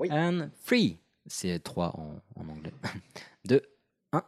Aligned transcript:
Oui. 0.00 0.08
And 0.10 0.48
free. 0.64 0.98
C'est 1.26 1.62
3 1.62 1.88
en, 1.94 2.40
en 2.40 2.48
anglais. 2.48 2.72
2, 3.44 3.60
1. 4.14 4.22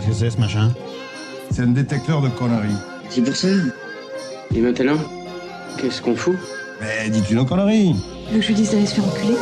Qu'est-ce 0.00 0.06
que 0.08 0.12
c'est 0.12 0.30
ce 0.30 0.38
machin 0.38 0.74
C'est 1.52 1.62
un 1.62 1.68
détecteur 1.68 2.20
de 2.20 2.28
conneries. 2.30 2.74
C'est 3.10 3.22
pour 3.22 3.36
ça. 3.36 3.46
Et 4.52 4.60
maintenant, 4.60 4.98
qu'est-ce 5.78 6.02
qu'on 6.02 6.16
fout? 6.16 6.36
Mais 6.80 7.08
dis-tu 7.10 7.36
nos 7.36 7.44
conneries 7.44 7.94
je 8.32 8.48
lui 8.48 8.54
dise 8.54 8.72
d'aller 8.72 8.86
se 8.86 8.94
faire 8.96 9.04
enculer 9.06 9.34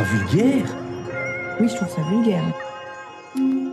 ça 0.00 0.06
vulgaire 0.06 0.66
Oui, 1.60 1.68
je 1.68 1.76
trouve 1.76 1.88
ça 1.90 2.00
vulgaire. 2.08 2.42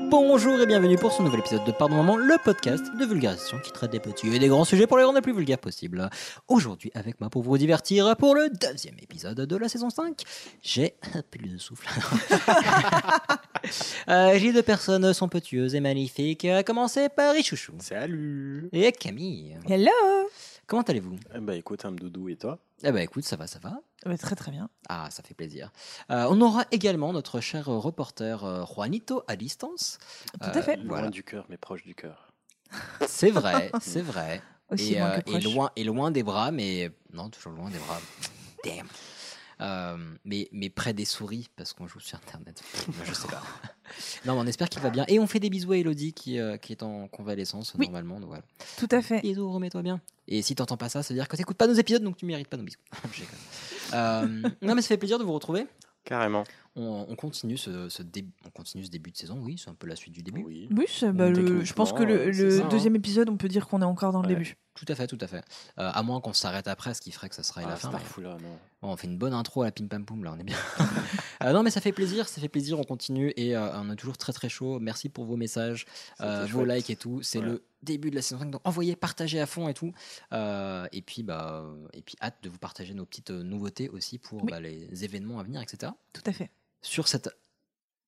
Bonjour 0.10 0.60
et 0.60 0.66
bienvenue 0.66 0.98
pour 0.98 1.14
ce 1.14 1.22
nouvel 1.24 1.40
épisode 1.40 1.64
de 1.64 1.72
Pardon 1.72 1.96
Maman, 1.96 2.18
le 2.18 2.36
podcast 2.44 2.84
de 3.00 3.06
vulgarisation 3.06 3.60
qui 3.60 3.72
traite 3.72 3.92
des 3.92 4.02
petits 4.02 4.36
et 4.36 4.38
des 4.38 4.50
grands 4.50 4.66
sujets 4.66 4.88
pour 4.88 4.98
les 4.98 5.06
rendre 5.06 5.16
les 5.16 5.22
plus 5.22 5.34
vulgaires 5.34 5.58
possibles. 5.58 6.10
Aujourd'hui, 6.50 6.92
avec 6.96 7.22
moi 7.22 7.30
pour 7.30 7.44
vous 7.44 7.58
divertir 7.58 8.14
pour 8.18 8.36
le 8.36 8.50
deuxième 8.50 8.96
épisode 9.02 9.40
de 9.40 9.56
la 9.56 9.70
saison 9.70 9.90
5, 9.90 10.22
j'ai 10.62 10.96
plus 11.32 11.48
de 11.48 11.58
souffle. 11.58 11.88
Euh, 14.08 14.38
j'ai 14.38 14.54
deux 14.54 14.62
personnes 14.62 15.14
somptueuses 15.14 15.76
et 15.76 15.82
magnifiques, 15.82 16.46
à 16.46 16.64
commencer 16.64 17.10
par 17.10 17.36
Ichouchou 17.36 17.74
Salut 17.80 18.70
et 18.72 18.94
Camille. 18.94 19.58
Hello 19.68 19.92
Comment 20.68 20.82
allez-vous? 20.82 21.18
Eh 21.34 21.40
ben 21.40 21.54
écoute, 21.54 21.86
un 21.86 21.92
doudou 21.94 22.28
et 22.28 22.36
toi? 22.36 22.60
Eh 22.84 22.92
ben 22.92 23.00
écoute, 23.00 23.24
ça 23.24 23.38
va, 23.38 23.48
ça 23.48 23.58
va. 23.60 23.80
Ouais, 24.06 24.18
Très 24.18 24.36
très 24.36 24.52
bien. 24.52 24.70
Ah, 24.90 25.08
ça 25.10 25.24
fait 25.24 25.34
plaisir. 25.34 25.72
Euh, 26.12 26.28
on 26.30 26.42
aura 26.42 26.66
également 26.72 27.14
notre 27.14 27.40
cher 27.40 27.66
reporter 27.68 28.44
euh, 28.44 28.66
Juanito 28.66 29.24
à 29.28 29.38
distance. 29.38 29.98
Tout 30.42 30.50
à 30.54 30.62
fait. 30.62 30.76
Loin 30.76 30.86
Voilà. 30.88 31.10
du 31.10 31.24
cœur, 31.24 31.46
mais 31.50 31.56
proche 31.58 31.84
du 31.84 31.96
cœur. 31.96 32.28
C'est 33.08 33.32
vrai, 33.32 33.72
c'est 33.82 34.02
vrai. 34.02 34.42
Aussi 34.70 34.96
et, 34.96 35.00
loin 35.00 35.08
euh, 35.10 35.20
que 35.22 35.30
et 35.30 35.32
proche. 35.40 35.44
loin, 35.46 35.72
et 35.78 35.84
loin 35.86 36.12
des 36.12 36.24
bras, 36.24 36.52
mais 36.52 36.92
non, 37.14 37.30
toujours 37.30 37.54
loin 37.54 37.70
des 37.70 37.80
bras. 37.80 38.00
Damn. 38.66 38.88
Euh, 39.60 39.98
mais, 40.24 40.48
mais 40.52 40.70
près 40.70 40.94
des 40.94 41.06
souris, 41.06 41.48
parce 41.56 41.74
qu'on 41.74 41.88
joue 41.88 42.00
sur 42.00 42.18
Internet. 42.20 42.62
Je 43.06 43.14
sais 43.14 43.28
pas. 43.28 43.42
Non, 44.26 44.34
mais 44.36 44.42
on 44.42 44.48
espère 44.48 44.68
qu'il 44.68 44.82
va 44.82 44.90
bien. 44.90 45.06
Et 45.08 45.18
on 45.18 45.28
fait 45.28 45.40
des 45.40 45.50
bisous 45.50 45.72
à 45.72 45.78
Elodie 45.78 46.12
qui, 46.12 46.40
euh, 46.40 46.58
qui 46.58 46.74
est 46.74 46.84
en 46.84 47.08
convalescence 47.08 47.74
Oui. 47.80 47.86
normalement. 47.86 48.20
Donc 48.20 48.28
voilà. 48.28 48.44
Tout 48.78 48.90
à 48.92 49.02
fait. 49.02 49.22
Bisous, 49.22 49.50
remets-toi 49.50 49.82
bien. 49.82 50.02
Et 50.28 50.42
si 50.42 50.56
t'entends 50.56 50.76
pas 50.76 50.90
ça, 50.90 51.04
ça 51.04 51.14
veut 51.14 51.18
dire 51.18 51.30
que 51.30 51.38
t'écoutes 51.38 51.56
pas 51.56 51.68
nos 51.68 51.74
épisodes, 51.74 52.04
donc 52.04 52.18
tu 52.18 52.26
mérites 52.26 52.50
pas 52.50 52.58
nos 52.58 52.64
bisous. 52.64 52.80
Euh, 53.94 54.28
non, 54.62 54.76
mais 54.76 54.82
ça 54.82 54.90
fait 54.90 54.98
plaisir 54.98 55.18
de 55.18 55.24
vous 55.24 55.32
retrouver. 55.32 55.66
Carrément. 56.04 56.44
On, 56.80 57.06
on 57.10 57.16
continue 57.16 57.58
ce, 57.58 57.90
ce 57.90 58.04
dé- 58.04 58.26
on 58.46 58.50
continue 58.52 58.86
ce 58.86 58.90
début 58.92 59.10
de 59.12 59.18
saison, 59.18 59.40
oui, 59.42 59.58
c'est 59.58 59.70
un 59.70 59.74
peu 59.74 59.88
la 59.88 59.96
suite 59.96 60.14
du 60.14 60.22
début. 60.22 60.44
Oui. 60.46 60.70
Bah, 60.72 61.30
le- 61.30 61.64
je 61.66 61.74
pense 61.74 61.92
que 61.92 62.04
le, 62.04 62.30
hein. 62.62 62.68
deuxième 62.70 62.96
épisode, 62.96 63.30
on 63.30 63.38
peut 63.38 63.48
dire 63.48 63.68
qu'on 63.68 63.82
est 63.82 63.86
encore 63.86 64.12
dans 64.14 64.22
le 64.22 64.28
début. 64.28 64.56
Tout 64.76 64.86
à 64.90 64.94
fait, 64.94 65.08
tout 65.08 65.18
à 65.20 65.26
fait. 65.26 65.44
Euh, 65.80 65.90
à 65.92 66.04
moins 66.04 66.22
qu'on 66.22 66.34
s'arrête 66.34 66.68
après, 66.68 66.94
ce 66.94 67.02
qui 67.02 67.12
ferait 67.12 67.30
que 67.30 67.36
ça 67.36 67.42
serait 67.42 67.64
Ah, 67.66 67.70
la 67.70 67.76
fin. 67.78 67.90
mais- 67.90 67.98
Starfou, 67.98 68.22
là, 68.22 68.38
non. 68.40 68.58
Bon, 68.84 68.90
on 68.92 68.96
fait 68.96 69.08
une 69.08 69.18
bonne 69.18 69.34
intro 69.34 69.64
à 69.64 69.66
la 69.66 69.72
pim 69.72 69.88
pam 69.88 70.06
poum 70.06 70.24
là, 70.24 70.34
on 70.36 70.40
est 70.40 70.44
bien. 70.44 70.56
Euh, 71.44 71.54
non 71.54 71.62
mais 71.62 71.70
ça 71.70 71.82
fait 71.82 71.92
plaisir, 71.92 72.28
ça 72.28 72.42
fait 72.42 72.50
plaisir, 72.50 72.80
on 72.80 72.84
continue 72.84 73.32
et 73.38 73.56
euh, 73.56 73.70
on 73.80 73.92
est 73.92 73.96
toujours 73.96 74.18
très 74.18 74.34
très 74.34 74.50
chaud. 74.50 74.80
Merci 74.80 75.08
pour 75.08 75.26
vos 75.26 75.36
messages, 75.38 75.86
euh, 76.20 76.48
vos 76.48 76.64
chouette. 76.64 76.78
likes 76.78 76.90
et 76.90 76.96
tout. 76.96 77.22
C'est 77.22 77.38
Ouais. 77.38 77.46
le 77.46 77.64
début 77.84 78.10
de 78.10 78.16
la 78.16 78.24
saison 78.24 78.40
5, 78.40 78.50
donc 78.50 78.62
envoyez, 78.64 78.96
partagez 78.96 79.40
à 79.40 79.46
fond 79.46 79.68
et 79.68 79.76
tout. 79.76 79.94
Euh, 80.34 80.88
et 80.92 81.04
puis 81.04 81.22
bah 81.22 81.64
et 81.94 82.02
puis 82.02 82.16
hâte 82.24 82.38
de 82.42 82.50
vous 82.50 82.58
partager 82.58 82.96
nos 82.96 83.06
petites 83.06 83.30
nouveautés 83.30 83.88
aussi 83.90 84.18
pour 84.18 84.42
Oui. 84.44 84.50
bah, 84.50 84.60
les 84.60 85.04
événements 85.06 85.38
à 85.40 85.44
venir, 85.44 85.62
etc. 85.62 85.92
Tout 86.12 86.24
à 86.26 86.32
fait. 86.34 86.50
Sur 86.82 87.08
cette 87.08 87.30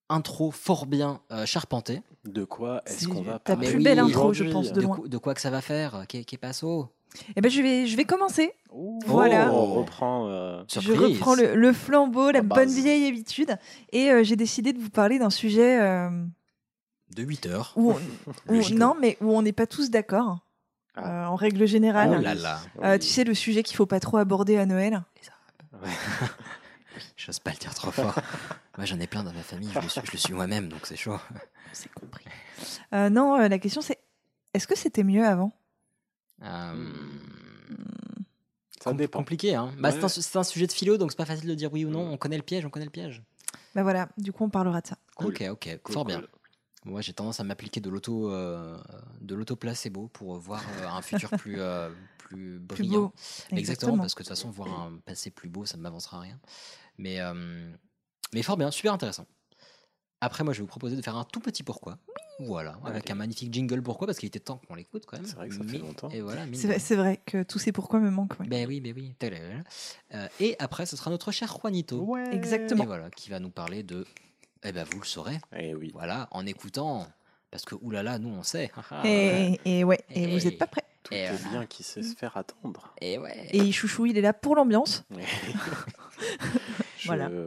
intro 0.10 0.52
fort 0.52 0.86
bien 0.86 1.22
euh, 1.32 1.46
charpentée. 1.46 2.02
De 2.26 2.44
quoi 2.44 2.82
est-ce 2.86 3.08
qu'on 3.08 3.22
va 3.22 3.34
ta 3.34 3.54
parler 3.56 3.68
plus 3.70 3.78
oui, 3.78 3.84
belle 3.84 4.00
intro, 4.00 4.34
je 4.34 4.44
pense, 4.46 4.70
de 4.72 4.74
De, 4.76 4.82
loin. 4.82 4.96
quoi- 4.98 5.08
de 5.08 5.18
quoi 5.18 5.34
que 5.36 5.42
ça 5.42 5.50
va 5.50 5.62
faire 5.62 6.06
Qu'est 6.08 6.24
qu'est 6.24 6.38
passo? 6.38 6.90
Eh 7.36 7.42
ben, 7.42 7.50
je 7.50 7.62
vais, 7.62 7.88
je 7.88 7.98
vais 7.98 8.06
commencer. 8.06 8.54
Ouh, 8.72 9.00
Voilà. 9.06 9.52
On 9.52 9.66
reprend. 9.74 10.28
euh, 10.28 10.64
Je 10.68 10.92
reprends 10.94 11.34
le, 11.36 11.56
le 11.56 11.74
flambeau, 11.74 12.28
la 12.28 12.34
La 12.34 12.42
bonne 12.44 12.66
base. 12.66 12.76
vieille 12.76 13.08
habitude. 13.08 13.56
Et 13.92 14.12
euh, 14.12 14.24
j'ai 14.24 14.36
décidé 14.36 14.74
de 14.74 14.80
vous 14.80 14.92
parler 14.92 15.18
d'un 15.18 15.32
sujet 15.32 15.80
euh, 15.82 16.10
De 17.16 17.24
8 17.24 17.48
heures. 17.48 17.74
où, 17.76 17.92
on- 17.92 17.96
où- 18.28 18.54
Le 18.54 18.62
gigot. 18.62 18.78
non, 18.80 18.96
mais 19.00 19.18
où 19.22 19.32
on 19.36 19.42
n'est 19.42 19.54
pas 19.54 19.66
tous 19.68 19.90
d'accord. 19.90 20.40
Ah. 20.96 21.26
euh, 21.26 21.28
en 21.30 21.36
règle 21.36 21.66
générale. 21.66 22.16
Oh 22.20 22.22
là 22.22 22.36
là, 22.36 22.60
Euh, 22.84 22.94
oui. 22.94 23.00
tu 23.00 23.08
sais, 23.08 23.24
le 23.24 23.34
sujet 23.34 23.64
qu'il 23.64 23.76
faut 23.78 23.86
pas 23.88 24.00
trop 24.00 24.18
aborder 24.18 24.58
à 24.58 24.66
Noël. 24.66 25.02
j'ose 27.26 27.40
pas 27.40 27.52
le 27.52 27.58
dire 27.58 27.74
trop 27.74 27.92
fort. 27.92 28.16
Moi 28.78 28.86
j'en 28.86 29.00
ai 29.00 29.08
plein 29.08 29.24
dans 29.24 29.34
ma 29.34 29.44
famille, 29.44 29.70
je 29.72 29.80
le 30.12 30.18
suis, 30.18 30.34
moi-même 30.34 30.70
donc 30.70 30.86
c'est 30.86 30.96
chaud. 30.96 31.18
C'est 31.74 31.92
compris. 31.94 32.26
Euh, 32.94 33.10
non, 33.10 33.40
euh, 33.40 33.48
la 33.48 33.58
question 33.60 33.82
c'est 33.82 34.00
est-ce 34.54 34.68
que 34.68 34.76
c'était 34.78 35.04
mieux 35.04 35.26
avant? 35.26 35.54
Euh, 36.42 36.90
Ça 38.80 38.90
com- 38.92 38.98
dépend. 38.98 39.20
Compliqué, 39.20 39.56
hein. 39.56 39.72
Bah, 39.78 39.92
c'est 39.92 40.00
Ouais. 40.00 40.06
un, 40.06 40.08
c'est 40.10 40.38
un 40.38 40.44
sujet 40.44 40.68
de 40.68 40.72
philo, 40.72 40.98
donc 40.98 41.12
c'est 41.12 41.18
pas 41.18 41.26
facile 41.26 41.48
de 41.50 41.56
dire 41.56 41.72
oui 41.72 41.86
ou 41.86 41.90
non. 41.90 42.02
On 42.12 42.18
connaît 42.18 42.38
le 42.38 42.44
piège, 42.44 42.66
on 42.66 42.70
connaît 42.70 42.86
le 42.86 42.92
piège. 42.92 43.22
Bah 43.76 43.84
voilà, 43.84 44.10
du 44.18 44.32
coup 44.32 44.44
on 44.44 44.50
parlera 44.50 44.82
de 44.82 44.88
ça. 44.88 44.98
Cool. 45.16 45.28
Ok, 45.34 45.44
ok, 45.52 45.80
Cool, 45.84 45.94
fort 45.94 46.06
bien. 46.06 46.22
Moi, 46.86 47.02
j'ai 47.02 47.12
tendance 47.14 47.40
à 47.42 47.44
m'appliquer 47.44 47.82
de 47.82 47.90
l'auto, 47.90 48.32
euh, 48.32 48.78
de 49.20 49.36
l'auto 49.36 49.56
placebo 49.58 50.08
pour 50.08 50.38
voir 50.40 50.64
euh, 50.82 50.88
un 50.88 51.02
futur 51.02 51.30
plus, 51.32 51.60
euh, 51.60 51.90
plus 52.18 52.58
Plus 52.60 52.60
brillant. 52.60 53.02
beau. 53.02 53.14
Exactement, 53.52 53.98
parce 53.98 54.16
que 54.16 54.24
de 54.24 54.28
toute 54.30 54.36
façon, 54.36 54.50
voir 54.50 54.70
un 54.84 54.98
passé 55.06 55.30
plus 55.30 55.50
beau, 55.50 55.66
ça 55.66 55.76
ne 55.78 55.82
m'avancera 55.84 56.18
à 56.18 56.22
rien. 56.22 56.40
Mais, 57.00 57.20
euh, 57.22 57.34
mais 58.34 58.44
fort 58.44 58.58
bien, 58.58 58.70
super 58.72 58.94
intéressant. 58.94 59.26
Après, 60.22 60.44
moi, 60.44 60.52
je 60.54 60.60
vais 60.60 60.64
vous 60.64 60.68
proposer 60.68 60.98
de 60.98 61.02
faire 61.02 61.16
un 61.16 61.24
tout 61.24 61.40
petit 61.40 61.64
pourquoi. 61.64 61.98
Voilà, 62.42 62.78
avec 62.86 63.10
un 63.10 63.16
magnifique 63.16 63.54
jingle 63.54 63.82
pourquoi, 63.82 64.06
parce 64.08 64.18
qu'il 64.20 64.28
était 64.28 64.40
temps 64.40 64.62
qu'on 64.68 64.76
l'écoute 64.76 65.06
quand 65.06 65.18
même. 65.18 65.26
C'est 65.26 65.36
vrai 65.36 65.48
que 65.50 65.56
ça 65.56 65.62
fait 65.64 65.72
Mais- 65.74 65.78
longtemps. 65.80 66.10
Et 66.10 66.22
voilà, 66.22 66.44
C'est 66.54 66.68
vrai, 66.68 66.76
rien. 66.76 66.80
c'est 66.80 66.96
vrai 66.96 67.20
que 67.26 67.44
tous 67.44 67.60
ces 67.60 67.72
pourquoi 67.72 68.00
me 68.00 68.10
manquent. 68.10 68.38
ouais. 68.40 68.48
Ben 68.48 68.68
oui, 68.68 68.80
ben 68.82 68.94
oui. 68.96 69.14
Euh, 70.14 70.28
et 70.42 70.56
après, 70.60 70.86
ce 70.86 70.96
sera 70.98 71.10
notre 71.10 71.32
cher 71.32 71.54
Juanito. 71.62 72.02
Ouais. 72.02 72.34
Exactement. 72.34 72.84
Et 72.84 72.88
voilà, 72.88 73.10
qui 73.12 73.30
va 73.30 73.40
nous 73.40 73.50
parler 73.50 73.84
de. 73.84 74.06
Eh 74.64 74.72
ben, 74.74 74.86
vous 74.92 75.00
le 75.00 75.06
saurez. 75.06 75.40
Eh 75.58 75.74
oui. 75.74 75.92
Voilà, 75.94 76.28
en 76.32 76.46
écoutant. 76.46 77.08
Parce 77.52 77.64
que, 77.66 77.76
oulala, 77.76 78.20
nous, 78.20 78.30
on 78.30 78.44
sait. 78.44 78.72
Et, 79.06 79.60
et 79.66 79.84
ouais, 79.84 80.00
et 80.12 80.28
vous 80.38 80.46
n'êtes 80.46 80.58
pas 80.60 80.68
prêts. 80.68 80.84
Tout 81.04 81.14
Et 81.14 81.20
est 81.20 81.32
voilà. 81.34 81.60
bien 81.60 81.66
qui 81.66 81.82
sait 81.84 82.04
se 82.04 82.14
faire 82.16 82.36
attendre. 82.38 82.94
Et 83.02 83.18
ouais. 83.18 83.48
Et 83.52 83.72
Chouchou, 83.72 84.06
il 84.06 84.18
est 84.18 84.22
là 84.22 84.34
pour 84.34 84.56
l'ambiance. 84.56 85.04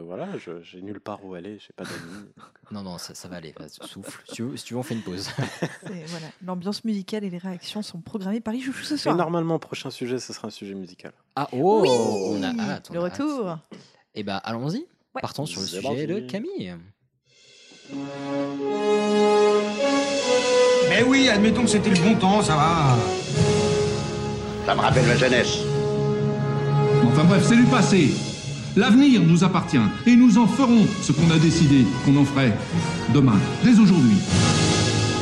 Voilà. 0.06 0.26
J'ai 0.62 0.82
nulle 0.82 1.00
part 1.00 1.24
où 1.24 1.34
aller, 1.34 1.58
j'ai 1.58 1.72
pas 1.74 1.84
d'amis. 1.84 2.26
Non, 2.70 2.82
non, 2.82 2.98
ça, 2.98 3.14
ça 3.14 3.28
va 3.28 3.36
aller. 3.36 3.54
Souffle. 3.82 4.22
Si 4.28 4.34
tu, 4.34 4.42
veux, 4.42 4.56
si 4.56 4.64
tu 4.64 4.74
veux, 4.74 4.80
on 4.80 4.82
fait 4.82 4.94
une 4.94 5.02
pause. 5.02 5.28
C'est- 5.86 6.04
Voilà, 6.06 6.26
l'ambiance 6.44 6.84
musicale 6.84 7.24
et 7.24 7.30
les 7.30 7.38
réactions 7.38 7.82
sont 7.82 8.00
programmées 8.00 8.40
par 8.40 8.54
Chouchou 8.54 8.84
ce 8.84 8.94
Et 8.94 8.98
soir. 8.98 9.16
normalement, 9.16 9.58
prochain 9.58 9.90
sujet, 9.90 10.18
ce 10.18 10.32
sera 10.32 10.48
un 10.48 10.50
sujet 10.50 10.74
musical. 10.74 11.12
Ah, 11.36 11.48
oh 11.52 11.80
Oui, 11.82 11.88
On 11.90 12.42
a 12.42 12.48
hâte. 12.72 12.88
on 12.90 12.94
le 12.94 13.00
a 13.00 13.04
hâte. 13.06 13.18
retour. 13.18 13.58
Eh 14.14 14.22
ben, 14.22 14.40
allons-y. 14.44 14.78
Ouais. 15.14 15.20
Partons 15.20 15.46
sur 15.46 15.60
le 15.60 15.66
sujet 15.66 16.06
de. 16.06 16.20
Camille. 16.20 16.74
Mais 20.88 21.02
oui, 21.04 21.28
admettons 21.28 21.62
que 21.62 21.68
c'était 21.70 21.90
le 21.90 22.00
bon 22.00 22.14
temps, 22.16 22.42
ça 22.42 22.54
va. 22.56 22.96
Ça 24.66 24.74
me 24.74 24.80
rappelle 24.80 25.06
ma 25.06 25.16
jeunesse. 25.16 25.58
Enfin 27.04 27.24
bref, 27.24 27.44
c'est 27.46 27.56
du 27.56 27.64
passé. 27.64 28.10
L'avenir 28.76 29.20
nous 29.22 29.44
appartient 29.44 29.78
et 30.06 30.16
nous 30.16 30.38
en 30.38 30.46
ferons 30.46 30.84
ce 31.02 31.12
qu'on 31.12 31.30
a 31.30 31.38
décidé 31.38 31.84
qu'on 32.04 32.16
en 32.16 32.24
ferait 32.24 32.52
demain, 33.14 33.38
dès 33.64 33.78
aujourd'hui. 33.78 34.16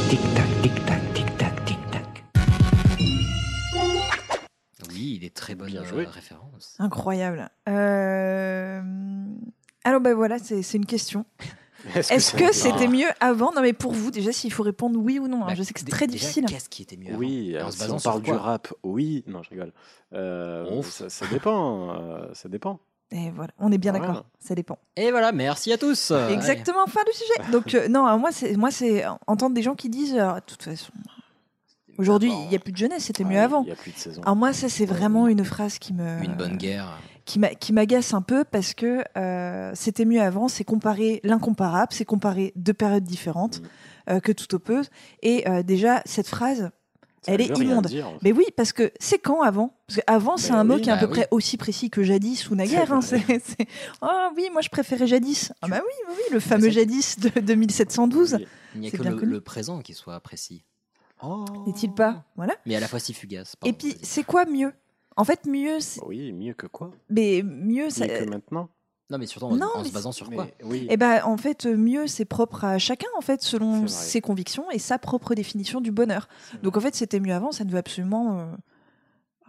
Tic-tac, 0.09 0.47
tic-tac, 0.63 1.15
tic-tac, 1.15 1.65
tic-tac. 1.65 2.25
Oui, 4.93 5.17
il 5.21 5.25
est 5.25 5.35
très 5.35 5.55
bonne 5.57 5.69
Bien 5.69 5.83
euh, 5.83 5.85
joué. 5.85 6.05
référence. 6.05 6.77
Incroyable. 6.79 7.51
Euh, 7.69 8.81
Alors 9.85 10.01
ben 10.01 10.15
voilà, 10.15 10.39
c'est 10.39 10.63
c'est 10.63 10.77
une 10.79 10.87
question. 10.87 11.25
Est-ce 11.97 12.35
que 12.35 12.53
c'était 12.53 12.89
mieux 12.89 13.09
avant? 13.21 13.53
Non 13.53 13.63
mais 13.63 13.73
pour 13.73 13.93
vous 13.93 14.11
déjà, 14.13 14.31
s'il 14.33 14.53
faut 14.53 14.63
répondre 14.63 15.01
oui 15.01 15.19
ou 15.19 15.27
non. 15.27 15.39
Alors, 15.39 15.49
Bah, 15.49 15.55
je 15.57 15.63
sais 15.65 15.73
que 15.73 15.81
c'est 15.81 15.87
très 15.91 16.07
déjà, 16.07 16.19
difficile. 16.21 16.45
Qu'est-ce 16.47 16.69
qui 16.69 16.83
était 16.83 16.97
mieux 16.99 17.17
Oui, 17.17 17.57
avant? 17.57 17.69
Euh, 17.69 17.71
se 17.73 17.85
si 17.85 17.91
on 17.91 17.99
parle 17.99 18.23
du 18.23 18.31
rap, 18.33 18.73
oui. 18.85 19.25
Non, 19.27 19.43
je 19.43 19.51
rigole. 19.51 19.73
Euh, 20.13 20.83
ça, 20.83 21.09
ça 21.09 21.27
dépend. 21.27 21.95
euh, 21.99 22.27
ça 22.35 22.49
dépend. 22.49 22.79
Et 23.13 23.31
voilà, 23.31 23.51
on 23.59 23.73
est 23.73 23.79
bien 23.79 23.91
Voilà. 23.93 24.07
d'accord. 24.09 24.25
Ça 24.39 24.55
dépend. 24.55 24.79
Et 24.97 25.11
voilà, 25.11 25.33
merci 25.33 25.73
à 25.73 25.79
tous. 25.79 26.11
Allez. 26.13 26.33
Exactement, 26.35 26.87
fin 26.87 27.01
du 27.05 27.13
sujet. 27.17 27.51
Donc 27.53 27.75
euh, 27.75 27.89
non, 27.89 28.07
alors 28.07 28.19
moi 28.19 28.31
c'est 28.33 28.57
moi 28.57 28.71
c'est 28.71 29.05
entendre 29.27 29.55
des 29.55 29.63
gens 29.63 29.75
qui 29.75 29.89
disent 29.89 30.15
euh, 30.17 30.35
de 30.35 30.41
toute 30.47 30.63
façon 30.63 30.93
aujourd'hui 31.99 32.33
il 32.47 32.53
y 32.53 32.57
a 32.57 32.59
plus 32.59 32.73
de 32.73 32.77
jeunesse, 32.77 33.05
c'était 33.05 33.25
mieux 33.25 33.39
avant. 33.41 33.63
Il 33.63 33.67
n'y 33.67 33.73
a 33.73 33.77
plus 33.77 33.93
de 33.93 33.99
saison. 33.99 34.23
Alors 34.23 34.37
moi 34.37 34.53
ça 34.53 34.69
c'est 34.69 34.87
vraiment 34.87 35.27
une 35.29 35.45
phrase 35.45 35.79
qui 35.79 35.93
me 35.93 36.23
Une 36.23 36.35
bonne 36.35 36.57
guerre. 36.57 36.99
qui 37.25 37.39
m'a- 37.39 37.55
qui 37.55 37.73
m'agace 37.73 38.15
un 38.15 38.23
peu 38.23 38.45
parce 38.45 38.75
que 38.75 39.03
euh, 39.17 39.73
c'était 39.75 40.05
mieux 40.05 40.21
avant, 40.23 40.49
c'est 40.49 40.65
comparer 40.65 41.21
l'incomparable, 41.25 41.93
c'est 41.93 42.05
comparer 42.05 42.53
deux 42.57 42.75
périodes 42.75 43.05
différentes 43.05 43.61
Mm. 43.61 43.65
euh, 44.11 44.21
que 44.21 44.33
tout 44.33 44.53
oppose. 44.55 44.89
Et 45.23 45.49
euh, 45.49 45.63
déjà, 45.63 46.03
cette 46.05 46.27
phrase, 46.29 46.71
Ça 47.23 47.33
elle 47.33 47.43
est 47.43 47.59
immonde. 47.59 47.87
dire, 47.87 48.09
en 48.09 48.13
fait. 48.13 48.19
Mais 48.23 48.33
oui, 48.33 48.45
parce 48.57 48.73
que 48.73 48.91
c'est 48.99 49.19
quand 49.19 49.43
avant? 49.43 49.75
Parce 49.87 50.01
qu'avant, 50.01 50.37
c'est 50.39 50.53
Ben 50.53 50.59
un 50.61 50.65
mot 50.65 50.79
qui 50.79 50.89
est 50.89 50.93
à 50.93 50.97
bah 50.97 51.01
peu 51.03 51.07
oui. 51.09 51.13
près 51.19 51.29
aussi 51.31 51.57
précis 51.59 51.91
que 51.91 52.03
jadis 52.03 52.49
ou 52.51 52.55
naguère. 52.55 52.93
hein, 52.93 53.01
c'est, 53.03 53.21
c'est- 53.45 53.67
Ah 54.01 54.31
oui, 54.37 54.49
moi 54.53 54.63
je 54.63 54.71
préférais 54.71 55.07
jadis. 55.07 55.53
Ah 55.61 55.69
bah 55.69 55.81
oui, 55.85 55.93
oui, 56.09 56.15
oui, 56.17 56.23
le 56.33 56.41
fameux 56.41 56.71
jadis 56.71 57.19
de, 57.19 57.41
de 57.41 57.55
1712. 57.55 58.37
Oui. 58.39 58.47
Il 58.75 58.81
n'y 58.81 58.87
a 58.87 58.91
C'est 58.91 58.97
que 58.97 59.03
bien 59.03 59.13
le, 59.17 59.41
présent 59.41 59.81
qui 59.81 59.93
soit 59.95 60.19
précis. 60.21 60.65
Oh. 61.23 61.45
N'est-il 61.67 61.93
pas? 61.93 62.25
Voilà. 62.37 62.55
Mais 62.65 62.77
à 62.77 62.81
la 62.81 62.89
fois 62.89 62.99
si 63.01 63.13
fugace. 63.13 63.55
Et 63.67 63.75
puis, 63.75 63.97
c'est 64.03 64.23
quoi 64.25 64.47
mieux? 64.47 64.73
En 65.17 65.25
fait, 65.25 65.45
mieux, 65.45 65.81
c'est... 65.81 66.01
Oui, 66.07 66.33
mieux 66.33 66.55
que 66.55 66.67
quoi? 66.67 66.91
Mais 67.11 67.43
mieux, 67.45 67.91
ça... 67.91 68.07
Mieux 68.07 68.19
que 68.21 68.25
maintenant 68.31 68.71
Non, 69.11 69.19
mais 69.19 69.27
surtout 69.27 69.47
en, 69.47 69.57
Non, 69.57 69.67
en 69.75 69.83
mais 69.83 69.89
se 69.89 69.93
basant 69.93 70.13
sur 70.13 70.31
quoi? 70.31 70.47
Oui. 70.63 70.87
Eh 70.89 70.97
ben, 70.97 71.23
en 71.25 71.37
fait, 71.37 71.67
mieux, 71.67 72.07
c'est 72.07 72.25
propre 72.25 72.65
à 72.65 72.79
chacun, 72.79 73.09
en 73.19 73.21
fait, 73.21 73.43
selon 73.43 73.89
ses 73.89 74.21
convictions 74.21 74.71
et 74.71 74.79
sa 74.79 74.99
propre 74.99 75.35
définition 75.35 75.81
du 75.81 75.91
bonheur. 75.91 76.29
Donc, 76.63 76.77
en 76.77 76.81
fait, 76.81 76.95
c'était 76.95 77.21
mieux 77.21 77.35
avant, 77.35 77.51
ça 77.53 77.65
ne 77.65 77.71
veut 77.71 77.79
absolument 77.79 78.39
euh, 78.39 78.45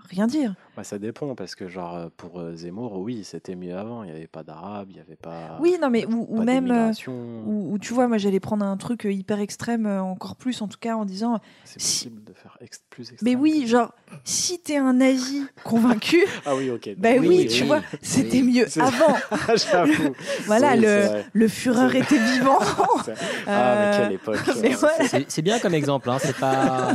rien 0.09 0.27
dire. 0.27 0.55
Bah, 0.81 0.85
ça 0.85 0.97
dépend 0.97 1.35
parce 1.35 1.53
que 1.53 1.67
genre 1.67 1.95
euh, 1.95 2.07
pour 2.17 2.39
euh, 2.39 2.55
Zemmour, 2.55 2.97
oui, 2.97 3.23
c'était 3.23 3.53
mieux 3.55 3.77
avant. 3.77 4.01
Il 4.03 4.09
n'y 4.09 4.15
avait 4.17 4.25
pas 4.25 4.41
d'arabe, 4.41 4.87
il 4.89 4.95
n'y 4.95 4.99
avait 4.99 5.15
pas. 5.15 5.59
Oui, 5.59 5.75
non, 5.79 5.91
mais 5.91 6.07
ou, 6.07 6.41
même, 6.41 6.71
euh, 6.71 6.91
ou, 7.07 7.73
ou 7.73 7.77
tu 7.77 7.93
vois, 7.93 8.07
moi, 8.07 8.17
j'allais 8.17 8.39
prendre 8.39 8.65
un 8.65 8.77
truc 8.77 9.03
hyper 9.07 9.39
extrême, 9.41 9.85
encore 9.85 10.35
plus, 10.35 10.59
en 10.63 10.67
tout 10.67 10.79
cas, 10.79 10.95
en 10.95 11.05
disant, 11.05 11.39
C'est 11.65 11.79
si- 11.79 12.05
possible 12.09 12.23
de 12.23 12.33
faire 12.33 12.57
ex- 12.61 12.81
plus 12.89 13.11
extrême. 13.11 13.31
mais 13.31 13.39
oui, 13.39 13.67
genre, 13.67 13.93
si 14.23 14.57
t'es 14.59 14.77
un 14.77 14.93
nazi 14.93 15.45
convaincu, 15.63 16.25
Ah 16.47 16.55
oui, 16.55 16.71
ok. 16.71 16.95
ben 16.97 17.19
oui, 17.19 17.27
Oui, 17.27 17.47
tu 17.47 17.61
oui, 17.61 17.67
vois, 17.67 17.77
oui. 17.93 17.99
c'était 18.01 18.41
mieux 18.41 18.65
avant. 18.81 19.15
J'avoue. 19.71 20.15
Voilà, 20.47 20.75
le, 20.75 21.21
le 21.33 21.47
Führer 21.47 21.99
était 21.99 22.17
vivant. 22.17 22.57
C'est- 23.05 23.13
Ah, 23.45 23.75
mais 23.77 23.97
quelle 24.03 24.13
époque. 24.13 24.39
euh. 25.13 25.19
C'est 25.27 25.41
bien 25.43 25.59
comme 25.59 25.75
exemple, 25.75 26.09
hein, 26.09 26.17
c'est 26.19 26.35
pas 26.37 26.93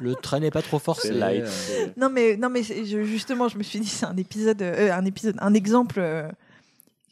le 0.00 0.14
train 0.16 0.40
n'est 0.40 0.50
pas 0.50 0.60
trop 0.60 0.78
forcé. 0.78 1.08
C'est 1.08 1.14
light. 1.14 1.44
euh, 1.44 1.86
Non 1.96 2.10
mais 2.10 2.36
non 2.36 2.50
mais 2.50 2.62
je- 2.62 3.02
justement 3.22 3.48
je 3.48 3.56
me 3.58 3.62
suis 3.62 3.80
dit 3.80 3.88
c'est 3.88 4.06
un 4.06 4.16
épisode 4.16 4.60
euh, 4.62 4.92
un 4.92 5.04
épisode 5.04 5.36
un 5.40 5.54
exemple 5.54 6.00
euh, 6.00 6.28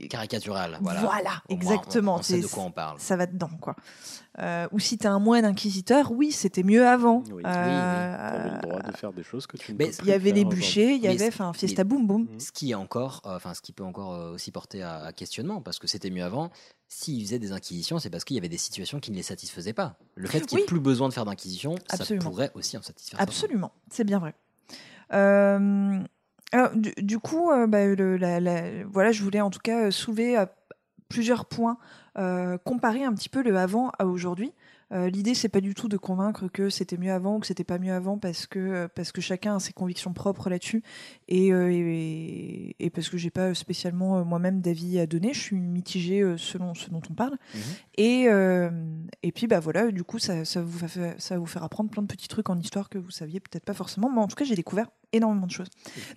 caricatural. 0.08 0.78
Voilà, 0.80 1.00
Voilà, 1.00 1.30
Au 1.50 1.54
moins, 1.56 1.60
exactement, 1.74 2.14
On, 2.14 2.18
on 2.20 2.22
sait 2.22 2.36
c'est- 2.36 2.40
de 2.40 2.46
quoi 2.46 2.62
on 2.64 2.70
parle. 2.70 2.98
ça 2.98 3.16
va 3.16 3.26
dedans 3.26 3.50
quoi. 3.60 3.76
Euh, 4.38 4.66
ou 4.72 4.78
si 4.78 4.96
t'es 4.96 5.08
un 5.08 5.18
moine 5.18 5.44
inquisiteur, 5.44 6.12
oui 6.12 6.32
c'était 6.32 6.62
mieux 6.62 6.86
avant. 6.88 7.18
Oui. 7.26 7.32
Oui, 7.34 7.34
oui. 7.36 7.42
Euh, 7.44 8.16
T'avais 8.32 8.50
le 8.50 8.60
droit 8.62 8.80
de 8.80 8.96
faire 8.96 9.12
des 9.12 9.22
choses 9.22 9.46
que 9.46 9.58
tu 9.58 9.72
ne 9.72 9.76
Mais 9.76 9.88
peux 9.90 9.96
Il 10.02 10.06
y 10.08 10.12
avait 10.12 10.24
faire 10.30 10.34
les 10.36 10.40
aujourd'hui. 10.40 10.60
bûchers, 10.60 10.94
il 10.94 10.98
y 10.98 11.02
Mais 11.02 11.08
avait 11.08 11.18
c'est- 11.18 11.28
enfin 11.28 11.52
fiesta 11.52 11.84
boum 11.84 12.06
boum. 12.06 12.22
Mhm. 12.22 12.40
Ce 12.40 12.50
qui 12.50 12.70
est 12.70 12.74
encore, 12.74 13.20
euh, 13.26 13.36
enfin, 13.36 13.52
ce 13.52 13.60
qui 13.60 13.72
peut 13.72 13.84
encore 13.84 14.14
euh, 14.14 14.32
aussi 14.32 14.50
porter 14.52 14.82
à, 14.82 15.04
à 15.04 15.12
questionnement, 15.12 15.60
parce 15.60 15.78
que 15.78 15.86
c'était 15.86 16.10
mieux 16.10 16.24
avant. 16.24 16.50
S'ils 16.88 17.22
faisaient 17.24 17.38
des 17.38 17.52
inquisitions, 17.52 17.98
c'est 17.98 18.08
parce 18.10 18.24
qu'il 18.24 18.34
y 18.36 18.38
avait 18.38 18.48
des 18.48 18.58
situations 18.58 18.98
qui 19.00 19.10
ne 19.12 19.16
les 19.16 19.22
satisfaisaient 19.22 19.74
pas. 19.74 19.96
Le 20.14 20.26
fait 20.28 20.40
qu'il 20.40 20.56
n'y 20.56 20.62
ait 20.62 20.64
Oui. 20.64 20.68
plus 20.68 20.80
besoin 20.80 21.08
de 21.08 21.12
faire 21.14 21.24
d'inquisition, 21.26 21.74
ça 21.88 21.96
Absolument. 22.00 22.30
pourrait 22.30 22.50
aussi 22.54 22.76
en 22.78 22.82
satisfaire. 22.82 23.18
certains. 23.18 23.30
Absolument, 23.30 23.72
c'est 23.90 24.04
bien 24.04 24.18
vrai. 24.18 24.34
Euh, 25.12 25.98
alors, 26.52 26.70
du, 26.76 26.92
du 26.98 27.18
coup, 27.18 27.50
euh, 27.50 27.66
bah, 27.66 27.86
le- 27.86 28.16
la- 28.16 28.40
la- 28.40 28.84
voilà, 28.86 29.12
je 29.12 29.22
voulais 29.22 29.40
en 29.40 29.50
tout 29.50 29.60
cas 29.62 29.86
euh, 29.86 29.90
soulever 29.90 30.36
plusieurs 31.08 31.46
points, 31.46 31.78
comparer 32.64 33.04
un 33.04 33.14
petit 33.14 33.28
peu 33.28 33.42
le 33.42 33.56
avant 33.56 33.90
à 33.98 34.06
aujourd'hui. 34.06 34.52
Euh, 34.92 35.08
L'idée, 35.08 35.34
c'est 35.34 35.48
pas 35.48 35.60
du 35.60 35.74
tout 35.74 35.88
de 35.88 35.96
convaincre 35.96 36.48
que 36.48 36.68
c'était 36.68 36.96
mieux 36.96 37.12
avant 37.12 37.36
ou 37.36 37.40
que 37.40 37.46
c'était 37.46 37.64
pas 37.64 37.78
mieux 37.78 37.92
avant 37.92 38.18
parce 38.18 38.46
que 38.46 38.58
euh, 38.58 38.88
parce 38.92 39.12
que 39.12 39.20
chacun 39.20 39.56
a 39.56 39.60
ses 39.60 39.72
convictions 39.72 40.12
propres 40.12 40.50
là-dessus 40.50 40.82
et, 41.28 41.52
euh, 41.52 41.70
et, 41.70 42.74
et 42.78 42.90
parce 42.90 43.08
que 43.08 43.16
j'ai 43.16 43.30
pas 43.30 43.54
spécialement 43.54 44.24
moi-même 44.24 44.60
d'avis 44.60 44.98
à 44.98 45.06
donner. 45.06 45.32
Je 45.32 45.40
suis 45.40 45.56
mitigée 45.56 46.34
selon 46.36 46.74
ce 46.74 46.90
dont 46.90 47.02
on 47.08 47.14
parle. 47.14 47.36
Mhm. 47.54 47.60
Et 47.96 48.28
et 49.22 49.32
puis 49.32 49.46
bah 49.46 49.60
voilà, 49.60 49.90
du 49.90 50.04
coup, 50.04 50.18
ça, 50.18 50.44
ça 50.44 50.62
vous 50.62 50.88
fait 50.88 51.14
ça 51.18 51.34
va 51.34 51.38
vous 51.40 51.46
faire 51.46 51.62
apprendre 51.62 51.90
plein 51.90 52.02
de 52.02 52.08
petits 52.08 52.28
trucs 52.28 52.50
en 52.50 52.58
histoire 52.58 52.88
que 52.88 52.98
vous 52.98 53.10
saviez 53.10 53.40
peut-être 53.40 53.64
pas 53.64 53.74
forcément. 53.74 54.10
Mais 54.10 54.20
en 54.20 54.26
tout 54.26 54.36
cas, 54.36 54.44
j'ai 54.44 54.56
découvert 54.56 54.88
énormément 55.12 55.46
de 55.46 55.52
choses. 55.52 55.68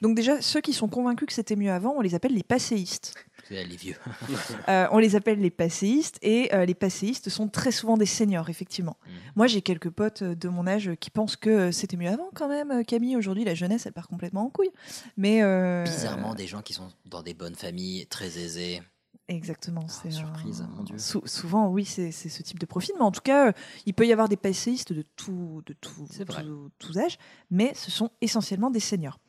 Donc 0.01 0.15
déjà, 0.15 0.41
ceux 0.41 0.61
qui 0.61 0.73
sont 0.73 0.87
convaincus 0.87 1.27
que 1.27 1.33
c'était 1.33 1.55
mieux 1.55 1.71
avant, 1.71 1.95
on 1.97 2.01
les 2.01 2.15
appelle 2.15 2.33
les 2.33 2.43
passéistes. 2.43 3.13
Les 3.55 3.75
vieux. 3.75 3.95
Euh, 4.69 4.87
on 4.91 4.97
les 4.97 5.15
appelle 5.15 5.39
les 5.39 5.49
passéistes 5.51 6.17
et 6.21 6.53
euh, 6.53 6.65
les 6.65 6.73
passéistes 6.73 7.29
sont 7.29 7.47
très 7.49 7.71
souvent 7.71 7.97
des 7.97 8.05
seniors, 8.05 8.49
effectivement. 8.49 8.97
Mhm. 9.05 9.13
Moi, 9.35 9.47
j'ai 9.47 9.61
quelques 9.61 9.89
potes 9.89 10.21
euh, 10.21 10.35
de 10.35 10.47
mon 10.49 10.65
âge 10.67 10.91
qui 10.99 11.09
pensent 11.09 11.35
que 11.35 11.71
c'était 11.71 11.97
mieux 11.97 12.09
avant 12.09 12.29
quand 12.33 12.47
même. 12.47 12.83
Camille, 12.85 13.17
aujourd'hui, 13.17 13.43
la 13.43 13.53
jeunesse, 13.55 13.85
elle 13.85 13.93
part 13.93 14.07
complètement 14.07 14.45
en 14.45 14.49
couille. 14.49 14.71
Mais 15.17 15.41
euh, 15.43 15.83
Bizarrement, 15.83 16.33
des 16.33 16.47
gens 16.47 16.61
qui 16.61 16.73
sont 16.73 16.89
dans 17.05 17.21
des 17.21 17.33
bonnes 17.33 17.55
familles, 17.55 18.05
très 18.07 18.37
aisés. 18.39 18.81
Exactement. 19.29 19.81
Ah, 19.85 19.91
c'est 20.03 20.11
surprise, 20.11 20.61
un- 20.61 20.67
mon 20.75 20.83
Dieu. 20.83 20.97
sou- 20.97 21.25
souvent, 21.25 21.67
oui, 21.69 21.85
c'est 21.85 22.11
ce 22.11 22.41
type 22.43 22.59
de 22.59 22.65
profil. 22.65 22.93
Mais 22.97 23.03
en 23.05 23.11
tout 23.11 23.21
cas, 23.21 23.47
euh, 23.47 23.51
il 23.85 23.93
peut 23.93 24.05
y 24.07 24.11
avoir 24.11 24.27
des 24.29 24.37
passéistes 24.37 24.91
de, 24.93 25.03
tout, 25.15 25.61
de 25.65 25.73
tout, 25.73 26.07
tout- 26.09 26.71
tous 26.77 26.97
âges, 26.97 27.17
mais 27.51 27.73
ce 27.75 27.89
sont 27.91 28.09
essentiellement 28.21 28.69
des 28.69 28.79
seniors. 28.81 29.19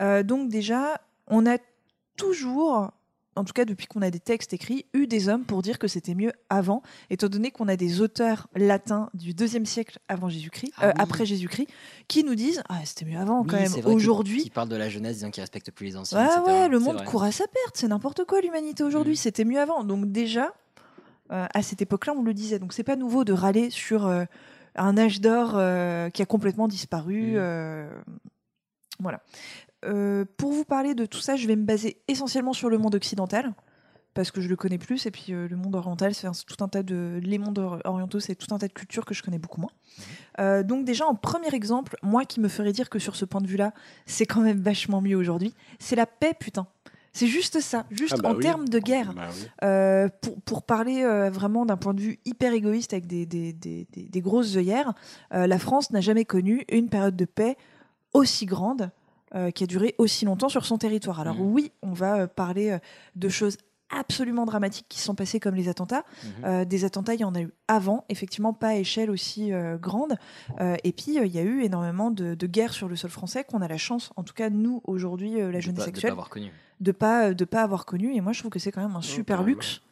Euh, 0.00 0.22
donc 0.22 0.48
déjà, 0.50 1.00
on 1.26 1.46
a 1.46 1.58
toujours, 2.16 2.90
en 3.34 3.44
tout 3.44 3.52
cas 3.54 3.64
depuis 3.64 3.86
qu'on 3.86 4.02
a 4.02 4.10
des 4.10 4.20
textes 4.20 4.52
écrits, 4.52 4.84
eu 4.92 5.06
des 5.06 5.28
hommes 5.28 5.44
pour 5.44 5.62
dire 5.62 5.78
que 5.78 5.88
c'était 5.88 6.14
mieux 6.14 6.32
avant, 6.50 6.82
étant 7.08 7.28
donné 7.28 7.50
qu'on 7.50 7.66
a 7.68 7.76
des 7.76 8.00
auteurs 8.02 8.48
latins 8.54 9.08
du 9.14 9.32
deuxième 9.34 9.64
siècle 9.66 9.98
avant 10.08 10.28
Jésus-Christ, 10.28 10.72
Ah 10.76 10.84
euh, 10.84 10.88
oui. 10.88 10.94
après 10.98 11.24
Jésus-Christ, 11.24 11.68
qui 12.08 12.24
nous 12.24 12.34
disent 12.34 12.62
ah 12.68 12.80
c'était 12.84 13.04
mieux 13.06 13.18
avant 13.18 13.42
quand 13.44 13.56
Oui, 13.56 13.62
même. 13.62 13.86
Aujourd'hui, 13.86 14.42
Qui 14.42 14.50
parlent 14.50 14.68
de 14.68 14.76
la 14.76 14.88
jeunesse, 14.90 15.14
disant 15.16 15.30
qu'ils 15.30 15.42
respectent 15.42 15.70
plus 15.70 15.86
les 15.86 15.96
anciens. 15.96 16.18
Ouais, 16.18 16.26
etc. 16.26 16.42
ouais, 16.46 16.68
le 16.68 16.78
monde 16.78 16.96
vrai. 16.96 17.06
court 17.06 17.22
à 17.24 17.32
sa 17.32 17.46
perte, 17.46 17.74
c'est 17.76 17.88
n'importe 17.88 18.24
quoi 18.26 18.40
l'humanité 18.40 18.82
aujourd'hui, 18.82 19.14
Mm. 19.14 19.16
c'était 19.16 19.44
mieux 19.44 19.60
avant. 19.60 19.82
Donc 19.84 20.12
déjà, 20.12 20.52
euh, 21.32 21.46
à 21.54 21.62
cette 21.62 21.80
époque-là, 21.80 22.12
on 22.16 22.22
le 22.22 22.34
disait. 22.34 22.58
Donc 22.58 22.72
c'est 22.74 22.84
pas 22.84 22.96
nouveau 22.96 23.24
de 23.24 23.32
râler 23.32 23.70
sur 23.70 24.06
euh, 24.06 24.24
un 24.74 24.98
âge 24.98 25.20
d'or 25.22 25.52
qui 26.12 26.20
a 26.22 26.26
complètement 26.26 26.68
disparu. 26.68 27.36
Mm. 27.38 27.88
voilà. 29.00 29.20
Euh, 29.84 30.24
pour 30.36 30.52
vous 30.52 30.64
parler 30.64 30.94
de 30.94 31.06
tout 31.06 31.20
ça, 31.20 31.36
je 31.36 31.46
vais 31.46 31.56
me 31.56 31.64
baser 31.64 32.02
essentiellement 32.08 32.52
sur 32.52 32.68
le 32.70 32.78
monde 32.78 32.94
occidental. 32.94 33.52
Parce 34.14 34.30
que 34.30 34.42
je 34.42 34.48
le 34.50 34.56
connais 34.56 34.76
plus, 34.76 35.06
et 35.06 35.10
puis 35.10 35.32
euh, 35.32 35.48
le 35.48 35.56
monde 35.56 35.74
oriental, 35.74 36.14
c'est 36.14 36.28
tout 36.44 36.62
un 36.62 36.68
tas 36.68 36.82
de. 36.82 37.18
Les 37.22 37.38
mondes 37.38 37.58
or- 37.58 37.80
orientaux, 37.84 38.20
c'est 38.20 38.34
tout 38.34 38.54
un 38.54 38.58
tas 38.58 38.68
de 38.68 38.72
cultures 38.74 39.06
que 39.06 39.14
je 39.14 39.22
connais 39.22 39.38
beaucoup 39.38 39.58
moins. 39.62 39.70
Euh, 40.38 40.62
donc, 40.62 40.84
déjà, 40.84 41.06
en 41.06 41.14
premier 41.14 41.48
exemple, 41.54 41.96
moi 42.02 42.26
qui 42.26 42.38
me 42.38 42.48
ferais 42.48 42.72
dire 42.72 42.90
que 42.90 42.98
sur 42.98 43.16
ce 43.16 43.24
point 43.24 43.40
de 43.40 43.46
vue-là, 43.46 43.72
c'est 44.04 44.26
quand 44.26 44.42
même 44.42 44.60
vachement 44.60 45.00
mieux 45.00 45.16
aujourd'hui, 45.16 45.54
c'est 45.78 45.96
la 45.96 46.04
paix, 46.04 46.34
putain. 46.38 46.66
C'est 47.14 47.26
juste 47.26 47.60
ça, 47.60 47.86
juste 47.90 48.16
Ah 48.18 48.22
bah 48.22 48.28
en 48.30 48.34
oui. 48.34 48.42
termes 48.42 48.68
de 48.68 48.78
guerre. 48.78 49.14
Bah 49.14 49.28
oui. 49.34 49.46
Euh, 49.64 50.08
pour, 50.20 50.40
pour 50.42 50.62
parler 50.64 51.04
euh, 51.04 51.30
vraiment 51.30 51.64
d'un 51.64 51.78
point 51.78 51.94
de 51.94 52.00
vue 52.02 52.18
hyper 52.26 52.52
égoïste 52.52 52.92
avec 52.92 53.06
des, 53.06 53.24
des, 53.24 53.54
des, 53.54 53.86
des- 53.92 54.08
des 54.10 54.20
grosses 54.20 54.56
œillères, 54.56 54.92
euh, 55.32 55.46
la 55.46 55.58
France 55.58 55.90
n'a 55.90 56.02
jamais 56.02 56.26
connu 56.26 56.66
une 56.70 56.90
période 56.90 57.16
de 57.16 57.24
paix 57.24 57.56
aussi 58.12 58.44
grande 58.44 58.90
euh, 59.34 59.50
qui 59.50 59.64
a 59.64 59.66
duré 59.66 59.94
aussi 59.98 60.24
longtemps 60.24 60.48
sur 60.48 60.64
son 60.64 60.78
territoire. 60.78 61.20
Alors 61.20 61.36
Mhm. 61.36 61.52
oui, 61.52 61.72
on 61.82 61.92
va 61.92 62.20
euh, 62.20 62.26
parler 62.26 62.70
euh, 62.70 62.78
de 63.16 63.28
choses 63.28 63.56
absolument 63.94 64.46
dramatiques 64.46 64.86
qui 64.88 64.98
se 64.98 65.04
sont 65.04 65.14
passées 65.14 65.38
comme 65.38 65.54
les 65.54 65.68
attentats. 65.68 66.04
Euh, 66.44 66.64
des 66.64 66.86
attentats, 66.86 67.12
il 67.14 67.20
y 67.20 67.24
en 67.24 67.34
a 67.34 67.42
eu 67.42 67.50
avant, 67.68 68.06
effectivement 68.08 68.54
pas 68.54 68.68
à 68.68 68.74
échelle 68.76 69.10
aussi 69.10 69.52
euh, 69.52 69.76
grande. 69.76 70.14
Euh, 70.60 70.76
et 70.82 70.92
puis 70.92 71.18
euh, 71.18 71.26
il 71.26 71.32
y 71.34 71.38
a 71.38 71.42
eu 71.42 71.62
énormément 71.62 72.10
de, 72.10 72.34
de 72.34 72.46
guerres 72.46 72.72
sur 72.72 72.88
le 72.88 72.96
sol 72.96 73.10
français 73.10 73.44
qu'on 73.44 73.60
a 73.60 73.68
la 73.68 73.76
chance, 73.76 74.10
en 74.16 74.22
tout 74.22 74.32
cas 74.32 74.48
nous 74.48 74.80
aujourd'hui, 74.84 75.38
euh, 75.40 75.50
la 75.52 75.58
De 75.58 75.60
jeunesse 75.60 75.80
pas- 75.80 75.84
de 75.84 75.90
actuelle, 75.90 76.08
pas 76.10 76.12
avoir 76.12 76.30
connu. 76.30 76.50
de 76.80 76.92
pas 76.92 77.34
de 77.34 77.44
pas 77.44 77.62
avoir 77.62 77.84
connu. 77.84 78.14
Et 78.16 78.22
moi 78.22 78.32
je 78.32 78.38
trouve 78.38 78.50
que 78.50 78.58
c'est 78.58 78.72
quand 78.72 78.80
même 78.80 78.96
un 78.96 79.02
super 79.02 79.36
carrément. 79.38 79.46
luxe. 79.56 79.82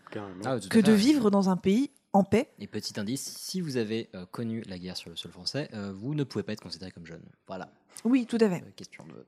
Ah, 0.45 0.57
que 0.71 0.81
de 0.81 0.93
vivre 0.93 1.31
dans 1.31 1.51
un 1.51 1.57
pays 1.57 1.91
en 2.13 2.25
paix. 2.25 2.51
Et 2.59 2.67
petit 2.67 2.99
indice, 2.99 3.23
si 3.39 3.61
vous 3.61 3.77
avez 3.77 4.09
euh, 4.15 4.27
connu 4.31 4.63
la 4.69 4.79
guerre 4.79 4.97
sur 4.97 5.11
le 5.11 5.17
sol 5.17 5.31
français, 5.31 5.69
euh, 5.75 5.93
vous 5.95 6.15
ne 6.15 6.25
pouvez 6.25 6.43
pas 6.43 6.53
être 6.53 6.63
considéré 6.63 6.91
comme 6.91 7.07
jeune. 7.07 7.23
Voilà. 7.47 7.69
Oui, 8.05 8.27
tout 8.27 8.39
à 8.41 8.49
fait. 8.49 8.63
Euh, 8.67 8.71
question 8.77 9.05
de 9.05 9.25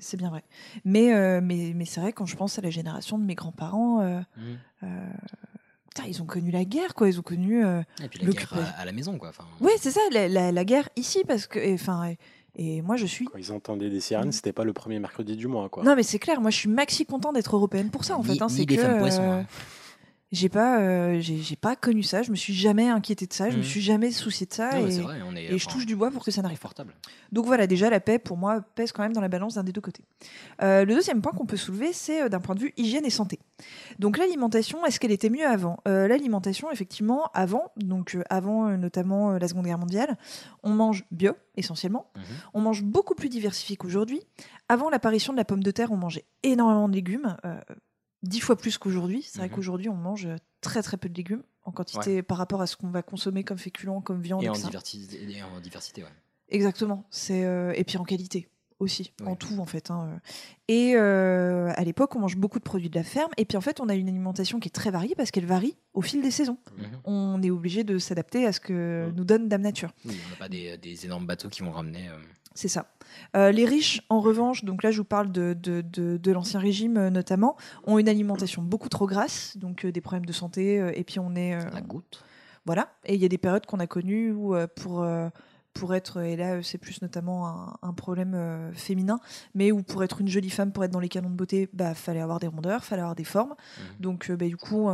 c'est 0.00 0.16
bien 0.16 0.28
vrai. 0.30 0.44
Mais, 0.84 1.14
euh, 1.14 1.40
mais, 1.42 1.72
mais 1.74 1.84
c'est 1.86 2.00
vrai, 2.00 2.12
quand 2.12 2.26
je 2.26 2.36
pense 2.36 2.58
à 2.58 2.62
la 2.62 2.70
génération 2.70 3.18
de 3.18 3.24
mes 3.24 3.34
grands-parents, 3.34 4.00
euh, 4.02 4.20
Mhm. 4.36 4.58
euh, 4.84 5.06
putain, 5.88 6.04
ils 6.06 6.20
ont 6.22 6.26
connu 6.26 6.50
la 6.50 6.64
guerre, 6.64 6.94
quoi. 6.94 7.08
Ils 7.08 7.18
ont 7.18 7.22
connu. 7.22 7.64
euh, 7.64 7.82
Et 8.04 8.08
puis 8.08 8.18
la 8.20 8.26
le 8.26 8.32
guerre 8.32 8.52
à, 8.54 8.80
à 8.80 8.84
la 8.84 8.92
maison, 8.92 9.16
quoi. 9.18 9.30
Enfin, 9.30 9.44
Ouais, 9.60 9.72
c'est 9.78 9.90
ça, 9.90 10.00
la, 10.12 10.28
la- 10.28 10.52
la 10.52 10.64
guerre 10.64 10.88
ici, 10.96 11.22
parce 11.26 11.46
que. 11.46 11.58
et, 11.58 11.72
Enfin, 11.74 12.08
et, 12.56 12.76
et 12.76 12.82
moi, 12.82 12.96
je 12.96 13.06
suis. 13.06 13.24
Quand 13.24 13.38
ils 13.38 13.50
entendaient 13.52 13.90
des 13.90 14.00
sirènes, 14.00 14.32
c'était 14.32 14.52
pas 14.52 14.64
le 14.64 14.72
premier 14.74 14.98
mercredi 14.98 15.34
du 15.36 15.46
mois, 15.46 15.68
quoi. 15.70 15.82
Non, 15.82 15.96
mais 15.96 16.02
c'est 16.02 16.18
clair, 16.18 16.40
moi, 16.40 16.50
je 16.50 16.56
suis 16.58 16.68
maxi 16.68 17.06
content 17.06 17.32
d'être 17.32 17.56
européenne 17.56 17.90
pour 17.90 18.04
ça, 18.04 18.16
en 18.16 18.22
Ni- 18.22 18.36
fait. 18.36 18.42
hein, 18.42 18.48
ni 18.50 18.56
c'est 18.58 18.66
que, 18.66 18.76
femmes 18.76 18.98
poissons, 18.98 19.22
euh, 19.22 19.40
hein. 19.40 19.46
J'ai 20.32 20.48
pas, 20.48 20.80
euh, 20.80 21.20
j'ai 21.20 21.56
pas 21.56 21.74
connu 21.74 22.04
ça, 22.04 22.22
je 22.22 22.30
me 22.30 22.36
suis 22.36 22.54
jamais 22.54 22.88
inquiétée 22.88 23.26
de 23.26 23.32
ça, 23.32 23.50
je 23.50 23.56
me 23.56 23.62
Mhm. 23.62 23.66
suis 23.68 23.80
jamais 23.80 24.12
souciée 24.12 24.46
de 24.46 24.52
ça. 24.54 24.78
non, 24.78 24.86
et- 24.86 24.90
c'est 24.92 25.00
vrai, 25.00 25.18
on 25.28 25.34
est, 25.34 25.46
et 25.46 25.58
je 25.58 25.68
touche 25.68 25.86
du 25.86 25.96
bois 25.96 26.12
pour 26.12 26.24
que 26.24 26.30
ça 26.30 26.40
n'arrive 26.40 26.60
pas. 26.60 26.70
Donc 27.32 27.46
voilà, 27.46 27.66
déjà 27.66 27.90
la 27.90 27.98
paix 27.98 28.20
pour 28.20 28.36
moi 28.36 28.60
pèse 28.76 28.92
quand 28.92 29.02
même 29.02 29.12
dans 29.12 29.20
la 29.20 29.28
balance 29.28 29.54
d'un 29.54 29.64
des 29.64 29.72
deux 29.72 29.80
côtés. 29.80 30.04
Euh, 30.62 30.84
le 30.84 30.94
deuxième 30.94 31.20
point 31.20 31.32
qu'on 31.32 31.46
peut 31.46 31.56
soulever, 31.56 31.92
c'est 31.92 32.22
euh, 32.22 32.28
d'un 32.28 32.38
point 32.38 32.54
de 32.54 32.60
vue 32.60 32.72
hygiène 32.76 33.04
et 33.04 33.10
santé. 33.10 33.40
Donc 33.98 34.18
l'alimentation, 34.18 34.86
est-ce 34.86 35.00
qu'elle 35.00 35.10
était 35.10 35.30
mieux 35.30 35.46
avant? 35.46 35.78
L'alimentation, 35.84 36.70
effectivement, 36.70 37.28
avant, 37.34 37.72
donc 37.76 38.16
avant 38.30 38.68
notamment 38.76 39.32
la 39.32 39.48
Seconde 39.48 39.64
Guerre 39.66 39.78
mondiale, 39.78 40.16
on 40.62 40.70
mange 40.70 41.04
bio 41.10 41.32
essentiellement. 41.56 42.06
Mhm. 42.16 42.22
On 42.54 42.60
mange 42.60 42.82
beaucoup 42.84 43.14
plus 43.16 43.28
diversifié 43.28 43.76
qu'aujourd'hui. 43.76 44.20
Avant 44.68 44.90
l'apparition 44.90 45.32
de 45.32 45.38
la 45.38 45.44
pomme 45.44 45.62
de 45.64 45.70
terre, 45.72 45.90
on 45.90 45.96
mangeait 45.96 46.24
énormément 46.44 46.88
de 46.88 46.94
légumes, 46.94 47.36
dix 48.22 48.40
fois 48.40 48.56
plus 48.56 48.78
qu'aujourd'hui. 48.78 49.22
C'est 49.22 49.38
vrai 49.38 49.48
Mhm. 49.48 49.54
qu'aujourd'hui, 49.54 49.88
on 49.88 49.94
mange 49.96 50.26
euh, 50.26 50.36
très 50.60 50.82
très 50.82 50.96
peu 50.96 51.08
de 51.08 51.14
légumes 51.16 51.42
en 51.64 51.72
quantité 51.72 52.22
par 52.22 52.38
rapport 52.38 52.60
à 52.62 52.66
ce 52.66 52.76
qu'on 52.76 52.90
va 52.90 53.02
consommer 53.02 53.44
comme 53.44 53.58
féculents, 53.58 54.00
comme 54.00 54.20
viande, 54.22 54.42
Et 54.42 54.48
en 54.48 54.52
diversité, 54.54 55.22
et 55.30 55.42
en 55.42 55.60
diversité, 55.60 56.02
ouais. 56.02 56.08
Exactement. 56.48 57.04
C'est 57.10 57.44
euh, 57.44 57.72
et 57.76 57.84
puis 57.84 57.96
en 57.98 58.04
qualité 58.04 58.48
aussi, 58.80 59.12
en 59.26 59.36
tout 59.36 59.58
en 59.60 59.66
fait. 59.66 59.90
hein. 59.90 60.20
Et 60.68 60.94
euh, 60.96 61.70
à 61.76 61.84
l'époque, 61.84 62.16
on 62.16 62.20
mange 62.20 62.36
beaucoup 62.36 62.58
de 62.58 62.64
produits 62.64 62.88
de 62.88 62.96
la 62.96 63.04
ferme. 63.04 63.30
Et 63.36 63.44
puis 63.44 63.56
en 63.58 63.60
fait, 63.60 63.78
on 63.78 63.88
a 63.90 63.94
une 63.94 64.08
alimentation 64.08 64.58
qui 64.58 64.68
est 64.68 64.72
très 64.72 64.90
variée 64.90 65.14
parce 65.14 65.30
qu'elle 65.30 65.44
varie 65.46 65.76
au 65.92 66.00
fil 66.00 66.22
des 66.22 66.30
saisons. 66.30 66.56
Mhm. 66.78 66.84
On 67.04 67.42
est 67.42 67.50
obligé 67.50 67.84
de 67.84 67.98
s'adapter 67.98 68.46
à 68.46 68.52
ce 68.52 68.60
que 68.60 69.06
Mhm. 69.08 69.14
nous 69.16 69.24
donne 69.24 69.48
Dame 69.48 69.60
Nature. 69.62 69.92
Oui, 70.06 70.16
on 70.26 70.30
n'a 70.30 70.36
pas 70.36 70.48
des, 70.48 70.78
des 70.78 71.04
énormes 71.04 71.26
bateaux 71.26 71.48
qui 71.50 71.60
vont 71.62 71.72
ramener. 71.72 72.08
euh, 72.08 72.16
C'est 72.54 72.68
ça. 72.68 72.86
Euh, 73.36 73.52
les 73.52 73.64
riches, 73.64 74.02
en 74.08 74.20
revanche, 74.20 74.64
donc 74.64 74.82
là 74.82 74.90
je 74.90 74.98
vous 74.98 75.04
parle 75.04 75.30
de, 75.30 75.54
de, 75.54 75.82
de- 75.82 76.16
de 76.16 76.32
l'Ancien 76.32 76.58
Régime 76.60 76.96
euh, 76.96 77.10
notamment, 77.10 77.56
ont 77.84 77.98
une 77.98 78.08
alimentation 78.08 78.60
beaucoup 78.62 78.88
trop 78.88 79.06
grasse, 79.06 79.56
donc 79.56 79.84
euh, 79.84 79.92
des 79.92 80.00
problèmes 80.00 80.26
de 80.26 80.32
santé, 80.32 80.76
et 80.94 81.04
puis 81.04 81.18
on 81.20 81.34
est... 81.36 81.56
la 81.72 81.80
goutte. 81.80 82.24
Voilà. 82.66 82.88
Et 83.04 83.14
il 83.14 83.20
y 83.20 83.24
a 83.24 83.28
des 83.28 83.38
périodes 83.38 83.66
qu'on 83.66 83.80
a 83.80 83.86
connues 83.86 84.32
où 84.32 84.54
pour, 84.76 85.06
pour 85.72 85.94
être, 85.94 86.20
et 86.22 86.36
là 86.36 86.62
c'est 86.62 86.76
plus 86.78 87.00
notamment 87.02 87.48
un, 87.48 87.76
un 87.82 87.92
problème 87.94 88.70
féminin, 88.74 89.18
mais 89.54 89.72
où 89.72 89.82
pour 89.82 90.04
être 90.04 90.20
une 90.20 90.28
jolie 90.28 90.50
femme, 90.50 90.70
pour 90.72 90.84
être 90.84 90.90
dans 90.90 91.00
les 91.00 91.08
canons 91.08 91.30
de 91.30 91.36
beauté, 91.36 91.68
bah 91.72 91.94
fallait 91.94 92.20
avoir 92.20 92.38
des 92.38 92.48
rondeurs, 92.48 92.84
fallait 92.84 93.02
avoir 93.02 93.16
des 93.16 93.24
formes. 93.24 93.50
Mhm. 93.50 93.84
Donc 94.00 94.30
bah, 94.30 94.46
du 94.46 94.56
coup, 94.56 94.88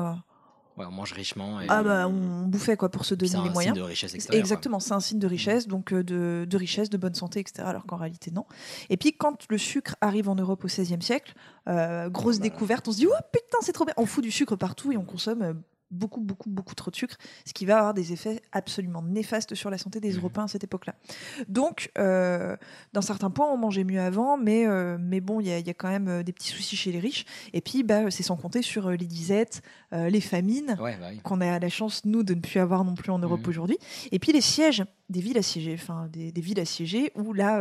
Ouais, 0.77 0.85
on 0.87 0.91
mange 0.91 1.13
richement. 1.13 1.61
Et, 1.61 1.67
ah 1.69 1.83
bah, 1.83 2.07
on 2.07 2.47
bouffait 2.47 2.77
quoi 2.77 2.91
pour 2.91 3.05
se 3.07 3.15
c'est 3.15 3.17
donner 3.17 3.45
les 3.45 3.49
un 3.51 3.53
moyens. 3.53 3.75
signe 3.75 3.83
de 3.83 3.89
richesse 3.89 4.15
extérieure. 4.15 4.41
Exactement, 4.41 4.79
c'est 4.79 4.93
un 4.93 5.01
signe 5.01 5.19
de 5.19 5.27
richesse, 5.27 5.67
donc 5.69 5.93
euh, 5.93 6.05
de, 6.05 6.47
de 6.49 6.57
richesse, 6.57 6.91
de 6.91 6.99
bonne 6.99 7.15
santé, 7.15 7.41
etc. 7.41 7.63
Alors 7.67 7.87
qu'en 7.87 7.97
réalité, 7.97 8.31
non. 8.31 8.45
Et 8.91 8.97
puis, 8.99 9.15
quand 9.17 9.45
le 9.49 9.57
sucre 9.59 9.97
arrive 10.03 10.29
en 10.29 10.35
Europe 10.35 10.65
au 10.65 10.69
XVIe 10.69 11.01
siècle, 11.01 11.35
euh, 11.69 12.11
grosse 12.11 12.39
Bah. 12.39 12.43
découverte, 12.43 12.87
on 12.89 12.93
se 12.93 12.99
dit, 12.99 13.07
oh 13.07 13.13
putain, 13.33 13.59
c'est 13.63 13.73
trop 13.73 13.87
bien. 13.87 13.95
On 13.97 14.05
fout 14.07 14.23
du 14.23 14.31
sucre 14.31 14.55
partout 14.57 14.93
et 14.93 14.97
on 14.99 15.05
consomme 15.05 15.43
euh, 15.43 15.55
beaucoup, 15.91 16.21
beaucoup, 16.21 16.51
beaucoup 16.51 16.75
trop 16.75 16.91
de 16.91 16.97
sucre, 16.97 17.17
ce 17.45 17.53
qui 17.53 17.65
va 17.67 17.79
avoir 17.79 17.95
des 17.95 18.13
effets 18.13 18.43
absolument 18.53 19.03
néfastes 19.03 19.55
sur 19.55 19.71
la 19.71 19.79
santé 19.79 20.01
des 20.01 20.11
Mhm. 20.13 20.17
Européens 20.19 20.45
à 20.45 20.49
cette 20.49 20.65
époque-là. 20.65 20.95
Donc, 21.49 21.91
euh, 21.99 22.57
dans 22.93 23.03
certains 23.03 23.31
points, 23.31 23.47
on 23.53 23.57
mangeait 23.57 23.85
mieux 23.85 24.01
avant, 24.01 24.37
mais, 24.37 24.67
euh, 24.67 24.97
mais 25.01 25.21
bon, 25.21 25.41
il 25.41 25.47
y, 25.47 25.53
a- 25.53 25.59
il 25.59 25.67
y 25.67 25.71
a 25.71 25.75
quand 25.75 25.89
même 25.89 26.09
euh, 26.09 26.23
des 26.23 26.33
petits 26.33 26.49
soucis 26.49 26.77
chez 26.77 26.93
les 26.93 26.99
riches. 27.01 27.25
Et 27.53 27.61
puis, 27.61 27.83
bah, 27.83 28.11
c'est 28.11 28.23
sans 28.23 28.37
compter 28.37 28.63
sur 28.63 28.91
les 28.91 29.07
disettes, 29.07 29.63
euh, 29.93 30.09
les 30.09 30.21
famines 30.21 30.77
Ouais, 30.81 30.97
bah 31.01 31.07
oui. 31.11 31.21
qu'on 31.23 31.41
a 31.41 31.59
la 31.59 31.69
chance, 31.69 32.05
nous, 32.05 32.23
de 32.23 32.35
ne 32.35 32.41
plus 32.41 32.59
avoir 32.61 32.85
non 32.85 32.95
plus 32.95 33.11
en 33.13 33.19
Europe 33.19 33.43
Mhm. 33.43 33.49
aujourd'hui. 33.49 33.79
Et 34.13 34.19
puis 34.19 34.33
les 34.33 34.41
sièges 34.41 34.85
des 35.09 35.21
villes 35.21 35.39
assiégées, 35.39 35.75
enfin 35.75 36.09
des, 36.13 36.33
des 36.33 36.41
villes 36.41 36.61
assiégées 36.61 37.13
où 37.15 37.33
là, 37.33 37.61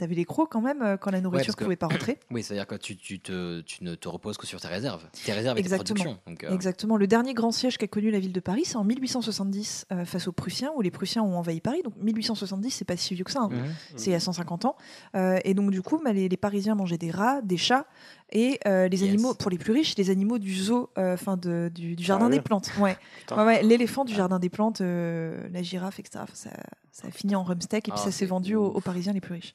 t'avais 0.00 0.14
les 0.14 0.24
crocs 0.24 0.50
quand 0.50 0.60
même 0.60 0.82
euh, 0.82 0.96
quand 0.96 1.10
la 1.10 1.20
nourriture 1.20 1.54
que- 1.56 1.64
pouvait 1.64 1.76
pas 1.76 1.86
rentrer. 1.86 2.18
Oui, 2.30 2.42
c'est-à-dire 2.42 2.66
que 2.66 2.74
tu, 2.74 2.96
tu, 2.96 3.20
te, 3.20 3.60
tu 3.62 3.84
ne 3.84 3.94
te 3.94 4.08
reposes 4.08 4.36
que 4.36 4.46
sur 4.46 4.60
tes 4.60 4.68
réserves. 4.68 5.04
Tes 5.24 5.32
réserves 5.32 5.58
et 5.58 5.62
tes 5.62 5.66
Exactement. 5.66 5.94
productions. 6.02 6.20
Donc, 6.26 6.44
euh, 6.44 6.54
Exactement. 6.54 6.96
Le 6.96 7.06
dernier 7.06 7.34
grand 7.34 7.50
siège 7.52 7.78
qu'a 7.78 7.86
connu 7.88 8.10
la 8.10 8.18
ville 8.18 8.32
de 8.32 8.40
Paris, 8.40 8.64
c'est 8.64 8.76
en 8.76 8.84
1870 8.84 9.86
euh, 9.92 10.04
face 10.04 10.26
aux 10.28 10.32
Prussiens, 10.32 10.72
où 10.76 10.80
les 10.82 10.90
Prussiens 10.90 11.22
ont 11.22 11.36
envahi 11.36 11.60
Paris. 11.60 11.82
Donc 11.82 11.94
1870, 11.96 12.70
c'est 12.70 12.84
pas 12.84 12.96
si 12.96 13.14
vieux 13.14 13.24
que 13.24 13.30
ça. 13.32 13.40
hein. 13.42 13.48
mhm. 13.50 13.74
C'est 13.96 14.10
il 14.10 14.12
y 14.12 14.16
a 14.16 14.20
150 14.20 14.64
ans. 14.64 14.76
Euh, 15.14 15.38
et 15.44 15.54
donc, 15.54 15.70
du 15.70 15.82
coup, 15.82 16.00
bah, 16.04 16.12
les, 16.12 16.28
les 16.28 16.36
Parisiens 16.36 16.74
mangeaient 16.74 16.98
des 16.98 17.10
rats, 17.10 17.40
des 17.42 17.56
chats 17.56 17.86
et 18.32 18.58
euh, 18.66 18.88
les 18.88 19.00
Yes. 19.00 19.08
animaux, 19.08 19.34
pour 19.34 19.50
les 19.50 19.58
plus 19.58 19.72
riches, 19.72 19.96
les 19.96 20.10
animaux 20.10 20.38
du 20.38 20.54
zoo, 20.54 20.90
enfin 20.96 21.36
du, 21.36 21.96
du 21.96 22.02
jardin 22.04 22.28
des 22.28 22.40
plantes. 22.40 22.70
Ouais. 22.78 22.96
Putain. 23.20 23.36
Ouais, 23.38 23.44
ouais, 23.44 23.62
l'éléphant 23.62 24.04
du 24.04 24.14
jardin 24.14 24.38
des 24.38 24.48
plantes, 24.50 24.80
euh, 24.80 25.48
la 25.52 25.62
girafe, 25.62 25.98
etc. 25.98 26.24
Ça, 26.34 26.50
ça 26.92 27.08
a 27.08 27.10
fini 27.10 27.34
en 27.34 27.42
rumsteak 27.42 27.88
et 27.88 27.90
puis 27.92 27.92
Ah, 27.94 27.96
ça 27.96 28.04
s'est 28.10 28.18
c'est 28.20 28.26
vendu 28.26 28.54
aux 28.54 28.80
Parisiens 28.80 29.12
les 29.12 29.20
plus 29.20 29.34
riches. 29.34 29.54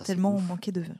Putain, 0.00 0.12
Tellement 0.14 0.34
on 0.34 0.40
manquait 0.40 0.72
de 0.72 0.80
vin. 0.80 0.94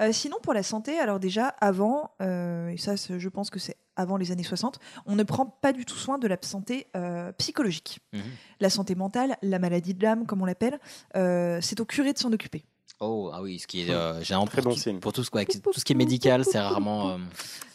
Euh, 0.00 0.12
sinon, 0.12 0.36
pour 0.42 0.52
la 0.52 0.62
santé, 0.62 0.98
alors 0.98 1.18
déjà, 1.20 1.48
avant, 1.48 2.10
euh, 2.20 2.68
et 2.68 2.76
ça, 2.76 2.94
je 2.96 3.28
pense 3.28 3.48
que 3.50 3.58
c'est 3.58 3.76
avant 3.96 4.16
les 4.16 4.32
années 4.32 4.42
60, 4.42 4.78
on 5.06 5.14
ne 5.14 5.22
prend 5.22 5.46
pas 5.46 5.72
du 5.72 5.84
tout 5.86 5.96
soin 5.96 6.18
de 6.18 6.26
la 6.26 6.36
santé 6.42 6.88
euh, 6.96 7.30
psychologique. 7.32 8.00
Mhm. 8.12 8.22
La 8.60 8.68
santé 8.70 8.94
mentale, 8.96 9.36
la 9.40 9.58
maladie 9.58 9.94
de 9.94 10.02
l'âme, 10.02 10.26
comme 10.26 10.42
on 10.42 10.44
l'appelle, 10.46 10.78
euh, 11.16 11.60
c'est 11.62 11.80
au 11.80 11.84
curé 11.84 12.12
de 12.12 12.18
s'en 12.18 12.32
occuper. 12.32 12.64
Oh, 13.00 13.30
ah 13.32 13.40
oui, 13.42 13.58
ce 13.58 13.66
qui 13.66 13.82
est 13.82 13.90
euh, 13.90 14.20
généralement 14.22 14.46
Très 14.50 14.62
pour, 14.62 14.72
bon 14.72 14.78
signe. 14.78 14.98
pour 15.00 15.12
tout, 15.12 15.24
ce, 15.24 15.30
ouais, 15.32 15.44
tout 15.46 15.72
ce 15.72 15.84
qui 15.84 15.92
est 15.92 15.96
médical, 15.96 16.44
c'est 16.44 16.58
rarement. 16.60 17.10
euh, 17.10 17.18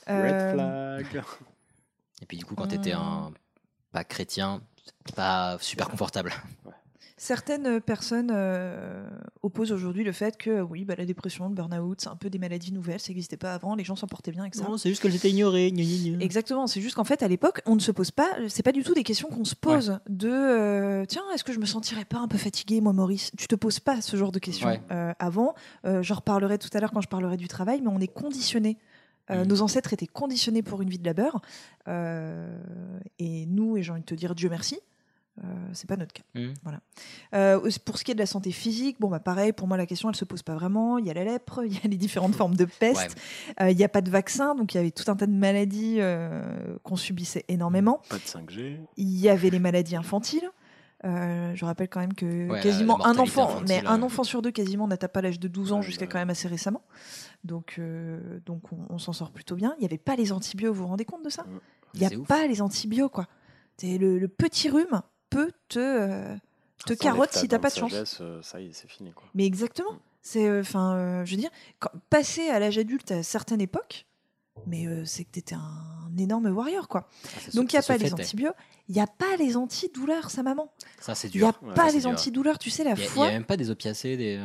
Red 0.07 0.53
flag. 1.05 1.23
Et 2.21 2.25
puis 2.25 2.37
du 2.37 2.45
coup, 2.45 2.55
quand 2.55 2.67
tu 2.67 2.75
étais 2.75 2.91
un 2.93 3.31
pas 3.91 4.03
chrétien, 4.03 4.61
c'est 5.05 5.15
pas 5.15 5.57
super 5.61 5.87
confortable. 5.89 6.33
Certaines 7.21 7.81
personnes 7.81 8.31
euh, 8.33 9.05
opposent 9.43 9.73
aujourd'hui 9.73 10.05
le 10.05 10.13
fait 10.13 10.37
que 10.37 10.61
oui, 10.61 10.85
bah, 10.85 10.95
la 10.97 11.03
dépression, 11.05 11.49
le 11.49 11.53
burn-out, 11.53 11.99
c'est 11.99 12.07
un 12.07 12.15
peu 12.15 12.29
des 12.29 12.39
maladies 12.39 12.71
nouvelles, 12.71 13.01
ça 13.01 13.09
n'existait 13.09 13.35
pas 13.35 13.53
avant, 13.53 13.75
les 13.75 13.83
gens 13.83 13.97
s'en 13.97 14.07
portaient 14.07 14.31
bien 14.31 14.43
avec 14.43 14.55
ça. 14.55 14.63
c'est 14.77 14.87
juste 14.87 15.01
qu'elles 15.01 15.15
étaient 15.15 15.29
ignorées. 15.29 15.69
Exactement, 16.21 16.65
c'est 16.65 16.79
juste 16.79 16.95
qu'en 16.95 17.03
fait 17.03 17.21
à 17.21 17.27
l'époque 17.27 17.61
on 17.65 17.75
ne 17.75 17.81
se 17.81 17.91
pose 17.91 18.11
pas, 18.11 18.29
c'est 18.47 18.63
pas 18.63 18.71
du 18.71 18.83
tout 18.83 18.93
des 18.93 19.03
questions 19.03 19.27
qu'on 19.27 19.43
se 19.43 19.53
pose 19.55 19.99
de 20.07 20.29
euh, 20.29 21.05
tiens 21.07 21.23
est-ce 21.33 21.43
que 21.43 21.51
je 21.51 21.59
me 21.59 21.65
sentirais 21.65 22.05
pas 22.05 22.19
un 22.19 22.29
peu 22.29 22.37
fatigué 22.37 22.79
moi 22.79 22.93
Maurice? 22.93 23.31
Tu 23.37 23.47
te 23.47 23.55
poses 23.55 23.81
pas 23.81 23.99
ce 24.01 24.15
genre 24.15 24.31
de 24.31 24.39
questions 24.39 24.69
Ouais. 24.69 24.81
Euh, 24.91 25.11
avant. 25.19 25.55
Euh, 25.85 26.01
J'en 26.01 26.15
reparlerai 26.15 26.57
tout 26.57 26.69
à 26.73 26.79
l'heure 26.79 26.91
quand 26.91 27.01
je 27.01 27.09
parlerai 27.09 27.35
du 27.35 27.49
travail, 27.49 27.81
mais 27.81 27.89
on 27.89 27.99
est 27.99 28.07
conditionné. 28.07 28.77
Euh, 29.29 29.41
Mhm. 29.43 29.47
Nos 29.49 29.61
ancêtres 29.61 29.91
étaient 29.93 30.07
conditionnés 30.07 30.61
pour 30.63 30.81
une 30.81 30.89
vie 30.89 30.99
de 30.99 31.05
labeur 31.05 31.41
Euh, 31.87 32.57
et 33.19 33.45
nous 33.47 33.75
et 33.77 33.83
j'ai 33.83 33.91
envie 33.91 34.01
de 34.01 34.05
te 34.05 34.15
dire 34.15 34.35
Dieu 34.35 34.49
merci. 34.49 34.79
Euh, 35.43 35.47
c'est 35.73 35.87
pas 35.87 35.95
notre 35.97 36.13
cas. 36.13 36.23
Mhm. 36.35 36.53
Voilà. 36.63 36.79
Euh, 37.33 37.69
pour 37.85 37.97
ce 37.97 38.03
qui 38.03 38.11
est 38.11 38.13
de 38.13 38.19
la 38.19 38.25
santé 38.25 38.51
physique, 38.51 38.97
bon 38.99 39.09
bah 39.09 39.19
pareil, 39.19 39.53
pour 39.53 39.67
moi 39.67 39.77
la 39.77 39.85
question 39.85 40.09
elle 40.09 40.15
se 40.15 40.25
pose 40.25 40.41
pas 40.43 40.53
vraiment. 40.55 40.97
Il 40.97 41.05
y 41.05 41.09
a 41.09 41.13
la 41.13 41.23
lèpre, 41.23 41.61
il 41.65 41.73
y 41.73 41.77
a 41.77 41.87
les 41.87 41.97
différentes 41.97 42.35
formes 42.35 42.55
de 42.55 42.65
peste. 42.65 43.15
Ouais. 43.57 43.65
Euh, 43.65 43.71
Il 43.71 43.77
n'y 43.77 43.83
a 43.83 43.89
pas 43.89 44.01
de 44.01 44.09
vaccin, 44.09 44.55
donc 44.55 44.73
il 44.73 44.77
y 44.77 44.79
avait 44.79 44.91
tout 44.91 45.09
un 45.09 45.15
tas 45.15 45.27
de 45.27 45.31
maladies 45.33 45.97
euh, 45.99 46.77
qu'on 46.83 46.95
subissait 46.95 47.45
énormément. 47.47 48.01
Pas 48.09 48.17
de 48.17 48.21
5G. 48.21 48.77
Il 48.97 49.17
y 49.19 49.29
avait 49.29 49.49
les 49.49 49.59
maladies 49.59 49.95
infantiles. 49.95 50.49
Euh, 51.05 51.55
je 51.55 51.63
rappelle 51.63 51.87
quand 51.87 52.01
même 52.01 52.13
que 52.13 52.49
Ouais, 52.49 52.59
quasiment 52.59 53.05
un 53.05 53.17
enfant, 53.17 53.45
infantile, 53.45 53.65
mais 53.69 53.87
un 53.87 54.01
enfant 54.01 54.25
sur 54.25 54.41
deux 54.41 54.51
quasiment 54.51 54.85
n'atteint 54.85 55.07
pas 55.07 55.21
l'âge 55.21 55.39
de 55.39 55.47
12 55.47 55.71
ans 55.71 55.77
Ouais, 55.77 55.83
jusqu'à 55.83 56.07
quand 56.07 56.17
même 56.19 56.29
assez 56.29 56.49
récemment. 56.49 56.81
Donc, 57.45 57.75
euh, 57.79 58.41
donc 58.45 58.73
on, 58.73 58.79
on 58.89 58.97
s'en 58.97 59.13
sort 59.13 59.31
plutôt 59.31 59.55
bien. 59.55 59.73
Il 59.77 59.79
n'y 59.79 59.85
avait 59.85 59.97
pas 59.97 60.17
les 60.17 60.33
antibiotiques, 60.33 60.75
vous 60.75 60.83
vous 60.83 60.87
rendez 60.89 61.05
compte 61.05 61.23
de 61.23 61.29
ça? 61.29 61.45
Il 61.93 62.01
n'y 62.01 62.05
a 62.05 62.17
ouf. 62.17 62.27
pas 62.27 62.45
les 62.47 62.61
antibiotiques, 62.61 63.13
quoi. 63.13 63.27
C'est 63.77 63.97
le, 63.97 64.19
le 64.19 64.27
petit 64.27 64.69
rhume 64.69 65.01
peut 65.29 65.51
te, 65.67 65.79
euh, 65.79 66.35
te 66.85 66.93
Ça 66.93 66.95
carotte 66.95 67.33
si 67.33 67.47
t'as 67.47 67.59
pas 67.59 67.69
de 67.69 67.75
chance. 67.75 67.91
sagesse, 67.91 68.17
euh, 68.21 68.41
Ça 68.41 68.59
y 68.61 68.67
est, 68.67 68.73
c'est 68.73 68.89
fini. 68.89 69.11
Quoi. 69.13 69.25
Mais 69.33 69.45
exactement. 69.45 69.97
C'est, 70.21 70.59
enfin, 70.59 70.95
euh, 70.95 71.25
je 71.25 71.31
veux 71.35 71.41
dire, 71.41 71.49
quand, 71.79 71.91
passer 72.09 72.49
à 72.49 72.59
l'âge 72.59 72.77
adulte 72.77 73.11
à 73.11 73.23
certaines 73.23 73.61
époques, 73.61 74.05
mais 74.67 74.85
euh, 74.87 75.05
c'est 75.05 75.23
que 75.23 75.31
t'étais 75.31 75.55
un 75.55 76.17
énorme 76.17 76.47
warrior, 76.47 76.87
quoi. 76.89 77.07
Ah, 77.25 77.39
Donc 77.53 77.71
il 77.71 77.75
n'y 77.77 77.79
a 77.79 77.83
pas 77.83 77.97
les 77.97 78.13
antibiotiques, 78.13 78.57
il 78.89 78.95
n'y 78.95 79.01
a 79.01 79.07
pas 79.07 79.37
les 79.37 79.55
antidouleurs, 79.55 80.29
sa 80.29 80.43
maman. 80.43 80.71
Ça, 80.99 81.15
c'est 81.15 81.33
Il 81.33 81.41
n'y 81.41 81.47
a 81.47 81.51
dur. 81.53 81.63
Ouais, 81.63 81.73
pas 81.73 81.87
c'est 81.89 81.95
les 81.95 82.01
dur. 82.01 82.09
antidouleurs, 82.09 82.59
tu 82.59 82.69
sais, 82.69 82.83
la 82.83 82.91
y, 82.91 82.93
a- 82.93 82.97
il 82.97 83.03
y 83.03 83.07
foi. 83.07 83.27
a 83.27 83.31
même 83.31 83.45
pas 83.45 83.55
des 83.57 83.69
opiacés, 83.69 84.17
des. 84.17 84.37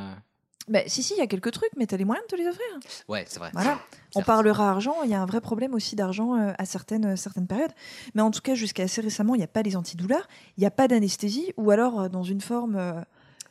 Bah, 0.68 0.80
si, 0.86 1.02
si, 1.02 1.14
il 1.14 1.18
y 1.18 1.20
a 1.20 1.26
quelques 1.26 1.50
trucs, 1.52 1.70
mais 1.76 1.86
tu 1.86 1.94
as 1.94 1.98
les 1.98 2.04
moyens 2.06 2.26
de 2.26 2.36
te 2.36 2.40
les 2.40 2.48
offrir. 2.48 2.66
Ouais, 3.08 3.24
c'est 3.28 3.38
vrai. 3.38 3.50
Voilà. 3.52 3.78
On 4.14 4.22
parlera 4.22 4.70
argent, 4.70 4.96
il 5.04 5.10
y 5.10 5.14
a 5.14 5.20
un 5.20 5.26
vrai 5.26 5.40
problème 5.40 5.74
aussi 5.74 5.94
d'argent 5.96 6.36
euh, 6.36 6.52
à 6.56 6.64
certaines, 6.64 7.04
euh, 7.04 7.16
certaines 7.16 7.46
périodes. 7.46 7.72
Mais 8.14 8.22
en 8.22 8.30
tout 8.30 8.40
cas, 8.40 8.54
jusqu'à 8.54 8.84
assez 8.84 9.00
récemment, 9.00 9.34
il 9.34 9.38
n'y 9.38 9.44
a 9.44 9.48
pas 9.48 9.62
les 9.62 9.76
antidouleurs, 9.76 10.26
il 10.56 10.60
n'y 10.60 10.66
a 10.66 10.70
pas 10.70 10.88
d'anesthésie, 10.88 11.52
ou 11.58 11.70
alors 11.70 12.00
euh, 12.02 12.08
dans 12.08 12.22
une 12.22 12.40
forme 12.40 12.76
euh, 12.76 12.92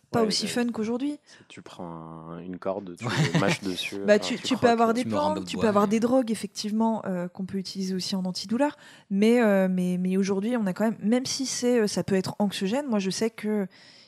pas 0.10 0.22
Ouais, 0.22 0.28
aussi 0.28 0.48
fun 0.48 0.68
qu'aujourd'hui. 0.72 1.20
Tu 1.50 1.62
prends 1.64 1.86
un- 2.30 2.40
une 2.40 2.58
corde, 2.60 2.96
tu 2.96 3.06
Ouais. 3.06 3.40
mâches 3.40 3.62
dessus. 3.62 3.98
Bah, 4.06 4.20
tu, 4.20 4.40
tu 4.40 4.58
peux 4.58 4.70
avoir 4.70 4.94
des 4.94 5.06
plantes, 5.06 5.44
tu 5.46 5.56
bois, 5.58 5.64
peux 5.64 5.68
avoir 5.70 5.88
des 5.88 6.00
drogues, 6.00 6.32
effectivement, 6.32 7.02
euh, 7.06 7.28
qu'on 7.28 7.46
peut 7.46 7.58
utiliser 7.58 7.94
aussi 7.96 8.16
en 8.16 8.24
antidouleur. 8.26 8.78
Mais, 9.10 9.42
euh, 9.42 9.68
mais, 9.70 9.98
mais 10.00 10.16
aujourd'hui, 10.18 10.56
on 10.56 10.66
a 10.68 10.74
quand 10.74 10.84
même, 10.86 10.98
même 11.02 11.26
si 11.26 11.46
c'est, 11.48 11.80
euh, 11.82 11.88
ça 11.88 12.04
peut 12.04 12.16
être 12.16 12.36
anxiogène, 12.40 12.86
moi 12.88 13.00
je 13.00 13.10
sais 13.10 13.30
que 13.32 13.68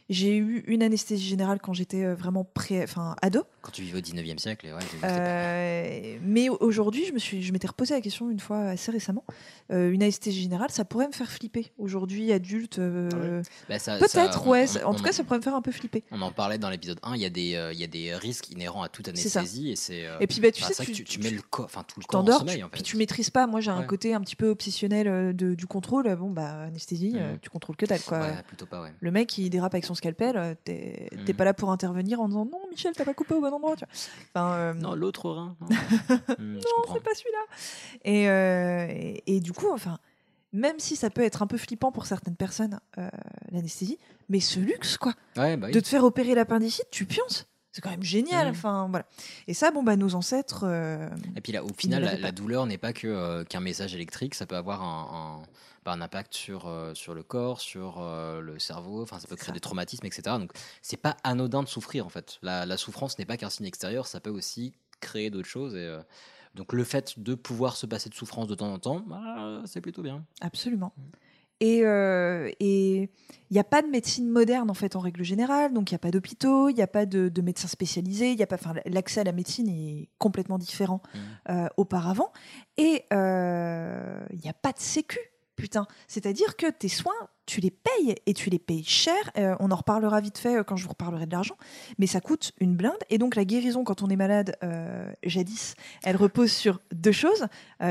j'ai 0.10 0.38
eu 0.38 0.64
une 0.68 0.84
anesthésie 0.84 1.26
générale 1.28 1.60
quand 1.62 1.74
j'étais 1.74 2.04
euh, 2.06 2.14
vraiment 2.16 2.44
pré, 2.44 2.84
enfin, 2.84 3.16
ado. 3.22 3.44
Quand 3.62 3.72
tu 3.72 3.82
vivais 3.82 3.98
au 3.98 4.02
19e 4.02 4.38
siècle, 4.38 4.68
ouais, 4.68 4.80
Euh, 5.04 6.18
mais 6.22 6.50
aujourd'hui, 6.50 7.06
je 7.06 7.14
me 7.14 7.20
suis, 7.20 7.42
je 7.42 7.52
m'étais 7.52 7.68
reposé 7.68 7.94
la 7.96 8.02
question 8.02 8.30
une 8.30 8.40
fois 8.40 8.60
assez 8.60 8.92
récemment. 8.92 9.24
Euh, 9.72 9.92
une 9.92 10.04
anesthésie 10.04 10.42
générale, 10.44 10.70
ça 10.70 10.86
pourrait 10.86 11.08
me 11.08 11.12
faire 11.14 11.32
flipper. 11.32 11.72
Aujourd'hui, 11.80 12.32
adulte, 12.32 12.78
euh, 12.80 13.42
Bah, 13.68 13.80
ça- 13.80 13.98
peut-être, 13.98 14.10
ça- 14.44 14.48
ouais. 14.48 14.66
on- 14.84 14.90
en 14.90 14.94
tout 14.94 15.02
on- 15.02 15.04
cas, 15.04 15.12
ça 15.12 15.24
pourrait 15.24 15.40
me 15.40 15.44
faire 15.44 15.56
un 15.56 15.62
peu 15.62 15.72
flipper. 15.72 16.04
On 16.12 16.22
en 16.22 16.32
parlait 16.32 16.58
dans 16.60 16.70
l'épisode 16.70 17.00
1, 17.02 17.16
il 17.16 17.22
y, 17.22 17.26
a 17.26 17.30
des, 17.32 17.72
il 17.74 17.80
y 17.80 17.84
a 17.84 17.88
des 17.88 18.16
risques 18.16 18.52
inhérents 18.52 18.84
à 18.84 18.90
toute 18.90 19.08
ça. 19.08 19.12
anesthésie 19.40 19.72
et 19.72 19.76
c'est. 19.76 20.04
Et 20.20 20.28
puis, 20.28 20.40
bah, 20.42 20.52
tu 20.52 20.62
sais, 20.64 20.74
vrai 20.74 20.86
tu, 20.86 20.92
que 20.92 20.98
tu, 20.98 21.04
tu 21.04 21.20
mets 21.20 21.32
le 21.32 21.42
corps, 21.42 21.66
enfin 21.66 21.84
tout 21.88 22.00
le 22.00 22.06
corps 22.06 22.22
en 22.22 22.24
t'endors, 22.24 22.40
sommeil 22.42 22.58
tu- 22.58 22.64
en 22.64 22.68
fait. 22.68 22.74
puis 22.74 22.84
tu 22.84 22.98
maîtrises 22.98 23.32
pas. 23.32 23.48
Moi, 23.48 23.60
j'ai 23.62 23.72
un 23.72 23.84
côté 23.84 24.14
un 24.14 24.22
petit 24.22 24.36
peu 24.36 24.50
obsessionnel 24.50 25.36
de- 25.36 25.56
du 25.56 25.66
contrôle. 25.66 26.14
Bon, 26.16 26.30
bah, 26.30 26.64
anesthésie, 26.68 27.14
Mhm. 27.16 27.40
tu 27.42 27.50
contrôles 27.50 27.76
que 27.76 27.86
dalle, 27.88 28.02
quoi. 28.02 28.20
Ouais, 28.20 28.44
plutôt 28.48 28.68
pas. 28.68 28.88
Le 29.00 29.12
mec, 29.12 29.36
il 29.40 29.50
dérape 29.50 29.74
avec 29.74 29.86
son 29.86 29.95
scalpel, 29.96 30.38
euh, 30.38 30.54
t'es 30.64 31.10
Mhm. 31.16 31.34
pas 31.34 31.46
là 31.46 31.54
pour 31.54 31.72
intervenir 31.72 32.20
en 32.22 32.28
disant 32.28 32.46
non, 32.46 32.60
Michel, 32.70 32.94
t'as 32.96 33.06
pas 33.06 33.14
coupé 33.14 33.34
au 33.34 33.42
bon 33.42 33.52
endroit. 33.54 33.76
Tu 33.76 33.86
vois. 33.86 33.94
Enfin, 34.34 34.54
euh, 34.56 34.74
Non, 34.74 34.94
l'autre 34.96 35.30
rein. 35.30 35.56
non. 36.40 36.60
Comprends. 36.78 36.94
c'est 36.94 37.04
pas 37.04 37.16
celui-là. 37.16 37.46
Et, 38.04 38.30
euh, 38.30 38.88
et, 38.90 39.36
et 39.38 39.40
du 39.40 39.52
coup, 39.54 39.70
enfin, 39.72 39.98
même 40.54 40.80
si 40.80 40.96
ça 40.96 41.10
peut 41.10 41.24
être 41.24 41.42
un 41.42 41.48
peu 41.48 41.58
flippant 41.58 41.92
pour 41.92 42.06
certaines 42.06 42.36
personnes, 42.36 42.80
euh, 42.98 43.10
l'anesthésie, 43.52 43.98
mais 44.30 44.40
ce 44.40 44.60
luxe, 44.60 44.98
quoi, 44.98 45.14
Ouais, 45.38 45.58
bah 45.58 45.68
oui. 45.68 45.74
de 45.74 45.80
te 45.80 45.88
faire 45.88 46.04
opérer 46.04 46.36
l'appendicite, 46.36 46.86
tu 46.92 47.06
pionces. 47.06 47.48
C'est 47.72 47.82
quand 47.82 47.90
même 47.90 48.04
génial. 48.04 48.46
Mhm. 48.48 48.52
Enfin, 48.52 48.88
voilà. 48.90 49.06
Et 49.48 49.54
ça, 49.54 49.70
bon, 49.72 49.84
bah, 49.84 49.98
nos 49.98 50.16
ancêtres. 50.16 50.64
euh, 50.66 51.10
Et 51.36 51.42
puis 51.42 51.52
là, 51.52 51.62
au 51.62 51.74
final, 51.78 52.20
la, 52.22 52.32
douleur 52.32 52.66
n'est 52.68 52.78
pas 52.78 52.94
que 52.94 53.06
euh, 53.08 53.44
qu'un 53.44 53.60
message 53.60 53.94
électrique, 53.94 54.34
ça 54.34 54.46
peut 54.46 54.56
avoir 54.56 54.82
un, 54.82 55.42
un- 55.42 55.46
bah, 55.86 55.92
un 55.94 56.02
impact 56.02 56.34
sur, 56.34 56.68
euh, 56.68 56.94
sur 56.94 57.14
le 57.14 57.24
corps, 57.24 57.62
sur 57.62 58.00
euh, 58.00 58.42
le 58.42 58.60
cerveau, 58.60 59.04
enfin 59.04 59.20
ça 59.20 59.28
peut 59.28 59.36
créer 59.36 59.48
ça. 59.48 59.54
des 59.54 59.60
traumatismes, 59.60 60.06
etc. 60.06 60.24
Donc 60.40 60.52
c'est 60.82 60.98
pas 60.98 61.16
anodin 61.24 61.64
de 61.64 61.68
souffrir 61.68 62.06
en 62.06 62.10
fait. 62.10 62.40
La, 62.42 62.66
la 62.66 62.78
souffrance 62.78 63.18
n'est 63.20 63.26
pas 63.26 63.38
qu'un 63.38 63.50
signe 63.50 63.68
extérieur, 63.68 64.08
ça 64.08 64.20
peut 64.20 64.32
aussi 64.32 64.74
créer 65.00 65.30
d'autres 65.30 65.48
choses. 65.48 65.76
Et, 65.76 65.86
euh, 65.86 66.02
donc 66.56 66.74
le 66.74 66.84
fait 66.84 67.20
de 67.20 67.36
pouvoir 67.36 67.76
se 67.76 67.86
passer 67.86 68.10
de 68.10 68.16
souffrance 68.16 68.48
de 68.48 68.56
temps 68.56 68.74
en 68.74 68.80
temps, 68.80 69.00
bah, 69.02 69.62
c'est 69.66 69.82
plutôt 69.82 70.02
bien. 70.02 70.26
Absolument. 70.42 70.94
Et 71.62 71.86
euh, 71.86 72.52
et 72.60 73.10
il 73.50 73.54
n'y 73.54 73.60
a 73.60 73.64
pas 73.64 73.82
de 73.82 73.88
médecine 73.88 74.28
moderne 74.28 74.70
en 74.70 74.74
fait 74.74 74.96
en 74.98 75.00
règle 75.00 75.24
générale, 75.24 75.72
donc 75.72 75.90
il 75.90 75.94
n'y 75.94 75.98
a 75.98 76.00
pas 76.00 76.12
d'hôpitaux, 76.12 76.68
il 76.70 76.76
n'y 76.76 76.82
a 76.82 76.88
pas 76.88 77.06
de, 77.06 77.30
de 77.30 77.42
médecins 77.42 77.70
spécialisés, 77.70 78.32
il 78.32 78.38
y 78.38 78.44
a 78.44 78.48
pas, 78.48 78.56
enfin 78.56 78.74
l'accès 78.86 79.22
à 79.22 79.24
la 79.24 79.32
médecine 79.32 79.70
est 79.70 80.10
complètement 80.18 80.58
différent 80.58 81.02
euh, 81.50 81.68
auparavant, 81.78 82.34
et 82.76 83.06
euh, 83.14 84.26
il 84.34 84.40
n'y 84.40 84.50
a 84.50 84.54
pas 84.54 84.74
de 84.74 84.80
sécu, 84.80 85.20
putain. 85.56 85.88
C'est-à-dire 86.08 86.56
que 86.56 86.70
tes 86.70 86.90
soins, 86.90 87.14
tu 87.46 87.62
les 87.62 87.72
payes 87.72 88.16
et 88.26 88.34
tu 88.34 88.50
les 88.50 88.60
payes 88.60 88.84
cher. 88.84 89.16
Euh, 89.38 89.56
on 89.60 89.72
en 89.72 89.76
reparlera 89.76 90.22
vite 90.22 90.38
fait 90.38 90.58
euh, 90.58 90.64
quand 90.64 90.76
je 90.76 90.84
vous 90.84 90.90
reparlerai 90.90 91.26
de 91.26 91.32
l'argent, 91.32 91.58
mais 91.98 92.08
ça 92.08 92.22
coûte 92.22 92.52
une 92.60 92.76
blinde. 92.76 92.94
Et 93.10 93.18
donc 93.18 93.36
la 93.36 93.46
guérison 93.46 93.84
quand 93.84 94.02
on 94.02 94.10
est 94.10 94.16
malade, 94.16 94.56
euh, 94.64 95.12
jadis, 95.24 95.76
elle 96.04 96.16
repose 96.16 96.52
sur 96.52 96.80
deux 96.94 97.12
choses 97.12 97.48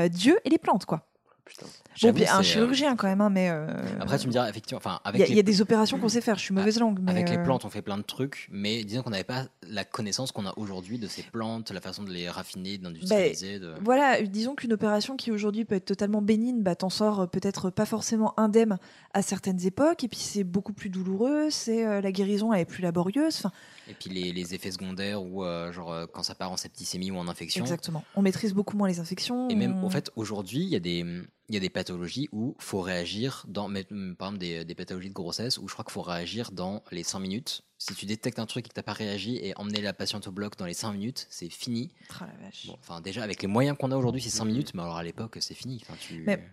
Dieu 0.09 0.39
et 0.43 0.49
les 0.49 0.57
plantes, 0.57 0.85
quoi. 0.85 1.07
Putain. 1.45 1.67
Bon, 2.01 2.13
puis 2.13 2.27
un 2.27 2.39
euh, 2.39 2.43
chirurgien 2.43 2.95
quand 2.95 3.07
même, 3.07 3.21
hein, 3.21 3.29
mais 3.29 3.49
euh, 3.51 3.67
Après 4.01 4.17
tu 4.17 4.25
me 4.27 4.31
diras 4.31 4.49
effectivement, 4.49 4.79
enfin 4.79 4.99
il 5.13 5.19
y, 5.19 5.23
a- 5.23 5.25
les 5.27 5.31
il 5.31 5.35
y 5.37 5.39
a 5.39 5.43
des 5.43 5.61
opérations 5.61 5.99
qu'on 5.99 6.09
sait 6.09 6.19
faire. 6.21 6.37
Je 6.37 6.43
suis 6.43 6.53
mauvaise 6.55 6.79
langue, 6.79 6.99
mais 7.01 7.11
Avec 7.11 7.29
les 7.29 7.37
euh, 7.37 7.43
plantes, 7.43 7.63
on 7.65 7.69
fait 7.69 7.83
plein 7.83 7.97
de 7.97 8.03
trucs, 8.03 8.49
mais 8.51 8.83
disons 8.83 9.03
qu'on 9.03 9.11
n'avait 9.11 9.23
pas 9.23 9.45
la 9.69 9.85
connaissance 9.85 10.31
qu'on 10.31 10.45
a 10.47 10.53
aujourd'hui 10.57 10.97
de 10.97 11.07
ces 11.07 11.21
plantes, 11.21 11.69
la 11.71 11.81
façon 11.81 12.03
de 12.03 12.09
les 12.11 12.29
raffiner, 12.29 12.77
d'industrialiser. 12.79 13.59
de... 13.59 13.73
Voilà, 13.83 14.21
disons 14.23 14.55
qu'une 14.55 14.73
opération 14.73 15.15
qui 15.15 15.31
aujourd'hui 15.31 15.65
peut 15.65 15.75
être 15.75 15.85
totalement 15.85 16.21
bénigne, 16.21 16.63
bah, 16.63 16.75
t'en 16.75 16.89
sors 16.89 17.29
peut-être 17.29 17.69
pas 17.69 17.85
forcément 17.85 18.33
indemne 18.39 18.77
à 19.13 19.21
certaines 19.21 19.63
époques, 19.65 20.03
et 20.03 20.07
puis 20.07 20.19
c'est 20.19 20.43
beaucoup 20.43 20.73
plus 20.73 20.89
douloureux, 20.89 21.49
c'est 21.51 21.85
euh, 21.85 22.01
la 22.01 22.11
guérison 22.11 22.51
elle 22.53 22.61
est 22.61 22.65
plus 22.65 22.81
laborieuse. 22.81 23.43
Et 23.87 23.93
puis 23.93 24.09
les, 24.09 24.33
les 24.33 24.55
effets 24.55 24.71
secondaires, 24.71 25.21
ou 25.23 25.43
genre 25.71 26.07
quand 26.11 26.23
ça 26.23 26.33
part 26.33 26.51
en 26.51 26.57
septicémie 26.57 27.11
ou 27.11 27.17
en 27.17 27.27
infection. 27.27 27.63
exactement. 27.63 28.03
On 28.15 28.23
maîtrise 28.23 28.53
beaucoup 28.53 28.75
moins 28.75 28.87
les 28.87 28.99
infections. 28.99 29.47
Et 29.49 29.55
même, 29.55 29.75
on- 29.83 29.85
en 29.85 29.89
fait, 29.91 30.09
aujourd'hui, 30.15 30.59
il 30.63 30.69
y, 30.69 30.75
a 30.75 30.79
des- 30.79 31.05
il 31.47 31.53
y 31.55 31.57
a 31.57 31.61
des 31.61 31.69
pathologies 31.69 32.27
où 32.31 32.55
faut 32.59 32.81
réagir 32.81 33.45
dans, 33.47 33.65
hum, 33.65 34.15
par 34.17 34.29
exemple, 34.29 34.37
des, 34.39 34.65
des 34.65 34.75
pathologies 34.75 35.09
de 35.09 35.13
grossesse 35.13 35.57
où 35.57 35.67
je 35.67 35.73
crois 35.73 35.85
qu'il 35.85 35.91
faut 35.93 36.01
réagir 36.01 36.51
dans 36.51 36.83
les 36.91 37.03
5 37.03 37.19
minutes. 37.19 37.61
Si 37.77 37.93
tu 37.93 38.05
détectes 38.05 38.39
un 38.39 38.45
truc 38.45 38.65
et 38.65 38.69
que 38.69 38.73
t'as 38.73 38.81
pas 38.83 38.93
réagi 38.93 39.37
et 39.37 39.53
emmener 39.57 39.81
la 39.81 39.93
patiente 39.93 40.27
au 40.27 40.31
bloc 40.31 40.57
dans 40.57 40.65
les 40.65 40.73
5 40.73 40.93
minutes, 40.93 41.27
c'est 41.29 41.49
fini. 41.49 41.91
La 42.19 42.27
vache. 42.45 42.67
Bon, 42.67 42.75
enfin, 42.79 43.01
déjà, 43.01 43.21
avec 43.23 43.41
les 43.41 43.47
moyens 43.47 43.77
qu'on 43.77 43.91
a 43.91 43.97
aujourd'hui, 43.97 44.21
c'est 44.21 44.29
5 44.29 44.45
minutes, 44.45 44.73
mais 44.73 44.81
alors 44.81 44.95
à 44.97 45.03
l'époque, 45.03 45.37
c'est 45.41 45.53
fini. 45.53 45.79
Enfin, 45.83 45.95
tu... 45.99 46.23
Mais- 46.25 46.43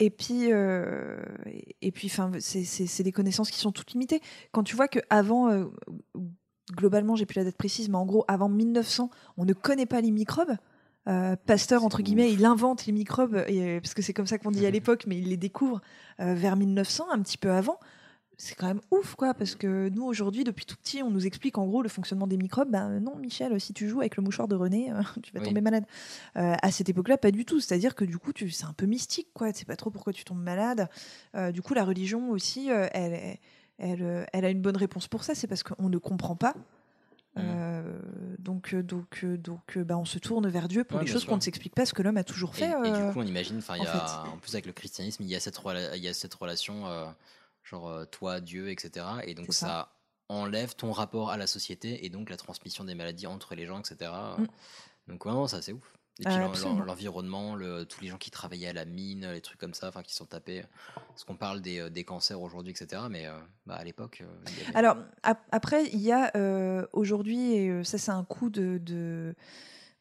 Et 0.00 0.10
puis, 0.10 0.52
euh, 0.52 1.18
et- 1.82 1.90
puis, 1.90 2.06
enfin, 2.06 2.30
c'est- 2.38 2.62
c'est 2.62 2.86
c'est 2.86 3.02
des 3.02 3.10
connaissances 3.10 3.50
qui 3.50 3.58
sont 3.58 3.72
toutes 3.72 3.90
limitées. 3.92 4.20
Quand 4.52 4.62
tu 4.62 4.76
vois 4.76 4.86
que 4.86 5.00
avant, 5.10 5.50
euh, 5.50 5.64
globalement, 6.72 7.16
j'ai 7.16 7.26
plus 7.26 7.38
la 7.38 7.44
date 7.44 7.56
précise, 7.56 7.88
mais 7.88 7.96
en 7.96 8.06
gros, 8.06 8.24
avant 8.28 8.48
1900, 8.48 9.10
on 9.36 9.44
ne 9.44 9.52
connaît 9.52 9.86
pas 9.86 10.00
les 10.00 10.10
microbes. 10.10 10.56
Euh, 11.08 11.36
Pasteur, 11.46 11.84
entre 11.84 12.02
guillemets, 12.02 12.32
il 12.32 12.44
invente 12.44 12.84
les 12.86 12.92
microbes, 12.92 13.42
et, 13.48 13.80
parce 13.80 13.94
que 13.94 14.02
c'est 14.02 14.12
comme 14.12 14.26
ça 14.26 14.36
qu'on 14.38 14.50
dit 14.50 14.66
à 14.66 14.70
l'époque, 14.70 15.04
mais 15.06 15.16
il 15.18 15.28
les 15.28 15.36
découvre 15.38 15.80
euh, 16.20 16.34
vers 16.34 16.56
1900, 16.56 17.06
un 17.10 17.20
petit 17.22 17.38
peu 17.38 17.50
avant. 17.50 17.78
C'est 18.40 18.54
quand 18.54 18.68
même 18.68 18.80
ouf, 18.92 19.16
quoi, 19.16 19.34
parce 19.34 19.56
que 19.56 19.88
nous, 19.88 20.04
aujourd'hui, 20.04 20.44
depuis 20.44 20.64
tout 20.64 20.76
petit, 20.76 21.02
on 21.02 21.10
nous 21.10 21.26
explique 21.26 21.58
en 21.58 21.66
gros 21.66 21.82
le 21.82 21.88
fonctionnement 21.88 22.28
des 22.28 22.36
microbes. 22.36 22.70
Ben 22.70 23.00
non, 23.00 23.16
Michel, 23.16 23.60
si 23.60 23.72
tu 23.72 23.88
joues 23.88 23.98
avec 24.00 24.16
le 24.16 24.22
mouchoir 24.22 24.46
de 24.46 24.54
René, 24.54 24.92
euh, 24.92 25.02
tu 25.24 25.32
vas 25.32 25.40
Oui. 25.40 25.46
tomber 25.46 25.60
malade. 25.60 25.84
Euh, 26.36 26.54
à 26.62 26.70
cette 26.70 26.88
époque-là, 26.88 27.18
pas 27.18 27.32
du 27.32 27.44
tout. 27.44 27.58
C'est-à-dire 27.58 27.96
que 27.96 28.04
du 28.04 28.16
coup, 28.18 28.32
tu- 28.32 28.50
c'est 28.50 28.66
un 28.66 28.72
peu 28.74 28.86
mystique, 28.86 29.28
quoi. 29.34 29.52
Tu 29.52 29.58
sais 29.60 29.64
pas 29.64 29.74
trop 29.74 29.90
pourquoi 29.90 30.12
tu 30.12 30.22
tombes 30.24 30.40
malade. 30.42 30.88
Euh, 31.34 31.50
du 31.50 31.62
coup, 31.62 31.74
la 31.74 31.84
religion 31.84 32.30
aussi, 32.30 32.70
euh, 32.70 32.86
elle, 32.92 33.38
elle, 33.78 34.02
euh, 34.02 34.24
elle 34.32 34.44
a 34.44 34.50
une 34.50 34.62
bonne 34.62 34.76
réponse 34.76 35.08
pour 35.08 35.24
ça. 35.24 35.34
C'est 35.34 35.48
parce 35.48 35.64
qu'on 35.64 35.88
ne 35.88 35.98
comprend 35.98 36.36
pas. 36.36 36.54
Euh, 37.38 37.98
donc, 38.38 38.72
euh, 38.72 38.82
donc, 38.82 39.20
euh, 39.24 39.36
donc, 39.36 39.78
bah, 39.78 39.98
on 39.98 40.04
se 40.04 40.18
tourne 40.18 40.48
vers 40.48 40.68
Dieu 40.68 40.84
pour 40.84 40.98
Ouais, 40.98 41.04
les 41.04 41.10
choses 41.10 41.24
qu'on 41.24 41.36
ne 41.36 41.40
s'explique 41.40 41.74
pas, 41.74 41.86
ce 41.86 41.92
que 41.92 42.02
l'homme 42.02 42.16
a 42.16 42.24
toujours 42.24 42.54
fait. 42.54 42.70
et 42.70 42.74
euh, 42.74 43.06
du 43.08 43.12
coup, 43.12 43.20
on 43.20 43.26
imagine, 43.26 43.58
enfin, 43.58 43.78
en 43.78 43.84
fait. 43.84 44.28
en 44.28 44.38
plus 44.38 44.54
avec 44.54 44.66
le 44.66 44.72
christianisme, 44.72 45.22
il 45.22 45.28
y 45.28 45.34
a 45.36 45.40
cette, 45.40 45.60
il 45.94 46.02
y 46.02 46.08
a 46.08 46.14
cette 46.14 46.34
relation, 46.34 46.86
euh, 46.86 47.06
genre 47.64 48.06
toi, 48.10 48.40
Dieu, 48.40 48.70
etc. 48.70 49.04
Et 49.24 49.34
donc 49.34 49.52
ça. 49.52 49.66
ça. 49.66 49.92
enlève 50.28 50.74
ton 50.74 50.92
rapport 50.92 51.30
à 51.30 51.36
la 51.36 51.46
société 51.46 52.04
et 52.04 52.08
donc 52.08 52.30
la 52.30 52.36
transmission 52.36 52.84
des 52.84 52.94
maladies 52.94 53.26
entre 53.26 53.54
les 53.54 53.66
gens, 53.66 53.80
etc. 53.80 54.10
Mm. 54.38 54.46
Donc 55.08 55.26
ouais, 55.26 55.32
non, 55.32 55.46
ça 55.46 55.62
c'est 55.62 55.72
ouf. 55.72 55.97
Et 56.20 56.24
puis 56.24 56.34
absolument. 56.34 56.84
l'environnement, 56.84 57.54
le- 57.54 57.84
tous 57.84 58.00
les 58.00 58.08
gens 58.08 58.16
qui 58.18 58.30
travaillaient 58.30 58.68
à 58.68 58.72
la 58.72 58.84
mine, 58.84 59.30
les 59.32 59.40
trucs 59.40 59.58
comme 59.60 59.74
ça, 59.74 59.88
enfin 59.88 60.02
qui 60.02 60.14
sont 60.14 60.24
tapés. 60.26 60.64
Parce 61.08 61.24
qu'on 61.24 61.36
parle 61.36 61.60
des, 61.60 61.78
euh, 61.78 61.90
des 61.90 62.02
cancers 62.04 62.40
aujourd'hui, 62.40 62.72
etc. 62.72 63.02
Mais 63.10 63.26
euh, 63.26 63.38
bah, 63.66 63.76
à 63.76 63.84
l'époque, 63.84 64.22
euh, 64.22 64.50
y 64.50 64.62
avait- 64.68 64.76
Alors, 64.76 64.96
ap- 65.22 65.46
après, 65.52 65.86
il 65.92 66.00
y 66.00 66.10
a 66.12 66.30
euh, 66.36 66.86
aujourd'hui, 66.92 67.52
et 67.52 67.70
euh, 67.70 67.84
ça 67.84 67.98
c'est 67.98 68.10
un 68.10 68.24
coup 68.24 68.50
de, 68.50 68.78
de, 68.78 69.34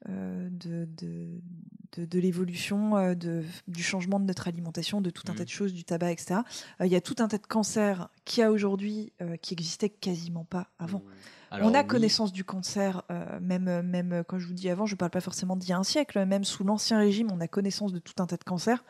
euh, 0.10 0.50
de, 0.52 0.86
de, 0.98 1.28
de- 1.98 2.06
de 2.06 2.20
l'évolution, 2.20 2.98
euh, 2.98 3.16
du 3.68 3.84
changement 3.84 4.20
de 4.20 4.26
notre 4.26 4.48
alimentation, 4.48 5.02
de 5.02 5.10
tout 5.10 5.24
un 5.30 5.34
tas 5.36 5.44
de 5.46 5.50
choses, 5.50 5.74
du 5.74 5.84
tabac, 5.84 6.12
etc. 6.12 6.42
Euh, 6.82 6.86
Il 6.86 6.92
y 6.92 6.96
a 6.96 7.02
tout 7.02 7.16
un 7.20 7.28
tas 7.28 7.38
de 7.38 7.48
cancers 7.48 8.10
qui 8.26 8.42
a 8.42 8.52
aujourd'hui, 8.52 9.14
euh, 9.22 9.38
qui 9.38 9.54
existaient 9.54 9.90
quasiment 9.90 10.46
pas 10.46 10.68
avant. 10.80 11.02
Alors, 11.50 11.70
on 11.70 11.74
a 11.74 11.82
oui, 11.82 11.88
connaissance 11.88 12.34
du 12.34 12.44
cancer, 12.44 13.04
euh, 13.10 13.40
même, 13.40 13.68
euh, 13.70 13.82
même 13.82 14.12
euh, 14.12 14.24
quand 14.24 14.38
je 14.38 14.46
vous 14.48 14.54
dis 14.54 14.70
avant, 14.70 14.86
je 14.86 14.96
ne 14.96 14.98
parle 14.98 15.12
pas 15.12 15.22
forcément 15.22 15.56
d'il 15.56 15.70
y 15.70 15.74
a 15.74 15.78
un 15.78 15.84
siècle, 15.84 16.26
même 16.26 16.44
sous 16.44 16.64
l'Ancien 16.66 16.98
Régime, 17.00 17.30
on 17.32 17.40
a 17.40 17.48
connaissance 17.48 17.94
de 17.94 18.00
tout 18.00 18.14
un 18.22 18.26
tas 18.28 18.36
de 18.36 18.44
cancers, 18.44 18.84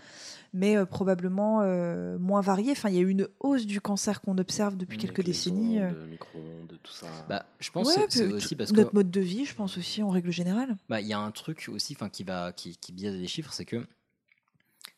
mais 0.54 0.76
euh, 0.76 0.86
probablement 0.86 1.62
euh, 1.62 2.17
moins 2.17 2.41
variés. 2.41 2.72
Enfin, 2.72 2.89
il 2.89 2.96
y 2.96 2.98
a 2.98 3.02
eu 3.02 3.10
une 3.10 3.28
hausse 3.39 3.65
du 3.67 3.80
cancer 3.80 4.22
qu'on 4.22 4.38
observe 4.39 4.76
depuis 4.76 4.98
Mmh, 4.98 5.02
quelques 5.02 5.22
décennies. 5.24 5.80
euh. 5.80 5.89
ondes, 5.91 6.10
micro-ondes, 6.10 6.80
tout 6.82 6.91
ça. 6.93 7.06
Bah, 7.30 7.46
je 7.60 7.70
pense 7.70 7.96
Ouais, 7.96 8.06
que 8.08 8.12
c'est 8.13 8.26
aussi 8.26 8.56
parce 8.56 8.72
que 8.72 8.78
notre 8.78 8.96
mode 8.96 9.12
de 9.12 9.22
vie, 9.22 9.46
je 9.46 9.54
pense 9.54 9.78
aussi 9.78 10.02
en 10.02 10.10
règle 10.10 10.32
générale. 10.32 10.76
bah, 10.89 11.00
il 11.00 11.08
y 11.08 11.13
a 11.13 11.20
un 11.20 11.32
truc 11.32 11.70
aussi, 11.72 11.93
enfin 11.93 12.10
qui 12.10 12.24
va, 12.24 12.54
qui, 12.54 12.76
qui 12.78 12.91
biaise 12.91 13.15
les 13.15 13.28
chiffres, 13.28 13.54
c'est 13.54 13.65
que 13.65 13.86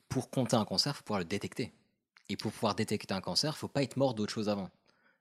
pour 0.08 0.30
compter 0.30 0.56
un 0.56 0.66
cancer, 0.66 0.94
il 0.94 0.98
faut 0.98 1.04
pouvoir 1.04 1.20
le 1.20 1.26
détecter. 1.26 1.74
Et 2.30 2.38
pour 2.38 2.52
pouvoir 2.52 2.76
détecter 2.76 3.14
un 3.14 3.22
cancer, 3.22 3.54
il 3.56 3.60
faut 3.60 3.68
pas 3.68 3.84
être 3.84 3.98
mort 3.98 4.14
d'autre 4.14 4.32
chose 4.32 4.50
avant. 4.50 4.70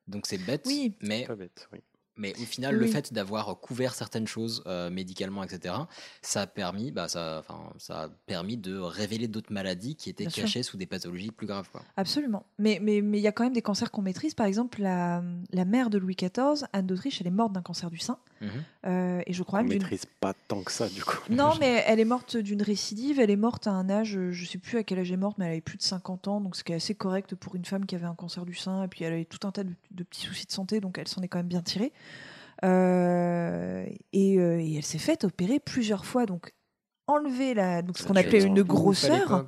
Donc 0.07 0.27
c'est 0.27 0.39
bête, 0.39 0.63
Oui. 0.67 0.95
mais 1.03 1.27
Pas 1.27 1.35
bête, 1.37 1.69
oui. 1.73 1.81
Mais 2.19 2.33
au 2.41 2.45
final, 2.45 2.75
Oui, 2.77 2.81
le 2.81 2.87
fait 2.89 3.13
d'avoir 3.13 3.59
couvert 3.61 3.95
certaines 3.95 4.27
choses 4.27 4.63
euh, 4.67 4.91
médicalement, 4.91 5.43
etc., 5.45 5.75
ça 6.21 6.43
a 6.43 6.47
permis, 6.47 6.91
bah, 6.91 7.09
ça, 7.09 7.39
enfin, 7.39 7.73
ça 7.79 8.03
a 8.03 8.09
permis 8.27 8.57
de 8.57 8.77
révéler 8.77 9.29
d'autres 9.29 9.53
maladies 9.53 9.95
qui 9.95 10.11
étaient 10.11 10.25
Bien 10.25 10.31
sûr. 10.31 10.43
cachées 10.43 10.63
sous 10.63 10.77
des 10.77 10.87
pathologies 10.87 11.31
plus 11.31 11.47
graves. 11.47 11.69
Quoi. 11.71 11.83
Absolument. 11.97 12.45
Mais 12.59 12.79
mais 12.83 13.01
mais 13.01 13.19
il 13.19 13.23
y 13.23 13.29
a 13.29 13.33
quand 13.33 13.45
même 13.45 13.53
des 13.53 13.63
cancers 13.63 13.91
qu'on 13.91 14.03
maîtrise. 14.03 14.35
Par 14.35 14.47
exemple, 14.47 14.83
la, 14.83 15.23
la 15.53 15.65
mère 15.65 15.91
de 15.91 15.99
Louis 15.99 16.17
XIV, 16.17 16.67
Anne 16.73 16.87
d'Autriche, 16.87 17.21
elle 17.21 17.27
est 17.29 17.31
morte 17.31 17.53
d'un 17.53 17.63
cancer 17.63 17.91
du 17.91 17.99
sein. 17.99 18.19
Mhm. 18.41 18.49
Euh, 18.87 19.23
et 19.27 19.33
je 19.33 19.43
crois 19.43 19.61
On 19.61 19.63
même 19.63 19.71
d'une 19.71 19.79
maîtrise 19.83 20.05
pas 20.21 20.33
tant 20.47 20.63
que 20.63 20.71
ça, 20.71 20.89
du 20.89 21.03
coup. 21.03 21.19
Non, 21.31 21.53
mais 21.61 21.83
elle 21.87 22.01
est 22.01 22.05
morte 22.05 22.37
d'une 22.37 22.63
récidive. 22.63 23.21
Elle 23.21 23.31
est 23.31 23.37
morte 23.37 23.67
à 23.67 23.73
un 23.73 23.89
âge, 23.91 24.19
je 24.31 24.45
sais 24.45 24.59
plus 24.59 24.79
à 24.79 24.83
quel 24.85 24.99
âge 24.99 25.09
elle 25.09 25.15
est 25.15 25.17
morte, 25.17 25.39
mais 25.39 25.47
elle 25.47 25.53
avait 25.53 25.61
plus 25.61 25.77
de 25.79 25.83
50 25.83 26.29
ans, 26.29 26.41
donc 26.41 26.57
ce 26.57 26.65
qui 26.65 26.73
est 26.73 26.77
assez 26.77 26.95
correct 26.95 27.35
pour 27.35 27.55
une 27.55 27.65
femme 27.65 27.87
qui 27.87 27.95
avait 27.95 28.07
un 28.07 28.15
cancer 28.15 28.45
du 28.45 28.55
sein. 28.55 28.85
Et 28.85 28.89
puis 28.89 29.05
elle 29.05 29.13
avait 29.13 29.25
tout 29.25 29.47
un 29.47 29.51
tas 29.53 29.65
de, 29.65 29.73
de 29.91 30.03
petits 30.03 30.23
soucis 30.23 30.47
de 30.47 30.53
santé, 30.53 30.81
donc 30.81 30.99
elle 30.99 31.09
s'en 31.09 31.23
est 31.23 31.29
quand 31.29 31.39
même 31.39 31.49
bien 31.49 31.63
tirée. 31.63 31.93
Euh, 32.65 33.87
et, 34.13 34.39
euh, 34.39 34.61
et 34.61 34.77
elle 34.77 34.85
s'est 34.85 34.99
faite 34.99 35.25
opérer 35.25 35.61
plusieurs 35.61 36.05
fois, 36.05 36.27
donc 36.27 36.53
enlever 37.07 37.55
la, 37.55 37.83
donc 37.83 37.99
ce 37.99 38.05
qu'on 38.05 38.17
appelait 38.17 38.45
une 38.45 38.59
à 38.59 38.63
grosseur 38.63 39.45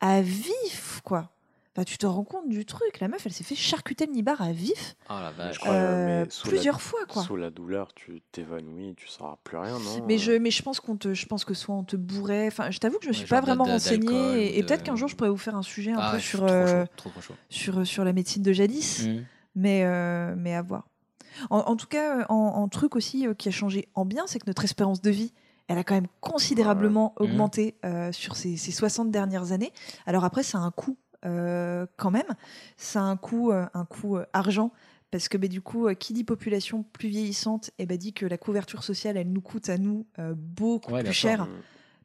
à 0.00 0.22
vif, 0.22 1.00
quoi. 1.04 1.30
Enfin, 1.74 1.84
tu 1.84 1.98
te 1.98 2.06
rends 2.06 2.24
compte 2.24 2.48
du 2.48 2.64
truc. 2.64 2.98
La 3.00 3.06
meuf, 3.08 3.24
elle 3.26 3.32
s'est 3.32 3.44
fait 3.44 3.54
charcuter 3.54 4.06
le 4.06 4.12
nibar 4.12 4.42
à 4.42 4.50
vif 4.52 4.96
Ah 5.08 5.22
la 5.22 5.30
vache. 5.30 5.54
Je 5.54 5.60
crois, 5.60 5.72
euh, 5.74 6.24
la- 6.24 6.26
plusieurs 6.50 6.80
fois, 6.82 6.98
quoi. 7.08 7.22
Sous 7.22 7.36
la 7.36 7.50
douleur, 7.50 7.94
tu 7.94 8.22
t'évanouis, 8.32 8.94
tu 8.96 9.06
sauras 9.06 9.36
plus 9.44 9.56
rien, 9.56 9.78
non 9.78 10.04
Mais 10.06 10.14
Euh, 10.14 10.18
je, 10.18 10.32
mais 10.32 10.50
je 10.50 10.62
pense 10.62 10.80
qu'on 10.80 10.96
te, 10.96 11.14
je 11.14 11.26
pense 11.26 11.44
que 11.44 11.54
soit 11.54 11.74
on 11.74 11.84
te 11.84 11.94
bourrait. 11.96 12.48
Enfin, 12.48 12.70
je 12.72 12.78
t'avoue 12.78 12.98
que 12.98 13.04
je 13.04 13.08
me 13.10 13.14
suis 13.14 13.26
pas 13.28 13.40
vraiment 13.40 13.64
renseignée 13.64 14.58
et, 14.58 14.62
peut-être 14.64 14.82
qu'un 14.82 14.96
jour 14.96 15.08
je 15.08 15.14
pourrais 15.16 15.30
vous 15.30 15.36
faire 15.36 15.54
un 15.54 15.62
sujet 15.62 15.92
un 15.92 15.98
Ah, 16.00 16.12
peu 16.12 16.18
sur, 16.18 16.40
trop 16.40 16.48
euh, 16.48 16.84
chaud, 16.84 16.90
trop, 16.96 17.10
trop 17.10 17.20
chaud. 17.20 17.34
sur 17.50 17.86
sur 17.86 18.04
la 18.04 18.12
médecine 18.12 18.42
de 18.42 18.52
jadis, 18.52 19.06
Mhm. 19.06 19.24
mais 19.54 19.84
euh, 19.84 20.34
mais 20.36 20.54
à 20.54 20.62
voir. 20.62 20.88
En, 21.48 21.58
en 21.58 21.76
tout 21.76 21.86
cas, 21.86 22.20
euh, 22.20 22.24
en, 22.28 22.34
en 22.34 22.68
truc 22.68 22.96
aussi 22.96 23.26
euh, 23.26 23.34
qui 23.34 23.48
a 23.48 23.52
changé 23.52 23.88
en 23.94 24.04
bien, 24.04 24.24
c'est 24.26 24.38
que 24.38 24.46
notre 24.46 24.64
espérance 24.64 25.00
de 25.00 25.10
vie, 25.10 25.32
elle 25.68 25.78
a 25.78 25.84
quand 25.84 25.94
même 25.94 26.08
considérablement 26.20 27.14
Ouais. 27.18 27.26
augmenté 27.26 27.76
euh, 27.84 28.12
sur 28.12 28.36
ces, 28.36 28.56
ces 28.56 28.72
60 28.72 29.10
dernières 29.10 29.52
années. 29.52 29.72
Alors 30.06 30.24
après, 30.24 30.42
ça 30.42 30.58
a 30.58 30.60
un 30.62 30.70
coût 30.70 30.96
euh, 31.24 31.86
quand 31.96 32.10
même. 32.10 32.34
Ça 32.76 33.00
a 33.00 33.04
un 33.04 33.16
coût, 33.16 33.52
un 33.52 33.84
coût 33.84 34.18
argent. 34.32 34.72
Parce 35.12 35.28
que 35.28 35.36
bah, 35.36 35.48
du 35.48 35.60
coup, 35.60 35.88
euh, 35.88 35.94
qui 35.94 36.12
dit 36.12 36.22
population 36.22 36.84
plus 36.84 37.08
vieillissante, 37.08 37.72
eh 37.78 37.86
ben, 37.86 37.96
dit 37.98 38.12
que 38.12 38.26
la 38.26 38.38
couverture 38.38 38.84
sociale, 38.84 39.16
elle 39.16 39.32
nous 39.32 39.40
coûte 39.40 39.68
à 39.68 39.76
nous 39.76 40.06
euh, 40.20 40.34
beaucoup 40.36 40.92
Ouais, 40.92 41.02
plus 41.02 41.12
cher 41.12 41.46
Mm. 41.46 41.48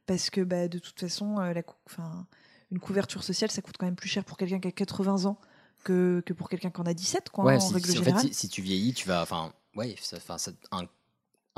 parce 0.06 0.28
que 0.28 0.40
bah, 0.40 0.66
de 0.66 0.78
toute 0.80 0.98
façon, 0.98 1.38
euh, 1.38 1.52
la 1.52 1.62
cou- 1.62 1.76
enfin, 1.86 2.26
une 2.72 2.80
couverture 2.80 3.22
sociale, 3.22 3.50
ça 3.52 3.62
coûte 3.62 3.76
quand 3.78 3.86
même 3.86 3.94
plus 3.94 4.08
cher 4.08 4.24
pour 4.24 4.36
quelqu'un 4.36 4.58
qui 4.58 4.66
a 4.66 4.72
80 4.72 5.24
ans 5.26 5.38
que, 5.86 6.22
que 6.26 6.32
pour 6.32 6.48
quelqu'un 6.48 6.70
qui 6.70 6.80
en 6.80 6.84
a 6.86 6.94
17, 6.94 7.30
quoi, 7.30 7.44
Ouais, 7.44 7.56
en 7.56 7.60
si, 7.60 7.72
règle 7.74 7.86
si- 7.86 7.98
en 7.98 8.02
fait, 8.02 8.04
générale. 8.10 8.26
si, 8.28 8.34
si 8.34 8.48
tu 8.48 8.62
vieillis, 8.62 8.92
tu 8.94 9.06
vas. 9.08 9.22
Enfin, 9.22 9.52
ouais, 9.76 9.94
ça, 10.00 10.16
enfin, 10.16 10.36
ça- 10.38 10.50
un, 10.72 10.82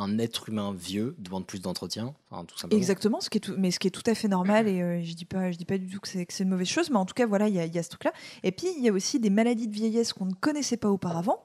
un 0.01 0.19
être 0.19 0.49
humain 0.49 0.73
vieux 0.73 1.17
demande 1.19 1.47
plus 1.47 1.61
d'entretien, 1.61 2.14
tout 2.47 2.57
simplement. 2.59 2.79
Exactement, 2.79 3.21
ce 3.21 3.31
qui 3.31 3.38
est 3.38 3.41
tout, 3.41 3.55
mais 3.59 3.71
ce 3.73 3.79
qui 3.81 3.88
est 3.88 3.91
tout 3.91 4.03
à 4.09 4.14
fait 4.14 4.29
normal 4.29 4.69
et 4.69 4.81
euh, 4.81 5.01
je 5.03 5.12
dis 5.14 5.25
pas, 5.25 5.51
je 5.51 5.59
dis 5.59 5.64
pas 5.64 5.79
du 5.79 5.88
tout 5.88 5.99
que 6.01 6.07
c'est 6.09 6.27
une 6.41 6.49
mauvaise 6.51 6.69
chose, 6.69 6.91
mais 6.91 6.97
en 6.99 7.05
tout 7.07 7.14
cas 7.14 7.27
voilà, 7.27 7.49
il 7.49 7.55
y, 7.55 7.59
a- 7.59 7.67
y 7.67 7.79
a 7.79 7.83
ce 7.83 7.88
truc-là. 7.88 8.12
Et 8.45 8.53
puis 8.53 8.69
il 8.77 8.85
y 8.85 8.88
a 8.88 8.93
aussi 8.93 9.19
des 9.19 9.31
maladies 9.31 9.67
de 9.67 9.75
vieillesse 9.75 10.12
qu'on 10.12 10.27
ne 10.27 10.35
connaissait 10.35 10.77
pas 10.77 10.88
auparavant, 10.91 11.45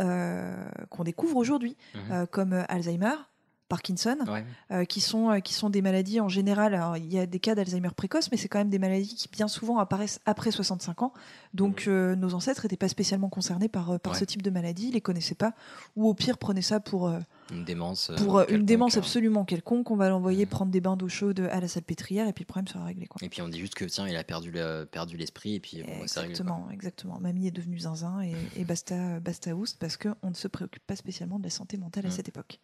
euh, 0.00 0.56
qu'on 0.90 1.04
découvre 1.04 1.36
aujourd'hui, 1.36 1.76
Mhm. 1.94 2.00
euh, 2.12 2.26
comme 2.26 2.64
Alzheimer, 2.68 3.14
Parkinson, 3.74 4.16
Ouais. 4.28 4.44
euh, 4.70 4.84
qui 4.84 5.00
sont 5.00 5.30
euh, 5.30 5.40
qui 5.40 5.52
sont 5.52 5.68
des 5.68 5.82
maladies 5.82 6.20
en 6.20 6.28
général. 6.28 6.74
Alors 6.74 6.96
il 6.96 7.12
y 7.12 7.18
a 7.18 7.26
des 7.26 7.40
cas 7.40 7.56
d'Alzheimer 7.56 7.90
précoce, 7.96 8.30
mais 8.30 8.36
c'est 8.36 8.48
quand 8.48 8.58
même 8.58 8.70
des 8.70 8.78
maladies 8.78 9.14
qui 9.16 9.28
bien 9.28 9.48
souvent 9.48 9.78
apparaissent 9.78 10.20
après 10.26 10.52
65 10.52 11.02
ans. 11.02 11.12
Donc 11.54 11.84
euh, 11.88 12.14
nos 12.14 12.34
ancêtres 12.34 12.62
n'étaient 12.64 12.76
pas 12.76 12.88
spécialement 12.88 13.28
concernés 13.28 13.68
par 13.68 13.98
par 13.98 14.12
Ouais. 14.12 14.18
ce 14.20 14.24
type 14.24 14.42
de 14.42 14.50
maladie, 14.50 14.88
ils 14.88 14.94
les 14.94 15.00
connaissaient 15.00 15.34
pas, 15.34 15.54
ou 15.96 16.08
au 16.08 16.14
pire 16.14 16.38
prenaient 16.38 16.62
ça 16.62 16.78
pour 16.78 17.10
Une 17.52 17.64
démence. 17.64 18.10
euh, 18.10 18.16
pour 18.16 18.38
euh, 18.38 18.44
une 18.48 18.64
démence 18.64 18.96
hein. 18.96 19.00
absolument 19.00 19.44
quelconque, 19.44 19.90
on 19.90 19.96
va 19.96 20.08
l'envoyer 20.08 20.44
Mhm. 20.44 20.50
prendre 20.50 20.72
des 20.72 20.80
bains 20.80 20.96
d'eau 20.96 21.08
chaude 21.08 21.40
à 21.52 21.60
la 21.60 21.68
salpêtrière 21.68 22.26
et 22.26 22.32
puis 22.32 22.42
le 22.44 22.46
problème 22.46 22.66
sera 22.68 22.84
réglé. 22.84 23.06
Quoi. 23.06 23.18
Et 23.22 23.28
puis 23.28 23.42
on 23.42 23.48
dit 23.48 23.58
juste 23.60 23.74
que 23.74 23.84
tiens, 23.84 24.08
il 24.08 24.16
a 24.16 24.24
perdu 24.24 24.50
le- 24.50 24.88
perdu 24.90 25.16
l'esprit 25.16 25.54
et 25.56 25.60
puis 25.60 25.82
bon, 25.82 25.88
c'est 25.88 25.92
réglé. 25.92 26.06
quoi. 26.06 26.24
exactement, 26.24 26.70
exactement. 26.70 27.18
Mamie 27.20 27.46
est 27.46 27.50
devenue 27.50 27.78
zinzin 27.78 28.22
et, 28.22 28.32
et 28.56 28.64
basta, 28.64 29.20
basta 29.20 29.54
oust 29.54 29.78
parce 29.78 29.96
qu'on 29.98 30.28
ne 30.30 30.34
se 30.34 30.48
préoccupe 30.48 30.86
pas 30.86 30.96
spécialement 30.96 31.38
de 31.38 31.44
la 31.44 31.50
santé 31.50 31.76
mentale 31.76 32.06
à 32.06 32.08
Mhm. 32.08 32.14
cette 32.14 32.28
époque. 32.28 32.60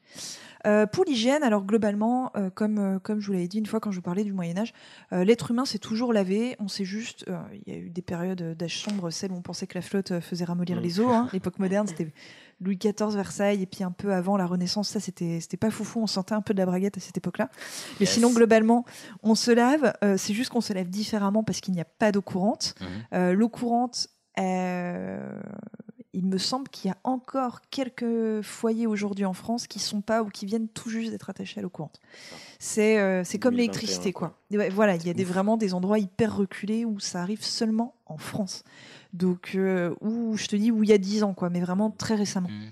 Euh, 0.67 0.87
pour 0.87 1.05
l'hygiène, 1.05 1.43
alors 1.43 1.65
globalement, 1.65 2.33
euh, 2.37 2.49
comme, 2.51 3.01
comme 3.03 3.21
je 3.21 3.27
vous 3.27 3.33
l'avais 3.33 3.49
dit 3.49 3.59
une 3.59 3.67
fois 3.67 3.81
quand 3.81 3.91
je 3.91 3.97
vous 3.97 4.03
parlais 4.03 4.25
du 4.25 4.33
Moyen-Âge, 4.33 4.73
l'être 5.13 5.51
humain 5.51 5.65
s'est 5.67 5.79
toujours 5.79 6.13
lavé. 6.13 6.57
On 6.59 6.69
sait 6.69 6.85
juste, 6.85 7.27
il 7.67 7.73
y 7.73 7.77
a 7.77 7.79
eu 7.79 7.91
des 7.91 8.03
périodes 8.03 8.57
d'âge 8.57 8.79
sombre, 8.79 9.11
celles 9.11 9.33
où 9.33 9.37
on 9.37 9.43
pensait 9.43 9.67
que 9.67 9.77
la 9.77 9.83
flotte 9.83 10.21
faisait 10.21 10.45
ramollir 10.45 10.77
Mhm. 10.79 10.83
les 10.83 11.01
eaux. 11.01 11.09
hein. 11.11 11.29
L'époque 11.35 11.59
moderne, 11.59 11.87
c'était 11.87 12.13
Louis 12.61 12.77
XIV, 12.77 13.15
Versailles, 13.15 13.63
et 13.63 13.67
puis 13.67 13.83
un 13.85 13.91
peu 13.91 14.13
avant 14.13 14.37
la 14.37 14.47
Renaissance, 14.47 14.89
ça 14.89 15.01
c'était 15.01 15.41
c'était 15.41 15.57
pas 15.57 15.71
foufou, 15.71 16.01
on 16.01 16.07
sentait 16.07 16.35
un 16.35 16.43
peu 16.43 16.53
de 16.55 16.59
la 16.59 16.67
braguette 16.67 16.97
à 16.99 17.01
cette 17.01 17.17
époque-là. 17.17 17.49
Mais 18.01 18.07
Yes. 18.07 18.15
sinon, 18.15 18.31
globalement, 18.33 18.85
on 19.23 19.35
se 19.35 19.51
lave, 19.51 19.93
euh, 20.05 20.17
c'est 20.19 20.35
juste 20.35 20.51
qu'on 20.51 20.61
se 20.61 20.73
lave 20.73 20.89
différemment 20.89 21.43
parce 21.43 21.61
qu'il 21.61 21.73
n'y 21.75 21.81
a 21.81 21.85
pas 21.87 22.13
d'eau 22.13 22.23
courante. 22.23 22.75
Mhm. 22.81 22.87
Euh, 23.15 23.33
L'eau 23.33 23.49
courante, 23.49 24.09
euh, 24.39 25.41
il 26.13 26.27
me 26.27 26.39
semble 26.39 26.69
qu'il 26.69 26.89
y 26.91 26.93
a 26.93 26.97
encore 27.05 27.61
quelques 27.71 28.43
foyers 28.43 28.87
aujourd'hui 28.89 29.25
en 29.25 29.33
France 29.33 29.67
qui 29.69 29.79
sont 29.79 30.01
pas 30.01 30.23
ou 30.23 30.29
qui 30.29 30.45
viennent 30.45 30.69
tout 30.69 30.91
juste 30.91 31.11
d'être 31.13 31.31
attachés 31.31 31.61
à 31.61 31.63
l'eau 31.63 31.71
courante. 31.71 32.01
C'est 32.59 32.99
euh, 32.99 33.23
c'est 33.25 33.39
comme 33.39 33.55
2021, 33.55 33.73
l'électricité, 33.81 34.13
quoi. 34.13 34.37
Ouais, 34.51 34.69
voilà, 34.71 34.97
il 34.97 35.07
y 35.07 35.11
a 35.11 35.15
des, 35.15 35.25
vraiment 35.25 35.57
des 35.57 35.73
endroits 35.73 35.99
hyper 36.01 36.37
reculés 36.37 36.85
où 36.85 36.99
ça 36.99 37.23
arrive 37.23 37.45
seulement 37.45 37.95
en 38.07 38.19
France. 38.19 38.65
Donc, 39.13 39.53
euh, 39.55 39.95
où 40.01 40.37
je 40.37 40.47
te 40.47 40.57
dis, 40.57 40.71
où 40.71 40.83
il 40.85 40.89
y 40.91 40.93
a 40.93 40.99
10 40.99 41.23
ans, 41.25 41.35
quoi, 41.35 41.51
mais 41.51 41.61
vraiment 41.61 41.91
très 41.91 42.15
récemment. 42.15 42.49
Mhm. 42.49 42.71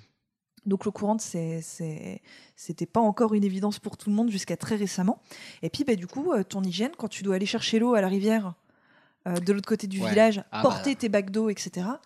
Donc 0.66 0.84
l'eau 0.84 0.92
courante, 0.92 1.20
c'était 1.22 2.86
pas 2.86 3.00
encore 3.00 3.32
une 3.34 3.44
évidence 3.44 3.78
pour 3.78 3.96
tout 3.96 4.10
le 4.10 4.16
monde 4.16 4.30
jusqu'à 4.30 4.56
très 4.56 4.76
récemment. 4.76 5.20
Et 5.62 5.70
puis 5.70 5.84
bah, 5.84 5.94
du 5.96 6.06
coup, 6.06 6.32
euh, 6.32 6.42
ton 6.42 6.62
hygiène, 6.62 6.90
quand 6.98 7.08
tu 7.08 7.22
dois 7.22 7.36
aller 7.36 7.46
chercher 7.46 7.78
l'eau 7.78 7.94
à 7.94 8.00
la 8.02 8.08
rivière 8.08 8.54
euh, 9.26 9.34
de 9.36 9.52
l'autre 9.54 9.68
côté 9.68 9.86
du 9.86 10.00
Ouais. 10.02 10.10
village, 10.10 10.42
Ah, 10.52 10.60
porter 10.62 10.92
bah. 10.94 11.00
tes 11.00 11.08
bacs 11.08 11.30
d'eau, 11.30 11.48
etc., 11.48 11.86
Ah 11.86 12.00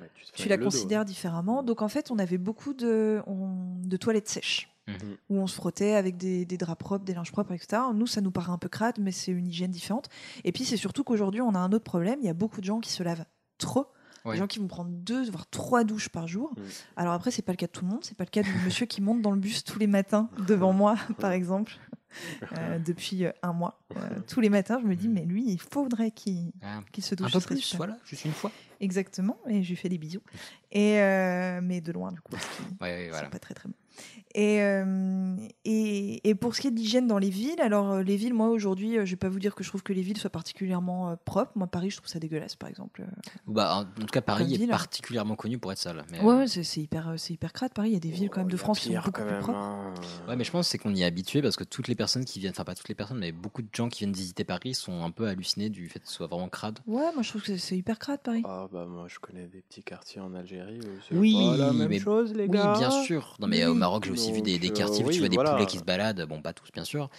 bah, 0.00 0.06
tu 0.34 0.48
la 0.48 0.56
dos, 0.56 0.64
considères 0.64 1.00
ouais. 1.00 1.04
différemment. 1.04 1.62
Donc 1.62 1.82
en 1.82 1.88
fait, 1.88 2.10
on 2.10 2.18
avait 2.18 2.38
beaucoup 2.38 2.72
de, 2.72 3.20
on- 3.26 3.76
de 3.84 3.96
toilettes 3.98 4.28
sèches. 4.28 4.70
Mhm. 4.88 5.16
Où 5.30 5.38
on 5.40 5.46
se 5.48 5.56
frottait 5.56 5.94
avec 5.94 6.16
des, 6.16 6.44
des 6.46 6.56
draps 6.56 6.78
propres, 6.78 7.04
des 7.04 7.12
linges 7.12 7.32
propres, 7.32 7.52
etc. 7.52 7.82
Nous, 7.92 8.06
ça 8.06 8.20
nous 8.20 8.30
paraît 8.30 8.52
un 8.52 8.58
peu 8.58 8.68
crade, 8.68 8.94
mais 9.00 9.10
c'est 9.12 9.32
une 9.32 9.48
hygiène 9.48 9.72
différente. 9.72 10.08
Et 10.44 10.52
puis, 10.52 10.64
c'est 10.64 10.76
surtout 10.76 11.02
qu'aujourd'hui, 11.04 11.40
on 11.42 11.54
a 11.56 11.58
un 11.58 11.72
autre 11.72 11.84
problème. 11.84 12.20
Il 12.22 12.26
y 12.26 12.30
a 12.30 12.34
beaucoup 12.34 12.60
de 12.60 12.66
gens 12.66 12.78
qui 12.78 12.90
se 12.92 13.02
lavent 13.02 13.24
trop. 13.58 13.86
Ouais. 14.24 14.32
Des 14.32 14.38
gens 14.38 14.46
qui 14.48 14.58
vont 14.58 14.66
prendre 14.66 14.90
deux, 14.90 15.30
voire 15.30 15.46
trois 15.48 15.84
douches 15.84 16.08
par 16.08 16.26
jour. 16.26 16.52
Alors 16.96 17.12
après, 17.12 17.30
c'est 17.30 17.42
pas 17.42 17.52
le 17.52 17.56
cas 17.56 17.66
de 17.66 17.72
tout 17.72 17.84
le 17.84 17.90
monde. 17.92 18.00
C'est 18.02 18.16
pas 18.16 18.24
le 18.24 18.30
cas 18.30 18.42
du 18.42 18.50
monsieur 18.64 18.84
qui 18.86 19.00
monte 19.00 19.22
dans 19.22 19.30
le 19.30 19.38
bus 19.38 19.62
tous 19.62 19.78
les 19.78 19.86
matins 19.86 20.28
devant 20.48 20.72
moi, 20.72 20.96
par 21.20 21.30
exemple, 21.30 21.78
euh, 22.58 22.78
depuis 22.80 23.24
euh, 23.24 23.30
un 23.42 23.52
mois. 23.52 23.78
Euh, 23.96 24.18
tous 24.26 24.40
les 24.40 24.48
matins, 24.48 24.78
je 24.82 24.86
me 24.86 24.96
dis, 24.96 25.06
mais 25.08 25.24
lui, 25.24 25.44
il 25.48 25.60
faudrait 25.60 26.10
qu'il 26.10 26.50
Ah, 26.60 26.80
se 26.98 27.14
un 27.14 27.16
douche. 27.16 27.32
peu 27.32 27.40
plus, 27.54 27.76
voilà, 27.76 27.98
juste 28.04 28.24
une 28.24 28.32
fois. 28.32 28.50
Exactement. 28.80 29.38
Et 29.48 29.62
je 29.62 29.68
lui 29.68 29.76
fais 29.76 29.88
des 29.88 29.98
bisous. 29.98 30.22
Et 30.72 31.00
euh, 31.00 31.60
mais 31.62 31.80
de 31.80 31.92
loin, 31.92 32.10
du 32.10 32.20
coup, 32.20 32.32
parce 32.32 32.46
qu'il 32.46 32.64
Ouais, 32.80 32.90
ouais, 32.90 33.02
c'est 33.04 33.10
voilà. 33.10 33.28
pas 33.28 33.38
très 33.38 33.54
très 33.54 33.68
bon. 33.68 33.74
Et, 34.38 34.60
euh, 34.60 35.34
et, 35.64 36.28
et 36.28 36.34
pour 36.34 36.54
ce 36.54 36.60
qui 36.60 36.66
est 36.68 36.70
de 36.70 36.76
l'hygiène 36.76 37.06
dans 37.06 37.16
les 37.16 37.30
villes, 37.30 37.58
alors 37.62 37.90
euh, 37.92 38.02
les 38.02 38.16
villes, 38.16 38.34
moi 38.34 38.48
aujourd'hui, 38.50 38.98
euh, 38.98 39.06
je 39.06 39.12
vais 39.12 39.16
pas 39.16 39.30
vous 39.30 39.38
dire 39.38 39.54
que 39.54 39.64
je 39.64 39.68
trouve 39.70 39.82
que 39.82 39.94
les 39.94 40.02
villes 40.02 40.18
soient 40.18 40.28
particulièrement 40.28 41.08
euh, 41.08 41.16
propres. 41.24 41.52
Moi, 41.54 41.66
Paris, 41.66 41.88
je 41.88 41.96
trouve 41.96 42.08
ça 42.08 42.18
dégueulasse, 42.18 42.54
par 42.54 42.68
exemple. 42.68 43.02
Bah, 43.46 43.74
en 43.76 43.80
en 43.80 43.84
tout 43.84 44.06
cas, 44.12 44.20
Paris 44.20 44.44
Comme 44.44 44.52
est 44.52 44.58
ville. 44.58 44.68
particulièrement 44.68 45.36
connu 45.36 45.56
pour 45.58 45.72
être 45.72 45.78
sale. 45.78 46.04
Mais, 46.12 46.20
Ouais, 46.20 46.34
euh, 46.34 46.38
ouais, 46.40 46.46
c'est 46.48 46.82
hyper, 46.82 47.14
c'est 47.16 47.32
hyper 47.32 47.54
crade. 47.54 47.72
Paris, 47.72 47.88
il 47.88 47.94
y 47.94 47.96
a 47.96 48.00
des 48.00 48.10
villes 48.10 48.28
quand 48.28 48.40
même 48.40 48.50
de 48.50 48.56
Oh, 48.56 48.58
France 48.58 48.80
qui 48.80 48.88
sont 48.92 49.00
beaucoup 49.00 49.10
plus 49.12 49.38
propres. 49.40 49.50
hein. 49.56 49.94
Ouais, 50.28 50.36
mais 50.36 50.44
je 50.44 50.50
pense 50.50 50.66
que 50.66 50.70
c'est 50.70 50.76
qu'on 50.78 50.94
y 50.94 51.00
est 51.00 51.06
habitué 51.06 51.40
parce 51.40 51.56
que 51.56 51.64
toutes 51.64 51.88
les 51.88 51.94
personnes 51.94 52.26
qui 52.26 52.38
viennent, 52.38 52.52
enfin 52.52 52.64
pas 52.64 52.74
toutes 52.74 52.90
les 52.90 52.94
personnes, 52.94 53.18
mais 53.18 53.32
beaucoup 53.32 53.62
de 53.62 53.68
gens 53.74 53.88
qui 53.88 54.00
viennent 54.00 54.12
visiter 54.12 54.44
Paris 54.44 54.74
sont 54.74 55.02
un 55.02 55.10
peu 55.12 55.28
hallucinés 55.28 55.70
du 55.70 55.88
fait 55.88 56.00
que 56.00 56.08
ce 56.08 56.12
soit 56.14 56.26
vraiment 56.26 56.50
crade. 56.50 56.78
Ouais, 56.86 57.10
moi 57.14 57.22
je 57.22 57.30
trouve 57.30 57.42
que 57.42 57.56
c'est- 57.56 57.76
hyper 57.78 57.98
crade, 57.98 58.20
Paris. 58.22 58.42
Ah 58.44 58.68
bah 58.70 58.84
moi 58.86 59.06
je 59.08 59.18
connais 59.18 59.46
des 59.46 59.62
petits 59.62 59.82
quartiers 59.82 60.20
en 60.20 60.34
Algérie 60.34 60.78
où 60.80 61.00
c'est 61.08 61.16
Oui, 61.16 61.34
pas 61.34 61.56
la 61.56 61.72
même 61.72 61.88
mais- 61.88 61.98
chose 62.00 62.34
les 62.34 62.44
Oui, 62.44 62.50
gars. 62.50 62.74
bien 62.76 62.90
sûr. 62.90 63.36
Non, 63.40 63.46
mais 63.46 63.64
au 63.64 63.72
Oui. 63.72 63.78
Maroc, 63.78 64.04
j'ai 64.04 64.10
aussi 64.10 64.25
vu 64.32 64.42
des, 64.42 64.58
des 64.58 64.70
quartiers 64.70 65.04
où 65.04 65.08
euh, 65.08 65.12
tu 65.12 65.18
vois 65.18 65.24
oui, 65.24 65.28
des 65.30 65.36
voilà. 65.36 65.52
poulets 65.54 65.66
qui 65.66 65.78
se 65.78 65.84
baladent. 65.84 66.22
Bon, 66.26 66.40
pas 66.42 66.52
tous, 66.52 66.70
bien 66.72 66.84
sûr. 66.84 67.10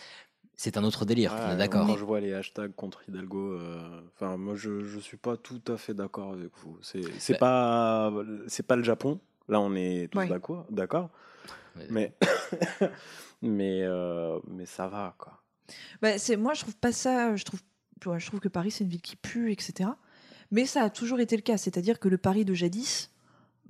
C'est 0.59 0.75
un 0.77 0.83
autre 0.83 1.05
délire, 1.05 1.33
Ouais, 1.33 1.39
on 1.49 1.51
est 1.51 1.57
d'accord. 1.57 1.85
Quand 1.85 1.97
je 1.97 2.03
vois 2.03 2.19
les 2.19 2.33
hashtags 2.33 2.73
contre 2.73 3.03
Hidalgo, 3.07 3.53
euh, 3.53 4.01
enfin 4.15 4.37
moi 4.37 4.55
je 4.55 4.83
je 4.83 4.97
suis 4.97 5.17
pas 5.17 5.37
tout 5.37 5.61
à 5.67 5.77
fait 5.77 5.93
d'accord 5.93 6.33
avec 6.33 6.49
vous. 6.63 6.79
C'est 6.81 7.01
Bah- 7.33 7.37
pas 7.39 8.13
c'est 8.47 8.65
pas 8.65 8.75
le 8.75 8.81
Japon. 8.83 9.19
Là 9.49 9.61
on 9.61 9.75
est 9.75 10.07
tous 10.11 10.17
Ouais. 10.17 10.27
d'accord, 10.27 10.65
d'accord. 10.71 11.11
Ouais. 11.75 11.85
Mais 11.91 12.13
mais 13.43 13.81
euh, 13.83 14.39
mais 14.47 14.65
ça 14.65 14.87
va 14.87 15.13
quoi. 15.19 15.43
Bah, 16.01 16.17
c'est 16.17 16.37
moi 16.37 16.53
je 16.55 16.61
trouve 16.61 16.75
pas 16.77 16.91
ça. 16.91 17.35
Je 17.35 17.43
trouve, 17.43 17.59
ouais, 18.07 18.19
je 18.19 18.25
trouve 18.25 18.39
que 18.39 18.47
Paris 18.49 18.71
c'est 18.71 18.83
une 18.83 18.89
ville 18.89 19.01
qui 19.01 19.15
pue, 19.15 19.51
etc. 19.51 19.89
Mais 20.49 20.65
ça 20.65 20.81
a 20.83 20.89
toujours 20.89 21.19
été 21.19 21.35
le 21.35 21.41
cas. 21.43 21.57
C'est-à-dire 21.57 21.99
que 21.99 22.07
le 22.07 22.17
Paris 22.17 22.45
de 22.45 22.53
jadis, 22.55 23.11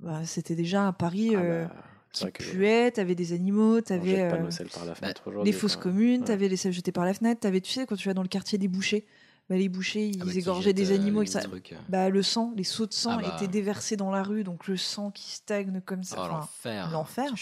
bah, 0.00 0.24
c'était 0.24 0.54
déjà 0.54 0.82
un 0.82 0.92
Paris 0.92 1.34
Ah 1.36 1.40
euh, 1.40 1.64
bah, 1.66 1.74
qui 2.12 2.26
puait. 2.30 2.90
T'avais 2.90 3.14
des 3.14 3.32
animaux, 3.32 3.80
t'avais 3.80 4.22
euh, 4.22 4.50
fenêtre 4.94 5.30
les 5.44 5.52
fosses 5.52 5.76
communes, 5.76 6.20
Ouais. 6.20 6.26
t'avais 6.26 6.48
les 6.48 6.56
selles 6.56 6.72
jetées 6.72 6.92
par 6.92 7.04
la 7.04 7.14
fenêtre, 7.14 7.40
t'avais, 7.40 7.60
tu 7.60 7.70
sais, 7.72 7.86
quand 7.86 7.96
tu 7.96 8.08
vas 8.08 8.14
dans 8.14 8.22
le 8.22 8.28
quartier 8.28 8.58
des 8.58 8.68
bouchers, 8.68 9.04
bah, 9.48 9.56
les 9.56 9.68
bouchers, 9.68 10.06
ils 10.08 10.18
Ah 10.20 10.24
bah, 10.26 10.32
égorgeaient 10.34 10.72
des 10.74 10.90
euh, 10.92 10.94
animaux, 10.94 11.24
trucs, 11.24 11.72
euh. 11.72 11.76
Bah, 11.88 12.10
le 12.10 12.22
sang, 12.22 12.52
les 12.56 12.64
seaux 12.64 12.86
de 12.86 12.92
sang 12.92 13.16
Ah 13.18 13.22
bah. 13.22 13.34
étaient 13.36 13.48
déversés 13.50 13.96
dans 13.96 14.10
la 14.10 14.22
rue, 14.22 14.44
donc 14.44 14.66
le 14.68 14.76
sang 14.76 15.10
qui 15.10 15.30
stagne 15.32 15.80
comme 15.86 16.02
ça. 16.04 16.16
Oh, 16.18 16.34
enfin, 16.34 16.90
l'enfer. 16.90 17.34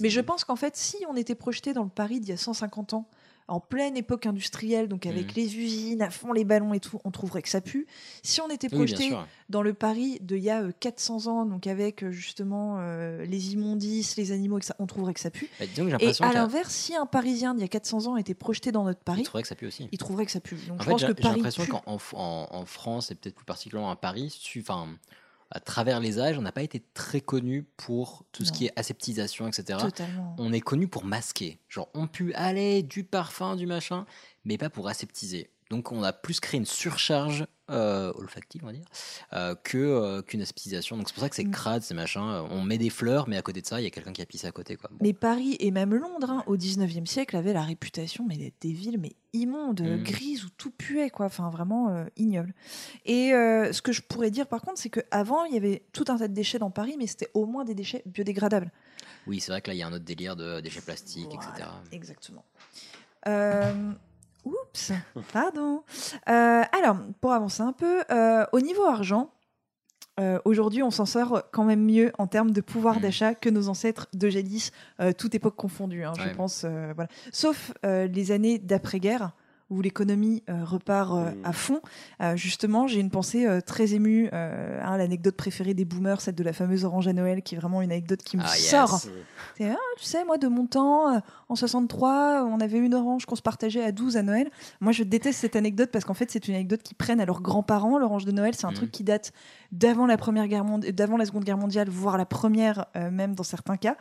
mais 0.00 0.08
je 0.08 0.20
pense 0.20 0.44
qu'en 0.44 0.56
fait, 0.56 0.76
si 0.76 0.96
on 1.10 1.16
était 1.16 1.34
projeté 1.34 1.72
dans 1.74 1.84
le 1.84 1.90
Paris 1.90 2.20
d'il 2.20 2.30
y 2.30 2.32
a 2.32 2.36
150 2.38 2.94
ans, 2.94 3.06
en 3.52 3.60
pleine 3.60 3.96
époque 3.96 4.26
industrielle, 4.26 4.88
donc 4.88 5.06
avec 5.06 5.28
Mhm. 5.28 5.32
les 5.36 5.56
usines, 5.56 6.02
à 6.02 6.10
fond 6.10 6.32
les 6.32 6.44
ballons 6.44 6.72
et 6.74 6.80
tout, 6.80 6.98
on 7.04 7.10
trouverait 7.10 7.42
que 7.42 7.48
ça 7.48 7.60
pue. 7.60 7.86
Si 8.22 8.40
on 8.40 8.48
était 8.48 8.68
projeté 8.68 9.10
dans 9.50 9.62
le 9.62 9.74
Paris 9.74 10.18
d'il 10.22 10.38
y 10.38 10.50
a 10.50 10.62
euh, 10.62 10.72
400 10.80 11.26
ans, 11.26 11.44
donc 11.46 11.66
avec 11.66 12.02
euh, 12.02 12.10
justement 12.10 12.76
euh, 12.80 13.24
les 13.26 13.52
immondices, 13.52 14.16
les 14.16 14.32
animaux, 14.32 14.56
et 14.58 14.60
que 14.60 14.66
ça, 14.66 14.74
on 14.78 14.86
trouverait 14.86 15.14
que 15.14 15.20
ça 15.20 15.30
pue. 15.30 15.48
Bah, 15.60 15.66
j'ai 15.74 15.82
Et 15.82 15.84
l'impression 15.90 16.24
à 16.24 16.32
l'inverse, 16.32 16.72
si 16.72 16.96
un 16.96 17.06
Parisien 17.06 17.54
d'il 17.54 17.60
y 17.60 17.64
a 17.64 17.68
400 17.68 18.06
ans 18.06 18.16
était 18.16 18.34
projeté 18.34 18.72
dans 18.72 18.84
notre 18.84 19.00
il 19.00 19.04
Paris, 19.04 19.22
trouverait 19.24 19.42
que 19.42 19.48
ça 19.48 19.54
pue 19.54 19.66
aussi. 19.66 19.88
il 19.92 19.98
trouverait 19.98 20.24
que 20.26 20.32
ça 20.32 20.40
pue. 20.40 20.56
Donc 20.68 20.80
En 20.80 20.82
je 20.82 20.84
fait, 20.84 20.90
pense 20.90 21.00
j'ai 21.00 21.06
l'impression 21.28 21.66
qu'en 21.66 21.82
en, 21.86 21.98
en- 22.14 22.48
en 22.50 22.64
France, 22.64 23.10
et 23.10 23.14
peut-être 23.14 23.34
plus 23.36 23.44
particulièrement 23.44 23.90
à 23.90 23.96
Paris, 23.96 24.34
enfin, 24.58 24.88
à 25.54 25.60
travers 25.60 26.00
les 26.00 26.18
âges, 26.18 26.38
on 26.38 26.42
n'a 26.42 26.52
pas 26.52 26.62
été 26.62 26.82
très 26.94 27.20
connu 27.20 27.64
pour 27.76 28.24
tout 28.32 28.44
ce 28.44 28.52
qui 28.52 28.66
est 28.66 28.72
aseptisation, 28.76 29.46
etc. 29.46 29.78
Totalement. 29.80 30.34
On 30.38 30.52
est 30.52 30.60
connu 30.60 30.88
pour 30.88 31.04
masquer. 31.04 31.58
Genre, 31.68 31.88
on 31.94 32.06
pue, 32.06 32.32
allez, 32.34 32.82
du 32.82 33.04
parfum, 33.04 33.54
du 33.56 33.66
machin, 33.66 34.06
mais 34.44 34.56
pas 34.56 34.70
pour 34.70 34.88
aseptiser. 34.88 35.50
Donc, 35.72 35.90
on 35.90 36.02
a 36.02 36.12
plus 36.12 36.38
créé 36.38 36.58
une 36.60 36.66
surcharge 36.66 37.46
euh, 37.70 38.12
olfactive, 38.16 38.60
on 38.62 38.66
va 38.66 38.72
dire, 38.74 38.84
euh, 39.32 39.54
que, 39.54 39.78
euh, 39.78 40.20
qu'une 40.20 40.42
aseptisation. 40.42 40.98
Donc, 40.98 41.08
c'est 41.08 41.14
pour 41.14 41.22
ça 41.22 41.30
que 41.30 41.36
c'est 41.36 41.44
Mm. 41.44 41.50
crade, 41.50 41.82
ces 41.82 41.94
machins. 41.94 42.20
On 42.50 42.60
met 42.60 42.76
des 42.76 42.90
fleurs, 42.90 43.26
mais 43.28 43.38
à 43.38 43.42
côté 43.42 43.62
de 43.62 43.66
ça, 43.66 43.80
il 43.80 43.84
y 43.84 43.86
a 43.86 43.90
quelqu'un 43.90 44.12
qui 44.12 44.20
a 44.20 44.26
pissé 44.26 44.46
à 44.46 44.52
côté. 44.52 44.76
Quoi. 44.76 44.90
Bon. 44.92 44.98
Mais 45.00 45.14
Paris 45.14 45.56
et 45.60 45.70
même 45.70 45.94
Londres, 45.94 46.28
hein, 46.30 46.44
au 46.46 46.58
19e 46.58 47.06
siècle, 47.06 47.34
avaient 47.36 47.54
la 47.54 47.62
réputation 47.62 48.26
mais 48.28 48.36
d'être 48.36 48.60
des 48.60 48.72
villes 48.72 48.98
mais 48.98 49.12
immondes, 49.32 49.80
Mhm. 49.80 50.02
grises 50.02 50.44
où 50.44 50.50
tout 50.50 50.70
puait, 50.70 51.08
quoi. 51.08 51.24
Enfin, 51.26 51.48
vraiment 51.48 52.04
ignoble. 52.18 52.52
Et 53.06 53.30
ce 53.30 53.80
que 53.80 53.92
je 53.92 54.02
pourrais 54.02 54.30
dire 54.30 54.46
par 54.48 54.60
contre, 54.60 54.78
c'est 54.78 54.90
qu'avant, 54.90 55.44
il 55.46 55.54
y 55.54 55.56
avait 55.56 55.84
tout 55.94 56.04
un 56.08 56.18
tas 56.18 56.28
de 56.28 56.34
déchets 56.34 56.58
dans 56.58 56.70
Paris, 56.70 56.96
mais 56.98 57.06
c'était 57.06 57.30
au 57.32 57.46
moins 57.46 57.64
des 57.64 57.74
déchets 57.74 58.02
biodégradables. 58.04 58.70
Oui, 59.26 59.40
c'est 59.40 59.50
vrai 59.52 59.62
que 59.62 59.70
là, 59.70 59.74
il 59.74 59.78
y 59.78 59.82
a 59.82 59.86
un 59.86 59.92
autre 59.94 60.04
délire 60.04 60.36
de 60.36 60.60
déchets 60.60 60.82
plastiques, 60.82 61.32
etc. 61.32 61.68
Exactement. 61.92 62.44
Euh, 63.28 63.92
oups, 64.44 64.92
pardon. 65.32 65.82
Euh, 66.28 66.62
alors, 66.72 66.96
pour 67.20 67.32
avancer 67.32 67.62
un 67.62 67.72
peu, 67.72 68.02
euh, 68.10 68.44
au 68.52 68.60
niveau 68.60 68.84
argent, 68.84 69.30
euh, 70.20 70.38
aujourd'hui, 70.44 70.82
on 70.82 70.90
s'en 70.90 71.06
sort 71.06 71.42
quand 71.52 71.64
même 71.64 71.84
mieux 71.84 72.12
en 72.18 72.26
termes 72.26 72.50
de 72.50 72.60
pouvoir 72.60 72.96
Mhm. 72.96 73.00
d'achat 73.02 73.34
que 73.34 73.48
nos 73.48 73.68
ancêtres 73.68 74.08
de 74.12 74.28
jadis, 74.28 74.70
toute 75.18 75.34
époque 75.34 75.56
confondue, 75.56 76.04
hein, 76.04 76.12
je 76.18 76.28
pense. 76.34 76.64
voilà. 76.64 77.08
Sauf 77.32 77.72
les 77.84 78.30
années 78.30 78.58
d'après-guerre, 78.58 79.32
où 79.72 79.80
l'économie 79.80 80.42
euh, 80.48 80.64
repart 80.64 81.12
euh, 81.12 81.30
Mm. 81.30 81.34
à 81.44 81.52
fond, 81.52 81.80
euh, 82.20 82.36
justement, 82.36 82.86
j'ai 82.86 83.00
une 83.00 83.10
pensée 83.10 83.46
très 83.66 83.94
émue 83.94 84.28
à 84.30 84.96
l'anecdote 84.98 85.36
préférée 85.36 85.74
des 85.74 85.84
boomers, 85.84 86.20
celle 86.20 86.34
de 86.34 86.44
la 86.44 86.52
fameuse 86.52 86.84
orange 86.84 87.08
à 87.08 87.12
Noël, 87.12 87.42
qui 87.42 87.54
est 87.54 87.58
vraiment 87.58 87.80
une 87.82 87.90
anecdote 87.90 88.22
qui 88.22 88.36
me 88.36 88.42
Ah, 88.44 88.48
sort. 88.48 89.00
Ah, 89.60 89.74
tu 89.98 90.04
sais, 90.04 90.24
moi, 90.24 90.38
de 90.38 90.48
mon 90.48 90.66
temps, 90.66 91.20
en 91.48 91.54
63, 91.54 92.44
on 92.44 92.60
avait 92.60 92.78
une 92.78 92.94
orange 92.94 93.26
qu'on 93.26 93.36
se 93.36 93.42
partageait 93.42 93.82
à 93.84 93.92
12 93.92 94.16
à 94.16 94.22
Noël. 94.22 94.50
Moi, 94.80 94.92
je 94.92 95.02
déteste 95.04 95.38
cette 95.40 95.56
anecdote 95.56 95.90
parce 95.92 96.04
qu'en 96.04 96.14
fait, 96.14 96.30
c'est 96.30 96.48
une 96.48 96.54
anecdote 96.54 96.82
qu'ils 96.82 96.96
prennent 96.96 97.20
à 97.20 97.26
leurs 97.26 97.40
grands-parents. 97.40 97.98
L'orange 97.98 98.24
de 98.24 98.32
Noël, 98.32 98.54
c'est 98.54 98.66
un 98.66 98.70
Mhm. 98.70 98.76
truc 98.76 98.90
qui 98.90 99.04
date 99.04 99.32
d'avant 99.72 100.06
la 100.06 100.18
première 100.18 100.46
guerre 100.46 100.64
mondiale, 100.64 100.92
d'avant 100.92 101.16
la 101.16 101.24
seconde 101.24 101.44
guerre 101.44 101.56
mondiale, 101.56 101.88
voire 101.88 102.18
la 102.18 102.26
première, 102.26 102.86
euh, 102.94 103.10
même 103.10 103.34
dans 103.34 103.42
certains 103.42 103.78
cas. 103.78 103.96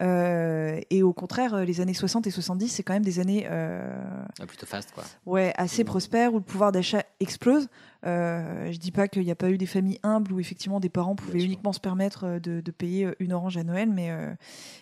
Euh, 0.00 0.80
et 0.90 1.02
au 1.04 1.12
contraire, 1.12 1.54
euh, 1.54 1.64
les 1.64 1.80
années 1.80 1.94
60 1.94 2.26
et 2.26 2.30
70, 2.30 2.68
c'est 2.68 2.82
quand 2.82 2.92
même 2.92 3.04
des 3.04 3.20
années 3.20 3.46
Ah, 3.48 4.46
plutôt 4.46 4.66
fast, 4.66 4.92
quoi. 4.92 5.04
ouais, 5.26 5.52
assez 5.56 5.84
prospères 5.84 6.34
où 6.34 6.38
le 6.38 6.42
pouvoir 6.44 6.72
d'achat 6.72 7.04
explose. 7.20 7.68
Je 8.04 8.76
dis 8.78 8.90
pas 8.90 9.06
qu'il 9.06 9.22
n'y 9.22 9.30
a 9.30 9.36
pas 9.36 9.50
eu 9.50 9.58
des 9.58 9.66
familles 9.66 10.00
humbles 10.02 10.32
où 10.32 10.40
effectivement 10.40 10.80
des 10.80 10.88
parents 10.88 11.14
pouvaient 11.14 11.44
uniquement 11.44 11.72
se 11.72 11.80
permettre 11.80 12.40
de, 12.40 12.60
de 12.60 12.70
payer 12.72 13.08
une 13.20 13.32
orange 13.32 13.56
à 13.56 13.62
Noël, 13.62 13.90
mais, 13.90 14.10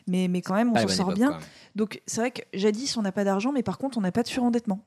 mais, 0.06 0.26
mais 0.28 0.40
quand 0.40 0.54
même, 0.54 0.72
on 0.72 0.76
s'en 0.76 0.88
sort 0.88 1.12
bien. 1.12 1.38
Donc 1.76 2.00
c'est 2.06 2.20
vrai 2.22 2.30
que 2.30 2.42
jadis, 2.54 2.96
on 2.96 3.02
n'a 3.02 3.12
pas 3.12 3.24
d'argent, 3.24 3.52
mais 3.52 3.62
par 3.62 3.76
contre, 3.76 3.98
on 3.98 4.00
n'a 4.00 4.12
pas 4.12 4.22
de 4.22 4.28
surendettement 4.28 4.80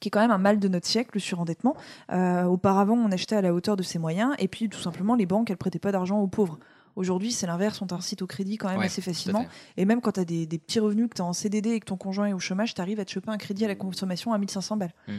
Qui 0.00 0.08
est 0.08 0.10
quand 0.10 0.20
même 0.20 0.30
un 0.30 0.38
mal 0.38 0.58
de 0.58 0.68
notre 0.68 0.86
siècle, 0.86 1.10
le 1.14 1.20
surendettement. 1.20 1.76
Euh, 2.10 2.44
auparavant, 2.44 2.94
on 2.94 3.10
achetait 3.12 3.36
à 3.36 3.42
la 3.42 3.52
hauteur 3.52 3.76
de 3.76 3.82
ses 3.82 3.98
moyens, 3.98 4.34
et 4.38 4.48
puis 4.48 4.68
tout 4.68 4.80
simplement, 4.80 5.14
les 5.14 5.26
banques, 5.26 5.50
elles 5.50 5.56
prêtaient 5.56 5.78
pas 5.78 5.92
d'argent 5.92 6.20
aux 6.20 6.26
pauvres. 6.26 6.58
Aujourd'hui, 6.96 7.32
c'est 7.32 7.46
l'inverse, 7.46 7.80
on 7.82 7.86
t'incite 7.86 8.22
au 8.22 8.26
crédit 8.26 8.56
quand 8.58 8.68
même 8.68 8.78
Ouais, 8.78 8.86
assez 8.86 9.00
facilement. 9.02 9.46
Et 9.76 9.84
même 9.84 10.00
quand 10.00 10.12
tu 10.12 10.20
as 10.20 10.24
des, 10.24 10.46
des 10.46 10.58
petits 10.58 10.78
revenus, 10.80 11.08
que 11.08 11.14
tu 11.14 11.22
es 11.22 11.24
en 11.24 11.32
CDD 11.32 11.70
et 11.70 11.80
que 11.80 11.86
ton 11.86 11.96
conjoint 11.96 12.26
est 12.26 12.32
au 12.32 12.38
chômage, 12.38 12.74
tu 12.74 12.80
arrives 12.80 13.00
à 13.00 13.04
te 13.04 13.10
choper 13.10 13.30
un 13.30 13.38
crédit 13.38 13.64
à 13.64 13.68
la 13.68 13.74
consommation 13.74 14.32
à 14.32 14.38
1500 14.38 14.76
balles. 14.76 14.94
Mm. 15.08 15.12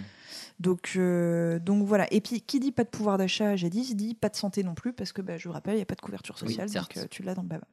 Donc, 0.59 0.93
euh, 0.97 1.59
donc 1.59 1.83
voilà. 1.85 2.11
Et 2.13 2.21
puis, 2.21 2.41
qui 2.41 2.59
dit 2.59 2.71
pas 2.71 2.83
de 2.83 2.89
pouvoir 2.89 3.17
d'achat 3.17 3.55
jadis, 3.55 3.95
dit 3.95 4.13
pas 4.13 4.29
de 4.29 4.35
santé 4.35 4.63
non 4.63 4.75
plus, 4.75 4.93
parce 4.93 5.11
que 5.11 5.21
bah, 5.21 5.37
je 5.37 5.47
vous 5.47 5.53
rappelle, 5.53 5.73
il 5.73 5.77
n'y 5.77 5.81
a 5.83 5.85
pas 5.87 5.95
de 5.95 6.01
couverture 6.01 6.37
sociale, 6.37 6.69
donc 6.69 6.95
euh, 6.97 7.05
tu 7.09 7.23
l'as 7.23 7.33
dans 7.33 7.41
le 7.41 7.47
baba. 7.47 7.65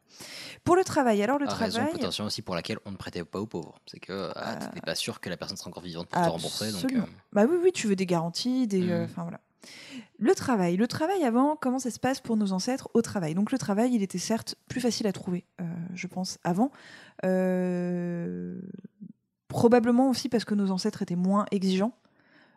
Pour 0.64 0.76
le 0.76 0.84
travail, 0.84 1.22
alors 1.22 1.38
le 1.38 1.46
Ah, 1.48 1.54
raison 1.54 1.78
travail. 1.78 1.92
potentiellement 1.92 2.26
aussi 2.28 2.42
pour 2.42 2.54
laquelle 2.54 2.78
on 2.86 2.90
ne 2.92 2.96
prêtait 2.96 3.22
pas 3.24 3.38
aux 3.40 3.46
pauvres. 3.46 3.78
C'est 3.86 4.00
que 4.00 4.30
ah, 4.34 4.52
Euh, 4.54 4.58
t'étais 4.66 4.80
pas 4.80 4.94
sûr 4.94 5.20
que 5.20 5.28
la 5.28 5.36
personne 5.36 5.56
sera 5.58 5.68
encore 5.68 5.82
vivante 5.82 6.08
pour 6.08 6.20
te 6.22 6.28
rembourser. 6.28 6.72
Donc, 6.72 6.84
Absolument. 6.84 7.04
euh, 7.06 7.16
Bah 7.32 7.44
oui, 7.48 7.56
oui, 7.62 7.70
tu 7.72 7.86
veux 7.86 7.96
des 7.96 8.06
garanties, 8.06 8.66
des. 8.66 8.80
Mhm. 8.82 9.04
Enfin 9.04 9.22
voilà. 9.22 9.40
Le 10.18 10.34
travail. 10.34 10.76
Le 10.76 10.86
travail 10.86 11.24
avant, 11.24 11.56
comment 11.56 11.78
ça 11.78 11.90
se 11.90 11.98
passe 11.98 12.20
pour 12.20 12.36
nos 12.36 12.52
ancêtres 12.52 12.88
au 12.94 13.02
travail? 13.02 13.34
Donc 13.34 13.52
le 13.52 13.58
travail, 13.58 13.94
il 13.94 14.02
était 14.02 14.18
certes 14.18 14.54
plus 14.68 14.80
facile 14.80 15.06
à 15.06 15.12
trouver, 15.12 15.44
euh, 15.60 15.64
je 15.94 16.06
pense, 16.06 16.38
avant. 16.44 16.70
Euh, 17.24 18.60
probablement 19.48 20.08
aussi 20.10 20.28
parce 20.28 20.44
que 20.44 20.54
nos 20.54 20.70
ancêtres 20.70 21.02
étaient 21.02 21.16
moins 21.16 21.46
exigeants. 21.50 21.92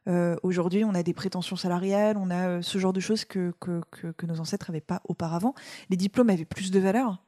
Euh, 0.10 0.36
Aujourd'hui, 0.44 0.84
on 0.84 0.94
a 0.94 1.02
des 1.04 1.14
prétentions 1.14 1.56
salariales, 1.56 2.18
on 2.18 2.30
a 2.30 2.62
ce 2.62 2.78
genre 2.78 2.92
de 2.94 3.00
choses 3.00 3.24
que, 3.24 3.54
que- 3.62 4.12
que 4.12 4.26
nos 4.26 4.40
ancêtres 4.42 4.70
n'avaient 4.70 4.82
pas 4.82 5.02
auparavant. 5.06 5.56
Les 5.90 5.96
diplômes 5.98 6.30
avaient 6.30 6.44
plus 6.46 6.72
de 6.72 6.80
valeur. 6.80 7.23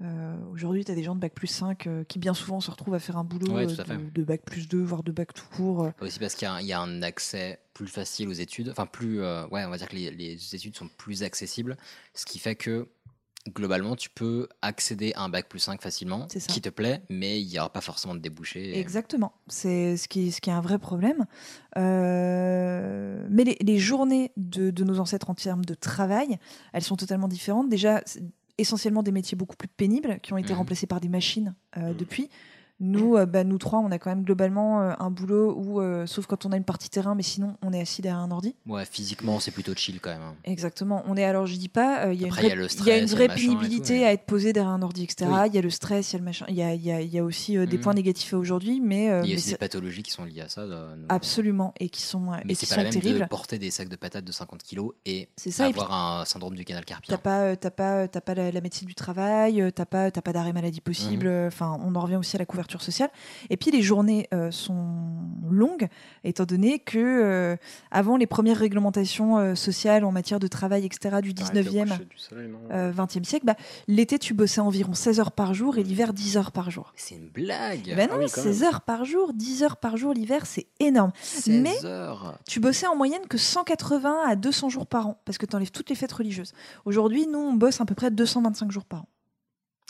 Euh, 0.00 0.36
Aujourd'hui, 0.52 0.84
tu 0.84 0.92
as 0.92 0.94
des 0.94 1.02
gens 1.02 1.14
de 1.16 1.20
bac 1.20 1.34
plus 1.34 1.48
5 1.48 1.86
euh, 1.86 2.04
qui 2.04 2.18
bien 2.20 2.32
souvent 2.34 2.60
se 2.60 2.70
retrouvent 2.70 2.94
à 2.94 3.00
faire 3.00 3.16
un 3.16 3.24
boulot 3.24 3.52
Ouais, 3.52 3.66
euh, 3.66 3.96
de, 3.96 4.10
de 4.10 4.22
bac 4.24 4.42
plus 4.44 4.68
2, 4.68 4.80
voire 4.82 5.02
de 5.02 5.10
bac 5.10 5.34
tout 5.34 5.44
court. 5.56 5.90
Aussi 6.00 6.18
parce 6.20 6.34
qu'il 6.34 6.46
y, 6.46 6.48
a 6.48 6.52
un- 6.54 6.60
il 6.60 6.66
y 6.66 6.72
a 6.72 6.80
un 6.80 7.02
accès 7.02 7.58
plus 7.74 7.88
facile 7.88 8.28
aux 8.28 8.32
études, 8.32 8.68
enfin 8.70 8.86
plus, 8.86 9.20
euh, 9.22 9.46
ouais, 9.48 9.64
on 9.64 9.70
va 9.70 9.76
dire 9.78 9.88
que 9.88 9.96
les, 9.96 10.10
les 10.12 10.54
études 10.54 10.76
sont 10.76 10.88
plus 10.98 11.22
accessibles, 11.24 11.76
ce 12.14 12.26
qui 12.26 12.38
fait 12.38 12.54
que 12.54 12.88
globalement 13.54 13.96
tu 13.96 14.10
peux 14.10 14.48
accéder 14.62 15.12
à 15.14 15.22
un 15.22 15.28
bac 15.30 15.48
plus 15.48 15.58
5 15.60 15.80
facilement, 15.80 16.26
qui 16.48 16.60
te 16.60 16.68
plaît, 16.68 17.02
mais 17.08 17.40
il 17.40 17.48
n'y 17.48 17.58
aura 17.58 17.72
pas 17.72 17.80
forcément 17.80 18.14
de 18.14 18.20
débouchés. 18.20 18.70
et- 18.76 18.78
Exactement, 18.78 19.32
c'est 19.48 19.96
ce 19.96 20.06
qui, 20.06 20.30
ce 20.32 20.40
qui 20.40 20.50
est 20.50 20.52
un 20.52 20.60
vrai 20.60 20.78
problème. 20.78 21.24
Mais 21.76 23.44
les, 23.44 23.56
les 23.60 23.78
journées 23.78 24.32
de, 24.36 24.70
de 24.70 24.84
nos 24.84 24.98
ancêtres 25.00 25.30
en 25.30 25.34
termes 25.34 25.64
de 25.64 25.74
travail, 25.74 26.38
elles 26.72 26.82
sont 26.84 26.96
totalement 26.96 27.28
différentes. 27.28 27.68
Déjà, 27.68 28.02
essentiellement 28.58 29.02
des 29.02 29.12
métiers 29.12 29.36
beaucoup 29.36 29.56
plus 29.56 29.68
pénibles 29.68 30.18
qui 30.20 30.32
ont 30.32 30.36
été 30.36 30.52
Mhm. 30.52 30.58
remplacés 30.58 30.86
par 30.86 31.00
des 31.00 31.08
machines 31.08 31.54
euh, 31.76 31.90
Mhm. 31.90 31.96
depuis. 31.96 32.28
Nous, 32.80 33.16
euh, 33.16 33.26
bah, 33.26 33.42
nous 33.42 33.58
trois, 33.58 33.80
on 33.80 33.90
a 33.90 33.98
quand 33.98 34.10
même 34.10 34.22
globalement 34.22 34.82
euh, 34.82 34.92
un 35.00 35.10
boulot 35.10 35.52
où, 35.56 35.80
euh, 35.80 36.06
sauf 36.06 36.26
quand 36.26 36.46
on 36.46 36.52
a 36.52 36.56
une 36.56 36.62
partie 36.64 36.88
terrain, 36.88 37.14
mais 37.16 37.24
sinon 37.24 37.56
on 37.62 37.72
est 37.72 37.80
assis 37.80 38.02
derrière 38.02 38.20
un 38.20 38.30
ordi. 38.30 38.54
Ouais, 38.66 38.84
physiquement 38.84 39.40
c'est 39.40 39.50
plutôt 39.50 39.74
chill 39.74 39.98
quand 40.00 40.10
même. 40.10 40.22
hein. 40.22 40.34
Exactement. 40.44 41.02
On 41.08 41.16
est 41.16 41.24
alors, 41.24 41.46
je 41.46 41.56
dis 41.56 41.68
pas, 41.68 42.12
il 42.12 42.20
y 42.20 42.24
a 42.24 42.28
une 42.28 42.32
Après, 42.32 42.42
il 42.46 42.48
y 42.48 42.52
a 42.52 42.54
vraie- 42.54 42.64
le 42.66 42.68
il 42.72 42.86
y 42.86 42.90
a 42.92 42.98
une 42.98 43.08
stress, 43.08 43.10
il 43.10 43.10
y 43.10 43.12
a 43.12 43.16
vraie 43.16 43.26
le 43.26 43.28
machin 43.28 43.42
et 43.42 43.46
tout, 43.46 43.58
pénibilité 43.60 43.98
mais- 43.98 44.04
à 44.04 44.12
être 44.12 44.26
posé 44.26 44.52
derrière 44.52 44.70
un 44.72 44.82
ordi, 44.82 45.02
etc. 45.04 45.28
Oui. 45.32 45.38
Il 45.48 45.54
y 45.54 45.58
a 45.58 45.62
le 45.62 45.70
stress, 45.70 46.12
il 46.12 46.14
y 46.14 46.16
a 46.16 46.18
le 46.20 46.24
machin, 46.24 46.44
il 46.48 46.54
y 46.54 46.62
a, 46.62 46.72
il 46.74 46.82
y 46.84 46.92
a- 46.92 47.00
il 47.00 47.12
y 47.12 47.18
a 47.18 47.24
aussi 47.24 47.56
euh, 47.58 47.66
des 47.66 47.76
Mhm. 47.78 47.82
points 47.82 47.94
négatifs 47.94 48.32
à 48.32 48.38
aujourd'hui, 48.38 48.80
mais, 48.80 49.10
euh, 49.10 49.22
Il 49.24 49.30
y 49.30 49.32
a 49.32 49.34
mais 49.34 49.38
aussi 49.38 49.44
c'est- 49.46 49.50
des 49.52 49.56
pathologies 49.58 50.02
qui 50.04 50.12
sont 50.12 50.24
liées 50.24 50.42
à 50.42 50.48
ça. 50.48 50.64
absolument 51.08 51.74
et 51.80 51.88
qui 51.88 52.02
sont 52.02 52.32
euh, 52.32 52.36
Mais 52.44 52.52
et 52.52 52.54
c'est 52.54 52.66
qui 52.66 52.70
pas 52.70 52.74
sont 52.76 52.80
la 52.82 52.90
même 52.90 52.92
terribles. 53.00 53.20
de 53.20 53.24
porter 53.24 53.58
des 53.58 53.72
sacs 53.72 53.88
de 53.88 53.96
patates 53.96 54.24
de 54.24 54.32
50 54.32 54.62
kilos 54.62 54.92
et 55.04 55.28
C'est 55.36 55.50
ça, 55.50 55.66
et 55.66 55.70
avoir 55.70 55.92
un 55.92 56.24
syndrome 56.24 56.54
du 56.54 56.64
canal 56.64 56.84
carpien. 56.84 57.16
T'as 57.16 57.20
pas, 57.22 57.40
euh, 57.42 57.56
t'as 57.58 57.70
pas, 57.70 58.06
t'as 58.06 58.20
pas 58.20 58.34
la, 58.34 58.52
la 58.52 58.60
médecine 58.60 58.86
du 58.86 58.94
travail, 58.94 59.60
euh, 59.60 59.70
t'as 59.72 59.84
pas, 59.86 60.10
t'as 60.12 60.20
pas 60.22 60.32
d'arrêt 60.32 60.52
maladie 60.52 60.80
possible. 60.80 61.26
Euh, 61.26 61.48
Enfin, 61.48 61.78
on 61.82 61.94
en 61.94 62.00
revient 62.00 62.16
aussi 62.16 62.36
à 62.36 62.38
la 62.38 62.44
couverture 62.46 62.67
sociale. 62.76 63.10
Et 63.50 63.56
puis 63.56 63.70
les 63.70 63.80
journées 63.82 64.28
euh, 64.34 64.50
sont 64.50 64.86
longues, 65.50 65.88
étant 66.24 66.44
donné 66.44 66.78
que 66.78 66.98
euh, 66.98 67.56
avant 67.90 68.16
les 68.16 68.26
premières 68.26 68.58
réglementations 68.58 69.38
euh, 69.38 69.54
sociales 69.54 70.04
en 70.04 70.12
matière 70.12 70.38
de 70.40 70.46
travail, 70.46 70.84
etc. 70.84 71.16
du 71.22 71.32
T'arrêtais 71.34 71.60
au 71.60 71.72
19e, 71.72 71.88
coucher 71.88 72.04
du 72.04 72.18
soleil, 72.18 72.48
non? 72.48 72.58
euh, 72.70 72.92
20e 72.92 73.24
siècle, 73.24 73.46
bah, 73.46 73.56
l'été 73.86 74.18
tu 74.18 74.34
bossais 74.34 74.60
environ 74.60 74.92
16 74.94 75.20
heures 75.20 75.32
par 75.32 75.54
jour 75.54 75.78
et 75.78 75.82
l'hiver 75.82 76.12
10 76.12 76.36
heures 76.36 76.52
par 76.52 76.70
jour. 76.70 76.92
C'est 76.96 77.14
une 77.16 77.28
blague. 77.28 77.94
Ben 77.96 78.08
Ah 78.10 78.16
non, 78.16 78.22
oui, 78.22 78.30
quand 78.32 78.42
16 78.42 78.60
même. 78.60 78.68
heures 78.68 78.80
par 78.82 79.04
jour, 79.04 79.32
10 79.32 79.62
heures 79.62 79.76
par 79.78 79.96
jour 79.96 80.12
l'hiver, 80.12 80.44
c'est 80.46 80.66
énorme. 80.80 81.12
16 81.22 81.62
mais- 81.62 81.84
heures. 81.84 82.38
Tu 82.46 82.60
bossais 82.60 82.86
en 82.86 82.96
moyenne 82.96 83.26
que 83.28 83.38
180 83.38 84.22
à 84.26 84.36
200 84.36 84.68
jours 84.68 84.86
par 84.86 85.06
an, 85.06 85.20
parce 85.24 85.38
que 85.38 85.46
tu 85.46 85.56
enlèves 85.56 85.70
toutes 85.70 85.88
les 85.90 85.96
fêtes 85.96 86.12
religieuses. 86.12 86.52
Aujourd'hui, 86.84 87.26
nous, 87.26 87.38
on 87.38 87.54
bosse 87.54 87.80
à 87.80 87.84
peu 87.84 87.94
près 87.94 88.10
225 88.10 88.70
jours 88.70 88.84
par 88.84 89.02
an. 89.02 89.08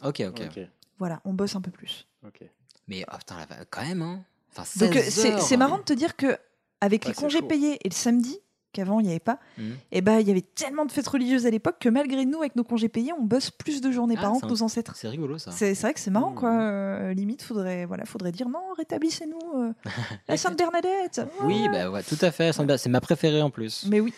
Ok, 0.05 0.23
ok. 0.29 0.43
Ok, 0.47 0.61
Voilà, 0.99 1.21
on 1.25 1.33
bosse 1.33 1.57
un 1.57 1.61
peu 1.61 1.71
plus. 1.71 2.07
ok. 2.27 2.43
Mais 2.89 3.05
oh, 3.13 3.17
putain, 3.19 3.37
quand 3.71 3.83
même, 3.85 4.03
hein. 4.03 4.25
Enfin, 4.53 4.65
16 4.65 4.83
Donc 4.89 4.97
euh, 4.97 5.03
c'est 5.09 5.39
c'est 5.41 5.57
marrant 5.57 5.79
de 5.79 5.83
te 5.83 5.93
dire 5.93 6.17
que 6.17 6.37
avec 6.81 7.05
Ouais, 7.05 7.09
les 7.11 7.15
congés 7.15 7.41
chaud. 7.41 7.47
payés 7.47 7.79
et 7.85 7.89
le 7.89 7.95
samedi, 7.95 8.39
qu'avant 8.73 8.99
il 9.01 9.05
n'y 9.05 9.11
avait 9.11 9.19
pas, 9.21 9.39
Mhm. 9.59 9.77
et 9.93 10.01
ben 10.01 10.21
il 10.21 10.27
y 10.29 10.31
avait 10.31 10.41
tellement 10.43 10.85
de 10.87 10.93
fêtes 10.93 11.07
religieuses 11.09 11.47
à 11.47 11.51
l'époque 11.51 11.77
que 11.81 11.89
malgré 11.89 12.25
nous, 12.25 12.39
avec 12.41 12.57
nos 12.57 12.65
congés 12.65 12.89
payés, 12.89 13.13
on 13.13 13.23
bosse 13.23 13.51
plus 13.51 13.81
de 13.81 13.91
journées 13.91 14.15
Ah, 14.19 14.23
par 14.23 14.33
an 14.33 14.41
que 14.41 14.47
nos 14.47 14.63
ancêtres. 14.63 14.95
C'est 14.97 15.09
rigolo 15.09 15.39
ça. 15.39 15.51
C'est 15.53 15.73
vrai 15.75 15.93
que 15.95 16.01
c'est 16.01 16.11
marrant, 16.11 16.31
Mhm. 16.31 16.37
quoi. 16.37 16.51
Euh, 16.61 17.13
limite, 17.15 17.43
faudrait, 17.43 17.85
voilà, 17.85 18.05
faudrait 18.05 18.33
dire 18.33 18.49
non, 18.49 18.61
rétablissez-nous 18.77 19.61
euh, 19.61 19.73
la 20.29 20.37
Sainte 20.37 20.57
Bernadette. 20.57 21.21
Oui, 21.43 21.69
bah 21.73 21.91
ouais, 21.91 22.03
tout 22.03 22.19
à 22.23 22.31
fait. 22.31 22.53
C'est 22.79 22.89
ma 22.89 23.01
préférée 23.01 23.43
en 23.43 23.51
plus. 23.51 23.87
Mais 23.89 24.01
oui. 24.01 24.13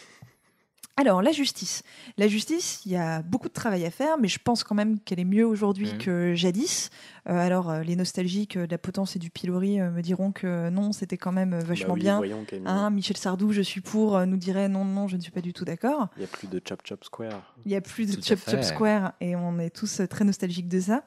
Alors, 1.00 1.22
la 1.22 1.32
justice. 1.32 1.82
La 2.18 2.28
justice, 2.28 2.82
il 2.84 2.92
y 2.92 2.96
a 2.96 3.22
beaucoup 3.22 3.48
de 3.48 3.54
travail 3.54 3.86
à 3.86 3.90
faire, 3.90 4.18
mais 4.18 4.28
je 4.28 4.38
pense 4.38 4.62
quand 4.64 4.74
même 4.74 4.98
qu'elle 5.00 5.18
est 5.18 5.24
mieux 5.24 5.46
aujourd'hui 5.46 5.92
Mhm. 5.92 5.98
que 5.98 6.34
jadis. 6.34 6.90
Euh, 7.26 7.38
alors, 7.38 7.70
euh, 7.70 7.80
les 7.82 7.96
nostalgiques 7.96 8.58
euh, 8.58 8.66
de 8.66 8.70
la 8.70 8.76
potence 8.76 9.16
et 9.16 9.18
du 9.18 9.30
pilori 9.30 9.80
euh, 9.80 9.90
me 9.90 10.02
diront 10.02 10.30
que 10.30 10.68
non, 10.68 10.92
c'était 10.92 11.16
quand 11.16 11.32
même 11.32 11.58
vachement 11.58 11.88
Bah 11.88 11.94
oui, 11.94 12.00
bien. 12.00 12.16
voyons. 12.18 12.44
Hein, 12.66 12.90
Michel 12.90 13.16
Sardou, 13.16 13.50
je 13.52 13.62
suis 13.62 13.80
pour, 13.80 14.14
euh, 14.14 14.26
nous 14.26 14.36
dirait 14.36 14.68
non, 14.68 14.84
non, 14.84 15.08
je 15.08 15.16
ne 15.16 15.22
suis 15.22 15.32
pas 15.32 15.40
du 15.40 15.54
tout 15.54 15.64
d'accord. 15.64 16.08
Il 16.16 16.20
n'y 16.20 16.24
a 16.26 16.28
plus 16.28 16.48
de 16.48 16.60
Chop 16.68 16.82
Chop 16.84 17.02
Square. 17.02 17.54
Il 17.64 17.70
n'y 17.70 17.76
a 17.76 17.80
plus 17.80 18.04
de 18.04 18.16
Tout 18.16 18.22
Chop. 18.22 18.38
Chop 18.46 18.62
Square 18.62 19.12
et 19.22 19.34
on 19.36 19.58
est 19.58 19.70
tous 19.70 20.02
très 20.10 20.26
nostalgiques 20.26 20.68
de 20.68 20.80
ça. 20.80 21.02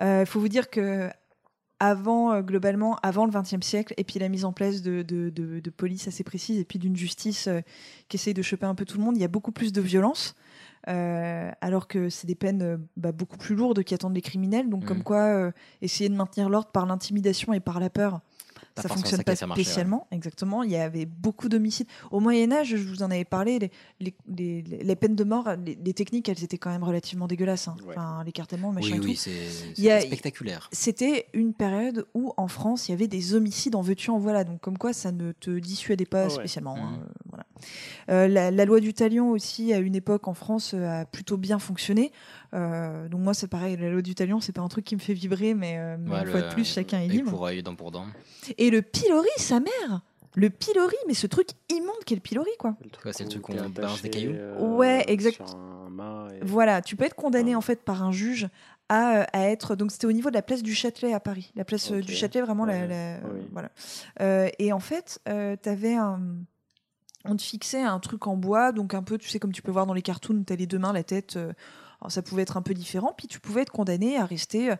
Il 0.00 0.24
faut 0.26 0.40
vous 0.40 0.48
dire 0.48 0.70
que 0.70 1.10
avant, 1.86 2.32
euh, 2.32 2.42
globalement, 2.42 2.96
avant 3.02 3.26
le 3.26 3.30
XXe 3.32 3.60
siècle, 3.66 3.94
et 3.96 4.04
puis 4.04 4.18
la 4.18 4.28
mise 4.28 4.44
en 4.44 4.52
place 4.52 4.82
de, 4.82 5.02
de, 5.02 5.30
de- 5.30 5.60
de 5.60 5.70
police 5.70 6.08
assez 6.08 6.24
précise, 6.24 6.58
et 6.60 6.64
puis 6.64 6.78
d'une 6.78 6.96
justice 6.96 7.46
euh, 7.48 7.60
qui 8.08 8.16
essaye 8.16 8.34
de 8.34 8.42
choper 8.42 8.66
un 8.66 8.74
peu 8.74 8.84
tout 8.84 8.98
le 8.98 9.04
monde, 9.04 9.16
il 9.16 9.20
y 9.20 9.24
a 9.24 9.28
beaucoup 9.28 9.52
plus 9.52 9.72
de 9.72 9.80
violence. 9.80 10.34
euh, 10.88 11.50
alors 11.62 11.88
que 11.88 12.10
c'est 12.10 12.26
des 12.26 12.34
peines 12.34 12.78
bah, 12.98 13.10
beaucoup 13.12 13.38
plus 13.38 13.54
lourdes 13.54 13.82
qui 13.84 13.94
attendent 13.94 14.14
les 14.14 14.20
criminels. 14.20 14.68
Donc, 14.68 14.82
Mhm. 14.82 14.88
comme 14.88 15.02
quoi, 15.02 15.22
euh, 15.22 15.50
essayer 15.80 16.10
de 16.10 16.14
maintenir 16.14 16.50
l'ordre 16.50 16.68
par 16.72 16.84
l'intimidation 16.84 17.54
et 17.54 17.60
par 17.60 17.80
la 17.80 17.88
peur, 17.88 18.20
ça 18.82 18.88
fonctionne 18.88 19.18
ça 19.18 19.24
pas 19.24 19.32
ouais. 19.32 19.52
spécialement. 19.62 20.06
Exactement. 20.10 20.62
Il 20.62 20.70
y 20.70 20.76
avait 20.76 21.06
beaucoup 21.06 21.48
d'homicides. 21.48 21.86
Au 22.10 22.20
Moyen 22.20 22.50
Âge, 22.52 22.68
je 22.68 22.76
vous 22.88 23.02
en 23.02 23.10
avais 23.10 23.24
parlé, 23.24 23.58
les, 23.58 23.70
les, 24.00 24.14
les- 24.62 24.62
les 24.82 24.96
peines 24.96 25.14
de 25.14 25.24
mort, 25.24 25.48
les, 25.64 25.76
les 25.82 25.92
techniques, 25.94 26.28
elles 26.28 26.42
étaient 26.42 26.58
quand 26.58 26.70
même 26.70 26.82
relativement 26.84 27.26
dégueulasses. 27.26 27.68
hein. 27.68 27.76
Ouais. 27.86 27.94
Enfin, 27.96 28.22
l'écartèlement, 28.24 28.72
machin 28.72 28.98
Oui, 29.00 29.00
oui, 29.04 29.16
c'est 29.16 30.00
spectaculaire. 30.00 30.68
C'était 30.72 31.26
une 31.34 31.52
période 31.54 32.06
où 32.14 32.32
en 32.36 32.48
France, 32.48 32.88
il 32.88 32.92
y 32.92 32.94
avait 32.94 33.08
des 33.08 33.34
homicides 33.34 33.74
en 33.76 33.80
veux-tu 33.82 34.10
en 34.10 34.18
voilà. 34.18 34.44
Donc 34.44 34.60
comme 34.60 34.78
quoi, 34.78 34.92
ça 34.92 35.12
ne 35.12 35.32
te 35.32 35.50
dissuadait 35.58 36.04
pas 36.06 36.24
ouais. 36.24 36.30
spécialement. 36.30 36.76
hein, 36.76 36.90
Mhm. 36.92 37.00
euh, 37.02 37.12
voilà. 37.30 37.44
Euh, 38.10 38.28
la, 38.28 38.50
la 38.50 38.64
loi 38.64 38.80
du 38.80 38.92
talion 38.92 39.30
aussi, 39.30 39.72
à 39.72 39.78
une 39.78 39.94
époque 39.94 40.28
en 40.28 40.34
France, 40.34 40.72
euh, 40.74 41.02
a 41.02 41.04
plutôt 41.04 41.36
bien 41.36 41.58
fonctionné. 41.58 42.12
Euh, 42.54 43.08
donc 43.08 43.20
moi, 43.20 43.34
c'est 43.34 43.48
pareil, 43.48 43.76
la 43.76 43.90
loi 43.90 44.00
du 44.02 44.14
talion, 44.14 44.40
c'est 44.40 44.52
pas 44.52 44.60
un 44.62 44.68
truc 44.68 44.84
qui 44.84 44.94
me 44.94 45.00
fait 45.00 45.14
vibrer, 45.14 45.54
mais 45.54 45.74
euh, 45.78 45.96
Ouais, 45.96 46.20
une 46.22 46.26
fois 46.28 46.42
de 46.42 46.52
plus, 46.52 46.64
chacun 46.64 47.00
est 47.00 47.08
libre. 47.08 47.30
pour 47.30 47.44
œil, 47.46 47.62
dent 47.62 47.74
pour 47.74 47.90
dent. 47.90 48.06
Et 48.58 48.70
le 48.70 48.80
pilori, 48.82 49.28
sa 49.38 49.58
mère 49.60 50.02
Le 50.36 50.50
pilori, 50.50 50.94
mais 51.08 51.14
ce 51.14 51.26
truc 51.26 51.48
immonde 51.70 52.04
qu'est 52.06 52.14
le 52.14 52.20
pilori, 52.20 52.50
quoi. 52.58 52.76
Ouais, 53.04 53.12
c'est 53.12 53.24
le 53.24 53.28
truc 53.30 53.42
qu'on 53.42 53.68
balance 53.70 54.02
des 54.02 54.10
cailloux. 54.10 54.32
euh, 54.34 54.58
Ouais, 54.76 55.04
exact. 55.08 55.40
Et- 55.40 56.44
Voilà, 56.44 56.82
tu 56.82 56.96
peux 56.96 57.04
être 57.04 57.14
condamné 57.14 57.50
Ouais. 57.50 57.54
en 57.56 57.60
fait 57.60 57.82
par 57.82 58.02
un 58.02 58.10
juge 58.12 58.48
à, 58.88 59.18
euh, 59.20 59.24
à 59.32 59.48
être. 59.48 59.76
Donc 59.76 59.92
c'était 59.92 60.06
au 60.06 60.12
niveau 60.12 60.30
de 60.30 60.34
la 60.34 60.42
place 60.42 60.62
du 60.62 60.74
Châtelet 60.74 61.12
à 61.14 61.20
Paris. 61.20 61.52
La 61.54 61.64
place 61.64 61.90
euh, 61.92 62.00
du 62.00 62.12
Châtelet, 62.14 62.40
vraiment 62.42 62.64
la. 62.66 62.72
Ouais, 62.74 62.88
la- 62.88 63.18
oui. 63.32 63.40
Voilà. 63.52 63.70
Euh, 64.20 64.48
et 64.58 64.72
en 64.72 64.80
fait, 64.80 65.20
tu 65.24 65.68
avais 65.68 65.94
un. 65.94 66.20
On 67.24 67.36
te 67.36 67.42
fixait 67.42 67.80
un 67.82 67.98
truc 68.00 68.26
en 68.26 68.36
bois, 68.36 68.72
donc 68.72 68.92
un 68.92 69.02
peu, 69.02 69.16
tu 69.18 69.28
sais, 69.28 69.38
comme 69.38 69.52
tu 69.52 69.62
peux 69.62 69.70
voir 69.72 69.86
dans 69.86 69.94
les 69.94 70.02
cartoons, 70.02 70.42
tu 70.46 70.52
as 70.52 70.56
les 70.56 70.66
deux 70.66 70.78
mains, 70.78 70.92
la 70.92 71.04
tête. 71.04 71.38
Euh, 72.04 72.08
alors 72.08 72.12
ça 72.12 72.22
pouvait 72.22 72.42
être 72.42 72.56
un 72.56 72.62
peu 72.62 72.74
différent, 72.74 73.14
puis 73.16 73.26
tu 73.28 73.40
pouvais 73.40 73.62
être 73.62 73.72
condamné 73.72 74.16
à 74.18 74.24
rester 74.26 74.74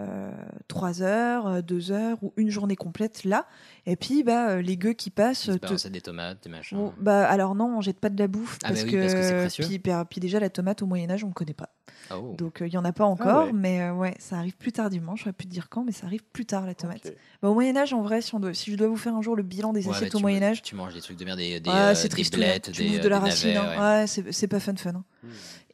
euh, 0.00 0.30
trois 0.68 1.00
heures, 1.00 1.46
euh, 1.46 1.62
deux 1.62 1.90
heures 1.90 2.18
ou 2.22 2.34
une 2.36 2.50
journée 2.50 2.76
complète 2.76 3.24
là. 3.24 3.46
Et 3.86 3.96
puis, 3.96 4.22
bah, 4.22 4.50
euh, 4.50 4.60
les 4.62 4.76
gueux 4.76 4.92
qui 4.92 5.08
passent. 5.08 5.46
Il 5.46 5.54
se 5.54 5.58
te- 5.58 5.88
des 5.88 6.02
tomates, 6.02 6.42
des 6.42 6.50
machins. 6.50 6.76
Bon, 6.76 6.92
bah, 7.00 7.26
alors 7.26 7.54
non, 7.54 7.78
on 7.78 7.80
jette 7.80 7.98
pas 7.98 8.10
de 8.10 8.18
la 8.18 8.26
bouffe 8.28 8.58
Ah 8.62 8.68
parce, 8.68 8.80
bah 8.82 8.86
oui, 8.88 8.92
que, 8.92 9.00
parce 9.00 9.14
que 9.14 9.22
c'est 9.22 9.36
précieux. 9.38 9.80
puis, 10.10 10.20
déjà 10.20 10.38
la 10.38 10.50
tomate 10.50 10.82
au 10.82 10.86
Moyen 10.86 11.08
Âge 11.10 11.24
on 11.24 11.28
ne 11.28 11.32
connaît 11.32 11.54
pas. 11.54 11.70
Oh. 12.14 12.34
Donc 12.36 12.58
il 12.60 12.72
y 12.72 12.76
en 12.76 12.84
a 12.84 12.92
pas 12.92 13.04
encore, 13.06 13.46
ouais. 13.46 13.52
mais 13.54 13.80
euh, 13.80 13.92
ouais, 13.94 14.14
ça 14.18 14.36
arrive 14.36 14.56
plus 14.58 14.70
tardivement. 14.72 15.16
J'aurais 15.16 15.32
pu 15.32 15.46
te 15.46 15.50
dire 15.50 15.68
quand, 15.70 15.82
mais 15.82 15.92
ça 15.92 16.06
arrive 16.06 16.24
plus 16.24 16.44
tard 16.44 16.66
la 16.66 16.74
tomate. 16.74 17.10
Bah, 17.42 17.48
au 17.48 17.54
Moyen 17.54 17.74
Âge, 17.76 17.94
en 17.94 18.02
vrai, 18.02 18.20
si, 18.20 18.34
on 18.34 18.40
doit, 18.40 18.52
si 18.52 18.70
je 18.70 18.76
dois 18.76 18.88
vous 18.88 18.96
faire 18.98 19.14
un 19.16 19.22
jour 19.22 19.34
le 19.34 19.42
bilan 19.42 19.72
des 19.72 19.86
Ouais, 19.88 19.94
assiettes 19.94 20.12
bah, 20.12 20.16
au 20.16 20.18
tu 20.18 20.22
Moyen 20.22 20.40
ma- 20.40 20.46
Âge, 20.48 20.62
Tu 20.62 20.74
manges 20.74 20.92
des 20.94 21.00
trucs 21.00 21.16
de 21.18 21.24
merde, 21.24 21.38
des, 21.38 21.58
des, 21.58 21.70
euh, 21.70 21.94
c'est 21.94 22.04
des 22.04 22.08
triste. 22.10 22.36
blettes, 22.36 22.70
tu 22.72 22.82
des, 22.82 22.98
euh, 22.98 23.02
de 23.02 23.08
la 23.08 23.18
des 23.18 23.24
racine, 23.24 23.54
navets, 23.54 23.76
hein. 23.76 23.94
ouais. 23.96 24.00
Ouais, 24.00 24.06
c'est 24.06 24.30
c'est 24.32 24.46
pas 24.48 24.60
fun 24.60 24.76
fun. 24.76 24.90
hein. 24.90 25.04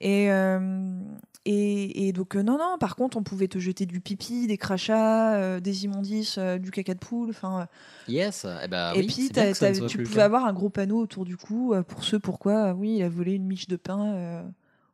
Et, 0.00 0.30
euh, 0.30 0.90
et, 1.44 2.08
et 2.08 2.12
donc, 2.12 2.36
euh, 2.36 2.42
non, 2.42 2.58
non, 2.58 2.76
par 2.78 2.96
contre, 2.96 3.16
on 3.16 3.22
pouvait 3.22 3.48
te 3.48 3.58
jeter 3.58 3.86
du 3.86 4.00
pipi, 4.00 4.46
des 4.46 4.56
crachats, 4.58 5.34
euh, 5.34 5.60
des 5.60 5.84
immondices, 5.84 6.38
du 6.38 6.70
caca 6.70 6.94
de 6.94 6.98
poule. 6.98 7.30
Enfin, 7.30 7.68
Yes, 8.08 8.46
eh 8.64 8.68
bah, 8.68 8.92
et 8.94 9.00
oui, 9.00 9.06
puis, 9.06 9.28
t'as- 9.28 9.54
t'as- 9.54 9.72
tu 9.86 9.98
pouvais 10.02 10.16
cas. 10.18 10.24
avoir 10.24 10.44
un 10.46 10.52
gros 10.52 10.70
panneau 10.70 10.98
autour 10.98 11.24
du 11.24 11.36
cou 11.36 11.74
pour 11.86 12.04
ceux 12.04 12.18
pourquoi, 12.18 12.72
oui, 12.74 12.96
il 12.96 13.02
a 13.02 13.08
volé 13.08 13.32
une 13.34 13.46
miche 13.46 13.68
de 13.68 13.76
pain 13.76 14.44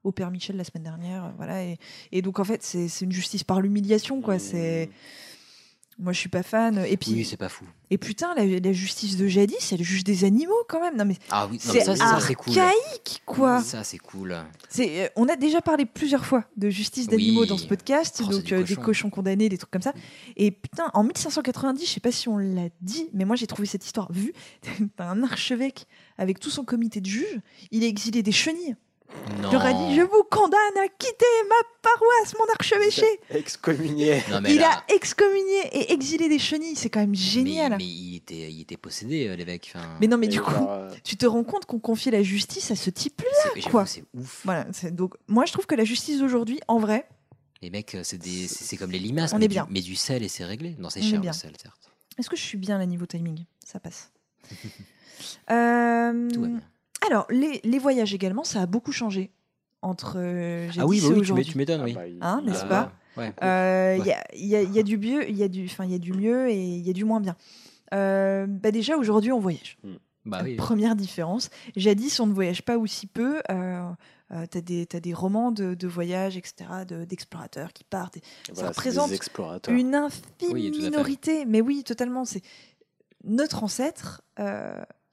au 0.04 0.12
Père 0.12 0.30
Michel 0.30 0.56
la 0.56 0.64
semaine 0.64 0.84
dernière. 0.84 1.32
voilà, 1.36 1.64
et, 1.64 1.78
et 2.12 2.22
donc, 2.22 2.38
en 2.38 2.44
fait, 2.44 2.62
c'est 2.62 2.88
c'est 2.88 3.04
une 3.04 3.12
justice 3.12 3.44
par 3.44 3.60
l'humiliation, 3.60 4.20
quoi. 4.22 4.38
C'est. 4.38 4.90
Moi, 6.00 6.12
je 6.12 6.20
suis 6.20 6.28
pas 6.28 6.44
fan. 6.44 6.84
Et 6.88 6.96
puis, 6.96 7.12
Oui, 7.12 7.24
c'est 7.24 7.36
pas 7.36 7.48
fou. 7.48 7.64
et 7.90 7.98
putain, 7.98 8.32
la, 8.36 8.44
la 8.46 8.72
justice 8.72 9.16
de 9.16 9.26
jadis, 9.26 9.72
elle 9.72 9.82
juge 9.82 10.04
des 10.04 10.22
animaux 10.24 10.54
quand 10.68 10.80
même. 10.80 10.96
Non, 10.96 11.04
mais 11.04 11.16
Ah 11.30 11.48
oui, 11.50 11.58
c'est 11.60 11.80
ça, 11.80 11.96
ça 11.96 12.20
c'est 12.20 12.34
cool. 12.34 12.56
archaïque, 12.56 13.22
quoi. 13.26 13.60
Ça, 13.62 13.82
c'est 13.82 13.98
cool. 13.98 14.36
C'est, 14.68 15.06
euh, 15.06 15.08
on 15.16 15.26
a 15.28 15.34
déjà 15.34 15.60
parlé 15.60 15.86
plusieurs 15.86 16.24
fois 16.24 16.44
de 16.56 16.70
justice 16.70 17.08
d'animaux 17.08 17.40
Oui. 17.42 17.48
dans 17.48 17.58
ce 17.58 17.66
podcast, 17.66 18.22
Oh, 18.24 18.30
donc 18.30 18.52
euh, 18.52 18.58
des 18.62 18.74
cochon. 18.76 18.82
cochons 18.82 19.10
condamnés, 19.10 19.48
des 19.48 19.58
trucs 19.58 19.72
comme 19.72 19.82
ça. 19.82 19.92
Et 20.36 20.52
putain, 20.52 20.88
en 20.94 21.02
1590, 21.02 21.84
je 21.84 21.90
sais 21.90 22.00
pas 22.00 22.12
si 22.12 22.28
on 22.28 22.38
l'a 22.38 22.68
dit, 22.80 23.08
mais 23.12 23.24
moi 23.24 23.34
j'ai 23.34 23.48
trouvé 23.48 23.66
cette 23.66 23.84
histoire 23.84 24.12
vue. 24.12 24.32
T'as 24.96 25.08
un 25.10 25.24
archevêque 25.24 25.86
avec 26.16 26.38
tout 26.38 26.50
son 26.50 26.64
comité 26.64 27.00
de 27.00 27.06
juges, 27.06 27.40
il 27.72 27.82
a 27.82 27.86
exilé 27.88 28.22
des 28.22 28.32
chenilles. 28.32 28.76
Non. 29.40 29.50
Dit 29.50 29.96
Je 29.96 30.02
vous 30.02 30.22
condamne 30.30 30.76
à 30.84 30.88
quitter 30.88 31.24
ma 31.48 31.54
paroisse, 31.82 32.34
mon 32.38 32.44
archevêché. 32.54 33.06
Excommunié. 33.30 34.22
Non, 34.30 34.40
mais 34.40 34.54
Il 34.54 34.60
là- 34.60 34.82
a 34.88 34.92
excommunié 34.94 35.60
et 35.72 35.92
exilé 35.92 36.28
des 36.28 36.38
chenilles, 36.38 36.76
c'est 36.76 36.90
quand 36.90 37.00
même 37.00 37.14
génial. 37.14 37.72
Mais, 37.72 37.78
Mais, 37.78 37.84
mais 37.84 37.90
il, 37.90 38.16
était, 38.16 38.50
il 38.52 38.60
était 38.60 38.76
possédé, 38.76 39.28
euh, 39.28 39.36
l'évêque. 39.36 39.72
Enfin, 39.74 39.86
non, 40.06 40.16
mais 40.18 40.26
Et 40.26 40.28
du 40.28 40.40
coup, 40.40 40.52
euh, 40.68 40.90
tu 41.04 41.16
te 41.16 41.26
rends 41.26 41.44
compte 41.44 41.66
qu'on 41.66 41.78
confiait 41.78 42.12
la 42.12 42.22
justice 42.22 42.70
à 42.70 42.76
ce 42.76 42.90
type-là. 42.90 43.28
c'est- 43.42 43.60
j'avoue, 43.60 43.70
quoi. 43.70 43.86
C'est 43.86 44.04
ouf. 44.14 44.42
Voilà, 44.44 44.66
c'est- 44.72 44.90
donc 44.94 45.14
moi 45.26 45.44
je 45.46 45.52
trouve 45.52 45.66
que 45.66 45.74
la 45.74 45.84
justice 45.84 46.18
d'aujourd'hui, 46.20 46.60
en 46.68 46.78
vrai, 46.78 47.08
Les 47.62 47.70
mecs, 47.70 47.94
euh, 47.96 48.02
c'est 48.04 48.18
des- 48.18 48.46
c'est 48.46 48.62
c'est 48.64 48.76
comme 48.76 48.90
les 48.92 48.98
limaces. 49.00 49.32
On 49.32 49.38
mais 49.38 49.46
est 49.46 49.48
du- 49.48 49.54
bien. 49.54 49.66
Mais 49.70 49.80
du 49.80 49.96
sel 49.96 50.22
et 50.22 50.28
c'est 50.28 50.44
réglé. 50.44 50.76
Non, 50.78 50.90
c'est 50.90 51.00
On 51.00 51.02
est 51.02 51.10
cher 51.10 51.20
bien. 51.20 51.32
le 51.32 51.36
sel, 51.36 51.52
certes. 51.60 51.90
est-ce 52.18 52.30
que 52.30 52.36
je 52.36 52.42
suis 52.42 52.58
bien 52.58 52.78
là 52.78 52.86
niveau 52.86 53.06
timing? 53.06 53.44
Ça 53.64 53.80
passe. 53.80 54.12
Euh, 55.50 56.28
Tout 56.30 56.40
va 56.42 56.46
bien. 56.46 56.60
Alors, 57.06 57.26
les, 57.30 57.60
les 57.64 57.78
voyages 57.78 58.14
également, 58.14 58.44
ça 58.44 58.62
a 58.62 58.66
beaucoup 58.66 58.92
changé 58.92 59.30
entre 59.82 60.14
euh, 60.18 60.66
jadis 60.66 60.80
Ah 60.80 60.86
oui, 60.86 61.00
bah 61.00 61.06
oui 61.08 61.14
tu 61.14 61.20
aujourd'hui. 61.20 61.44
m'é- 61.44 61.50
tu 61.52 61.58
m'étonnes, 61.58 61.80
ah 61.80 61.84
oui. 61.84 61.92
bah, 61.94 62.06
il- 62.08 62.18
Hein, 62.20 62.42
n'est-ce 62.44 62.64
pas 62.66 62.92
Ouais. 63.16 63.32
Euh, 63.42 63.96
Il 63.98 64.02
Ouais. 64.02 64.08
y, 64.08 64.12
a, 64.12 64.24
il 64.34 64.46
y 64.46 64.56
a- 64.56 64.62
il 64.62 64.72
y 64.74 64.78
a 64.78 64.82
du 64.82 64.98
mieux, 64.98 65.28
il 65.28 65.36
y 65.36 65.42
a 65.42 65.48
du, 65.48 65.64
enfin, 65.66 65.84
il 65.84 65.90
y 65.92 65.94
a 65.94 65.98
du 65.98 66.12
mieux 66.12 66.48
et 66.50 66.60
il 66.62 66.86
y 66.86 66.90
a 66.90 66.92
du 66.92 67.04
moins 67.04 67.20
bien. 67.20 67.36
Euh, 67.94 68.46
bah 68.46 68.70
déjà 68.70 68.96
aujourd'hui 68.96 69.32
on 69.32 69.40
voyage. 69.40 69.78
Bah 70.26 70.40
oui. 70.44 70.56
Première 70.56 70.94
différence. 70.94 71.48
Jadis 71.74 72.20
on 72.20 72.26
ne 72.26 72.32
voyage 72.34 72.62
pas 72.62 72.76
aussi 72.76 73.06
peu. 73.06 73.40
Euh, 73.50 73.82
euh, 74.30 74.44
t'as 74.50 74.60
des, 74.60 74.84
t'as 74.84 75.00
des 75.00 75.14
romans 75.14 75.50
de, 75.52 75.74
de 75.74 75.88
voyage, 75.88 76.36
etc., 76.36 76.68
de- 76.86 77.04
d'explorateurs 77.04 77.72
qui 77.72 77.82
partent. 77.84 78.18
et 78.18 78.22
Voilà, 78.52 78.72
c'est 78.72 78.76
représente. 78.78 79.10
Une 79.70 79.94
infime 79.94 80.22
Oui, 80.52 80.70
minorité, 80.70 81.44
mais 81.46 81.60
oui, 81.62 81.82
totalement. 81.82 82.24
C'est 82.26 82.42
notre 83.24 83.64
ancêtre. 83.64 84.20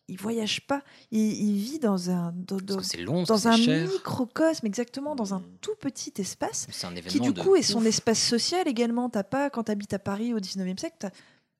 Il 0.08 0.18
voyage 0.20 0.68
pas. 0.68 0.84
Il, 1.12 1.20
il 1.20 1.58
vit 1.60 1.80
dans 1.80 2.10
un 2.12 2.32
dans, 2.36 2.58
dans- 2.58 2.78
long, 3.00 3.24
dans 3.24 3.48
un 3.48 3.58
cher. 3.58 3.88
microcosme, 3.90 4.66
exactement, 4.68 5.16
dans 5.16 5.34
un 5.34 5.40
Mm. 5.40 5.58
tout 5.62 5.76
petit 5.80 6.14
espace 6.20 6.68
C'est 6.72 6.86
un 6.86 6.92
événement 6.96 7.10
qui 7.12 7.20
du 7.20 7.34
de 7.34 7.42
coup 7.42 7.56
est 7.56 7.64
son 7.64 7.80
ouf. 7.80 7.88
espace 7.88 8.20
social 8.20 8.68
également. 8.68 9.10
T'as 9.10 9.24
pas 9.24 9.50
quand 9.50 9.64
t'habites 9.64 9.94
à 9.94 10.00
Paris 10.00 10.34
au 10.34 10.40
19e 10.40 10.78
siècle, 10.78 10.96
t'as 11.00 11.10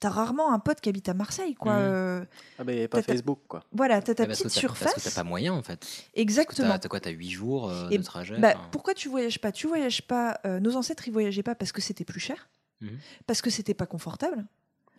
as 0.08 0.10
rarement 0.12 0.54
un 0.54 0.60
pote 0.60 0.80
qui 0.82 0.90
habite 0.90 1.10
à 1.10 1.16
Marseille, 1.16 1.56
quoi. 1.56 1.72
Euh, 1.74 2.24
Ah 2.60 2.64
bah, 2.64 2.72
il 2.72 2.76
n'y 2.76 2.82
avait 2.82 2.88
pas 2.88 3.02
Facebook, 3.02 3.40
quoi. 3.48 3.64
voilà, 3.72 4.00
t'as 4.04 4.14
ta 4.14 4.28
parce 4.28 4.38
que 4.38 4.44
petite 4.48 4.62
t'as- 4.62 4.68
Parce 4.68 4.80
que 4.84 4.90
surface. 4.92 5.04
t'as 5.16 5.20
pas 5.24 5.28
moyen, 5.28 5.52
en 5.54 5.64
fait. 5.64 5.84
Exactement. 6.14 6.78
T'as 6.78 6.88
quoi 6.88 7.00
T'as 7.00 7.10
8 7.10 7.32
jours 7.32 7.72
euh, 7.72 7.90
Et 7.90 7.98
de 7.98 8.04
trajet 8.04 8.38
Bah, 8.38 8.54
pourquoi 8.72 8.94
tu 8.94 9.10
voyages 9.10 9.40
pas? 9.42 9.52
Tu 9.52 9.66
voyages 9.66 10.04
pas. 10.04 10.40
euh, 10.46 10.60
nos 10.60 10.76
ancêtres 10.76 11.08
ils 11.08 11.12
voyageaient 11.14 11.42
pas 11.42 11.56
parce 11.56 11.72
que 11.72 11.82
c'était 11.82 12.06
plus 12.06 12.20
cher, 12.20 12.48
Mhm. 12.82 13.00
parce 13.26 13.42
que 13.42 13.50
c'était 13.50 13.74
pas 13.74 13.88
confortable. 13.88 14.46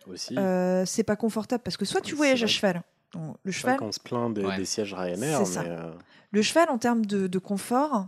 Aussi. 0.07 0.37
Euh, 0.37 0.85
c'est 0.85 1.03
pas 1.03 1.15
confortable 1.15 1.63
parce 1.63 1.77
que 1.77 1.85
soit 1.85 2.01
tu 2.01 2.13
voyages 2.15 2.43
à 2.43 2.47
cheval. 2.47 2.81
Donc, 3.17 3.37
le 3.43 3.51
C'est 3.51 3.61
vrai 3.61 3.71
cheval, 3.73 3.79
qu'on 3.79 3.91
se 3.91 3.99
plaint 3.99 4.33
des, 4.33 4.45
Ouais. 4.45 4.57
des 4.57 4.65
sièges 4.65 4.93
Ryanair, 4.93 5.39
C'est 5.39 5.53
ça. 5.53 5.63
mais 5.63 5.69
euh, 5.69 5.91
le 6.31 6.41
cheval 6.41 6.69
en 6.69 6.77
termes 6.77 7.05
de, 7.05 7.27
de 7.27 7.39
confort. 7.39 8.07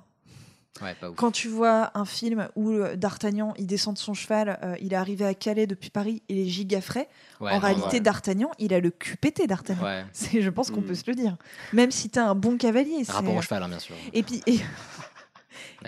Ouais, 0.82 0.94
pas 0.94 1.10
ouf. 1.10 1.16
Quand 1.18 1.32
tu 1.32 1.50
vois 1.50 1.92
un 1.96 2.06
film 2.06 2.48
où 2.56 2.70
euh, 2.70 2.96
D'Artagnan 2.96 3.54
il 3.58 3.66
descend 3.68 3.96
de 3.96 4.00
son 4.00 4.14
cheval, 4.14 4.60
euh, 4.64 4.76
il 4.80 4.94
est 4.94 4.96
arrivé 4.96 5.26
à 5.26 5.34
Calais 5.34 5.68
depuis 5.68 5.90
Paris, 5.90 6.22
il 6.30 6.38
est 6.40 6.46
giga 6.46 6.80
frais. 6.80 7.10
Ouais, 7.42 7.52
en 7.52 7.56
non, 7.56 7.60
réalité, 7.60 7.94
ouais. 7.98 8.00
D'Artagnan, 8.00 8.52
il 8.60 8.74
a 8.74 8.80
le 8.80 8.90
cul 8.92 9.18
pété 9.18 9.46
D'Artagnan. 9.48 10.06
Je 10.32 10.50
pense 10.50 10.72
qu'on 10.72 10.82
peut 10.82 10.96
se 10.96 11.04
le 11.08 11.16
dire. 11.16 11.36
Même 11.74 11.92
si 11.92 12.10
t'as 12.10 12.26
un 12.28 12.36
bon 12.36 12.56
cavalier. 12.58 13.04
Rapport 13.10 13.36
au 13.36 13.42
cheval, 13.42 13.64
hein, 13.64 13.68
bien 13.68 13.80
sûr. 13.80 13.96
Et 14.14 14.24
puis, 14.24 14.42
et, 14.46 14.60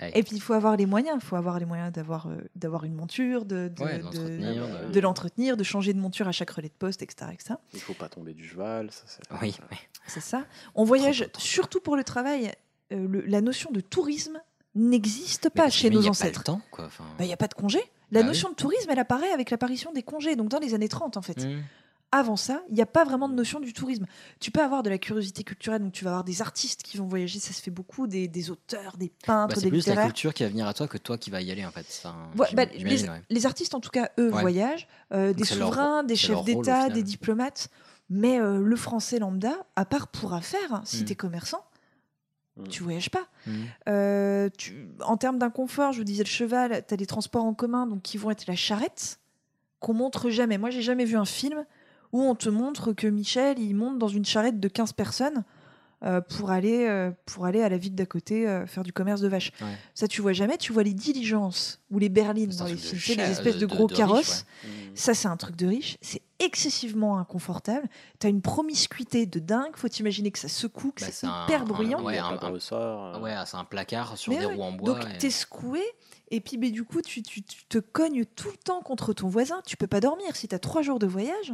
Ouais. 0.00 0.10
et 0.14 0.22
puis 0.22 0.36
il 0.36 0.40
faut 0.40 0.52
avoir 0.54 0.76
les 0.76 0.86
moyens. 0.86 1.18
Il 1.22 1.24
faut 1.26 1.36
avoir 1.36 1.58
les 1.58 1.64
moyens 1.66 1.92
d'avoir, 1.92 2.26
euh, 2.28 2.36
d'avoir 2.56 2.84
une 2.84 2.94
monture, 2.94 3.44
de, 3.44 3.68
de, 3.68 3.82
Ouais, 3.82 3.98
de 3.98 4.92
de- 4.92 5.00
l'entretenir, 5.00 5.56
de 5.56 5.62
changer 5.64 5.92
de 5.92 5.98
monture 6.00 6.28
à 6.28 6.32
chaque 6.32 6.50
relais 6.50 6.68
de 6.68 6.74
poste, 6.74 7.02
etc. 7.02 7.30
etc. 7.32 7.54
il 7.74 7.80
faut 7.80 7.94
pas 7.94 8.08
tomber 8.08 8.34
du 8.34 8.46
cheval. 8.48 8.90
Ça, 8.90 9.02
c'est- 9.06 9.22
Oui, 9.42 9.54
oui. 9.70 9.76
C'est 10.06 10.20
ça. 10.20 10.44
On 10.74 10.84
voyage 10.84 11.18
Trop, 11.18 11.24
trop, 11.28 11.32
trop. 11.32 11.42
surtout 11.42 11.80
pour 11.80 11.96
le 11.96 12.04
travail. 12.04 12.52
Euh, 12.92 13.06
le- 13.08 13.20
la 13.22 13.40
notion 13.40 13.70
de 13.70 13.80
tourisme 13.80 14.40
n'existe 14.74 15.50
pas 15.50 15.68
chez 15.70 15.90
nos 15.90 16.00
il 16.00 16.04
y 16.04 16.06
a 16.06 16.08
pas 16.08 16.10
ancêtres. 16.10 16.40
le 16.40 16.44
temps, 16.44 16.60
quoi. 16.70 16.86
Enfin, 16.86 17.04
Il 17.20 17.26
n'y 17.26 17.32
a 17.32 17.36
pas 17.36 17.48
de 17.48 17.54
congé. 17.54 17.80
La 18.10 18.20
Bah 18.20 18.26
notion 18.26 18.50
de 18.50 18.54
tourisme, 18.54 18.90
elle 18.90 18.98
apparaît 18.98 19.30
avec 19.30 19.50
l'apparition 19.50 19.92
des 19.92 20.02
congés, 20.02 20.36
donc 20.36 20.48
dans 20.48 20.58
les 20.58 20.74
années 20.74 20.88
30 20.88 21.16
en 21.16 21.22
fait. 21.22 21.44
hmm. 21.46 21.62
Avant 22.14 22.36
ça, 22.36 22.62
il 22.68 22.74
n'y 22.74 22.82
a 22.82 22.86
pas 22.86 23.04
vraiment 23.04 23.26
de 23.26 23.34
notion 23.34 23.58
du 23.58 23.72
tourisme. 23.72 24.04
Tu 24.38 24.50
peux 24.50 24.60
avoir 24.62 24.82
de 24.82 24.90
la 24.90 24.98
curiosité 24.98 25.44
culturelle, 25.44 25.80
donc 25.82 25.92
tu 25.92 26.04
vas 26.04 26.10
avoir 26.10 26.24
des 26.24 26.42
artistes 26.42 26.82
qui 26.82 26.98
vont 26.98 27.06
voyager, 27.06 27.38
ça 27.38 27.54
se 27.54 27.62
fait 27.62 27.70
beaucoup, 27.70 28.06
des, 28.06 28.28
des 28.28 28.50
auteurs, 28.50 28.98
des 28.98 29.10
peintres, 29.24 29.54
Bah, 29.54 29.60
c'est 29.60 29.62
des 29.62 29.70
plus 29.70 29.78
la 29.86 29.92
littéraires. 29.92 30.04
culture 30.08 30.34
qui 30.34 30.42
va 30.42 30.50
venir 30.50 30.66
à 30.66 30.74
toi 30.74 30.86
que 30.88 30.98
toi 30.98 31.16
qui 31.16 31.30
va 31.30 31.40
y 31.40 31.50
aller, 31.50 31.64
en 31.64 31.70
fait. 31.70 31.86
Ouais, 32.38 32.46
j'im- 32.50 32.54
bah, 32.56 32.64
les, 32.66 33.08
ouais. 33.08 33.22
les 33.30 33.46
artistes, 33.46 33.74
en 33.74 33.80
tout 33.80 33.88
cas, 33.90 34.10
eux, 34.18 34.30
Ouais. 34.30 34.40
voyagent. 34.42 34.86
euh, 35.14 35.32
des 35.32 35.44
c'est 35.44 35.54
leur 35.56 35.68
souverains, 35.68 36.02
des 36.04 36.14
c'est 36.16 36.26
chefs 36.28 36.44
d'État, 36.44 36.88
des 36.90 37.02
diplomates. 37.02 37.68
Mais 38.10 38.38
euh, 38.40 38.60
le 38.62 38.76
français 38.76 39.18
lambda, 39.18 39.54
à 39.76 39.86
part 39.86 40.08
pour 40.08 40.34
affaires, 40.34 40.82
si 40.84 41.02
Mm. 41.02 41.06
tu 41.06 41.12
es 41.12 41.16
commerçant, 41.16 41.64
Mm. 42.58 42.68
tu 42.68 42.82
voyages 42.82 43.08
pas. 43.08 43.26
Hmm. 43.46 43.52
Euh, 43.88 44.50
tu- 44.58 44.86
en 45.02 45.16
termes 45.16 45.38
d'inconfort, 45.38 45.92
je 45.92 45.98
vous 45.98 46.04
disais 46.04 46.22
le 46.24 46.28
cheval, 46.28 46.84
tu 46.86 46.92
as 46.92 46.96
des 46.98 47.06
transports 47.06 47.44
en 47.44 47.54
commun 47.54 47.86
donc 47.86 48.02
qui 48.02 48.18
vont 48.18 48.30
être 48.30 48.46
la 48.46 48.54
charrette, 48.56 49.18
qu'on 49.80 49.94
montre 49.94 50.28
jamais. 50.28 50.58
Moi, 50.58 50.68
j'ai 50.68 50.82
jamais 50.82 51.06
vu 51.06 51.16
un 51.16 51.24
film 51.24 51.64
où 52.12 52.22
on 52.22 52.34
te 52.34 52.48
montre 52.48 52.92
que 52.92 53.06
Michel, 53.06 53.58
il 53.58 53.74
monte 53.74 53.98
dans 53.98 54.08
une 54.08 54.24
charrette 54.24 54.60
de 54.60 54.68
15 54.68 54.92
personnes 54.92 55.44
euh, 56.04 56.20
pour, 56.20 56.50
aller, 56.50 56.86
euh, 56.88 57.12
pour 57.26 57.46
aller 57.46 57.62
à 57.62 57.68
la 57.68 57.78
ville 57.78 57.94
d'à 57.94 58.06
côté 58.06 58.48
euh, 58.48 58.66
faire 58.66 58.82
du 58.82 58.92
commerce 58.92 59.20
de 59.20 59.28
vaches. 59.28 59.52
Ouais. 59.60 59.68
Ça, 59.94 60.08
tu 60.08 60.20
vois 60.20 60.32
jamais. 60.32 60.58
Tu 60.58 60.72
vois 60.72 60.82
les 60.82 60.94
diligences 60.94 61.80
ou 61.92 61.98
les 62.00 62.08
berlines 62.08 62.50
dans 62.56 62.64
les 62.66 62.76
films, 62.76 63.20
les 63.20 63.30
espèces 63.30 63.56
de- 63.58 63.66
gros 63.66 63.86
de 63.86 63.94
carrosses. 63.94 64.44
Mm. 64.64 64.68
Ça, 64.96 65.14
c'est 65.14 65.28
un 65.28 65.36
truc 65.36 65.54
de 65.54 65.66
riche. 65.68 65.96
C'est 66.00 66.22
excessivement 66.40 67.18
inconfortable. 67.18 67.86
Tu 68.18 68.26
as 68.26 68.30
une 68.30 68.42
promiscuité 68.42 69.26
de 69.26 69.38
dingue. 69.38 69.76
Faut 69.76 69.86
imaginer 69.86 70.32
que 70.32 70.40
ça 70.40 70.48
secoue, 70.48 70.90
que 70.90 71.02
Bah, 71.04 71.10
c'est 71.12 71.26
un- 71.26 71.44
hyper 71.44 71.62
un- 71.62 71.66
bruyant. 71.66 72.02
ouais, 72.02 72.18
un- 72.18 72.24
un- 72.30 72.48
ressort. 72.48 73.22
Ouais, 73.22 73.34
c'est 73.46 73.56
un 73.56 73.64
placard 73.64 74.18
sur 74.18 74.32
Mais 74.32 74.40
des 74.40 74.46
ouais. 74.46 74.54
roues 74.54 74.62
en 74.62 74.72
bois. 74.72 74.94
Donc 74.94 75.04
et- 75.14 75.18
t'es 75.18 75.30
secoué 75.30 75.82
et 76.32 76.40
puis 76.40 76.58
mais 76.58 76.70
du 76.70 76.82
coup 76.82 77.00
tu, 77.02 77.22
tu- 77.22 77.42
tu 77.42 77.64
te 77.66 77.78
cognes 77.78 78.24
tout 78.24 78.48
le 78.50 78.56
temps 78.56 78.80
contre 78.82 79.12
ton 79.12 79.28
voisin. 79.28 79.60
Tu 79.66 79.76
peux 79.76 79.86
pas 79.86 80.00
dormir 80.00 80.34
si 80.34 80.48
tu 80.48 80.54
as 80.54 80.58
trois 80.58 80.82
jours 80.82 80.98
de 80.98 81.06
voyage. 81.06 81.52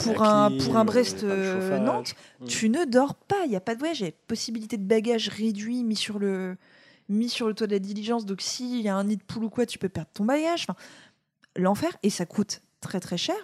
pour 0.00 0.22
un- 0.22 0.48
clim, 0.50 0.64
pour 0.64 0.76
un 0.76 0.78
il 0.78 0.78
y 0.78 0.80
a 0.80 0.84
Brest, 0.84 1.20
pas 1.26 1.34
le 1.36 1.52
chauffage. 1.60 1.80
Nantes, 1.82 2.14
Mm. 2.40 2.46
Tu 2.46 2.68
ne 2.70 2.84
dors 2.84 3.14
pas. 3.16 3.44
Il 3.44 3.50
y 3.52 3.56
a 3.56 3.60
pas 3.60 3.74
de 3.74 3.80
voyage. 3.80 4.00
Il 4.00 4.06
y 4.06 4.08
a 4.08 4.12
possibilité 4.28 4.76
de 4.76 4.84
bagages 4.86 5.28
réduits 5.28 5.82
mis 5.84 5.96
sur 5.96 6.18
le 6.18 6.56
mis 7.10 7.28
sur 7.28 7.48
le 7.48 7.54
toit 7.54 7.66
de 7.66 7.72
la 7.72 7.78
diligence. 7.80 8.24
Donc 8.24 8.40
s'il 8.40 8.80
y 8.80 8.88
a 8.88 8.94
un 8.96 9.04
nid 9.04 9.16
de 9.18 9.22
poule 9.22 9.44
ou 9.44 9.50
quoi, 9.50 9.66
tu 9.66 9.78
peux 9.78 9.88
perdre 9.90 10.10
ton 10.14 10.24
bagage. 10.24 10.62
Enfin, 10.68 10.76
l'enfer 11.56 11.90
et 12.02 12.08
ça 12.10 12.24
coûte 12.24 12.60
très 12.80 13.00
très 13.00 13.16
cher. 13.18 13.36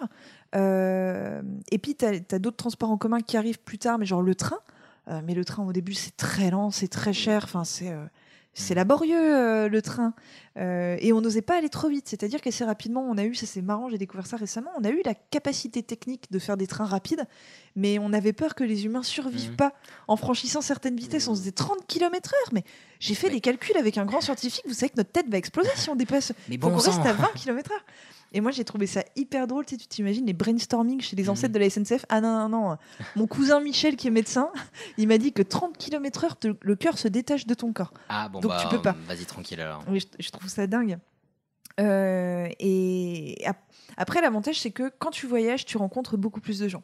Euh, 0.55 1.41
et 1.71 1.77
puis 1.77 1.95
tu 1.95 2.05
as, 2.05 2.39
d'autres 2.39 2.57
transports 2.57 2.91
en 2.91 2.97
commun 2.97 3.21
qui 3.21 3.37
arrivent 3.37 3.59
plus 3.59 3.77
tard, 3.77 3.97
mais 3.97 4.05
genre 4.05 4.21
le 4.21 4.35
train. 4.35 4.59
Euh, 5.07 5.21
mais 5.25 5.33
le 5.33 5.43
train 5.43 5.63
au 5.65 5.73
début 5.73 5.93
c'est 5.93 6.15
très 6.15 6.51
lent, 6.51 6.71
c'est 6.71 6.87
très 6.87 7.13
cher. 7.13 7.41
Enfin 7.43 7.63
c'est 7.63 7.91
euh, 7.91 8.05
C'est 8.53 8.73
Mhm. 8.73 8.77
laborieux 8.79 9.17
euh, 9.35 9.69
le 9.69 9.81
train. 9.81 10.13
Euh, 10.57 10.97
et 10.99 11.13
on 11.13 11.21
n'osait 11.21 11.41
pas 11.41 11.57
aller 11.57 11.69
trop 11.69 11.87
vite. 11.87 12.09
C'est-à-dire 12.09 12.41
qu'assez 12.41 12.65
rapidement, 12.65 13.01
on 13.09 13.17
a 13.17 13.23
eu, 13.23 13.35
ça 13.35 13.45
c'est 13.45 13.61
marrant, 13.61 13.87
j'ai 13.89 13.97
découvert 13.97 14.27
ça 14.27 14.35
récemment, 14.35 14.69
on 14.77 14.83
a 14.83 14.89
eu 14.89 15.01
la 15.05 15.13
capacité 15.15 15.81
technique 15.81 16.29
de 16.29 16.39
faire 16.39 16.57
des 16.57 16.67
trains 16.67 16.85
rapides, 16.85 17.23
mais 17.77 17.99
on 17.99 18.11
avait 18.11 18.33
peur 18.33 18.53
que 18.53 18.65
les 18.65 18.85
humains 18.85 19.03
survivent 19.03 19.51
Mhm. 19.51 19.55
pas 19.55 19.73
en 20.09 20.17
franchissant 20.17 20.59
certaines 20.61 20.97
vitesses. 20.97 21.29
On 21.29 21.35
faisait 21.35 21.51
30 21.53 21.87
km/h. 21.87 22.49
Mais 22.51 22.63
j'ai 22.99 23.15
fait 23.15 23.27
Mais- 23.27 23.35
des 23.35 23.41
calculs 23.41 23.77
avec 23.77 23.97
un 23.97 24.05
grand 24.05 24.19
scientifique. 24.19 24.63
Vous 24.67 24.73
savez 24.73 24.89
que 24.89 24.97
notre 24.97 25.11
tête 25.11 25.29
va 25.29 25.37
exploser 25.37 25.69
si 25.75 25.89
on 25.89 25.95
dépasse. 25.95 26.33
Mais 26.49 26.57
bon 26.57 26.75
reste 26.75 26.91
sang. 26.91 27.03
à 27.05 27.13
20 27.13 27.29
km/h. 27.35 27.71
Et 28.33 28.39
moi, 28.39 28.51
j'ai 28.51 28.63
trouvé 28.63 28.87
ça 28.87 29.03
hyper 29.17 29.45
drôle. 29.45 29.65
Tu 29.65 29.75
sais, 29.75 29.81
tu 29.81 29.87
t'imagines 29.87 30.25
les 30.25 30.31
brainstorming 30.31 31.01
chez 31.01 31.17
les 31.17 31.23
Mhm. 31.23 31.29
ancêtres 31.31 31.53
de 31.53 31.59
la 31.59 31.65
SNCF. 31.69 32.05
Ah 32.07 32.21
non, 32.21 32.47
non, 32.47 32.69
non. 32.69 32.77
Mon 33.17 33.27
cousin 33.27 33.59
Michel, 33.59 33.97
qui 33.97 34.07
est 34.07 34.11
médecin, 34.11 34.49
il 34.97 35.07
m'a 35.09 35.17
dit 35.17 35.33
que 35.33 35.41
30 35.41 35.77
km/h, 35.77 36.55
le 36.61 36.75
cœur 36.77 36.97
se 36.97 37.09
détache 37.09 37.45
de 37.45 37.53
ton 37.53 37.73
corps. 37.73 37.93
Ah 38.07 38.29
bon, 38.29 38.39
Donc 38.39 38.51
bah, 38.51 38.59
tu 38.61 38.67
peux 38.73 38.81
pas. 38.81 38.95
Vas-y, 39.07 39.25
tranquille 39.25 39.59
alors. 39.59 39.83
Oui, 39.89 39.99
je, 39.99 40.23
je 40.23 40.29
trouve 40.41 40.51
ça 40.51 40.67
dingue. 40.67 40.97
Euh, 41.79 42.47
et 42.59 43.37
ap- 43.45 43.57
après, 43.97 44.21
l'avantage, 44.21 44.59
c'est 44.59 44.71
que 44.71 44.91
quand 44.99 45.09
tu 45.11 45.25
voyages, 45.27 45.65
tu 45.65 45.77
rencontres 45.77 46.17
beaucoup 46.17 46.41
plus 46.41 46.59
de 46.59 46.67
gens. 46.67 46.83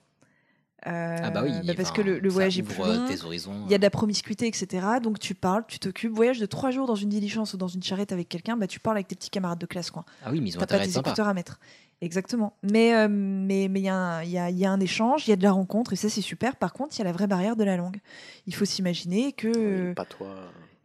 Euh, 0.85 1.17
ah 1.21 1.31
bah 1.31 1.41
oui, 1.43 1.51
parce 1.75 1.89
enfin, 1.89 2.03
que 2.03 2.07
le, 2.07 2.29
voyage 2.29 2.59
est 2.59 2.63
plus 2.63 2.79
euh, 2.81 2.97
long. 3.01 3.07
tes 3.07 3.23
horizons. 3.23 3.63
Il 3.65 3.71
y 3.71 3.75
a 3.75 3.79
de 3.79 3.83
la 3.83 3.89
promiscuité, 3.89 4.45
etc. 4.47 4.85
Donc 5.01 5.19
tu 5.19 5.33
parles, 5.33 5.63
tu 5.67 5.79
t'occupes. 5.79 6.13
Voyage 6.13 6.39
de 6.39 6.45
trois 6.45 6.69
jours 6.69 6.85
dans 6.85 6.95
une 6.95 7.09
diligence 7.09 7.55
ou 7.55 7.57
dans 7.57 7.67
une 7.67 7.81
charrette 7.81 8.11
avec 8.11 8.29
quelqu'un, 8.29 8.55
bah, 8.55 8.67
tu 8.67 8.79
parles 8.79 8.97
avec 8.97 9.07
tes 9.07 9.15
petits 9.15 9.31
camarades 9.31 9.57
de 9.59 9.65
classe. 9.65 9.89
Quoi. 9.89 10.05
Ah 10.23 10.29
oui, 10.31 10.39
mais 10.39 10.49
ils 10.49 10.55
ont 10.57 10.59
T'as 10.59 10.67
pas 10.67 10.79
tes 10.85 10.97
écouteurs 10.97 11.27
à 11.27 11.33
mettre. 11.33 11.59
Exactement. 11.99 12.53
Mais 12.61 12.93
euh, 12.93 13.07
mais 13.09 13.67
mais 13.69 13.79
il 13.79 13.85
y, 13.85 13.89
a 13.89 13.95
un- 13.95 14.23
il 14.23 14.29
y 14.29 14.37
a, 14.37 14.51
il 14.51 14.57
y 14.57 14.65
a 14.65 14.71
un 14.71 14.79
échange, 14.79 15.27
il 15.27 15.31
y 15.31 15.33
a 15.33 15.35
de 15.35 15.41
la 15.43 15.51
rencontre 15.51 15.93
et 15.93 15.95
ça 15.95 16.09
c'est 16.09 16.21
super. 16.21 16.55
Par 16.55 16.73
contre, 16.73 16.95
il 16.95 16.99
y 16.99 17.01
a 17.01 17.05
la 17.05 17.11
vraie 17.11 17.27
barrière 17.27 17.55
de 17.55 17.63
la 17.63 17.75
langue. 17.75 17.97
Il 18.45 18.53
faut 18.53 18.65
s'imaginer 18.65 19.33
que 19.33 19.87
Oui, 19.89 19.93
pas 19.95 20.05
toi. 20.05 20.35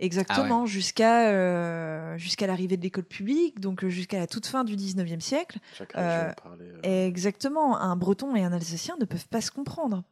Exactement 0.04 0.66
jusqu'à 0.66 1.28
euh, 1.28 2.18
jusqu'à 2.18 2.46
l'arrivée 2.46 2.76
de 2.76 2.82
l'école 2.82 3.04
publique, 3.04 3.60
donc 3.60 3.84
euh, 3.84 3.88
jusqu'à 3.88 4.18
la 4.18 4.26
toute 4.26 4.46
fin 4.46 4.64
du 4.64 4.76
19e 4.76 5.20
siècle, 5.20 5.58
Chaque 5.78 5.92
Euh, 5.96 6.30
parlait. 6.42 6.64
euh, 6.86 7.06
exactement, 7.06 7.78
un 7.80 7.96
breton 7.96 8.34
et 8.36 8.42
un 8.42 8.52
alsacien 8.52 8.96
ne 9.00 9.04
peuvent 9.04 9.28
pas 9.28 9.40
se 9.40 9.50
comprendre. 9.50 10.02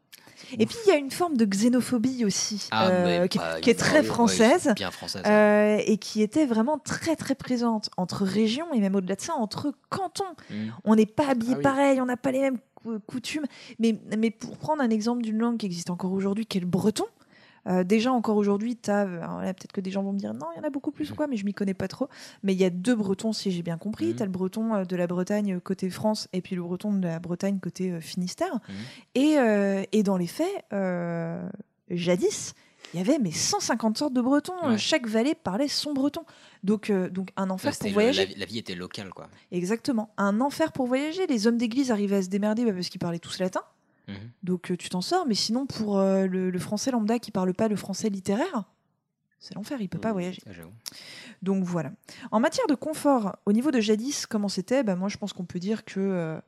Et 0.58 0.64
puis 0.64 0.76
il 0.86 0.88
y 0.88 0.92
a 0.92 0.96
une 0.96 1.10
forme 1.10 1.36
de 1.36 1.44
xénophobie 1.44 2.24
aussi 2.24 2.66
Ah, 2.70 2.88
euh, 2.88 3.26
qui, 3.26 3.38
est 3.68 3.78
très 3.78 3.98
ouais, 4.00 4.02
française. 4.02 4.72
bien 4.74 4.90
française. 4.90 5.22
euh, 5.26 5.76
et 5.84 5.98
qui 5.98 6.22
était 6.22 6.46
vraiment 6.46 6.78
très 6.78 7.14
très 7.14 7.34
présente 7.34 7.90
entre 7.98 8.24
régions 8.24 8.72
et 8.72 8.80
même 8.80 8.94
au-delà 8.94 9.16
de 9.16 9.20
ça 9.20 9.34
entre 9.34 9.74
cantons. 9.90 10.24
Mm. 10.50 10.54
On 10.84 10.94
n'est 10.96 11.04
pas 11.04 11.28
habillé 11.28 11.52
Ah 11.54 11.58
oui. 11.58 11.62
pareil, 11.62 12.00
on 12.00 12.06
n'a 12.06 12.16
pas 12.16 12.32
les 12.32 12.40
mêmes 12.40 12.58
cou- 12.74 12.98
coutumes. 13.06 13.44
Mais, 13.80 14.00
mais 14.16 14.30
pour 14.30 14.56
prendre 14.56 14.82
un 14.82 14.88
exemple 14.88 15.20
d'une 15.22 15.36
langue 15.38 15.58
qui 15.58 15.66
existe 15.66 15.90
encore 15.90 16.12
aujourd'hui, 16.12 16.46
qui 16.46 16.56
est 16.56 16.62
le 16.62 16.66
breton, 16.66 17.04
euh, 17.68 17.84
déjà 17.84 18.12
encore 18.12 18.36
aujourd'hui. 18.36 18.74
Peut-être 18.76 19.72
que 19.72 19.80
des 19.80 19.90
gens 19.90 20.02
vont 20.02 20.12
me 20.12 20.18
dire 20.18 20.34
non, 20.34 20.46
il 20.54 20.58
y 20.58 20.60
en 20.60 20.66
a 20.66 20.70
beaucoup 20.70 20.90
plus 20.90 21.10
ou 21.10 21.14
quoi, 21.14 21.26
mais 21.26 21.36
je 21.36 21.44
m'y 21.44 21.54
connais 21.54 21.74
pas 21.74 21.88
trop. 21.88 22.08
Mais 22.42 22.52
il 22.54 22.60
y 22.60 22.64
a 22.64 22.70
deux 22.70 22.94
bretons, 22.94 23.32
si 23.32 23.50
j'ai 23.50 23.62
bien 23.62 23.78
compris. 23.78 24.14
Tu 24.14 24.22
as 24.22 24.26
le 24.26 24.32
breton 24.32 24.74
euh, 24.74 24.84
de 24.84 24.96
la 24.96 25.06
Bretagne 25.06 25.54
euh, 25.54 25.60
côté 25.60 25.90
France 25.90 26.28
et 26.32 26.40
puis 26.40 26.56
le 26.56 26.62
breton 26.62 26.92
de 26.92 27.06
la 27.06 27.18
Bretagne 27.18 27.58
côté 27.60 28.00
Finistère. 28.00 28.54
Mhm. 28.54 28.74
Et, 29.14 29.38
euh, 29.38 29.82
et 29.92 30.02
dans 30.02 30.16
les 30.16 30.26
faits, 30.26 30.64
euh, 30.72 31.48
jadis, 31.90 32.54
il 32.94 32.98
y 32.98 33.00
avait 33.02 33.18
mais 33.18 33.30
150 33.30 33.98
sortes 33.98 34.14
de 34.14 34.20
bretons. 34.20 34.52
Ouais. 34.66 34.78
Chaque 34.78 35.06
vallée 35.06 35.34
parlait 35.34 35.68
son 35.68 35.92
breton. 35.92 36.22
Donc, 36.64 36.90
euh, 36.90 37.08
donc 37.08 37.30
un 37.36 37.50
enfer 37.50 37.70
Là, 37.72 37.76
pour 37.80 37.90
voyager. 37.92 38.22
la, 38.22 38.26
vie- 38.32 38.34
la 38.38 38.46
vie 38.46 38.58
était 38.58 38.74
locale, 38.74 39.10
quoi. 39.10 39.28
Exactement. 39.52 40.10
Un 40.16 40.40
enfer 40.40 40.72
pour 40.72 40.86
voyager. 40.86 41.26
Les 41.26 41.46
hommes 41.46 41.56
d'église 41.56 41.90
arrivaient 41.90 42.16
à 42.16 42.22
se 42.22 42.28
démerder 42.28 42.64
bah, 42.64 42.72
parce 42.72 42.88
qu'ils 42.88 42.98
parlaient 43.00 43.18
tous 43.20 43.38
latin. 43.38 43.60
Mhm. 44.10 44.30
Donc 44.42 44.70
euh, 44.70 44.76
tu 44.76 44.88
t'en 44.88 45.00
sors. 45.00 45.26
Mais 45.26 45.34
sinon, 45.34 45.66
pour 45.66 45.98
euh, 45.98 46.26
le, 46.26 46.50
le 46.50 46.58
français 46.58 46.90
lambda 46.90 47.18
qui 47.18 47.30
parle 47.30 47.52
pas 47.54 47.68
le 47.68 47.76
français 47.76 48.08
littéraire, 48.08 48.64
c'est 49.38 49.54
l'enfer. 49.54 49.80
Il 49.80 49.88
peut 49.88 49.98
pas 49.98 50.08
Mhm. 50.08 50.12
voyager. 50.14 50.42
Ah. 50.46 50.50
Donc 51.42 51.64
voilà. 51.64 51.92
En 52.30 52.40
matière 52.40 52.66
de 52.66 52.74
confort, 52.74 53.36
au 53.46 53.52
niveau 53.52 53.70
de 53.70 53.80
jadis, 53.80 54.26
comment 54.26 54.48
c'était? 54.48 54.82
Bah, 54.82 54.96
Moi, 54.96 55.08
je 55.08 55.16
pense 55.16 55.32
qu'on 55.32 55.44
peut 55.46 55.58
dire 55.58 55.84
que 55.84 55.98
euh, 56.00 56.38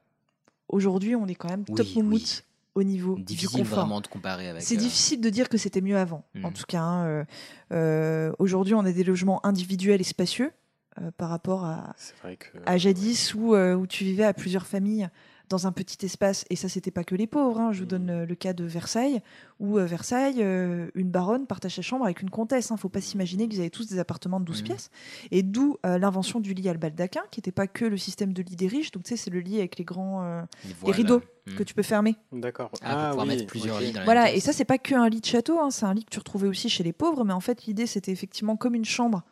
aujourd'hui, 0.69 1.15
on 1.17 1.27
est 1.27 1.35
quand 1.35 1.49
même 1.49 1.65
Oui, 1.69 1.75
top 1.77 1.87
oui. 1.97 2.43
au 2.75 2.83
niveau 2.83 3.19
Difficile 3.19 3.49
du 3.51 3.65
confort. 3.65 3.79
vraiment 3.81 4.01
de 4.01 4.07
comparer 4.07 4.49
avec. 4.49 4.63
C'est 4.63 4.77
euh, 4.77 4.79
difficile 4.79 5.21
de 5.21 5.31
dire 5.31 5.49
que 5.49 5.59
c'était 5.59 5.81
mieux 5.81 5.97
avant. 5.97 6.25
Mhm. 6.35 6.45
En 6.47 6.53
tout 6.53 6.65
cas, 6.69 6.81
hein, 6.83 7.05
euh, 7.07 7.25
euh, 7.73 8.33
aujourd'hui, 8.39 8.75
on 8.75 8.81
a 8.85 8.93
des 8.93 9.05
logements 9.05 9.45
individuels 9.47 10.01
et 10.01 10.05
spacieux 10.05 10.53
euh, 11.01 11.11
par 11.17 11.31
rapport 11.31 11.65
à, 11.65 11.95
C'est 11.97 12.17
vrai 12.23 12.37
que. 12.37 12.59
à 12.67 12.77
jadis 12.77 13.35
où, 13.35 13.55
euh, 13.55 13.75
où 13.75 13.87
tu 13.87 14.05
vivais 14.05 14.25
à 14.25 14.35
plusieurs 14.35 14.67
familles 14.67 15.09
dans 15.53 15.67
un 15.67 15.73
petit 15.73 16.05
espace. 16.05 16.45
Et 16.51 16.57
ça, 16.57 16.69
c'était 16.69 16.91
pas 16.91 17.05
que 17.05 17.15
les 17.15 17.27
pauvres. 17.27 17.61
hein. 17.61 17.73
Je 17.73 17.81
vous 17.81 17.87
donne 17.87 18.11
euh, 18.11 18.27
le 18.27 18.35
cas 18.35 18.53
de 18.53 18.65
Versailles, 18.65 19.21
où 19.61 19.79
euh, 19.79 19.85
Versailles, 19.85 20.39
euh, 20.41 20.89
une 20.95 21.11
baronne 21.11 21.47
partage 21.47 21.77
sa 21.77 21.83
chambre 21.83 22.05
avec 22.05 22.23
une 22.23 22.31
comtesse. 22.31 22.71
Hein. 22.73 22.77
Faut 22.77 22.89
pas 22.89 23.01
s'imaginer 23.01 23.49
qu'ils 23.49 23.61
avaient 23.61 23.71
tous 23.71 23.87
des 23.87 23.99
appartements 23.99 24.41
de 24.41 24.45
12 24.45 24.61
Mhm. 24.63 24.67
pièces. 24.67 24.91
Et 25.31 25.43
d'où 25.43 25.77
euh, 25.87 25.99
l'invention 25.99 26.41
du 26.41 26.55
lit 26.55 26.69
à 26.69 26.73
le 26.73 26.79
baldaquin, 26.79 27.23
qui 27.31 27.39
n'était 27.41 27.53
pas 27.53 27.67
que 27.67 27.85
le 27.85 27.97
système 27.97 28.33
de 28.33 28.43
lit 28.43 28.57
des 28.57 28.67
riches. 28.67 28.91
Donc, 28.91 29.05
tu 29.05 29.11
sais, 29.11 29.17
c'est 29.17 29.31
le 29.31 29.41
lit 29.41 29.59
avec 29.59 29.79
les 29.79 29.85
grands 29.85 30.23
euh, 30.25 30.43
les 30.87 30.93
rideaux 30.93 31.21
mm. 31.47 31.55
que 31.55 31.63
tu 31.63 31.75
peux 31.75 31.83
fermer. 31.83 32.17
D'accord. 32.33 32.71
Ah, 32.83 32.95
pour 32.97 33.09
pouvoir 33.11 33.27
mettre 33.27 33.47
plusieurs 33.47 33.81
lits 33.81 33.93
dans 33.93 34.05
Voilà, 34.05 34.33
et 34.33 34.41
ça, 34.41 34.53
c'est 34.53 34.65
pas 34.65 34.79
que 34.79 34.95
un 34.95 35.09
lit 35.09 35.21
de 35.21 35.27
château, 35.27 35.61
hein, 35.61 35.71
c'est 35.71 35.85
un 35.87 35.95
lit 35.95 36.05
que 36.05 36.11
tu 36.11 36.19
retrouvais 36.19 36.49
aussi 36.49 36.69
chez 36.69 36.83
les 36.83 36.93
pauvres, 36.93 37.25
mais 37.25 37.33
en 37.35 37.41
fait, 37.41 37.67
l'idée, 37.67 37.87
c'était 37.87 38.13
effectivement 38.13 38.57
comme 38.57 38.75
une 38.75 38.85
chambre. 38.85 39.23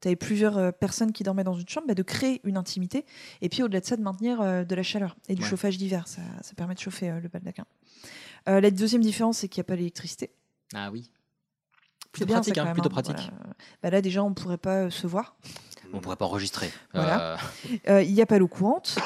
Tu 0.00 0.08
avais 0.08 0.16
plusieurs 0.16 0.58
euh, 0.58 0.70
personnes 0.72 1.12
qui 1.12 1.22
dormaient 1.22 1.44
dans 1.44 1.54
une 1.54 1.68
chambre, 1.68 1.86
bah, 1.86 1.94
de 1.94 2.02
créer 2.02 2.40
une 2.44 2.56
intimité, 2.56 3.06
et 3.40 3.48
puis 3.48 3.62
au-delà 3.62 3.80
de 3.80 3.86
ça, 3.86 3.96
de 3.96 4.02
maintenir 4.02 4.40
euh, 4.40 4.64
de 4.64 4.74
la 4.74 4.82
chaleur 4.82 5.16
et 5.28 5.34
du 5.34 5.42
Ouais. 5.42 5.48
chauffage 5.48 5.78
d'hiver. 5.78 6.06
Ça, 6.08 6.20
ça 6.42 6.54
permet 6.54 6.74
de 6.74 6.80
chauffer 6.80 7.10
euh, 7.10 7.20
le 7.20 7.28
baldaquin. 7.28 7.64
La 8.46 8.70
deuxième 8.70 9.00
différence, 9.00 9.38
c'est 9.38 9.48
qu'il 9.48 9.60
n'y 9.60 9.64
a 9.64 9.68
pas 9.68 9.76
l'électricité. 9.76 10.30
Ah 10.74 10.90
oui. 10.90 11.10
C'est 12.02 12.10
Plutôt 12.10 12.26
bien, 12.26 12.36
pratique, 12.36 12.58
hein, 12.58 12.72
plutôt 12.74 12.88
hein, 12.88 12.90
pratique. 12.90 13.16
voilà. 13.16 13.54
Bah, 13.82 13.90
là, 13.90 14.02
déjà, 14.02 14.22
on 14.22 14.28
ne 14.28 14.34
pourrait 14.34 14.58
pas 14.58 14.90
se 14.90 15.06
voir. 15.06 15.36
On 15.94 16.00
pourrait 16.00 16.16
pas 16.16 16.26
enregistrer. 16.26 16.70
Voilà. 16.92 17.38
Euh, 17.88 18.02
Il 18.02 18.12
n'y 18.12 18.20
a 18.20 18.26
pas 18.26 18.38
l'eau 18.38 18.48
courante. 18.48 18.96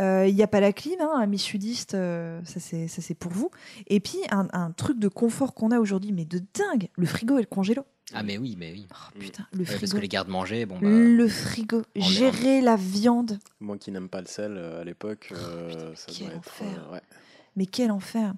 Euh, 0.00 0.26
Il 0.28 0.34
n'y 0.34 0.42
a 0.42 0.46
pas 0.46 0.60
la 0.60 0.72
clim, 0.72 1.00
hein, 1.00 1.18
amis 1.20 1.38
sudistes, 1.38 1.94
euh, 1.94 2.40
ça 2.44 2.60
c'est 2.60 2.86
ça, 2.88 3.00
c'est 3.02 3.14
pour 3.14 3.32
vous. 3.32 3.50
Et 3.86 4.00
puis 4.00 4.18
un, 4.30 4.46
un 4.52 4.70
truc 4.72 4.98
de 4.98 5.08
confort 5.08 5.54
qu'on 5.54 5.70
a 5.70 5.78
aujourd'hui, 5.80 6.12
mais 6.12 6.24
de 6.24 6.38
dingue, 6.54 6.88
le 6.96 7.06
frigo 7.06 7.38
et 7.38 7.42
le 7.42 7.46
congélo. 7.46 7.82
Ah 8.12 8.22
mais 8.22 8.38
oui, 8.38 8.54
mais 8.58 8.70
oui. 8.72 8.86
Oh, 8.92 9.18
putain, 9.18 9.46
le 9.52 9.60
Ouais, 9.60 9.64
frigo. 9.64 9.80
parce 9.80 9.92
que 9.94 9.98
les 9.98 10.08
gardes-manger, 10.08 10.64
bon 10.66 10.78
bah. 10.78 10.86
Le 10.88 11.28
frigo, 11.28 11.82
gérer 11.96 12.60
la 12.60 12.76
viande, 12.76 13.38
Moi 13.60 13.78
qui 13.78 13.90
n'aime 13.90 14.08
pas 14.08 14.20
le 14.20 14.26
sel 14.28 14.52
euh, 14.56 14.82
à 14.82 14.84
l'époque, 14.84 15.30
euh, 15.32 15.92
ça 15.96 16.06
quel 16.08 16.26
doit 16.26 16.36
être. 16.36 16.38
enfer. 16.38 16.86
euh, 16.90 16.92
ouais. 16.94 17.00
mais 17.56 17.66
quel 17.66 17.90
enfer. 17.90 18.34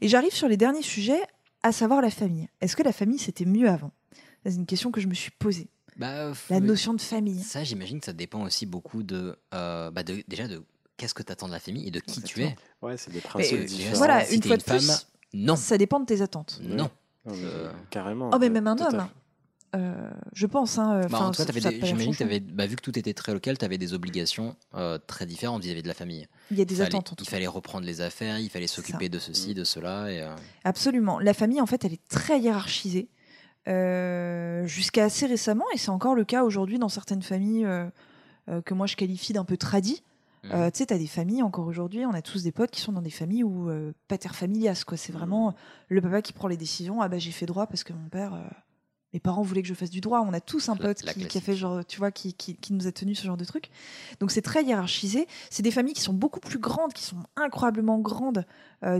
Et 0.00 0.08
j'arrive 0.08 0.32
sur 0.32 0.48
les 0.48 0.56
derniers 0.56 0.80
sujets, 0.82 1.20
à 1.62 1.72
savoir 1.72 2.00
la 2.00 2.10
famille. 2.10 2.48
Est-ce 2.62 2.76
que 2.76 2.82
la 2.82 2.92
famille 2.92 3.18
c'était 3.18 3.44
mieux 3.44 3.68
avant? 3.68 3.90
C'est 4.46 4.54
une 4.54 4.64
question 4.64 4.90
que 4.90 5.00
je 5.02 5.06
me 5.08 5.12
suis 5.14 5.32
posée. 5.32 5.68
Bah, 5.98 6.32
La 6.48 6.60
notion 6.60 6.94
de 6.94 7.00
famille. 7.02 7.42
Ça, 7.42 7.62
j'imagine 7.62 8.00
que 8.00 8.06
ça 8.06 8.14
dépend 8.14 8.42
aussi 8.44 8.64
beaucoup 8.64 9.02
de, 9.02 9.36
euh, 9.52 9.90
bah, 9.90 10.02
de 10.02 10.22
déjà 10.28 10.48
de 10.48 10.62
qu'est-ce 11.00 11.14
que 11.14 11.22
tu 11.22 11.32
attends 11.32 11.48
de 11.48 11.52
la 11.52 11.60
famille 11.60 11.86
et 11.86 11.90
de 11.90 12.00
qui 12.00 12.20
tu 12.22 12.42
es. 12.42 12.54
Ouais, 12.82 12.96
c'est 12.96 13.10
des 13.10 13.20
principes 13.20 13.60
euh, 13.60 13.64
différents. 13.64 13.96
voilà, 13.96 14.24
si 14.24 14.36
une 14.36 14.42
fois 14.42 14.56
une 14.56 14.58
de 14.58 14.64
plus, 14.64 15.06
Non, 15.34 15.56
ça 15.56 15.78
dépend 15.78 15.98
de 16.00 16.04
tes 16.06 16.20
attentes. 16.22 16.60
non. 16.62 16.90
Non, 17.26 17.34
mais 17.34 17.44
Euh, 17.44 17.70
Carrément. 17.90 18.30
Oh, 18.32 18.38
mais 18.38 18.50
même 18.50 18.66
un 18.66 18.76
homme. 18.78 19.08
Euh, 19.76 20.10
je 20.32 20.46
pense. 20.46 20.78
Hein, 20.78 21.00
Bah, 21.02 21.06
enfin, 21.06 21.26
en 21.28 21.30
tout 21.30 21.44
cas, 21.44 21.52
j'imagine 21.82 22.14
que 22.16 22.38
bah, 22.40 22.66
vu 22.66 22.74
que 22.76 22.82
tout 22.82 22.98
était 22.98 23.14
très 23.14 23.32
local, 23.32 23.56
tu 23.56 23.64
avais 23.64 23.78
des 23.78 23.94
obligations 23.94 24.56
euh, 24.74 24.98
très 25.06 25.26
différentes 25.26 25.62
vis-à-vis 25.62 25.82
de 25.82 25.88
la 25.88 25.94
famille. 25.94 26.26
Il 26.50 26.58
y 26.58 26.62
a 26.62 26.64
des 26.64 26.74
fallait, 26.74 26.88
attentes. 26.88 27.12
en 27.12 27.14
tout 27.14 27.24
il 27.24 27.28
fallait 27.30 27.46
reprendre 27.46 27.86
les 27.86 28.00
affaires, 28.00 28.38
il 28.40 28.50
fallait 28.50 28.66
s'occuper 28.66 29.08
de 29.08 29.18
ceci, 29.20 29.54
de 29.54 29.62
cela. 29.64 30.10
Et, 30.10 30.20
euh, 30.22 30.34
Absolument. 30.64 31.18
La 31.20 31.34
famille, 31.34 31.60
en 31.60 31.66
fait, 31.66 31.84
elle 31.84 31.92
est 31.92 32.08
très 32.08 32.40
hiérarchisée. 32.40 33.08
euh, 33.68 34.66
Jusqu'à 34.66 35.04
assez 35.04 35.26
récemment, 35.26 35.66
et 35.74 35.78
c'est 35.78 35.90
encore 35.90 36.14
le 36.14 36.24
cas 36.24 36.42
aujourd'hui 36.44 36.78
dans 36.78 36.88
certaines 36.88 37.22
familles 37.22 37.64
euh, 37.66 37.84
euh, 38.48 38.62
que 38.62 38.74
moi 38.74 38.86
je 38.86 38.96
qualifie 38.96 39.32
d'un 39.32 39.44
peu 39.44 39.56
tradies. 39.56 40.02
Mhm. 40.44 40.50
Euh, 40.52 40.70
tu 40.70 40.78
sais, 40.78 40.86
tu 40.86 40.94
as 40.94 40.98
des 40.98 41.06
familles 41.06 41.42
encore 41.42 41.66
aujourd'hui, 41.66 42.06
on 42.06 42.12
a 42.14 42.22
tous 42.22 42.42
des 42.42 42.52
potes 42.52 42.70
qui 42.70 42.80
sont 42.80 42.92
dans 42.92 43.02
des 43.02 43.10
familles 43.10 43.44
où 43.44 43.68
euh, 43.68 43.92
pater 44.08 44.28
familias, 44.30 44.84
quoi. 44.86 44.96
C'est 44.96 45.12
vraiment 45.12 45.54
le 45.88 46.00
papa 46.00 46.22
qui 46.22 46.32
prend 46.32 46.48
les 46.48 46.56
décisions. 46.56 47.02
Ah 47.02 47.08
bah 47.08 47.18
j'ai 47.18 47.30
fait 47.32 47.46
droit 47.46 47.66
parce 47.66 47.84
que 47.84 47.92
mon 47.92 48.08
père, 48.08 48.32
euh, 48.34 48.40
mes 49.12 49.20
parents 49.20 49.42
voulaient 49.42 49.60
que 49.62 49.68
je 49.68 49.74
fasse 49.74 49.90
du 49.90 50.00
droit. 50.00 50.20
On 50.26 50.32
a 50.32 50.40
tous 50.40 50.68
un 50.68 50.76
pote 50.76 51.02
qui, 51.02 51.26
qui 51.26 51.38
a 51.38 51.40
fait 51.42 51.56
genre, 51.56 51.84
tu 51.84 51.98
vois, 51.98 52.10
qui, 52.10 52.32
qui, 52.32 52.56
qui 52.56 52.72
nous 52.72 52.86
a 52.86 52.92
tenu 52.92 53.14
ce 53.14 53.26
genre 53.26 53.36
de 53.36 53.44
truc. 53.44 53.68
Donc 54.20 54.30
c'est 54.30 54.40
très 54.40 54.62
hiérarchisé. 54.64 55.26
C'est 55.50 55.62
des 55.62 55.70
familles 55.72 55.94
qui 55.94 56.00
sont 56.02 56.14
beaucoup 56.14 56.40
plus 56.40 56.58
grandes, 56.58 56.92
qui 56.94 57.02
sont 57.02 57.16
incroyablement 57.36 57.98
grandes, 57.98 58.46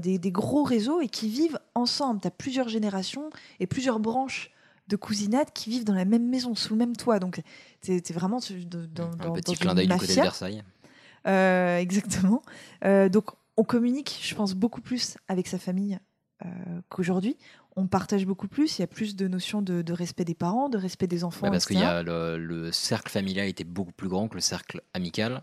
des, 0.03 0.19
des 0.19 0.33
gros 0.33 0.63
réseaux 0.65 1.01
et 1.01 1.09
qui 1.09 1.29
vivent 1.29 1.59
ensemble. 1.75 2.21
Tu 2.21 2.27
as 2.29 2.33
plusieurs 2.33 2.69
générations 2.69 3.31
et 3.61 3.67
plusieurs 3.67 3.99
branches 4.01 4.51
de 4.89 4.97
cousinades 4.97 5.53
qui 5.55 5.71
vivent 5.71 5.85
dans 5.85 5.95
la 5.95 6.05
même 6.05 6.29
maison, 6.29 6.57
sous 6.57 6.75
le 6.75 6.79
même 6.79 6.97
toit. 6.97 7.21
Donc 7.21 7.41
es, 7.89 8.13
vraiment 8.13 8.41
de- 8.41 8.87
dans, 8.87 9.05
un 9.05 9.17
dans, 9.17 9.33
petit 9.33 9.53
dans 9.53 9.59
clin 9.59 9.75
d'œil 9.75 9.87
du 9.87 9.97
côté 9.97 10.17
de. 10.17 10.21
Versailles. 10.23 10.65
Euh, 11.27 11.79
exactement. 11.79 12.43
Euh, 12.85 13.09
donc, 13.09 13.31
on 13.57 13.65
communique, 13.65 14.21
je 14.23 14.35
pense, 14.35 14.55
beaucoup 14.55 14.81
plus 14.81 15.17
avec 15.29 15.47
sa 15.47 15.59
famille 15.59 15.99
euh, 16.45 16.49
qu'aujourd'hui. 16.89 17.37
On 17.77 17.87
partage 17.87 18.27
beaucoup 18.27 18.49
plus. 18.49 18.79
Il 18.79 18.83
y 18.83 18.85
a 18.85 18.89
plus 18.89 19.15
de 19.15 19.29
notions 19.29 19.63
de, 19.63 19.83
de 19.83 19.93
respect 19.93 20.25
des 20.25 20.35
parents, 20.35 20.69
de 20.69 20.79
respect 20.79 21.07
des 21.07 21.23
enfants. 21.25 21.47
Ouais, 21.47 21.53
parce 21.53 21.67
qu'il 21.67 21.77
etc. 21.77 21.89
y 21.89 21.95
a 21.95 22.03
le, 22.03 22.37
le 22.37 22.73
cercle 22.73 23.11
familial 23.11 23.47
était 23.47 23.65
beaucoup 23.65 23.93
plus 23.93 24.09
grand 24.09 24.29
que 24.29 24.35
le 24.35 24.41
cercle 24.41 24.83
amical. 24.93 25.43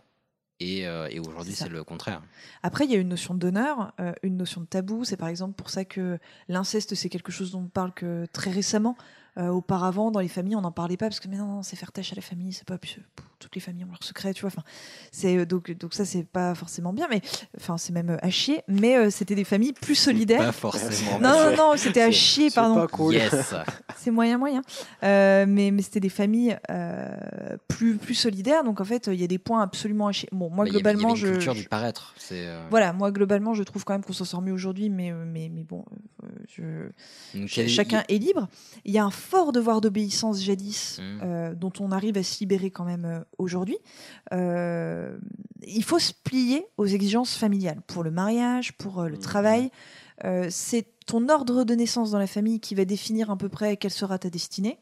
Et, 0.60 0.88
euh, 0.88 1.08
et 1.12 1.20
aujourd'hui, 1.20 1.54
C'est 1.54 1.70
le 1.70 1.84
contraire. 1.84 2.22
Après, 2.64 2.86
il 2.86 2.92
y 2.92 2.96
a 2.96 3.00
une 3.00 3.10
notion 3.10 3.36
d'honneur, 3.36 3.94
euh, 4.00 4.14
une 4.24 4.38
notion 4.38 4.62
de 4.62 4.66
tabou. 4.66 5.04
C'est 5.04 5.18
par 5.18 5.28
exemple 5.28 5.54
pour 5.54 5.70
ça 5.70 5.86
que 5.86 6.18
l'inceste, 6.48 6.96
c'est 6.96 7.10
quelque 7.10 7.32
chose 7.32 7.52
dont 7.52 7.62
on 7.62 7.68
parle 7.68 7.94
que 7.94 8.26
très 8.34 8.52
récemment. 8.52 8.98
Euh, 9.38 9.50
auparavant, 9.50 10.10
dans 10.10 10.20
les 10.20 10.28
familles, 10.28 10.56
on 10.56 10.62
n'en 10.62 10.72
parlait 10.72 10.98
pas 10.98 11.10
parce 11.10 11.20
que 11.20 11.28
mais 11.28 11.38
non, 11.38 11.46
non, 11.46 11.64
c'est 11.64 11.76
faire 11.76 11.92
tâche 11.92 12.12
à 12.12 12.16
la 12.16 12.24
famille, 12.24 12.54
c'est 12.54 12.68
pas 12.68 12.80
pff, 12.80 12.98
toutes 13.40 13.56
les 13.56 13.62
familles 13.62 13.84
ont 13.86 13.90
leur 13.92 14.04
secret, 14.04 14.34
tu 14.34 14.42
vois. 14.42 14.48
Enfin, 14.48 14.64
c'est 15.12 15.38
euh, 15.38 15.46
donc 15.46 15.72
donc 15.78 15.94
ça 15.94 16.06
c'est 16.06 16.24
pas 16.24 16.56
forcément 16.56 16.94
bien, 16.94 17.08
mais 17.10 17.22
enfin 17.58 17.78
c'est 17.78 17.94
même 17.94 18.10
euh, 18.12 18.18
à 18.22 18.30
chier. 18.30 18.62
Mais 18.68 18.98
euh, 18.98 19.10
c'était 19.10 19.36
des 19.36 19.44
familles 19.44 19.74
plus 19.74 19.96
solidaires. 19.96 20.40
Pas 20.40 20.52
forcément. 20.52 21.20
Non, 21.20 21.52
non, 21.52 21.56
non, 21.58 21.74
c'était 21.78 22.02
à 22.02 22.06
C'est- 22.08 22.12
chier, 22.14 22.50
c'est 22.50 22.56
pardon. 22.56 22.76
pas 22.76 22.88
cool. 22.88 23.14
Yes. 23.14 23.54
C'est 23.98 24.12
moyen, 24.12 24.38
moyen. 24.38 24.62
Euh, 25.04 25.46
mais 25.48 25.72
mais 25.72 25.82
c'était 25.82 26.00
des 26.00 26.10
familles 26.10 26.58
euh, 26.70 27.58
plus, 27.68 27.98
plus 27.98 28.14
solidaires. 28.14 28.64
Donc 28.64 28.80
en 28.80 28.86
fait, 28.86 29.08
il 29.08 29.20
y 29.20 29.24
a 29.24 29.28
des 29.28 29.38
points 29.40 29.62
absolument 29.62 30.08
à 30.08 30.12
chier. 30.12 30.30
Bon, 30.32 30.50
moi, 30.50 30.66
Bah, 30.66 30.70
il 30.70 30.74
y 30.74 30.76
avait- 30.76 30.80
y 30.80 30.84
globalement, 30.84 31.12
avait 31.12 31.20
une 31.20 31.26
je. 31.28 31.32
culture 31.34 31.54
je- 31.56 31.62
du 31.64 31.68
paraître. 31.68 32.14
C'est. 32.18 32.48
euh, 32.48 32.66
Voilà, 32.70 32.94
moi, 32.94 33.12
globalement, 33.12 33.54
je 33.54 33.64
trouve 33.64 33.84
quand 33.86 33.94
même 33.94 34.04
qu'on 34.04 34.14
s'en 34.14 34.26
sort 34.26 34.42
mieux 34.42 34.54
aujourd'hui. 34.54 34.90
Mais, 34.90 35.12
mais, 35.12 35.50
mais 35.54 35.64
bon, 35.64 35.84
euh, 36.24 36.28
je- 36.48 37.38
donc, 37.40 37.58
y 37.58 37.68
chacun 37.70 38.04
est 38.08 38.18
libre. 38.18 38.48
Il 38.86 38.94
y 38.94 38.98
a 39.00 39.04
un 39.04 39.12
fort 39.12 39.52
devoir 39.52 39.82
d'obéissance 39.82 40.42
jadis 40.42 41.00
Mm. 41.00 41.20
euh, 41.24 41.56
dont 41.56 41.74
on 41.80 41.92
arrive 41.92 42.18
à 42.18 42.24
se 42.24 42.40
libérer 42.40 42.70
quand 42.72 42.86
même 42.86 43.24
aujourd'hui. 43.38 43.78
Euh, 44.34 45.18
il 45.66 45.84
faut 45.84 46.00
se 46.00 46.14
plier 46.14 46.66
aux 46.78 46.86
exigences 46.86 47.36
familiales 47.36 47.82
pour 47.88 48.04
le 48.04 48.12
mariage, 48.12 48.74
pour 48.78 49.00
euh, 49.02 49.08
le 49.08 49.16
Mhm. 49.16 49.22
travail. 49.22 49.72
Euh, 50.24 50.48
c'est 50.50 50.86
ton 51.06 51.30
ordre 51.30 51.64
de 51.64 51.76
naissance 51.76 52.12
dans 52.12 52.20
la 52.20 52.28
famille 52.28 52.60
qui 52.60 52.76
va 52.76 52.86
définir 52.86 53.30
à 53.32 53.38
peu 53.38 53.50
près 53.50 53.78
quelle 53.78 53.92
sera 53.92 54.18
ta 54.18 54.30
destinée. 54.30 54.80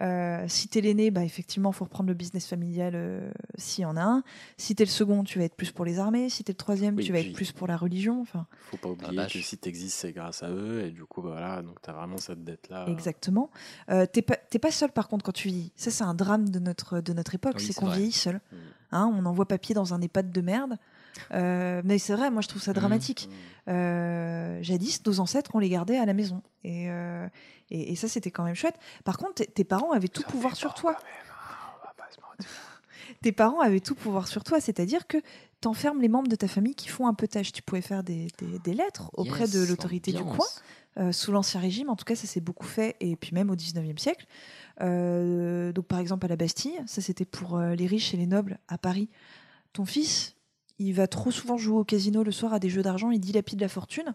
Euh, 0.00 0.44
si 0.48 0.66
t'es 0.68 0.80
l'aîné, 0.80 1.10
bah 1.12 1.22
effectivement, 1.24 1.70
faut 1.70 1.84
reprendre 1.84 2.08
le 2.08 2.14
business 2.14 2.46
familial 2.48 2.94
euh, 2.96 3.30
s'il 3.56 3.82
y 3.82 3.84
en 3.84 3.96
a 3.96 4.02
un. 4.02 4.22
Si 4.56 4.74
t'es 4.74 4.84
le 4.84 4.90
second, 4.90 5.22
tu 5.22 5.38
vas 5.38 5.44
être 5.44 5.54
plus 5.54 5.70
pour 5.70 5.84
les 5.84 6.00
armées. 6.00 6.28
Si 6.30 6.42
t'es 6.42 6.52
le 6.52 6.56
troisième, 6.56 6.96
Oui, 6.96 7.04
tu 7.04 7.12
vas 7.12 7.20
puis- 7.20 7.28
être 7.28 7.34
plus 7.36 7.52
pour 7.52 7.68
la 7.68 7.76
religion. 7.76 8.20
Enfin, 8.20 8.46
Faut 8.70 8.76
pas 8.76 8.88
oublier 8.88 9.26
que 9.26 9.40
si 9.40 9.56
t'existes, 9.56 9.96
c'est 9.98 10.12
grâce 10.12 10.42
à 10.42 10.50
eux. 10.50 10.84
Et 10.84 10.90
du 10.90 11.04
coup, 11.04 11.22
bah, 11.22 11.30
voilà, 11.32 11.62
donc 11.62 11.80
t'as 11.80 11.92
vraiment 11.92 12.16
cette 12.16 12.42
dette-là. 12.42 12.86
Exactement. 12.88 13.50
Euh, 13.90 14.04
t'es 14.06 14.22
pas, 14.22 14.70
seul 14.72 14.90
par 14.90 15.06
contre 15.08 15.24
quand 15.24 15.32
tu 15.32 15.48
vis. 15.48 15.70
Ça, 15.76 15.92
c'est 15.92 16.04
un 16.04 16.14
drame 16.14 16.48
de 16.48 16.58
notre, 16.58 17.00
de 17.00 17.12
notre 17.12 17.34
époque, 17.36 17.54
Oui, 17.58 17.64
c'est 17.64 17.74
qu'on 17.74 17.88
vieillit 17.90 18.10
seul. 18.12 18.40
Mm. 18.50 18.56
Hein, 18.92 19.12
on 19.16 19.24
envoie 19.26 19.46
papier 19.46 19.74
dans 19.74 19.94
un 19.94 20.00
EHPAD 20.00 20.30
de 20.32 20.40
merde. 20.40 20.76
Euh, 21.32 21.80
mais 21.84 21.98
c'est 21.98 22.14
vrai, 22.14 22.30
moi 22.32 22.42
je 22.42 22.48
trouve 22.48 22.60
ça 22.62 22.72
Mhm. 22.72 22.76
dramatique. 22.78 23.28
Mm. 23.68 23.70
Euh, 23.70 24.58
jadis, 24.62 25.00
nos 25.06 25.20
ancêtres, 25.20 25.52
on 25.54 25.58
les 25.60 25.68
gardait 25.68 25.98
à 25.98 26.06
la 26.06 26.14
maison. 26.14 26.42
Et, 26.64 26.90
euh, 26.90 27.28
et, 27.70 27.92
et 27.92 27.96
ça, 27.96 28.08
c'était 28.08 28.30
quand 28.30 28.44
même 28.44 28.54
chouette. 28.54 28.76
Par 29.04 29.16
contre, 29.18 29.44
tes- 29.44 29.64
parents 29.64 29.92
avaient 29.92 30.08
tout 30.08 30.22
Ça 30.22 30.28
pouvoir 30.28 30.56
sur 30.56 30.74
toi. 30.74 30.96
hein, 30.98 31.04
on 31.82 31.86
va 31.86 31.92
pas 31.96 32.10
se 32.10 32.20
mentir. 32.20 32.50
Tes 33.22 33.32
parents 33.32 33.60
avaient 33.60 33.80
tout 33.80 33.94
pouvoir 33.94 34.28
sur 34.28 34.44
toi, 34.44 34.60
c'est-à-dire 34.60 35.06
que 35.06 35.18
t'enfermes 35.60 36.00
les 36.00 36.08
membres 36.08 36.28
de 36.28 36.36
ta 36.36 36.48
famille 36.48 36.74
qui 36.74 36.88
font 36.88 37.06
un 37.06 37.14
peu 37.14 37.28
tâche. 37.28 37.52
Tu 37.52 37.62
pouvais 37.62 37.80
faire 37.82 38.02
des, 38.02 38.28
des- 38.38 38.58
des 38.58 38.74
lettres 38.74 39.10
auprès 39.14 39.40
Yes, 39.40 39.52
de 39.52 39.64
l'autorité 39.64 40.12
du 40.12 40.22
coin. 40.24 40.46
Euh, 40.96 41.10
sous 41.10 41.32
l'Ancien 41.32 41.58
Régime, 41.60 41.90
en 41.90 41.96
tout 41.96 42.04
cas, 42.04 42.14
ça 42.14 42.26
s'est 42.28 42.40
beaucoup 42.40 42.66
fait, 42.66 42.94
et 43.00 43.16
puis 43.16 43.30
même 43.34 43.50
au 43.50 43.56
19e 43.56 43.98
siècle. 43.98 44.26
Euh, 44.80 45.72
donc, 45.72 45.86
par 45.86 45.98
exemple, 45.98 46.26
à 46.26 46.28
la 46.28 46.36
Bastille, 46.36 46.80
ça 46.86 47.00
c'était 47.00 47.24
pour 47.24 47.56
euh, 47.56 47.74
les 47.74 47.86
riches 47.86 48.14
et 48.14 48.16
les 48.16 48.26
nobles 48.26 48.58
à 48.68 48.78
Paris. 48.78 49.08
Ton 49.72 49.84
fils, 49.84 50.36
il 50.78 50.92
va 50.92 51.06
trop 51.06 51.30
souvent 51.30 51.56
jouer 51.56 51.78
au 51.78 51.84
casino 51.84 52.22
le 52.22 52.30
soir 52.32 52.52
à 52.52 52.58
des 52.58 52.68
jeux 52.70 52.82
d'argent, 52.82 53.10
il 53.10 53.20
dilapide 53.20 53.60
la 53.60 53.68
fortune. 53.68 54.14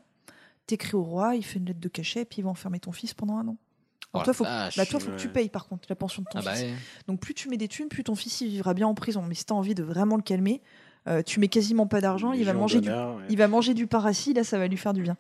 T'écris 0.70 0.96
au 0.96 1.04
roi, 1.04 1.36
il 1.36 1.44
fait 1.44 1.58
une 1.58 1.66
lettre 1.66 1.80
de 1.80 1.88
cachet, 1.90 2.22
et 2.22 2.26
puis 2.26 2.40
il 2.40 2.44
va 2.44 2.52
enfermer 2.52 2.80
ton 2.80 2.92
fils 2.92 3.16
pendant 3.16 3.38
un 3.38 3.48
an. 3.48 3.58
Oh 3.58 4.18
Alors, 4.18 4.24
toi, 4.26 4.34
faut, 4.34 4.44
vache. 4.44 4.78
bah, 4.78 4.86
toi, 4.86 5.00
faut 5.00 5.10
que 5.12 5.16
tu 5.18 5.30
payes 5.30 5.50
par 5.50 5.68
contre 5.68 5.88
la 5.90 5.96
pension 5.96 6.22
de 6.22 6.28
ton 6.32 6.40
Ah 6.40 6.44
bah 6.46 6.54
fils. 6.56 6.64
ouais. 6.66 6.74
Donc 7.08 7.20
plus 7.20 7.34
tu 7.34 7.50
mets 7.50 7.58
des 7.58 7.68
thunes, 7.68 7.88
plus 7.90 8.04
ton 8.04 8.16
fils 8.16 8.42
il 8.42 8.50
vivra 8.50 8.74
bien 8.76 8.88
en 8.88 8.94
prison. 8.94 9.24
Mais 9.28 9.34
si 9.36 9.46
t'as 9.46 9.56
envie 9.56 9.74
de 9.76 9.82
vraiment 9.84 10.16
le 10.16 10.22
calmer, 10.22 10.62
euh, 11.08 11.22
tu 11.24 11.40
mets 11.40 11.48
quasiment 11.48 11.88
pas 11.88 12.02
d'argent, 12.02 12.34
il 12.34 12.44
va 12.46 12.54
manger 12.54 12.82
du, 12.82 12.90
ouais. 12.90 12.96
il 13.30 13.38
va 13.38 13.48
manger 13.48 13.74
du 13.74 13.88
paracis, 13.88 14.34
là 14.34 14.44
ça 14.44 14.58
va 14.60 14.68
lui 14.68 14.78
faire 14.78 14.94
du 14.94 15.02
bien. 15.02 15.16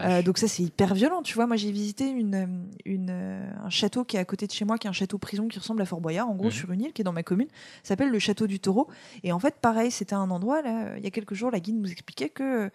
Euh, 0.00 0.22
donc 0.22 0.38
ça 0.38 0.46
c'est 0.48 0.62
hyper 0.62 0.94
violent, 0.94 1.22
tu 1.22 1.34
vois. 1.34 1.46
Moi 1.46 1.56
j'ai 1.56 1.72
visité 1.72 2.08
une, 2.08 2.66
une, 2.84 3.10
un 3.10 3.70
château 3.70 4.04
qui 4.04 4.16
est 4.16 4.20
à 4.20 4.24
côté 4.24 4.46
de 4.46 4.52
chez 4.52 4.64
moi, 4.64 4.78
qui 4.78 4.86
est 4.86 4.90
un 4.90 4.92
château 4.94 5.18
prison 5.18 5.48
qui 5.48 5.58
ressemble 5.58 5.82
à 5.82 5.86
Fort 5.86 6.00
Boyard, 6.00 6.28
en 6.28 6.34
gros 6.34 6.46
Mhm. 6.46 6.52
sur 6.52 6.70
une 6.72 6.82
île 6.82 6.92
qui 6.92 7.02
est 7.02 7.04
dans 7.04 7.12
ma 7.12 7.22
commune. 7.22 7.48
S'appelle 7.82 8.10
le 8.10 8.18
château 8.18 8.46
du 8.46 8.60
Taureau. 8.60 8.88
Et 9.22 9.32
en 9.32 9.38
fait 9.38 9.56
pareil, 9.60 9.90
c'était 9.90 10.14
un 10.14 10.30
endroit 10.30 10.62
là. 10.62 10.96
Il 10.98 11.02
y 11.04 11.06
a 11.06 11.10
quelques 11.10 11.34
jours, 11.34 11.50
la 11.50 11.60
guide 11.60 11.76
nous 11.76 11.90
expliquait 11.90 12.28
que 12.28 12.70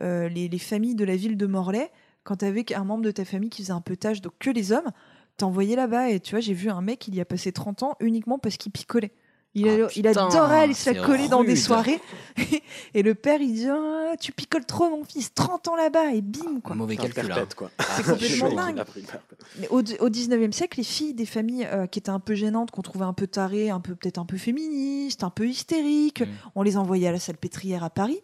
euh, 0.00 0.28
les, 0.28 0.48
les 0.48 0.58
familles 0.58 0.94
de 0.94 1.04
la 1.04 1.16
ville 1.16 1.36
de 1.36 1.46
Morlaix, 1.46 1.90
quand 2.24 2.36
t'avais 2.36 2.64
un 2.74 2.84
membre 2.84 3.04
de 3.04 3.10
ta 3.10 3.24
famille 3.24 3.50
qui 3.50 3.62
faisait 3.62 3.72
un 3.72 3.80
peu 3.80 3.96
tâche, 3.96 4.20
donc 4.20 4.32
que 4.38 4.50
les 4.50 4.72
hommes, 4.72 4.90
t'envoyais 5.36 5.76
là-bas. 5.76 6.10
Et 6.10 6.20
tu 6.20 6.30
vois, 6.32 6.40
j'ai 6.40 6.54
vu 6.54 6.70
un 6.70 6.80
mec, 6.80 7.06
il 7.08 7.14
y 7.14 7.20
a 7.20 7.24
passé 7.24 7.52
30 7.52 7.82
ans 7.82 7.96
uniquement 8.00 8.38
parce 8.38 8.56
qu'il 8.56 8.72
picolait. 8.72 9.12
Il, 9.56 9.68
Ah, 9.68 9.86
il 9.94 10.02
putain, 10.02 10.26
adorait 10.26 10.58
aller 10.58 10.74
se 10.74 10.90
la 10.90 11.00
coller 11.00 11.28
dans 11.28 11.44
des 11.44 11.54
soirées. 11.54 12.00
et 12.94 13.02
le 13.04 13.14
père, 13.14 13.40
il 13.40 13.52
dit 13.54 13.68
Ah, 13.68 14.14
Tu 14.18 14.32
picoles 14.32 14.64
trop, 14.64 14.90
mon 14.90 15.04
fils, 15.04 15.32
30 15.32 15.68
ans 15.68 15.76
là-bas, 15.76 16.12
et 16.12 16.22
bim, 16.22 16.58
quoi. 16.60 16.74
Mauvais 16.74 16.96
calcul. 16.96 17.30
hein. 17.30 17.46
quoi. 17.56 17.70
C'est 17.78 18.02
complètement 18.04 18.52
dingue. 18.52 18.82
Mais 19.60 19.68
au, 19.68 19.78
au 19.78 20.08
19e 20.10 20.50
siècle, 20.50 20.78
les 20.80 20.84
filles 20.84 21.14
des 21.14 21.24
familles 21.26 21.68
euh, 21.70 21.86
qui 21.86 22.00
étaient 22.00 22.10
un 22.10 22.18
peu 22.18 22.34
gênantes, 22.34 22.72
qu'on 22.72 22.82
trouvait 22.82 23.04
un 23.04 23.12
peu 23.12 23.28
tarées, 23.28 23.70
un 23.70 23.78
peu 23.78 23.94
peut-être 23.94 24.18
un 24.18 24.24
peu 24.24 24.38
féministes, 24.38 25.22
un 25.22 25.30
peu 25.30 25.46
hystériques, 25.46 26.22
Mm. 26.22 26.28
on 26.56 26.62
les 26.62 26.76
envoyait 26.76 27.06
à 27.06 27.12
la 27.12 27.20
salpêtrière 27.20 27.84
à 27.84 27.90
Paris, 27.90 28.18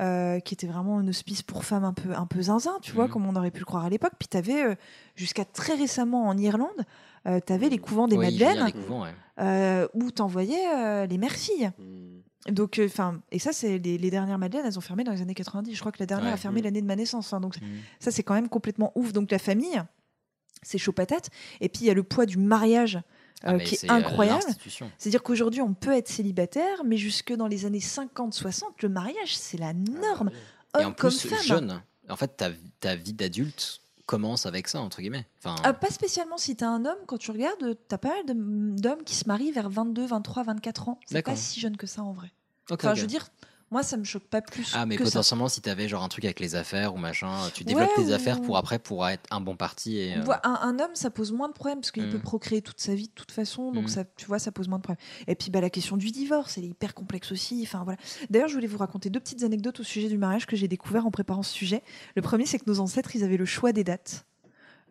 euh, 0.00 0.40
qui 0.40 0.54
était 0.54 0.66
vraiment 0.66 0.98
un 0.98 1.06
hospice 1.08 1.42
pour 1.42 1.64
femmes 1.64 1.84
un 1.84 1.92
peu, 1.92 2.14
un 2.14 2.26
peu 2.26 2.42
zinzin, 2.42 2.78
tu 2.82 2.92
vois, 2.92 3.06
Mm. 3.06 3.10
comme 3.10 3.26
on 3.26 3.36
aurait 3.36 3.50
pu 3.50 3.60
le 3.60 3.64
croire 3.64 3.84
à 3.84 3.88
l'époque. 3.88 4.12
Puis 4.18 4.28
tu 4.28 4.36
avais, 4.36 4.76
jusqu'à 5.16 5.44
très 5.44 5.74
récemment 5.74 6.26
en 6.28 6.36
Irlande, 6.36 6.84
tu 7.24 7.52
avais 7.52 7.68
les 7.68 7.78
couvents 7.78 8.06
des 8.08 8.16
Oui, 8.16 8.26
Madeleines, 8.26 8.72
couvents, 8.72 9.02
ouais. 9.04 9.14
euh, 9.40 9.88
où 9.94 10.10
tu 10.10 10.20
envoyais 10.22 11.06
les 11.06 11.18
mères-filles. 11.18 11.70
Mm. 11.78 12.52
Donc, 12.52 12.78
euh, 12.78 12.84
enfin, 12.86 13.20
et 13.30 13.38
ça, 13.38 13.54
c'est 13.54 13.78
les, 13.78 13.96
les 13.96 14.10
dernières 14.10 14.36
Madeleines, 14.38 14.66
elles 14.66 14.76
ont 14.76 14.82
fermé 14.82 15.02
dans 15.02 15.12
les 15.12 15.22
années 15.22 15.32
90. 15.34 15.74
Je 15.74 15.80
crois 15.80 15.92
que 15.92 16.00
la 16.00 16.04
dernière 16.06 16.26
Ouais. 16.28 16.34
a 16.34 16.36
fermé 16.36 16.60
Mm. 16.60 16.64
l'année 16.64 16.82
de 16.82 16.86
ma 16.86 16.96
naissance. 16.96 17.32
hein, 17.32 17.40
donc, 17.40 17.56
Mm. 17.58 17.64
ça, 18.00 18.10
c'est 18.10 18.22
quand 18.22 18.34
même 18.34 18.50
complètement 18.50 18.92
ouf. 18.96 19.14
Donc, 19.14 19.30
la 19.30 19.38
famille, 19.38 19.80
c'est 20.62 20.76
chaud 20.76 20.92
patate. 20.92 21.30
Et 21.62 21.70
puis, 21.70 21.84
il 21.84 21.86
y 21.86 21.90
a 21.90 21.94
le 21.94 22.02
poids 22.02 22.26
du 22.26 22.36
mariage 22.36 22.98
Ah, 23.42 23.54
euh, 23.54 23.58
qui 23.58 23.74
est 23.74 23.90
euh, 23.90 23.94
incroyable. 23.94 24.42
C'est-à-dire 24.98 25.22
qu'aujourd'hui, 25.22 25.60
on 25.60 25.74
peut 25.74 25.92
être 25.92 26.08
célibataire, 26.08 26.82
mais 26.84 26.96
jusque 26.96 27.32
dans 27.34 27.46
les 27.46 27.66
années 27.66 27.78
50-60, 27.80 28.62
le 28.82 28.88
mariage, 28.88 29.36
c'est 29.36 29.58
la 29.58 29.72
norme. 29.72 30.30
Et 30.74 30.78
Homme 30.80 30.86
en 30.86 30.92
comme 30.92 31.10
plus, 31.10 31.28
femme. 31.28 31.42
jeune. 31.42 31.82
En 32.08 32.16
fait, 32.16 32.36
ta, 32.36 32.50
ta 32.80 32.96
vie 32.96 33.12
d'adulte 33.12 33.80
commence 34.06 34.46
avec 34.46 34.68
ça, 34.68 34.80
entre 34.80 35.00
guillemets. 35.00 35.26
Enfin, 35.38 35.56
Ah, 35.64 35.72
pas 35.72 35.90
spécialement 35.90 36.36
si 36.38 36.56
t'es 36.56 36.64
un 36.64 36.84
homme, 36.84 36.98
quand 37.06 37.18
tu 37.18 37.30
regardes, 37.30 37.76
t'as 37.88 37.98
pas 37.98 38.10
mal 38.10 38.24
d'hommes 38.76 39.02
qui 39.04 39.14
se 39.14 39.26
marient 39.26 39.52
vers 39.52 39.68
22, 39.70 40.06
23, 40.06 40.42
24 40.44 40.88
ans. 40.88 41.00
C'est 41.06 41.22
pas 41.22 41.36
si 41.36 41.60
jeune 41.60 41.76
que 41.76 41.86
ça 41.86 42.02
en 42.02 42.12
vrai. 42.12 42.30
Enfin, 42.70 42.94
je 42.94 43.02
veux 43.02 43.06
dire, 43.06 43.28
moi, 43.70 43.82
ça 43.82 43.96
me 43.96 44.04
choque 44.04 44.24
pas 44.24 44.40
plus 44.40 44.70
Ah, 44.74 44.86
mais 44.86 44.96
que 44.96 45.04
ça. 45.04 45.10
potentiellement, 45.10 45.48
si 45.48 45.60
t'avais 45.60 45.88
genre 45.88 46.02
un 46.04 46.08
truc 46.08 46.24
avec 46.24 46.38
les 46.38 46.54
affaires 46.54 46.94
ou 46.94 46.98
machin, 46.98 47.50
tu 47.54 47.64
développes 47.64 47.88
Ouais, 47.96 48.04
tes 48.04 48.12
affaires 48.12 48.38
ou- 48.38 48.42
pour 48.42 48.56
après 48.56 48.78
pour 48.78 49.06
être 49.08 49.22
un 49.32 49.40
bon 49.40 49.56
parti. 49.56 49.96
Et, 49.98 50.16
euh, 50.16 50.22
Un, 50.44 50.58
un 50.62 50.78
homme, 50.78 50.94
ça 50.94 51.10
pose 51.10 51.32
moins 51.32 51.48
de 51.48 51.54
problèmes 51.54 51.80
parce 51.80 51.90
qu'il 51.90 52.06
Mm. 52.06 52.10
peut 52.10 52.18
procréer 52.20 52.62
toute 52.62 52.80
sa 52.80 52.94
vie 52.94 53.08
de 53.08 53.12
toute 53.14 53.32
façon, 53.32 53.72
donc 53.72 53.86
Mm. 53.86 53.88
ça, 53.88 54.04
tu 54.04 54.26
vois, 54.26 54.38
ça 54.38 54.52
pose 54.52 54.68
moins 54.68 54.78
de 54.78 54.82
problèmes. 54.84 55.04
Et 55.26 55.34
puis 55.34 55.50
bah, 55.50 55.60
la 55.60 55.70
question 55.70 55.96
du 55.96 56.10
divorce, 56.12 56.56
elle 56.58 56.64
est 56.64 56.68
hyper 56.68 56.94
complexe 56.94 57.32
aussi. 57.32 57.60
Enfin 57.66 57.82
voilà. 57.84 57.98
D'ailleurs, 58.30 58.48
je 58.48 58.54
voulais 58.54 58.66
vous 58.68 58.78
raconter 58.78 59.10
deux 59.10 59.20
petites 59.20 59.42
anecdotes 59.42 59.80
au 59.80 59.84
sujet 59.84 60.08
du 60.08 60.18
mariage 60.18 60.46
que 60.46 60.54
j'ai 60.56 60.68
découvert 60.68 61.06
en 61.06 61.10
préparant 61.10 61.42
ce 61.42 61.52
sujet. 61.52 61.82
Le 62.16 62.22
premier, 62.22 62.46
c'est 62.46 62.58
que 62.58 62.64
nos 62.68 62.80
ancêtres, 62.80 63.16
ils 63.16 63.24
avaient 63.24 63.36
le 63.38 63.44
choix 63.46 63.72
des 63.72 63.82
dates, 63.84 64.24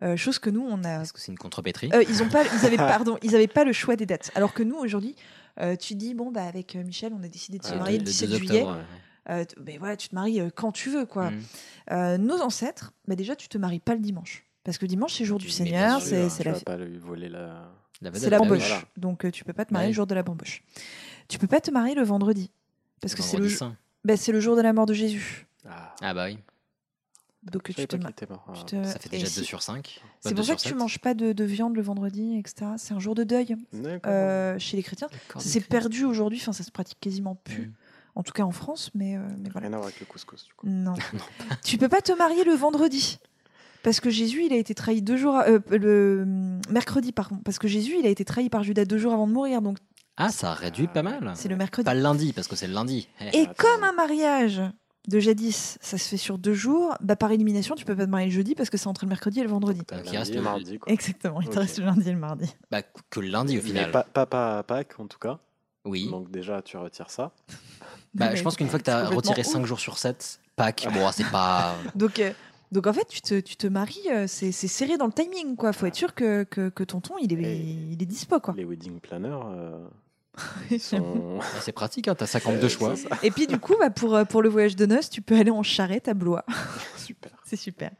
Euh, 0.02 0.16
chose 0.16 0.40
que 0.40 0.50
nous, 0.50 0.66
on 0.68 0.82
a. 0.82 1.02
Est-ce 1.02 1.12
que 1.12 1.20
c'est 1.20 1.30
une 1.30 1.38
contrepétrie 1.38 1.88
Euh, 1.94 2.02
ils 2.08 2.20
ont 2.22 2.28
pas, 2.28 2.42
ils 2.44 2.66
avaient 2.66 2.76
pardon, 2.76 3.16
ils 3.22 3.34
avaient 3.36 3.46
pas 3.46 3.64
le 3.64 3.72
choix 3.72 3.94
des 3.94 4.04
dates. 4.06 4.32
Alors 4.34 4.52
que 4.52 4.62
nous, 4.64 4.74
aujourd'hui, 4.76 5.14
euh, 5.60 5.76
tu 5.76 5.94
dis 5.94 6.14
bon 6.14 6.30
bah 6.30 6.44
avec 6.44 6.76
euh, 6.76 6.82
Michel, 6.84 7.12
on 7.18 7.22
a 7.22 7.28
décidé 7.28 7.58
de 7.58 7.64
se 7.64 7.74
marier 7.74 7.98
le 7.98 8.04
le 8.04 8.10
17 8.10 8.30
2 8.30 8.36
juillet. 8.36 8.62
octobre, 8.62 8.76
ouais. 8.78 8.84
Euh, 9.30 9.44
ben 9.60 9.78
voilà, 9.78 9.96
tu 9.96 10.08
te 10.08 10.14
maries 10.14 10.40
quand 10.54 10.72
tu 10.72 10.90
veux 10.90 11.06
quoi. 11.06 11.30
Mm. 11.30 12.16
Nos 12.18 12.40
ancêtres, 12.42 12.92
bah 13.08 13.14
déjà, 13.16 13.34
tu 13.36 13.48
te 13.48 13.56
maries 13.58 13.80
pas 13.80 13.94
le 13.94 14.00
dimanche. 14.00 14.44
Parce 14.64 14.78
que 14.78 14.84
le 14.84 14.88
dimanche, 14.88 15.14
c'est 15.14 15.24
jour 15.24 15.38
du 15.38 15.46
Mais 15.46 15.52
Seigneur, 15.52 16.00
c'est 16.00 16.24
Tu 16.24 16.30
c'est 16.30 16.44
la, 16.44 16.52
pas 16.60 16.76
lui 16.76 16.98
voler 16.98 17.28
la. 17.28 17.70
La 18.02 18.12
c'est 18.14 18.28
la 18.28 18.38
bamboche. 18.38 18.66
voilà. 18.68 18.82
Donc 18.96 19.30
tu 19.30 19.44
peux 19.44 19.52
pas 19.52 19.64
te 19.64 19.72
marier 19.72 19.86
Ouais. 19.86 19.90
le 19.92 19.94
jour 19.94 20.06
de 20.06 20.14
la 20.14 20.22
bamboche. 20.22 20.62
Tu 21.28 21.38
peux 21.38 21.46
pas 21.46 21.60
te 21.60 21.70
marier 21.70 21.94
le 21.94 22.02
vendredi. 22.02 22.50
Parce 23.00 23.14
que 23.14 23.22
c'est 23.22 23.36
le, 23.36 23.44
Vendredi 23.44 23.50
jour- 23.58 23.58
saint. 23.68 23.76
bah, 24.04 24.16
c'est 24.16 24.32
le 24.32 24.40
jour 24.40 24.56
de 24.56 24.62
la 24.62 24.72
mort 24.72 24.86
de 24.86 24.92
Jésus. 24.94 25.46
Ah, 25.68 25.94
Ah 26.02 26.12
bah 26.14 26.26
oui, 26.26 26.38
Donc 27.52 27.64
tu 27.64 27.74
te 27.74 27.96
tu 27.96 28.00
Ah. 28.06 28.12
te- 28.12 28.84
ça 28.84 28.98
fait 28.98 29.08
déjà 29.10 29.26
si- 29.26 29.40
2 29.40 29.44
sur 29.44 29.62
5. 29.62 30.00
C'est 30.20 30.34
pour 30.34 30.44
ça 30.44 30.56
que 30.56 30.62
tu 30.62 30.74
manges 30.74 30.98
pas 30.98 31.14
de, 31.14 31.32
de 31.32 31.44
viande 31.44 31.76
le 31.76 31.82
vendredi, 31.82 32.36
etc. 32.38 32.72
C'est 32.78 32.94
un 32.94 32.98
jour 32.98 33.14
de 33.14 33.22
deuil 33.24 33.56
euh, 34.06 34.58
chez 34.58 34.76
les 34.76 34.82
chrétiens. 34.82 35.08
Ça 35.34 35.40
s'est 35.40 35.60
perdu 35.60 36.04
aujourd'hui, 36.04 36.38
enfin 36.40 36.52
ça 36.52 36.62
se 36.64 36.70
pratique 36.70 36.98
quasiment 37.00 37.34
plus. 37.34 37.66
Mm. 37.68 37.72
En 38.16 38.22
tout 38.22 38.32
cas 38.32 38.44
en 38.44 38.52
France, 38.52 38.90
mais, 38.94 39.16
euh, 39.16 39.20
mais 39.38 39.50
voilà. 39.50 39.66
Rien 39.68 39.74
à 39.74 39.78
voir 39.78 39.88
avec 39.88 39.98
le 40.00 40.06
couscous, 40.06 40.44
du 40.46 40.54
coup. 40.54 40.66
Non. 40.68 40.94
tu 41.64 41.78
peux 41.78 41.88
pas 41.88 42.00
te 42.00 42.12
marier 42.12 42.44
le 42.44 42.54
vendredi. 42.54 43.18
Parce 43.82 44.00
que 44.00 44.08
Jésus, 44.08 44.44
il 44.46 44.52
a 44.52 44.56
été 44.56 44.74
trahi 44.74 45.02
deux 45.02 45.16
jours. 45.16 45.34
à- 45.36 45.48
euh, 45.48 45.58
le 45.70 46.20
hum, 46.22 46.60
mercredi, 46.70 47.12
pardon. 47.12 47.36
Parce 47.44 47.58
que 47.58 47.68
Jésus, 47.68 47.96
il 47.98 48.06
a 48.06 48.08
été 48.08 48.24
trahi 48.24 48.48
par 48.48 48.62
Judas 48.62 48.84
deux 48.84 48.98
jours 48.98 49.12
avant 49.12 49.26
de 49.26 49.32
mourir. 49.32 49.60
Donc, 49.60 49.76
Ah, 50.16 50.30
ça 50.30 50.54
réduit 50.54 50.86
pas 50.86 51.02
mal. 51.02 51.32
c'est 51.34 51.48
le 51.48 51.56
mercredi. 51.56 51.84
Pas 51.84 51.94
le 51.94 52.00
lundi, 52.00 52.32
parce 52.32 52.46
que 52.48 52.56
c'est 52.56 52.68
le 52.68 52.72
lundi. 52.72 53.08
Et 53.34 53.42
Attends. 53.42 53.52
comme 53.58 53.82
un 53.84 53.92
mariage 53.92 54.62
de 55.08 55.18
jadis, 55.20 55.78
ça 55.80 55.98
se 55.98 56.08
fait 56.08 56.16
sur 56.16 56.38
deux 56.38 56.54
jours, 56.54 56.96
bah 57.00 57.16
par 57.16 57.30
élimination, 57.30 57.74
tu 57.74 57.84
peux 57.84 57.94
pas 57.96 58.06
te 58.06 58.10
marier 58.10 58.26
le 58.28 58.32
jeudi 58.32 58.54
parce 58.54 58.70
que 58.70 58.76
c'est 58.78 58.86
entre 58.86 59.04
le 59.04 59.10
mercredi 59.10 59.40
et 59.40 59.42
le 59.42 59.48
vendredi. 59.50 59.80
Donc, 59.80 59.88
il 59.92 59.96
lundi 60.04 60.16
reste 60.16 60.34
le- 60.34 60.40
mardi, 60.42 60.78
quoi. 60.78 60.92
Exactement, 60.92 61.40
il 61.42 61.48
te 61.48 61.58
reste 61.58 61.78
le 61.78 61.84
lundi 61.84 62.08
et 62.08 62.12
le 62.12 62.18
mardi. 62.18 62.54
Bah, 62.70 62.82
que 63.10 63.20
le 63.20 63.28
lundi 63.28 63.58
au 63.58 63.62
Mais 63.62 63.68
final. 63.68 63.90
pas, 63.90 64.04
pas, 64.04 64.26
pas 64.26 64.58
à 64.58 64.62
Pâques, 64.62 64.94
en 64.98 65.06
tout 65.06 65.18
cas. 65.18 65.38
Oui. 65.84 66.08
Donc 66.10 66.30
déjà, 66.30 66.62
tu 66.62 66.76
retires 66.78 67.10
ça. 67.10 67.32
Bah, 68.14 68.34
je 68.34 68.42
pense 68.42 68.56
qu'une 68.56 68.68
fois 68.68 68.78
que 68.78 68.84
tu 68.84 68.90
as 68.90 69.06
retiré 69.08 69.40
ouf. 69.42 69.46
5 69.46 69.66
jours 69.66 69.80
sur 69.80 69.98
7, 69.98 70.40
Pâques, 70.56 70.86
bon, 70.94 71.10
c'est 71.12 71.30
pas. 71.30 71.74
Donc, 71.94 72.18
euh, 72.20 72.32
Donc 72.72 72.86
en 72.86 72.92
fait, 72.94 73.06
tu 73.06 73.20
te, 73.20 73.40
tu 73.40 73.56
te 73.56 73.66
maries, 73.66 74.00
euh, 74.10 74.26
c'est 74.26 74.52
c'est 74.52 74.68
serré 74.68 74.96
dans 74.96 75.06
le 75.06 75.12
timing, 75.12 75.54
quoi. 75.56 75.72
Faut 75.74 75.84
être 75.86 75.94
sûr 75.94 76.14
que, 76.14 76.44
que, 76.44 76.70
que 76.70 76.82
tonton, 76.84 77.14
il 77.20 77.32
est, 77.32 77.42
Et- 77.42 77.56
il 77.92 78.02
est 78.02 78.06
dispo, 78.06 78.40
quoi. 78.40 78.54
Les 78.56 78.64
wedding 78.64 78.98
planners 79.00 79.28
euh, 79.46 79.86
sont. 80.78 81.38
Ah, 81.40 81.44
C'est 81.60 81.72
pratique, 81.72 82.08
hein, 82.08 82.14
t'as 82.14 82.26
52 82.26 82.68
choix. 82.68 82.94
Et 83.22 83.30
puis 83.30 83.46
du 83.46 83.58
coup, 83.58 83.74
bah, 83.78 83.90
pour, 83.90 84.14
euh, 84.14 84.24
pour 84.24 84.42
le 84.42 84.48
voyage 84.48 84.76
de 84.76 84.86
noces, 84.86 85.10
tu 85.10 85.22
peux 85.22 85.36
aller 85.36 85.50
en 85.50 85.62
charrette 85.62 86.08
à 86.08 86.14
Blois. 86.14 86.44
Super. 86.96 87.32
C'est 87.44 87.56
super. 87.56 87.90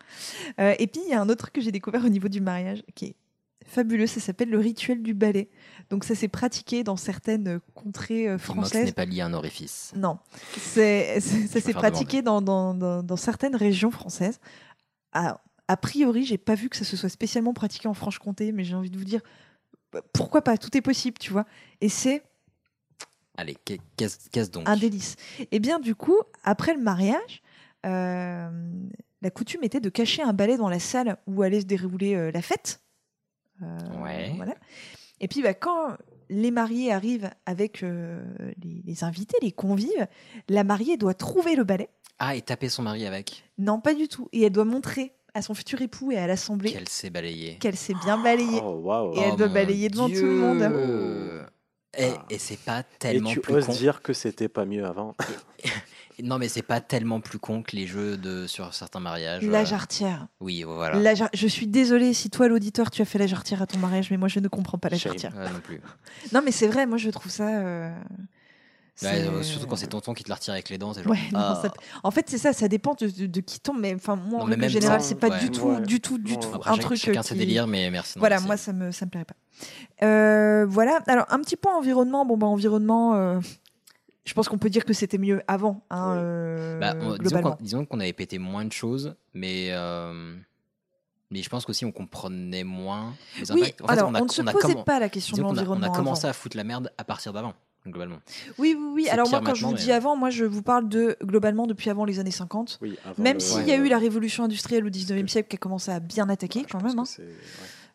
Euh, 0.59 0.75
et 0.79 0.87
puis, 0.87 1.03
il 1.05 1.11
y 1.11 1.15
a 1.15 1.21
un 1.21 1.29
autre 1.29 1.43
truc 1.43 1.53
que 1.53 1.61
j'ai 1.61 1.71
découvert 1.71 2.03
au 2.05 2.09
niveau 2.09 2.29
du 2.29 2.41
mariage 2.41 2.83
qui 2.95 3.05
est 3.05 3.17
fabuleux. 3.67 4.07
Ça 4.07 4.19
s'appelle 4.19 4.49
le 4.49 4.59
rituel 4.59 5.03
du 5.03 5.13
balai. 5.13 5.51
Donc, 5.91 6.05
ça 6.05 6.15
s'est 6.15 6.29
pratiqué 6.29 6.83
dans 6.83 6.97
certaines 6.97 7.49
euh, 7.49 7.59
contrées 7.75 8.39
françaises. 8.39 8.87
n'est 8.87 8.93
pas 8.93 9.05
lié 9.05 9.21
à 9.21 9.27
un 9.27 9.35
orifice. 9.35 9.93
Non, 9.95 10.19
c'est, 10.57 11.21
ça 11.21 11.61
s'est 11.61 11.75
pratiqué 11.75 12.23
dans, 12.23 12.41
dans, 12.41 12.73
dans, 12.73 13.03
dans 13.03 13.17
certaines 13.17 13.57
régions 13.57 13.91
françaises. 13.91 14.41
A, 15.13 15.43
a 15.69 15.77
priori, 15.77 16.25
j'ai 16.25 16.39
pas 16.39 16.55
vu 16.55 16.71
que 16.71 16.77
ça 16.77 16.85
se 16.85 16.97
soit 16.97 17.11
spécialement 17.11 17.53
pratiqué 17.53 17.87
en 17.89 17.95
Franche-Comté, 17.95 18.53
mais 18.53 18.65
j'ai 18.65 18.75
envie 18.75 18.91
de 18.91 18.99
vous 18.99 19.05
dire 19.05 19.21
bah, 19.95 20.03
pourquoi 20.13 20.43
pas, 20.43 20.59
tout 20.59 20.77
est 20.77 20.83
possible, 20.83 21.19
tu 21.19 21.33
vois. 21.33 21.47
Et 21.81 21.89
c'est 21.89 22.23
Allez, 23.37 23.57
qu'est- 23.65 23.81
qu'est-ce 23.97 24.51
donc? 24.51 24.69
un 24.69 24.77
délice. 24.77 25.17
Et 25.51 25.59
bien, 25.59 25.81
du 25.81 25.95
coup, 25.95 26.19
après 26.45 26.73
le 26.75 26.81
mariage, 26.81 27.43
euh, 27.85 28.49
la 29.23 29.31
coutume 29.31 29.65
était 29.65 29.81
de 29.81 29.89
cacher 29.89 30.23
un 30.23 30.33
balai 30.33 30.57
dans 30.57 30.69
la 30.69 30.79
salle 30.79 31.17
où 31.27 31.43
allait 31.43 31.61
se 31.61 31.67
dérouler 31.67 32.15
euh, 32.15 32.31
la 32.33 32.43
fête. 32.43 32.81
Euh, 33.63 33.67
Ouais. 34.03 34.33
Voilà. 34.37 34.55
Et 35.21 35.27
puis, 35.29 35.43
bah, 35.43 35.55
quand 35.55 35.97
les 36.31 36.51
mariés 36.53 36.93
arrivent 36.93 37.31
avec 37.47 37.83
euh, 37.83 38.23
les, 38.63 38.83
les 38.85 39.05
invités, 39.05 39.37
les 39.43 39.53
convives, 39.53 40.07
la 40.49 40.63
mariée 40.65 40.97
doit 40.97 41.15
trouver 41.15 41.57
le 41.57 41.65
balai. 41.65 41.89
Ah, 42.21 42.37
et 42.37 42.43
taper 42.43 42.69
son 42.69 42.83
mari 42.83 43.05
avec? 43.07 43.45
Non, 43.59 43.81
pas 43.81 43.95
du 43.95 44.07
tout. 44.07 44.29
Et 44.33 44.43
elle 44.43 44.53
doit 44.53 44.65
montrer 44.65 45.13
à 45.35 45.43
son 45.43 45.55
futur 45.55 45.83
époux 45.83 46.13
et 46.13 46.19
à 46.19 46.29
l'assemblée 46.29 46.71
Qu'elle 46.73 46.89
s'est 46.89 47.11
balayée. 47.11 47.59
qu'elle 47.59 47.77
s'est 47.77 47.95
bien 48.05 48.17
balayée. 48.23 48.61
Oh. 48.63 49.13
Et 49.17 49.21
elle 49.21 49.35
doit 49.37 49.49
mon 49.49 49.55
balayer 49.55 49.89
devant 49.89 50.09
tout 50.09 50.15
le 50.15 50.35
monde. 50.37 51.47
Et, 51.99 52.11
Ah. 52.17 52.25
et 52.31 52.39
c'est 52.39 52.59
pas 52.59 52.81
Et 52.81 52.85
tellement 52.99 53.31
tu 53.31 53.41
plus 53.41 53.55
oses 53.55 53.67
con. 53.67 53.73
dire 53.73 54.03
que 54.03 54.13
c'était 54.13 54.49
pas 54.49 54.65
mieux 54.65 54.85
avant 54.85 55.15
Non, 56.23 56.39
mais 56.39 56.49
c'est 56.49 56.63
pas 56.63 56.81
tellement 56.81 57.21
plus 57.21 57.41
con 57.41 57.65
que 57.65 57.75
les 57.75 57.89
jeux 57.89 58.17
de 58.17 58.47
sur 58.47 58.73
certains 58.73 59.01
mariages. 59.01 59.43
La 59.43 59.63
euh, 59.63 59.65
jarretière. 59.65 60.29
Oui, 60.41 60.63
voilà. 60.63 60.97
La 61.01 61.15
jar- 61.17 61.29
Je 61.35 61.49
suis 61.49 61.67
désolée 61.67 62.15
si 62.15 62.31
toi, 62.31 62.47
l'auditeur, 62.47 62.93
tu 62.93 63.03
as 63.03 63.05
fait 63.05 63.19
la 63.19 63.27
jarretière 63.27 63.63
à 63.63 63.67
ton 63.67 63.79
mariage, 63.79 64.13
mais 64.13 64.17
moi, 64.17 64.29
je 64.29 64.39
ne 64.39 64.47
comprends 64.47 64.79
pas 64.79 64.89
la 64.91 64.97
jarretière. 64.97 65.35
Ouais, 65.37 65.51
non 65.51 65.59
plus. 65.59 65.81
Non, 66.33 66.41
mais 66.45 66.53
c'est 66.53 66.69
vrai, 66.69 66.87
moi, 66.87 66.99
je 66.99 67.11
trouve 67.11 67.33
ça. 67.33 67.49
euh, 67.49 67.93
Ouais, 69.03 69.09
c'est- 69.09 69.27
euh, 69.27 69.43
surtout 69.43 69.67
quand 69.67 69.75
c'est 69.77 69.89
tonton 69.89 70.15
qui 70.15 70.23
te 70.23 70.29
la 70.29 70.37
retire 70.37 70.55
avec 70.55 70.69
les 70.69 70.79
dents. 70.79 70.95
c'est 70.95 71.03
genre, 71.03 71.11
Ouais, 71.13 71.19
non, 71.33 71.41
ah. 71.41 71.59
ça- 71.63 71.73
En 72.05 72.11
fait, 72.13 72.27
c'est 72.31 72.39
ça, 72.39 72.53
ça 72.53 72.69
dépend 72.69 72.95
de, 72.95 73.09
de- 73.09 73.27
de 73.27 73.41
qui 73.41 73.59
tombe, 73.59 73.79
mais 73.81 73.93
enfin, 73.95 74.15
moi, 74.15 74.39
Non, 74.39 74.45
en 74.45 74.47
même 74.47 74.69
sans- 74.71 75.01
c'est 75.01 75.17
pas 75.17 75.29
ouais. 75.31 75.41
du 75.41 75.51
tout, 75.51 75.67
Ouais. 75.67 75.81
du 75.81 76.01
tout, 76.01 76.17
du 76.19 76.39
tout 76.39 76.49
après, 76.55 76.71
un 76.71 76.77
truc. 76.77 76.99
chacun 76.99 77.21
euh, 77.21 77.23
ses 77.25 77.35
qui- 77.35 77.41
délires, 77.41 77.67
mais 77.67 77.91
merci. 77.91 78.17
non, 78.17 78.21
Voilà, 78.21 78.37
merci. 78.37 78.47
moi, 78.47 78.57
ça 78.57 78.73
me, 78.73 78.93
ça 78.93 79.05
me 79.07 79.11
plairait 79.11 79.25
pas. 79.25 79.35
Euh, 80.07 80.65
voilà, 80.69 81.01
alors, 81.09 81.27
un 81.31 81.41
petit 81.41 81.57
point 81.57 81.77
environnement. 81.77 82.25
Bon, 82.25 82.37
bah, 82.37 82.47
environnement, 82.47 83.15
euh, 83.17 83.41
je 84.25 84.33
pense 84.35 84.49
qu'on 84.49 84.59
peut 84.59 84.71
dire 84.71 84.85
que 84.85 84.93
c'était 84.93 85.19
mieux 85.19 85.43
avant, 85.49 85.83
hein, 85.91 86.13
Oui. 86.13 86.19
euh, 86.23 86.79
Bah, 86.79 86.95
on- 87.01 87.17
globalement. 87.17 87.53
qu'on 87.57 87.63
disons 87.65 87.85
qu'on 87.87 87.99
avait 88.01 88.13
pété 88.13 88.39
moins 88.39 88.65
de 88.65 88.73
choses, 88.73 89.17
mais, 89.35 89.69
euh, 89.73 90.37
mais 91.33 91.43
je 91.43 91.49
pense 91.49 91.65
qu'aussi 91.67 91.85
on 91.85 91.91
comprenait 91.93 92.63
moins 92.65 93.13
les 93.41 93.51
Oui, 93.51 93.63
impacts. 93.63 93.81
En 93.83 93.87
fait, 93.89 93.93
alors, 93.93 94.09
on, 94.11 94.15
a, 94.15 94.21
on 94.21 94.25
ne 94.25 94.31
se 94.31 94.41
on 94.43 94.47
a 94.47 94.53
posait 94.53 94.75
pas 94.85 95.01
la 95.01 95.09
question 95.09 95.37
de 95.37 95.43
a- 95.43 95.45
on 95.45 95.49
a, 95.49 95.55
l'environnement. 95.55 95.91
commencé 95.93 96.27
avant. 96.27 96.31
à 96.31 96.33
foutre 96.33 96.57
la 96.57 96.65
merde 96.65 96.93
à 96.97 97.05
partir 97.05 97.33
d'avant, 97.33 97.55
globalement. 97.87 98.17
Oui, 98.59 98.75
oui, 98.79 98.87
oui. 98.95 99.09
Alors, 99.09 99.29
moi, 99.29 99.41
quand 99.45 99.55
je 99.55 99.67
vous 99.67 99.75
dis 99.75 99.89
mais- 99.89 99.93
avant, 99.93 100.17
moi, 100.17 100.31
je 100.31 100.45
vous 100.45 100.63
parle 100.63 100.89
de 100.89 101.17
globalement 101.23 101.67
depuis 101.67 101.91
avant 101.91 102.05
les 102.05 102.19
années 102.19 102.31
50. 102.31 102.79
Oui, 102.83 102.97
avant 103.05 103.23
Même 103.23 103.35
le- 103.35 103.41
s'il 103.41 103.59
ouais, 103.59 103.67
y 103.69 103.73
a 103.73 103.77
eu 103.77 103.89
la 103.89 103.99
révolution 103.99 104.45
industrielle 104.45 104.85
au 104.87 104.91
19e 104.91 105.29
siècle 105.29 105.49
qui 105.49 105.57
a 105.57 105.59
commencé 105.59 105.91
à 105.91 106.01
bien 106.01 106.29
attaquer 106.29 106.61
Ouais, 106.61 106.67
quand 106.71 106.83
même. 106.83 106.99
hein. 106.99 107.05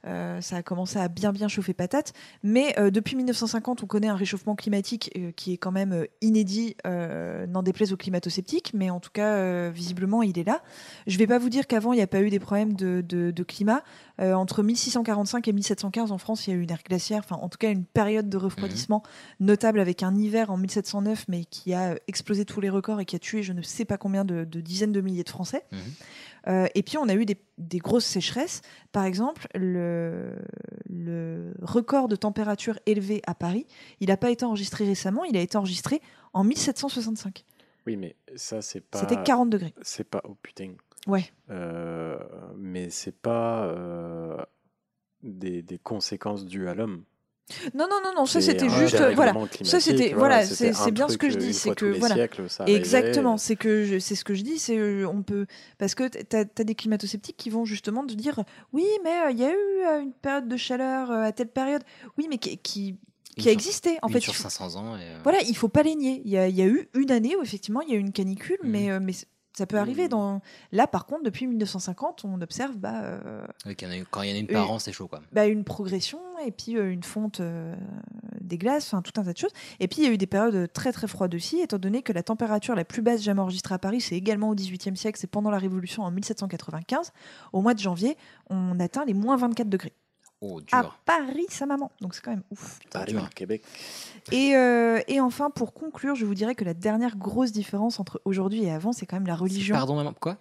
Euh, 0.07 0.39
ça 0.39 0.55
a 0.55 0.63
commencé 0.63 0.97
à 0.97 1.09
bien 1.09 1.33
bien 1.33 1.49
chauffer 1.49 1.73
patate. 1.73 2.13
Mais 2.41 2.73
euh, 2.79 2.89
depuis 2.89 3.17
1950, 3.17 3.83
on 3.83 3.85
connaît 3.85 4.07
un 4.07 4.15
réchauffement 4.15 4.55
climatique 4.55 5.11
euh, 5.17 5.31
qui 5.35 5.51
est 5.51 5.57
quand 5.57 5.73
même 5.73 5.91
euh, 5.91 6.05
inédit, 6.21 6.77
euh, 6.87 7.45
n'en 7.47 7.63
déplaise 7.63 7.91
aux 7.91 7.97
climato-sceptiques, 7.97 8.71
mais 8.73 8.89
en 8.89 9.01
tout 9.01 9.09
cas, 9.11 9.27
euh, 9.33 9.69
visiblement, 9.73 10.23
il 10.23 10.39
est 10.39 10.45
là. 10.45 10.61
Je 11.05 11.15
ne 11.15 11.19
vais 11.19 11.27
pas 11.27 11.37
vous 11.37 11.49
dire 11.49 11.67
qu'avant, 11.67 11.91
il 11.91 11.97
n'y 11.97 12.01
a 12.01 12.07
pas 12.07 12.21
eu 12.21 12.29
des 12.29 12.39
problèmes 12.39 12.73
de, 12.75 13.03
de- 13.05 13.31
de 13.31 13.43
climat. 13.43 13.83
Euh, 14.19 14.33
entre 14.33 14.63
1645 14.63 15.47
et 15.47 15.53
1715, 15.53 16.11
en 16.11 16.17
France, 16.17 16.47
il 16.47 16.49
y 16.51 16.53
a 16.53 16.57
eu 16.57 16.61
une 16.61 16.71
ère 16.71 16.83
glaciaire, 16.83 17.19
enfin, 17.19 17.37
en 17.41 17.47
tout 17.47 17.57
cas, 17.57 17.71
une 17.71 17.85
période 17.85 18.29
de 18.29 18.37
refroidissement 18.37 19.01
notable 19.39 19.79
avec 19.79 20.03
un 20.03 20.15
hiver 20.15 20.51
en 20.51 20.57
1709, 20.57 21.25
mais 21.29 21.45
qui 21.45 21.73
a 21.73 21.95
explosé 22.07 22.43
tous 22.43 22.59
les 22.59 22.69
records 22.69 22.99
et 22.99 23.05
qui 23.05 23.15
a 23.15 23.19
tué 23.19 23.43
je 23.43 23.53
ne 23.53 23.61
sais 23.61 23.85
pas 23.85 23.97
combien 23.97 24.25
de, 24.25 24.43
de 24.43 24.61
dizaines 24.61 24.91
de 24.91 25.01
milliers 25.01 25.23
de 25.23 25.29
Français. 25.29 25.63
Mhm. 25.71 25.79
Euh, 26.47 26.67
et 26.75 26.83
puis, 26.83 26.97
on 26.97 27.07
a 27.07 27.13
eu 27.13 27.25
des, 27.25 27.37
des 27.57 27.79
grosses 27.79 28.05
sécheresses. 28.05 28.61
Par 28.91 29.05
exemple, 29.05 29.47
le, 29.55 30.35
le 30.89 31.53
record 31.61 32.07
de 32.07 32.15
température 32.15 32.79
élevée 32.85 33.21
à 33.25 33.35
Paris, 33.35 33.67
il 33.99 34.07
n'a 34.07 34.17
pas 34.17 34.31
été 34.31 34.45
enregistré 34.45 34.85
récemment, 34.85 35.23
il 35.23 35.37
a 35.37 35.41
été 35.41 35.57
enregistré 35.57 36.01
en 36.33 36.43
1765. 36.43 37.45
Oui, 37.87 37.97
mais 37.97 38.15
ça, 38.35 38.61
c'est 38.61 38.81
pas. 38.81 38.99
C'était 38.99 39.21
40 39.23 39.49
degrés. 39.49 39.73
C'est 39.81 40.03
pas. 40.03 40.21
Oh 40.23 40.35
putain. 40.41 40.73
Ouais. 41.07 41.31
Euh, 41.49 42.17
mais 42.57 42.89
c'est 42.89 43.15
pas 43.15 43.65
euh, 43.65 44.37
des, 45.23 45.61
des 45.61 45.77
conséquences 45.79 46.45
dues 46.45 46.67
à 46.67 46.73
l'homme. 46.73 47.03
Non, 47.73 47.87
non, 47.89 47.97
non, 48.03 48.11
non, 48.15 48.25
ça 48.27 48.41
c'était 48.41 48.69
juste. 48.69 49.01
Voilà. 49.15 49.33
Ça, 49.63 49.79
c'était- 49.79 50.13
voilà, 50.13 50.45
c'est- 50.45 50.91
bien 50.91 51.07
ce 51.09 51.17
que 51.17 51.31
je 51.31 51.35
euh, 51.35 51.39
dis, 51.39 51.53
c'est 51.55 51.73
que, 51.73 51.97
voilà. 51.97 52.13
siècles. 52.13 52.45
Exactement, 52.67 53.37
c'est 53.37 53.55
que 53.55 53.85
je- 53.85 53.97
c'est 53.97 54.13
ce 54.13 54.23
que 54.23 54.35
je 54.35 54.43
dis, 54.43 54.59
c'est 54.59 55.03
on 55.05 55.23
peut 55.23 55.47
parce 55.79 55.95
que 55.95 56.07
tu 56.09 56.35
as, 56.35 56.43
des 56.63 56.75
climato-sceptiques 56.75 57.37
qui 57.37 57.49
vont 57.49 57.65
justement 57.65 58.05
te 58.05 58.13
dire 58.13 58.39
oui, 58.71 58.85
mais 59.03 59.09
euh, 59.25 59.31
il 59.31 59.39
y 59.39 59.45
a 59.45 59.49
eu 59.51 59.55
euh, 59.87 60.01
une 60.01 60.13
période 60.13 60.47
de 60.47 60.57
chaleur 60.57 61.09
euh, 61.09 61.23
à 61.23 61.31
telle 61.31 61.47
période, 61.49 61.81
oui, 62.19 62.27
mais 62.29 62.37
qui 62.37 62.55
qui, 62.59 62.97
qui 63.35 63.49
a 63.49 63.51
existé 63.51 63.97
en 64.03 64.09
fait. 64.09 64.19
sur 64.19 64.33
il 64.33 64.35
faut- 64.35 64.43
500 64.43 64.75
ans. 64.75 64.95
Et, 64.95 65.01
euh, 65.01 65.17
Voilà, 65.23 65.39
il 65.41 65.55
faut 65.57 65.69
pas 65.69 65.81
les 65.81 65.95
nier. 65.95 66.21
Il 66.25 66.29
y 66.29 66.37
a, 66.37 66.47
il 66.47 66.55
y 66.55 66.61
a 66.61 66.67
eu 66.67 66.87
une 66.93 67.09
année 67.09 67.35
où 67.35 67.41
effectivement 67.41 67.81
il 67.81 67.89
y 67.89 67.93
a 67.93 67.95
eu 67.95 67.99
une 67.99 68.11
canicule, 68.11 68.59
Mhm. 68.61 68.69
mais 68.69 68.91
ça 69.59 69.65
peut 69.65 69.77
arriver. 69.77 70.03
Mhm. 70.03 70.09
Dans 70.09 70.41
là, 70.71 70.87
par 70.87 71.05
contre, 71.05 71.23
depuis 71.23 71.45
1950, 71.45 72.23
on 72.23 72.41
observe 72.41 72.77
bah, 72.77 73.01
euh, 73.03 73.45
oui, 73.65 73.75
quand 73.75 74.21
il 74.21 74.29
y 74.29 74.31
en 74.31 74.35
a 74.35 74.39
une 74.39 74.47
par 74.47 74.71
an, 74.71 74.79
c'est 74.79 74.93
chaud, 74.93 75.07
quoi. 75.07 75.21
bah, 75.33 75.45
une 75.47 75.63
progression 75.63 76.19
et 76.45 76.51
puis 76.51 76.77
euh, 76.77 76.91
une 76.91 77.03
fonte 77.03 77.41
euh, 77.41 77.75
des 78.39 78.57
glaces, 78.57 78.87
enfin 78.87 79.01
tout 79.01 79.11
un 79.19 79.23
tas 79.23 79.33
de 79.33 79.37
choses. 79.37 79.51
Et 79.81 79.87
puis 79.87 80.01
il 80.01 80.05
y 80.05 80.07
a 80.07 80.11
eu 80.11 80.17
des 80.17 80.27
périodes 80.27 80.71
très 80.71 80.93
très 80.93 81.07
froides 81.07 81.35
aussi, 81.35 81.59
étant 81.59 81.77
donné 81.77 82.01
que 82.01 82.13
la 82.13 82.23
température 82.23 82.73
la 82.73 82.85
plus 82.85 83.01
basse 83.01 83.21
jamais 83.21 83.41
enregistrée 83.41 83.75
à 83.75 83.79
Paris, 83.79 83.99
c'est 83.99 84.15
également 84.15 84.49
au 84.49 84.55
XVIIIe 84.55 84.95
siècle, 84.95 85.19
c'est 85.19 85.27
pendant 85.27 85.49
la 85.49 85.57
Révolution 85.57 86.03
en 86.03 86.11
1795. 86.11 87.11
Au 87.51 87.61
mois 87.61 87.73
de 87.73 87.79
janvier, 87.79 88.15
on 88.49 88.79
atteint 88.79 89.03
les 89.03 89.13
moins 89.13 89.35
24 89.35 89.69
degrés. 89.69 89.93
Oh, 90.41 90.61
À 90.71 90.81
dur. 90.81 90.97
Paris, 91.05 91.45
sa 91.49 91.65
maman. 91.65 91.91
Donc 91.99 92.15
c'est 92.15 92.23
quand 92.23 92.31
même 92.31 92.43
ouf. 92.49 92.79
Paris. 92.91 93.15
Québec. 93.35 93.61
Et, 94.31 94.55
euh, 94.55 95.01
et 95.07 95.19
enfin, 95.19 95.49
pour 95.49 95.73
conclure, 95.73 96.15
je 96.15 96.25
vous 96.25 96.35
dirais 96.35 96.55
que 96.55 96.63
la 96.63 96.73
dernière 96.73 97.17
grosse 97.17 97.51
différence 97.51 97.99
entre 97.99 98.21
aujourd'hui 98.23 98.63
et 98.63 98.71
avant, 98.71 98.93
c'est 98.93 99.05
quand 99.05 99.17
même 99.17 99.27
la 99.27 99.35
religion. 99.35 99.75
Pardon, 99.75 99.95
maman, 99.95 100.13
quoi? 100.17 100.37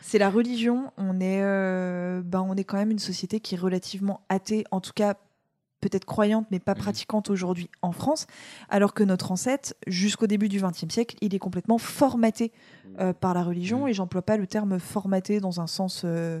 C'est 0.00 0.18
la 0.18 0.30
religion. 0.30 0.90
On 0.96 1.20
est, 1.20 1.42
euh, 1.42 2.22
ben, 2.24 2.40
on 2.40 2.54
est 2.56 2.64
quand 2.64 2.78
même 2.78 2.90
une 2.90 2.98
société 2.98 3.40
qui 3.40 3.56
est 3.56 3.58
relativement 3.58 4.22
athée, 4.28 4.64
en 4.70 4.80
tout 4.80 4.92
cas 4.94 5.16
peut-être 5.80 6.04
croyante, 6.06 6.46
mais 6.50 6.58
pas 6.58 6.72
Mhm. 6.74 6.78
pratiquante 6.80 7.30
aujourd'hui 7.30 7.68
en 7.82 7.92
France, 7.92 8.26
alors 8.70 8.94
que 8.94 9.04
notre 9.04 9.30
ancêtre, 9.30 9.74
jusqu'au 9.86 10.26
début 10.26 10.48
du 10.48 10.60
XXe 10.60 10.88
siècle, 10.92 11.16
il 11.20 11.34
est 11.34 11.38
complètement 11.38 11.78
formaté 11.78 12.50
euh, 12.98 13.12
par 13.12 13.34
la 13.34 13.42
religion, 13.44 13.82
Mhm. 13.82 13.88
et 13.88 13.92
j'emploie 13.94 14.22
pas 14.22 14.38
le 14.38 14.46
terme 14.46 14.78
formaté 14.78 15.38
dans 15.38 15.60
un 15.60 15.66
sens... 15.66 16.00
euh, 16.04 16.40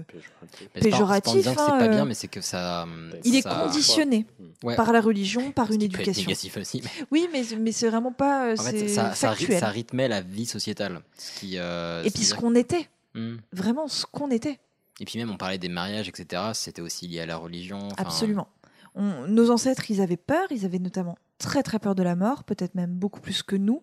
Péjoratif. 0.74 1.42
C'est 1.44 1.54
pas- 1.54 1.64
hein, 1.74 1.78
pas 1.78 1.84
euh, 1.84 1.88
bien, 1.88 2.04
mais 2.04 2.14
c'est 2.14 2.28
que 2.28 2.40
ça. 2.40 2.86
il 3.24 3.34
est 3.36 3.42
conditionné 3.42 4.26
Ouais. 4.62 4.74
par 4.76 4.92
la 4.92 5.00
religion, 5.00 5.50
par 5.52 5.68
Ce 5.68 5.72
une 5.74 5.80
qui 5.80 5.88
peut 5.88 6.00
être 6.00 6.08
éducation. 6.08 6.28
négatif 6.28 6.56
aussi. 6.56 6.80
mais- 6.82 7.06
Oui, 7.10 7.28
mais, 7.32 7.42
mais 7.60 7.72
c'est 7.72 7.88
vraiment 7.88 8.12
pas... 8.12 8.46
euh, 8.48 8.56
En 8.58 8.62
fait, 8.62 8.88
ça, 8.88 9.10
factuel. 9.10 9.60
ça 9.60 9.68
rythmait 9.68 10.08
la 10.08 10.22
vie 10.22 10.46
sociétale. 10.46 11.00
Ce 11.18 11.38
qui, 11.40 11.58
euh, 11.58 12.02
et 12.04 12.10
puis 12.10 12.24
ce 12.24 12.34
qu'on 12.34 12.54
était, 12.54 12.88
Hum. 13.14 13.38
vraiment 13.52 13.86
ce 13.88 14.06
qu'on 14.06 14.30
était. 14.30 14.58
Et 15.00 15.04
puis 15.04 15.18
même, 15.18 15.30
on 15.30 15.36
parlait 15.36 15.58
des 15.58 15.68
mariages, 15.68 16.08
etc. 16.08 16.42
C'était 16.54 16.80
aussi 16.82 17.06
lié 17.06 17.20
à 17.20 17.26
la 17.26 17.36
religion. 17.36 17.88
Absolument. 17.98 18.48
On- 18.96 19.26
nos 19.28 19.50
ancêtres, 19.50 19.90
ils 19.90 20.00
avaient 20.00 20.16
peur, 20.16 20.46
ils 20.50 20.64
avaient 20.64 20.78
notamment 20.78 21.16
très 21.38 21.62
très 21.62 21.78
peur 21.78 21.94
de 21.94 22.02
la 22.02 22.16
mort, 22.16 22.44
peut-être 22.44 22.74
même 22.74 22.92
beaucoup 22.94 23.20
plus 23.20 23.42
que 23.42 23.54
nous, 23.56 23.82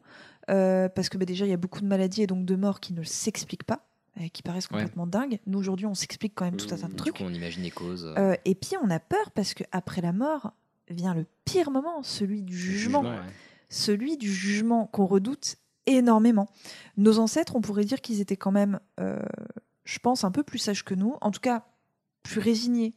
euh, 0.50 0.90
parce 0.90 1.08
que 1.10 1.18
bah, 1.18 1.26
déjà 1.26 1.46
il 1.46 1.50
y 1.50 1.54
a 1.54 1.58
beaucoup 1.58 1.82
de 1.82 1.86
maladies 1.86 2.24
et 2.24 2.28
donc 2.28 2.46
de 2.46 2.56
morts 2.56 2.80
qui 2.80 2.94
ne 2.94 3.04
s'expliquent 3.04 3.64
pas, 3.64 3.86
et 4.20 4.30
qui 4.30 4.42
paraissent 4.44 4.66
Ouais. 4.72 4.80
complètement 4.80 5.08
dingues. 5.08 5.40
Nous 5.46 5.60
aujourd'hui, 5.60 5.86
on 5.86 5.94
s'explique 5.94 6.34
quand 6.36 6.46
même 6.46 6.58
tout 6.58 6.66
un 6.74 6.78
tas 6.78 6.88
de 6.88 6.88
Mmh. 6.88 6.90
Du 6.90 6.96
trucs. 6.96 7.18
coup, 7.18 7.24
on 7.24 7.34
imagine 7.34 7.64
les 7.64 7.72
causes. 7.72 8.06
euh, 8.06 8.32
Euh, 8.34 8.36
et 8.46 8.56
puis 8.56 8.72
on 8.84 8.90
a 8.90 9.00
peur 9.00 9.32
parce 9.32 9.54
que 9.54 9.64
après 9.72 10.02
la 10.02 10.14
mort 10.14 10.54
vient 10.90 11.14
le 11.14 11.26
pire 11.46 11.70
moment, 11.72 12.02
celui 12.04 12.42
du 12.42 12.58
jugement, 12.58 13.02
ouais. 13.02 13.18
celui 13.70 14.18
du 14.18 14.32
jugement 14.34 14.88
qu'on 14.88 15.06
redoute 15.06 15.56
énormément. 15.86 16.48
Nos 16.98 17.20
ancêtres, 17.20 17.56
on 17.56 17.62
pourrait 17.62 17.86
dire 17.86 18.02
qu'ils 18.02 18.20
étaient 18.22 18.38
quand 18.38 18.52
même, 18.52 18.80
euh, 19.00 19.20
je 19.86 20.00
pense, 20.00 20.24
un 20.24 20.32
peu 20.32 20.42
plus 20.44 20.58
sages 20.60 20.84
que 20.84 20.94
nous, 20.96 21.16
en 21.22 21.30
tout 21.32 21.40
cas 21.42 21.66
plus 22.24 22.40
résignés 22.40 22.94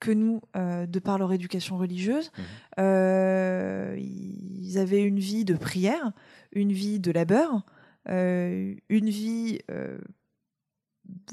que 0.00 0.10
nous 0.10 0.40
euh, 0.56 0.86
de 0.86 0.98
par 0.98 1.18
leur 1.18 1.32
éducation 1.32 1.76
religieuse. 1.78 2.30
Mhm. 2.36 2.44
Euh, 2.80 3.96
ils 3.98 4.78
avaient 4.78 5.02
une 5.02 5.18
vie 5.18 5.44
de 5.44 5.54
prière, 5.54 6.12
une 6.52 6.72
vie 6.72 7.00
de 7.00 7.10
labeur, 7.10 7.64
euh, 8.08 8.74
une 8.88 9.10
vie 9.10 9.58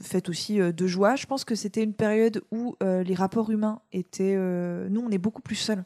faite 0.01 0.30
aussi 0.30 0.57
de 0.57 0.88
joie. 0.88 1.16
Je 1.16 1.26
pense 1.26 1.43
que 1.43 1.55
c'était 1.55 1.84
une 1.84 1.93
période 1.93 2.41
où 2.51 2.76
les 2.82 3.16
rapports 3.16 3.51
humains 3.51 3.82
étaient. 3.91 4.36
nous, 4.36 5.01
on 5.01 5.09
est 5.11 5.18
beaucoup 5.18 5.41
plus 5.41 5.55
seuls 5.55 5.86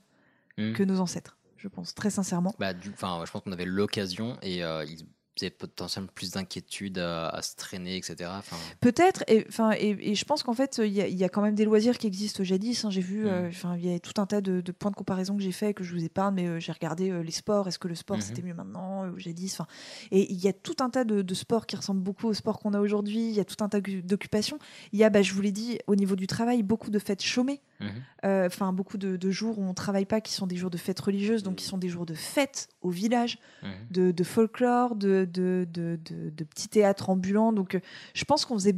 Mhm. 0.58 0.74
que 0.74 0.84
nos 0.84 1.00
ancêtres, 1.00 1.38
je 1.58 1.70
pense, 1.70 1.96
très 1.96 2.10
sincèrement. 2.10 2.54
Bah, 2.60 2.74
du, 2.74 2.90
je 2.90 3.32
pense 3.32 3.42
qu'on 3.44 3.52
avait 3.54 3.66
l'occasion 3.66 4.38
et 4.42 4.58
ils 4.58 5.06
potentiellement 5.50 6.10
plus 6.14 6.32
d'inquiétude 6.32 6.98
à, 7.00 7.30
à 7.30 7.42
se 7.42 7.56
traîner, 7.56 7.96
etc. 7.98 8.30
Enfin, 8.38 8.58
Peut-être, 8.82 9.24
et, 9.28 9.46
enfin, 9.48 9.72
et, 9.78 9.98
et 10.12 10.16
je 10.16 10.26
pense 10.26 10.44
qu'en 10.44 10.54
fait, 10.54 10.82
il 10.84 10.92
y, 10.92 11.02
a- 11.02 11.08
il 11.08 11.18
y 11.18 11.24
a 11.24 11.30
quand 11.30 11.42
même 11.42 11.56
des 11.56 11.66
loisirs 11.66 11.98
qui 11.98 12.08
existent 12.08 12.44
jadis. 12.44 12.84
hein. 12.84 12.90
J'ai 12.90 13.02
vu, 13.02 13.28
euh, 13.28 13.44
Mhm. 13.44 13.48
enfin, 13.50 13.76
il 13.78 13.86
y 13.90 13.94
a 13.94 14.00
tout 14.00 14.20
un 14.22 14.26
tas 14.26 14.42
de, 14.42 14.62
de 14.62 14.72
points 14.72 14.92
de 14.92 14.96
comparaison 14.96 15.36
que 15.38 15.42
j'ai 15.44 15.52
fait, 15.52 15.74
que 15.74 15.84
je 15.84 15.94
vous 15.94 16.04
épargne, 16.04 16.36
mais 16.36 16.48
euh, 16.48 16.60
j'ai 16.60 16.72
regardé 16.72 17.10
euh, 17.12 17.24
les 17.24 17.32
sports. 17.32 17.68
Est-ce 17.68 17.80
que 17.80 17.88
le 17.88 17.96
sport 17.96 18.18
Mhm. 18.18 18.22
c'était 18.24 18.42
mieux 18.42 18.54
maintenant 18.54 19.06
euh, 19.06 19.12
ou 19.12 19.20
jadis 19.20 19.54
enfin, 19.54 19.68
Et 20.12 20.32
il 20.32 20.40
y 20.44 20.48
a 20.48 20.54
tout 20.54 20.76
un 20.82 20.90
tas 20.90 21.04
de, 21.06 21.22
de 21.22 21.34
sports 21.34 21.66
qui 21.66 21.76
ressemblent 21.76 22.02
beaucoup 22.04 22.28
au 22.28 22.34
sport 22.34 22.60
qu'on 22.60 22.74
a 22.74 22.80
aujourd'hui. 22.80 23.30
Il 23.30 23.34
y 23.36 23.40
a 23.40 23.46
tout 23.46 23.64
un 23.64 23.70
tas 23.70 23.80
d'occupations. 23.82 24.60
Il 24.94 25.00
y 25.00 25.04
a, 25.04 25.10
bah, 25.10 25.22
je 25.22 25.34
vous 25.34 25.42
l'ai 25.42 25.52
dit, 25.52 25.80
au 25.88 25.96
niveau 25.96 26.16
du 26.16 26.28
travail, 26.28 26.64
beaucoup 26.64 26.90
de 26.90 27.00
fêtes 27.00 27.22
chômées. 27.24 27.62
mhm. 27.80 27.90
Euh, 28.26 28.48
enfin 28.48 28.74
beaucoup 28.74 28.98
de, 28.98 29.16
de 29.16 29.32
jours 29.32 29.60
où 29.60 29.64
on 29.64 29.74
travaille 29.74 30.04
pas, 30.06 30.20
qui 30.20 30.34
sont 30.34 30.46
des 30.48 30.58
jours 30.58 30.70
de 30.70 30.76
fêtes 30.78 31.00
religieuses, 31.00 31.42
donc 31.44 31.56
qui 31.56 31.64
sont 31.64 31.78
des 31.78 31.88
jours 31.88 32.06
de 32.06 32.14
fêtes 32.16 32.68
au 32.82 32.90
village, 32.90 33.38
Mhm. 33.64 33.70
de, 33.92 34.12
de 34.12 34.24
folklore, 34.26 34.96
de, 34.98 35.24
de, 35.30 35.68
de, 35.72 36.00
de- 36.10 36.30
de 36.30 36.44
petits 36.44 36.68
théâtres 36.70 37.10
ambulants. 37.10 37.54
Donc 37.54 37.76
euh, 37.76 37.80
je 38.14 38.26
pense 38.26 38.46
qu'on 38.46 38.56
faisait, 38.56 38.76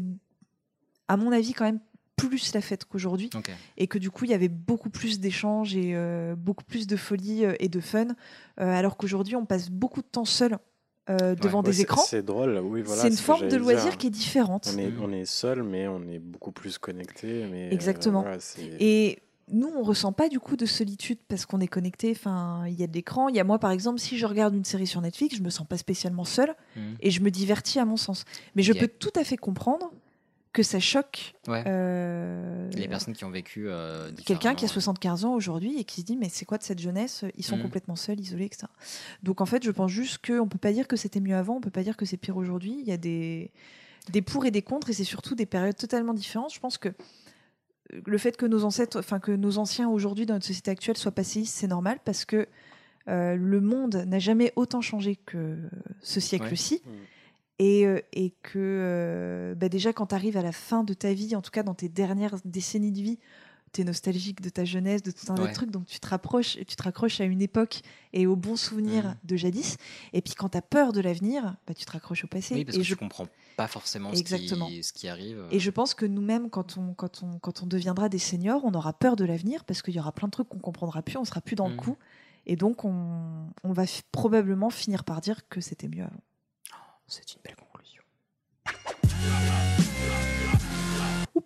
à 1.07 1.17
mon 1.17 1.31
avis, 1.31 1.53
quand 1.53 1.65
même 1.65 1.79
plus 2.15 2.53
la 2.53 2.61
fête 2.61 2.85
qu'aujourd'hui, 2.85 3.31
et 3.77 3.87
que 3.87 3.97
du 3.97 4.11
coup 4.11 4.25
il 4.25 4.31
y 4.31 4.33
avait 4.35 4.47
beaucoup 4.47 4.91
plus 4.91 5.19
d'échanges 5.19 5.75
et 5.75 5.95
euh, 5.95 6.35
beaucoup 6.35 6.63
plus 6.63 6.85
de 6.85 6.95
folie 6.95 7.45
euh, 7.45 7.53
et 7.59 7.67
de 7.67 7.79
fun, 7.79 8.09
euh, 8.09 8.13
alors 8.59 8.95
qu'aujourd'hui 8.95 9.35
on 9.35 9.45
passe 9.47 9.71
beaucoup 9.71 10.01
de 10.03 10.07
temps 10.07 10.25
seul 10.25 10.59
euh, 11.09 11.33
devant 11.33 11.63
Ouais, 11.63 11.71
des 11.71 11.81
écrans. 11.81 11.99
C'est 12.05 12.21
drôle, 12.23 12.59
oui, 12.63 12.83
voilà. 12.83 13.01
c'est 13.01 13.07
une 13.07 13.17
forme 13.17 13.47
de 13.47 13.57
loisir 13.57 13.85
dire. 13.85 13.97
qui 13.97 14.05
est 14.07 14.11
différente. 14.11 14.69
On 14.71 14.77
est, 14.77 14.93
on 15.01 15.11
est 15.11 15.25
seul, 15.25 15.63
mais 15.63 15.87
on 15.87 16.07
est 16.07 16.19
beaucoup 16.19 16.51
plus 16.51 16.77
connecté. 16.77 17.47
Mais, 17.51 17.69
euh, 17.69 17.71
Exactement. 17.71 18.21
voilà, 18.21 18.37
Et 18.79 19.17
nous, 19.51 19.67
on 19.67 19.83
ressent 19.83 20.11
pas 20.13 20.29
du 20.29 20.39
coup 20.39 20.55
de 20.55 20.65
solitude 20.65 21.19
parce 21.27 21.45
qu'on 21.45 21.59
est 21.59 21.67
connecté. 21.67 22.11
Enfin, 22.15 22.63
il 22.67 22.73
y 22.73 22.83
a 22.83 22.87
de 22.87 22.93
l'écran. 22.93 23.27
Il 23.29 23.35
y 23.35 23.39
a 23.39 23.43
moi, 23.43 23.59
par 23.59 23.71
exemple, 23.71 23.99
si 23.99 24.17
je 24.17 24.25
regarde 24.25 24.55
une 24.55 24.65
série 24.65 24.87
sur 24.87 25.01
Netflix, 25.01 25.35
je 25.35 25.41
me 25.43 25.49
sens 25.49 25.67
pas 25.67 25.77
spécialement 25.77 26.23
seule 26.25 26.55
Mhm. 26.75 26.95
et 27.01 27.11
je 27.11 27.21
me 27.21 27.29
divertis 27.31 27.79
à 27.79 27.85
mon 27.85 27.97
sens. 27.97 28.25
Mais 28.55 28.63
je 28.63 28.73
peux 28.73 28.87
tout 28.87 29.11
à 29.15 29.23
fait 29.23 29.37
comprendre 29.37 29.91
que 30.53 30.63
ça 30.63 30.79
choque 30.81 31.33
Ouais. 31.47 31.63
euh, 31.65 32.69
Les 32.73 32.87
personnes 32.89 33.13
qui 33.13 33.23
ont 33.23 33.29
vécu. 33.29 33.69
euh, 33.69 34.11
quelqu'un 34.25 34.53
qui 34.53 34.65
a 34.65 34.67
différemment, 34.67 34.67
75 34.67 35.23
ans 35.25 35.33
aujourd'hui 35.33 35.79
et 35.79 35.85
qui 35.85 36.01
se 36.01 36.05
dit 36.05 36.17
mais 36.17 36.27
c'est 36.29 36.43
quoi 36.45 36.57
de 36.57 36.63
cette 36.63 36.79
jeunesse? 36.79 37.23
Ils 37.37 37.45
sont 37.45 37.55
Mhm. 37.55 37.61
complètement 37.63 37.95
seuls, 37.95 38.19
isolés, 38.19 38.45
etc. 38.45 38.67
Donc 39.23 39.39
en 39.41 39.45
fait, 39.45 39.63
je 39.63 39.71
pense 39.71 39.89
juste 39.91 40.25
qu'on 40.25 40.47
peut 40.49 40.57
pas 40.57 40.73
dire 40.73 40.87
que 40.89 40.97
c'était 40.97 41.21
mieux 41.21 41.35
avant, 41.35 41.55
on 41.55 41.61
peut 41.61 41.69
pas 41.69 41.83
dire 41.83 41.95
que 41.95 42.05
c'est 42.05 42.17
pire 42.17 42.35
aujourd'hui. 42.37 42.75
Il 42.81 42.85
y 42.87 42.91
a 42.91 42.97
des 42.97 43.51
des 44.11 44.21
pour 44.23 44.45
et 44.45 44.51
des 44.51 44.61
contre 44.63 44.89
et 44.89 44.93
c'est 44.93 45.03
surtout 45.03 45.35
des 45.35 45.45
périodes 45.45 45.77
totalement 45.77 46.13
différentes. 46.13 46.53
Je 46.53 46.59
pense 46.59 46.77
que 46.77 46.89
le 48.05 48.17
fait 48.17 48.37
que 48.37 48.45
nos 48.45 48.63
ancêtres, 48.63 48.99
enfin 48.99 49.19
que 49.19 49.31
nos 49.31 49.57
anciens 49.57 49.89
aujourd'hui 49.89 50.25
dans 50.25 50.35
notre 50.35 50.45
société 50.45 50.71
actuelle 50.71 50.97
soient 50.97 51.11
passéistes, 51.11 51.55
c'est 51.55 51.67
normal 51.67 51.99
parce 52.03 52.25
que 52.25 52.47
euh, 53.07 53.35
le 53.35 53.61
monde 53.61 54.03
n'a 54.07 54.19
jamais 54.19 54.53
autant 54.55 54.81
changé 54.81 55.15
que 55.15 55.57
ce 56.01 56.19
siècle-ci. 56.19 56.81
Ouais. 56.85 56.91
Mm. 56.91 56.97
Et, 57.63 57.85
euh, 57.85 57.99
et 58.11 58.31
que 58.41 58.57
euh, 58.57 59.53
bah 59.53 59.69
déjà 59.69 59.93
quand 59.93 60.07
tu 60.07 60.15
arrives 60.15 60.35
à 60.35 60.41
la 60.41 60.51
fin 60.51 60.83
de 60.83 60.95
ta 60.95 61.13
vie, 61.13 61.35
en 61.35 61.41
tout 61.41 61.51
cas 61.51 61.61
dans 61.61 61.75
tes 61.75 61.89
dernières 61.89 62.37
décennies 62.43 62.91
de 62.91 63.01
vie, 63.01 63.19
tu 63.73 63.81
es 63.81 63.83
nostalgique 63.83 64.41
de 64.41 64.49
ta 64.49 64.65
jeunesse, 64.65 65.01
de 65.03 65.11
tout 65.11 65.31
un 65.31 65.35
tas 65.35 65.43
Ouais. 65.43 65.49
de 65.49 65.53
trucs, 65.53 65.71
donc 65.71 65.85
tu 65.85 65.99
te 65.99 66.07
rapproches, 66.07 66.57
tu 66.67 66.75
te 66.75 66.83
raccroches 66.83 67.21
à 67.21 67.25
une 67.25 67.41
époque 67.41 67.81
et 68.13 68.27
aux 68.27 68.35
bons 68.35 68.55
souvenirs 68.57 69.05
Mhm. 69.05 69.15
de 69.23 69.35
jadis. 69.37 69.77
Et 70.13 70.21
puis 70.21 70.33
quand 70.35 70.49
tu 70.49 70.57
as 70.57 70.61
peur 70.61 70.91
de 70.93 70.99
l'avenir, 71.01 71.55
bah, 71.67 71.73
tu 71.73 71.85
te 71.85 71.91
raccroches 71.91 72.23
au 72.23 72.27
passé. 72.27 72.55
Oui, 72.55 72.65
parce 72.65 72.75
et 72.75 72.79
que 72.79 72.83
je 72.85 72.89
je 72.89 72.95
comprends 72.95 73.27
pas 73.57 73.67
forcément 73.67 74.13
ce 74.13 74.19
Exactement. 74.19 74.67
qui, 74.67 74.83
ce 74.83 74.91
qui 74.93 75.07
arrive. 75.07 75.45
et 75.51 75.59
je 75.59 75.69
pense 75.69 75.93
que 75.93 76.05
nous-mêmes, 76.05 76.49
quand 76.49 76.77
on, 76.77 76.93
quand, 76.93 77.23
on, 77.23 77.39
quand 77.39 77.63
on 77.63 77.67
deviendra 77.67 78.09
des 78.09 78.19
seniors, 78.19 78.63
on 78.65 78.73
aura 78.73 78.93
peur 78.93 79.15
de 79.15 79.23
l'avenir 79.25 79.63
parce 79.65 79.81
qu'il 79.81 79.93
y 79.95 79.99
aura 79.99 80.11
plein 80.11 80.27
de 80.27 80.31
trucs 80.31 80.49
qu'on 80.49 80.59
comprendra 80.59 81.01
plus, 81.01 81.17
on 81.17 81.25
sera 81.25 81.41
plus 81.41 81.55
dans 81.55 81.67
le 81.67 81.73
Mhm. 81.75 81.79
coup. 81.79 81.97
Et 82.47 82.55
donc, 82.55 82.85
on, 82.85 83.47
on 83.63 83.71
va 83.71 83.83
probablement 84.11 84.69
finir 84.71 85.03
par 85.03 85.21
dire 85.21 85.47
que 85.47 85.61
c'était 85.61 85.87
mieux 85.87 86.03
avant. 86.03 86.21
C'est 87.07 87.33
une 87.35 87.41
belle 87.43 87.55
conclusion. 87.55 88.01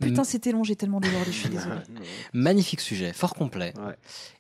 Ouh 0.01 0.05
putain, 0.05 0.21
Mm. 0.21 0.25
c'était 0.25 0.51
long, 0.51 0.63
j'ai 0.63 0.75
tellement 0.75 0.99
débordé, 0.99 1.31
je 1.31 1.37
suis 1.39 1.49
désolée. 1.49 1.75
Non. 1.93 2.01
Magnifique 2.33 2.81
sujet, 2.81 3.13
fort 3.13 3.33
complet. 3.35 3.73
Ouais. 3.77 3.95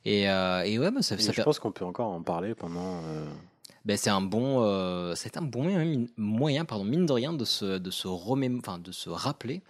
Et, 0.05 0.29
euh, 0.29 0.63
et 0.63 0.77
ouais, 0.79 0.91
bah, 0.91 1.01
ça, 1.01 1.15
Et 1.15 1.19
ça 1.19 1.31
je 1.31 1.37
fait- 1.37 1.43
pense 1.43 1.59
qu'on 1.59 1.71
peut 1.71 1.85
encore 1.85 2.11
en 2.11 2.21
parler 2.21 2.55
pendant. 2.55 3.01
euh, 3.05 3.25
Ben, 3.85 3.97
c'est 3.97 4.09
un 4.09 4.21
bon, 4.21 4.63
euh, 4.63 5.13
c'est 5.13 5.37
un 5.37 5.43
bon 5.43 6.07
moyen, 6.17 6.65
pardon, 6.65 6.83
mine 6.85 7.05
de 7.05 7.11
rien, 7.13 7.33
de 7.33 7.45
se, 7.45 7.77
de 7.77 7.91
se 7.91 8.07
remém- 8.07 8.57
enfin, 8.57 8.79
de 8.79 8.91
se 8.91 9.11
rappeler 9.11 9.61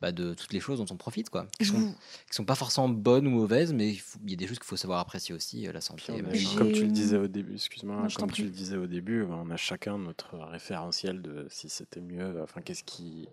bah, 0.00 0.12
de 0.12 0.32
toutes 0.34 0.52
les 0.52 0.60
choses 0.60 0.78
dont 0.78 0.86
on 0.92 0.96
profite, 0.96 1.28
quoi. 1.28 1.46
Qui 1.58 1.64
sont, 1.64 1.78
vous- 1.78 1.90
qui 2.28 2.34
sont 2.36 2.44
pas 2.44 2.54
forcément 2.54 2.88
bonnes 2.88 3.26
ou 3.26 3.30
mauvaises, 3.30 3.72
mais 3.72 3.88
il, 3.90 3.96
faut- 3.98 4.20
il 4.24 4.30
y 4.30 4.34
a 4.34 4.36
des 4.36 4.46
choses 4.46 4.58
qu'il 4.60 4.66
faut 4.66 4.76
savoir 4.76 5.00
apprécier 5.00 5.34
aussi, 5.34 5.66
euh, 5.66 5.72
la 5.72 5.80
santé. 5.80 6.12
a- 6.12 6.56
comme 6.56 6.70
tu 6.72 6.84
le 6.84 6.92
disais 6.92 7.16
au 7.16 7.26
début, 7.26 7.54
excuse-moi, 7.54 8.06
comme 8.16 8.30
tu 8.30 8.44
le 8.44 8.50
disais 8.50 8.76
au 8.76 8.86
début, 8.86 9.24
on 9.24 9.50
a 9.50 9.56
chacun 9.56 9.98
notre 9.98 10.36
référentiel 10.38 11.20
de 11.20 11.48
si 11.50 11.68
c'était 11.68 12.00
mieux. 12.00 12.40
Enfin, 12.44 12.60
qu'est-ce 12.60 12.84
qui, 12.84 13.26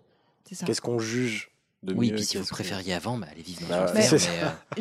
C'est 0.44 0.56
ça. 0.56 0.66
qu'est-ce 0.66 0.80
qu'on 0.80 0.98
juge 0.98 1.52
de 1.82 1.94
Oui, 1.94 2.10
mieux 2.10 2.16
puis 2.16 2.24
si 2.24 2.36
vous 2.36 2.46
préfériez 2.46 2.94
avant, 2.94 3.18
bah, 3.18 3.26
allez 3.30 3.42
vivre 3.42 3.60
dans 3.62 3.68
Bah, 3.68 3.86
c'est 3.88 4.12
mais, 4.12 4.42
euh, 4.42 4.48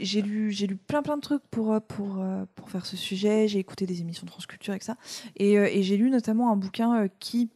J'ai 0.00 0.22
lu, 0.22 0.52
j'ai 0.52 0.66
lu 0.66 0.76
plein 0.76 1.02
plein 1.02 1.16
de 1.16 1.22
trucs 1.22 1.42
pour, 1.50 1.72
euh, 1.72 1.80
pour, 1.80 2.20
euh, 2.20 2.44
pour 2.54 2.70
faire 2.70 2.86
ce 2.86 2.96
sujet. 2.96 3.48
J'ai 3.48 3.58
écouté 3.58 3.86
des 3.86 4.00
émissions 4.00 4.24
de 4.24 4.30
Transculture 4.30 4.72
avec 4.72 4.82
ça. 4.82 4.96
Et, 5.36 5.58
euh, 5.58 5.66
et 5.70 5.82
j'ai 5.82 5.96
lu 5.96 6.10
notamment 6.10 6.50
un 6.52 6.56
bouquin 6.56 7.08
qui 7.18 7.50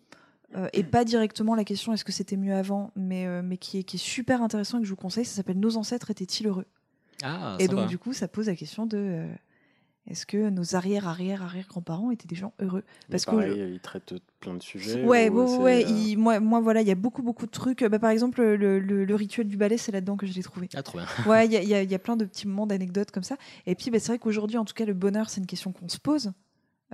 euh, 0.56 0.68
est 0.72 0.82
pas 0.82 1.04
directement 1.04 1.54
la 1.54 1.64
question 1.64 1.92
est-ce 1.92 2.04
que 2.04 2.12
c'était 2.12 2.36
mieux 2.36 2.54
avant, 2.54 2.90
mais, 2.96 3.26
euh, 3.26 3.42
mais 3.44 3.56
qui, 3.58 3.78
est, 3.80 3.82
qui 3.84 3.96
est 3.96 4.00
super 4.00 4.42
intéressant 4.42 4.78
et 4.78 4.80
que 4.80 4.86
je 4.86 4.90
vous 4.90 4.96
conseille. 4.96 5.24
Ça 5.26 5.36
s'appelle 5.36 5.60
Nos 5.60 5.76
ancêtres 5.76 6.10
étaient-ils 6.10 6.46
heureux? 6.46 6.66
Ah, 7.22 7.56
Et 7.58 7.66
sympa. 7.66 7.74
donc, 7.82 7.88
du 7.88 7.98
coup, 7.98 8.12
ça 8.12 8.28
pose 8.28 8.46
la 8.46 8.56
question 8.56 8.86
de 8.86 8.96
euh, 8.96 9.26
est-ce 10.08 10.26
que 10.26 10.48
nos 10.50 10.74
arrière, 10.74 11.06
arrière, 11.06 11.42
arrière 11.42 11.66
grands-parents 11.68 12.10
étaient 12.10 12.26
des 12.26 12.34
gens 12.34 12.52
heureux? 12.60 12.82
Mais 12.86 13.12
Parce 13.12 13.24
que 13.26 13.30
pareil, 13.30 13.72
il 13.74 13.80
traite 13.80 14.14
plein 14.40 14.54
de 14.54 14.62
sujets. 14.62 15.02
Ouais, 15.04 15.28
ou 15.28 15.62
ouais, 15.62 15.84
euh, 15.84 15.88
il- 15.88 16.16
moi, 16.16 16.40
moi, 16.40 16.60
voilà, 16.60 16.80
il 16.82 16.88
y 16.88 16.90
a 16.90 16.94
beaucoup, 16.94 17.22
beaucoup 17.22 17.46
de 17.46 17.50
trucs. 17.50 17.84
Bah, 17.84 17.98
par 17.98 18.10
exemple, 18.10 18.42
le, 18.42 18.78
le- 18.80 19.04
le 19.04 19.14
rituel 19.14 19.46
du 19.48 19.56
ballet, 19.56 19.76
c'est 19.78 19.92
là-dedans 19.92 20.16
que 20.16 20.26
je 20.26 20.32
l'ai 20.32 20.42
trouvé. 20.42 20.68
Ah, 20.74 20.82
trop 20.82 20.98
bien. 20.98 21.06
Ouais, 21.26 21.46
il 21.46 21.52
y 21.52 21.56
a, 21.74 21.82
y 21.82 21.92
y 21.92 21.98
plein 21.98 22.16
de 22.16 22.24
petits 22.24 22.48
moments 22.48 22.66
d'anecdotes 22.66 23.10
comme 23.10 23.22
ça. 23.22 23.36
Et 23.66 23.74
puis, 23.74 23.90
bah, 23.90 23.98
c'est 24.00 24.08
vrai 24.08 24.18
qu'aujourd'hui, 24.18 24.56
en 24.56 24.64
tout 24.64 24.74
cas, 24.74 24.84
le 24.86 24.94
bonheur, 24.94 25.28
c'est 25.30 25.40
une 25.40 25.46
question 25.46 25.72
qu'on 25.72 25.88
se 25.88 25.98
pose. 25.98 26.32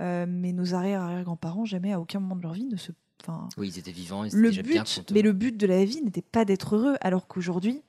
Euh, 0.01 0.25
mais 0.27 0.51
nos 0.51 0.73
arrière-arrière-grands-parents, 0.73 1.63
jamais, 1.65 1.93
à 1.93 1.99
aucun 2.01 2.19
moment 2.19 2.35
de 2.35 2.41
leur 2.41 2.53
vie, 2.53 2.65
ne 2.65 2.75
se. 2.77 2.91
Enfin, 3.21 3.47
Oui, 3.57 3.69
ils 3.73 3.79
étaient 3.79 3.91
vivants, 3.93 4.23
ils 4.25 4.27
étaient 4.27 4.37
le 4.37 4.49
déjà 4.49 4.61
but, 4.61 5.11
mais 5.13 5.21
le 5.21 5.31
but 5.31 5.55
de 5.55 5.65
la 5.65 5.85
vie 5.85 6.01
n'était 6.01 6.21
pas 6.21 6.43
d'être 6.43 6.75
heureux, 6.75 6.95
alors 6.99 7.27
qu'aujourd'hui. 7.27 7.81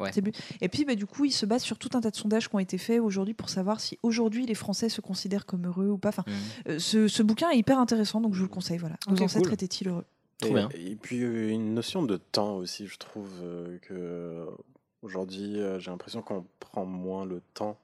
Ouais. 0.00 0.10
Et 0.60 0.68
puis, 0.68 0.84
bah, 0.84 0.94
du 0.94 1.06
coup, 1.06 1.24
ils 1.24 1.32
se 1.32 1.44
basent 1.44 1.62
sur 1.64 1.76
tout 1.78 1.90
un 1.94 2.00
tas 2.00 2.10
de 2.10 2.16
sondages 2.16 2.48
qui 2.48 2.54
ont 2.54 2.60
été 2.60 2.78
faits 2.78 3.00
aujourd'hui 3.00 3.34
pour 3.34 3.48
savoir 3.48 3.80
si 3.80 3.98
aujourd'hui 4.02 4.46
les 4.46 4.54
Français 4.54 4.88
se 4.88 5.00
considèrent 5.00 5.44
comme 5.46 5.66
heureux 5.66 5.88
ou 5.88 5.98
pas. 5.98 6.10
Enfin, 6.10 6.24
Mhm. 6.26 6.34
euh, 6.68 6.78
ce, 6.78 7.08
ce 7.08 7.22
bouquin 7.22 7.50
est 7.50 7.58
hyper 7.58 7.78
intéressant, 7.80 8.20
donc 8.20 8.34
je 8.34 8.38
vous 8.38 8.44
le 8.46 8.50
conseille. 8.52 8.78
Voilà. 8.78 8.96
Nos 9.08 9.14
Ok, 9.16 9.22
ancêtres 9.22 9.44
cool. 9.46 9.54
étaient-ils 9.54 9.88
heureux? 9.88 10.04
Trop 10.40 10.50
et, 10.50 10.54
bien. 10.54 10.68
et 10.74 10.94
puis 10.94 11.22
euh, 11.24 11.48
une 11.50 11.74
notion 11.74 12.04
de 12.04 12.16
temps 12.16 12.56
aussi, 12.58 12.86
je 12.86 12.96
trouve 12.96 13.28
euh, 13.42 13.76
que 13.82 13.92
euh, 13.92 14.46
aujourd'hui, 15.02 15.58
euh, 15.58 15.80
j'ai 15.80 15.90
l'impression 15.90 16.22
qu'on 16.22 16.44
prend 16.60 16.84
moins 16.86 17.24
le 17.24 17.42
temps. 17.54 17.76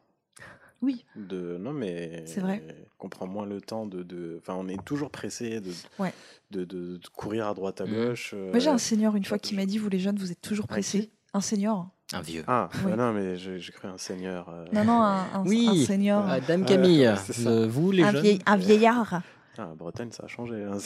Oui. 0.82 1.04
De 1.16 1.56
non 1.58 1.72
mais 1.72 2.24
C'est 2.26 2.40
vrai. 2.40 2.62
qu'on 2.98 3.08
prend 3.08 3.26
moins 3.26 3.46
le 3.46 3.60
temps 3.60 3.86
de 3.86 4.02
de. 4.02 4.36
Enfin, 4.40 4.54
on 4.56 4.68
est 4.68 4.82
toujours 4.84 5.10
pressé 5.10 5.60
de 5.60 5.72
Ouais. 5.98 6.12
de, 6.50 6.64
de- 6.64 6.96
de 6.98 7.08
courir 7.08 7.48
à 7.48 7.54
droite 7.54 7.80
à 7.80 7.86
Mhm. 7.86 7.94
gauche. 7.94 8.34
Moi, 8.34 8.58
j'ai 8.58 8.68
un 8.70 8.78
senior 8.78 9.16
une 9.16 9.24
fois 9.24 9.38
qui 9.38 9.54
m'a 9.56 9.66
dit 9.66 9.78
Vous 9.78 9.88
les 9.88 9.98
jeunes, 9.98 10.16
vous 10.16 10.30
êtes 10.30 10.42
toujours 10.42 10.66
Un 10.66 10.68
pressés. 10.74 11.10
Un 11.32 11.40
senior 11.40 11.88
Un 12.12 12.20
vieux. 12.20 12.44
Ah 12.46 12.68
Oui. 12.84 12.90
bah 12.90 12.96
non 12.96 13.12
mais 13.12 13.36
j'ai 13.36 13.72
cru 13.72 13.88
un 13.88 13.96
seigneur. 13.96 14.48
euh, 14.50 14.66
Non, 14.72 14.84
non, 14.84 15.02
un, 15.02 15.24
un- 15.34 15.44
Oui. 15.46 15.68
un 15.70 15.86
senior. 15.86 16.24
Ah, 16.28 16.38
Dame 16.40 16.60
Ouais, 16.62 16.66
Camille, 16.68 17.06
euh, 17.06 17.66
vous 17.66 17.90
les 17.92 18.02
un, 18.02 18.12
jeunes. 18.12 18.22
vieil- 18.22 18.38
un 18.46 18.56
vieillard. 18.56 19.22
Ah, 19.56 19.68
en 19.68 19.74
Bretagne, 19.74 20.10
ça 20.12 20.24
a 20.24 20.28
changé. 20.28 20.62
hein, 20.64 20.76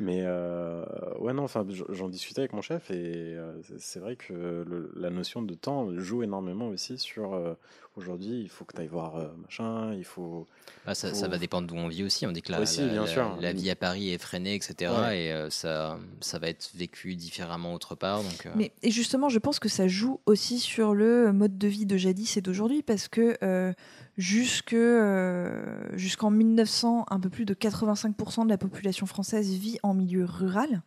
Mais 0.00 0.20
euh, 0.24 0.84
ouais, 1.18 1.32
non, 1.32 1.42
enfin, 1.44 1.66
j'en 1.90 2.08
discutais 2.08 2.40
avec 2.42 2.52
mon 2.52 2.62
chef 2.62 2.90
et 2.90 2.94
euh, 3.36 3.52
c'est- 3.78 3.98
vrai 3.98 4.14
que 4.16 4.32
le- 4.32 4.92
la 4.96 5.10
notion 5.10 5.42
de 5.42 5.54
temps 5.54 5.88
joue 5.98 6.22
énormément 6.22 6.68
aussi 6.68 6.98
sur 6.98 7.34
euh, 7.34 7.54
aujourd'hui, 7.96 8.42
il 8.42 8.48
faut 8.48 8.64
que 8.64 8.74
tu 8.76 8.80
ailles 8.80 8.86
voir 8.86 9.16
euh, 9.16 9.26
machin, 9.42 9.92
il 9.94 10.04
faut. 10.04 10.46
Bah, 10.86 10.94
ça, 10.94 11.10
va 11.28 11.36
dépendre 11.38 11.66
d'où 11.66 11.74
on 11.74 11.88
vit 11.88 12.04
aussi. 12.04 12.26
On 12.26 12.32
dit 12.32 12.42
que 12.42 12.52
la, 12.52 12.60
Aussi, 12.60 12.82
la- 12.82 12.86
bien 12.88 13.00
la- 13.02 13.06
sûr. 13.08 13.36
la 13.40 13.52
vie 13.52 13.70
à 13.70 13.76
Paris 13.76 14.10
est 14.12 14.18
freinée, 14.18 14.54
etc. 14.54 14.92
Ouais. 15.00 15.24
Et 15.24 15.32
euh, 15.32 15.50
ça, 15.50 15.98
ça 16.20 16.38
va 16.38 16.48
être 16.48 16.70
vécu 16.76 17.16
différemment 17.16 17.74
autre 17.74 17.96
part. 17.96 18.22
Donc, 18.22 18.46
euh, 18.46 18.50
Mais 18.54 18.70
et 18.82 18.92
justement, 18.92 19.28
je 19.28 19.40
pense 19.40 19.58
que 19.58 19.68
ça 19.68 19.88
joue 19.88 20.20
aussi 20.26 20.60
sur 20.60 20.94
le 20.94 21.32
mode 21.32 21.58
de 21.58 21.66
vie 21.66 21.86
de 21.86 21.96
jadis 21.96 22.36
et 22.36 22.40
d'aujourd'hui, 22.40 22.82
parce 22.82 23.08
que 23.08 23.36
euh, 23.42 23.72
jusque 24.16 24.72
euh, 24.74 25.80
jusqu'en 25.94 26.30
1900, 26.30 27.06
un 27.10 27.20
peu 27.20 27.28
plus 27.30 27.44
de 27.44 27.54
85% 27.54 28.44
de 28.44 28.48
la 28.48 28.58
population 28.58 29.06
française 29.06 29.50
vit 29.50 29.78
en 29.82 29.87
milieu 29.94 30.24
rural. 30.24 30.82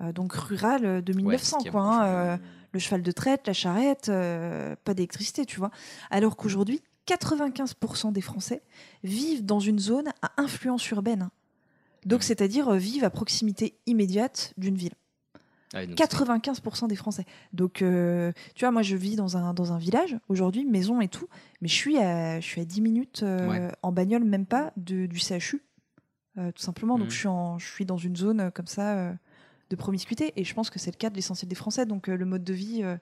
Euh, 0.00 0.12
donc 0.12 0.32
rural 0.32 0.84
euh, 0.84 1.00
de 1.00 1.12
1900, 1.12 1.58
qui 1.58 1.68
a 1.68 1.70
quoi. 1.72 1.80
hein, 1.82 2.06
euh, 2.06 2.36
le 2.72 2.78
cheval 2.78 3.02
de 3.02 3.10
traite, 3.12 3.46
la 3.46 3.52
charrette, 3.52 4.08
euh, 4.08 4.76
pas 4.84 4.94
d'électricité, 4.94 5.44
tu 5.44 5.58
vois. 5.58 5.70
Alors 6.10 6.36
qu'aujourd'hui, 6.36 6.82
95% 7.06 8.12
des 8.12 8.20
Français 8.20 8.62
vivent 9.02 9.44
dans 9.44 9.60
une 9.60 9.78
zone 9.78 10.08
à 10.22 10.30
influence 10.40 10.88
urbaine. 10.90 11.30
Donc, 12.04 12.20
Mhm. 12.20 12.22
c'est-à-dire 12.26 12.70
vivent 12.72 13.04
à 13.04 13.10
proximité 13.10 13.76
immédiate 13.86 14.52
d'une 14.56 14.76
ville. 14.76 14.92
Ah 15.74 15.80
oui, 15.80 15.88
donc 15.88 15.96
95% 15.98 16.86
des 16.88 16.96
Français. 16.96 17.26
Donc, 17.52 17.82
euh, 17.82 18.32
tu 18.54 18.64
vois, 18.64 18.70
moi, 18.70 18.82
je 18.82 18.96
vis 18.96 19.16
dans 19.16 19.36
un, 19.36 19.52
dans 19.52 19.72
un 19.72 19.78
village 19.78 20.16
aujourd'hui, 20.28 20.64
maison 20.64 21.00
et 21.00 21.08
tout, 21.08 21.28
mais 21.60 21.68
je 21.68 21.74
suis 21.74 21.98
à, 21.98 22.40
je 22.40 22.46
suis 22.46 22.60
à 22.60 22.64
10 22.64 22.80
minutes 22.80 23.22
euh, 23.22 23.48
Ouais. 23.48 23.72
en 23.82 23.92
bagnole, 23.92 24.24
même 24.24 24.46
pas, 24.46 24.72
de, 24.76 25.06
du 25.06 25.18
CHU, 25.18 25.62
tout 26.52 26.62
simplement. 26.62 26.98
Donc, 26.98 27.06
Mhm. 27.08 27.12
je, 27.12 27.18
suis 27.18 27.28
en, 27.28 27.58
je 27.58 27.66
suis 27.66 27.84
dans 27.84 27.98
une 27.98 28.16
zone 28.16 28.40
euh, 28.40 28.50
comme 28.50 28.66
ça 28.66 28.96
euh, 28.98 29.12
de 29.70 29.76
promiscuité, 29.76 30.32
et 30.36 30.44
je 30.44 30.54
pense 30.54 30.70
que 30.70 30.78
c'est 30.78 30.90
le 30.90 30.96
cas 30.96 31.10
de 31.10 31.16
l'essentiel 31.16 31.48
des 31.48 31.54
Français. 31.54 31.84
Donc, 31.86 32.08
euh, 32.08 32.16
le 32.16 32.24
mode 32.24 32.44
de 32.44 32.52
vie 32.54 32.82
euh, 32.82 32.96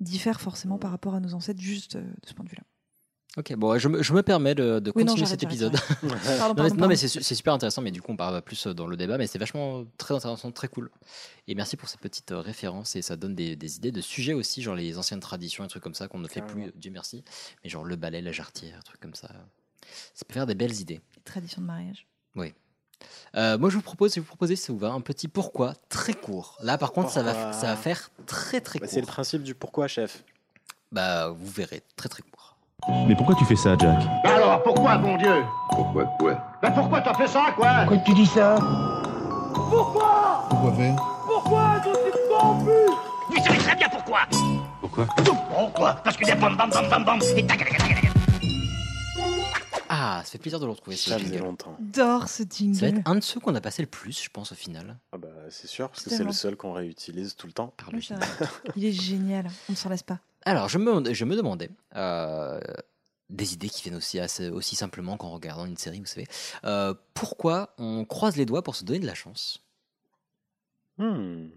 diffère 0.00 0.40
forcément 0.40 0.78
par 0.78 0.90
rapport 0.90 1.14
à 1.14 1.20
nos 1.20 1.34
ancêtres, 1.34 1.60
juste 1.60 1.96
euh, 1.96 2.02
de 2.02 2.28
ce 2.28 2.34
point 2.34 2.44
de 2.44 2.50
vue-là. 2.50 2.62
Ok, 3.36 3.54
bon, 3.56 3.78
je 3.78 3.88
me, 3.88 4.02
je 4.02 4.12
me 4.14 4.22
permets 4.22 4.54
de, 4.54 4.80
de 4.80 4.92
Oui, 4.96 5.04
non, 5.04 5.12
continuer 5.12 5.26
cet 5.28 5.42
épisode. 5.44 5.76
Pardon, 6.38 6.62
Non, 6.62 6.70
mais, 6.74 6.88
non, 6.88 6.96
c'est 6.96 7.06
su- 7.08 7.22
c'est 7.22 7.34
super 7.36 7.52
intéressant, 7.52 7.82
mais 7.82 7.90
du 7.92 8.00
coup, 8.02 8.10
on 8.10 8.16
part 8.16 8.42
plus 8.42 8.66
dans 8.68 8.86
le 8.86 8.96
débat, 8.96 9.18
mais 9.18 9.26
c'est 9.28 9.38
vachement 9.38 9.84
très 9.98 10.14
intéressant, 10.14 10.50
très 10.50 10.66
cool. 10.66 10.90
Et 11.46 11.54
merci 11.54 11.76
pour 11.76 11.88
ces 11.88 11.98
petites 11.98 12.32
euh, 12.32 12.40
références, 12.40 12.96
et 12.96 13.02
ça 13.02 13.16
donne 13.16 13.34
des, 13.36 13.54
des 13.54 13.76
idées 13.76 13.92
de 13.92 14.00
sujets 14.00 14.32
aussi, 14.32 14.62
genre 14.62 14.74
les 14.74 14.98
anciennes 14.98 15.20
traditions, 15.20 15.64
et 15.64 15.68
trucs 15.68 15.82
comme 15.82 15.94
ça 15.94 16.08
qu'on 16.08 16.18
ne 16.18 16.26
fait 16.26 16.40
plus. 16.42 16.72
Dieu 16.74 16.90
merci, 16.90 17.22
mais 17.62 17.70
genre 17.70 17.84
le 17.84 17.94
balai, 17.96 18.22
la 18.22 18.32
jarretière, 18.32 18.82
trucs 18.82 19.00
comme 19.00 19.14
ça. 19.14 19.28
Ça 20.14 20.24
peut 20.26 20.34
faire 20.34 20.46
des 20.46 20.54
belles 20.56 20.80
idées. 20.80 21.00
Les 21.16 21.22
traditions 21.22 21.62
de 21.62 21.66
mariage. 21.66 22.06
Euh, 23.36 23.58
moi, 23.58 23.68
je 23.68 23.76
vous 23.76 23.82
propose, 23.82 24.12
si 24.12 24.20
vous 24.20 24.24
proposez, 24.26 24.56
si 24.56 24.62
ça 24.64 24.72
vous 24.72 24.78
va, 24.78 24.88
un 24.88 25.00
petit 25.02 25.28
pourquoi 25.28 25.74
très 25.90 26.14
court. 26.14 26.56
Là, 26.62 26.78
par 26.78 26.92
contre, 26.92 27.10
ça 27.10 27.22
va, 27.22 27.34
Pourquoi 27.34 27.52
ça 27.52 27.66
va 27.66 27.76
faire 27.76 28.10
très 28.26 28.60
très 28.62 28.78
Bah, 28.78 28.86
court. 28.86 28.94
c'est 28.94 29.00
le 29.00 29.06
principe 29.06 29.42
du 29.42 29.54
pourquoi, 29.54 29.86
chef. 29.86 30.24
Bah, 30.92 31.28
vous 31.28 31.50
verrez, 31.50 31.82
très 31.96 32.08
très 32.08 32.22
court. 32.22 32.56
Mais 33.06 33.14
pourquoi 33.14 33.34
tu 33.34 33.44
fais 33.44 33.56
ça, 33.56 33.76
Jack? 33.78 33.98
Bah 34.24 34.36
alors, 34.36 34.62
pourquoi, 34.62 34.96
bon 34.96 35.16
Dieu? 35.18 35.44
Pourquoi 35.70 36.04
quoi? 36.18 36.38
Bah 36.62 36.70
pourquoi 36.70 37.00
t'as 37.02 37.12
fait 37.14 37.26
ça, 37.26 37.46
quoi? 37.54 37.68
Pourquoi 37.80 37.98
tu 37.98 38.14
dis 38.14 38.26
ça? 38.26 38.54
Pourquoi? 39.52 40.48
Faire? 40.64 40.96
Tu 43.30 43.42
savais 43.42 43.58
très 43.58 43.76
bien 43.76 43.88
pourquoi. 43.90 44.20
Pourquoi? 44.80 45.06
Pourquoi? 45.54 45.92
Parce 46.04 46.16
que 46.16 46.24
des 46.24 46.34
bam 46.34 46.56
bam 46.56 46.70
bam 46.70 46.88
bam 46.88 47.04
bam 47.04 47.18
et 47.36 47.46
tac 47.46 47.58
tac 47.58 47.68
tac 47.68 47.78
tac. 47.78 47.97
Ah, 50.00 50.22
ça 50.24 50.30
fait 50.32 50.38
plaisir 50.38 50.60
de 50.60 50.66
le 50.66 50.70
retrouver, 50.72 50.96
Ça 50.96 51.18
faisait 51.18 51.30
jingle. 51.30 51.38
longtemps. 51.44 51.76
J'adore 51.80 52.28
ce 52.28 52.44
Ça 52.44 52.80
va 52.82 52.86
être 52.88 53.00
un 53.04 53.16
de 53.16 53.20
ceux 53.20 53.40
qu'on 53.40 53.54
a 53.54 53.60
passé 53.60 53.82
le 53.82 53.88
plus, 53.88 54.22
je 54.22 54.28
pense, 54.30 54.52
au 54.52 54.54
final. 54.54 54.96
Ah 55.12 55.18
bah, 55.18 55.28
c'est 55.50 55.66
sûr, 55.66 55.88
parce 55.90 56.02
que 56.04 56.10
c'est 56.10 56.22
le 56.24 56.32
seul 56.32 56.56
qu'on 56.56 56.72
réutilise 56.72 57.34
tout 57.34 57.46
le 57.48 57.52
temps. 57.52 57.72
Par 57.76 57.90
le. 57.90 57.98
Il 58.76 58.84
est 58.84 58.92
génial, 58.92 59.50
on 59.68 59.72
ne 59.72 59.76
s'en 59.76 59.88
lasse 59.88 60.02
pas. 60.04 60.20
Alors, 60.44 60.68
je 60.68 60.78
me, 60.78 61.12
je 61.12 61.24
me 61.24 61.34
demandais 61.34 61.70
euh, 61.96 62.60
des 63.28 63.54
idées 63.54 63.68
qui 63.68 63.82
viennent 63.82 63.96
aussi, 63.96 64.20
assez- 64.20 64.48
aussi 64.50 64.76
simplement 64.76 65.16
qu'en 65.16 65.30
regardant 65.30 65.66
une 65.66 65.76
série, 65.76 65.98
vous 65.98 66.06
savez. 66.06 66.28
Euh, 66.64 66.94
pourquoi 67.14 67.74
on 67.78 68.04
croise 68.04 68.36
les 68.36 68.46
doigts 68.46 68.62
pour 68.62 68.76
se 68.76 68.84
donner 68.84 69.00
de 69.00 69.06
la 69.06 69.14
chance? 69.14 69.62
Hmm, 70.98 71.48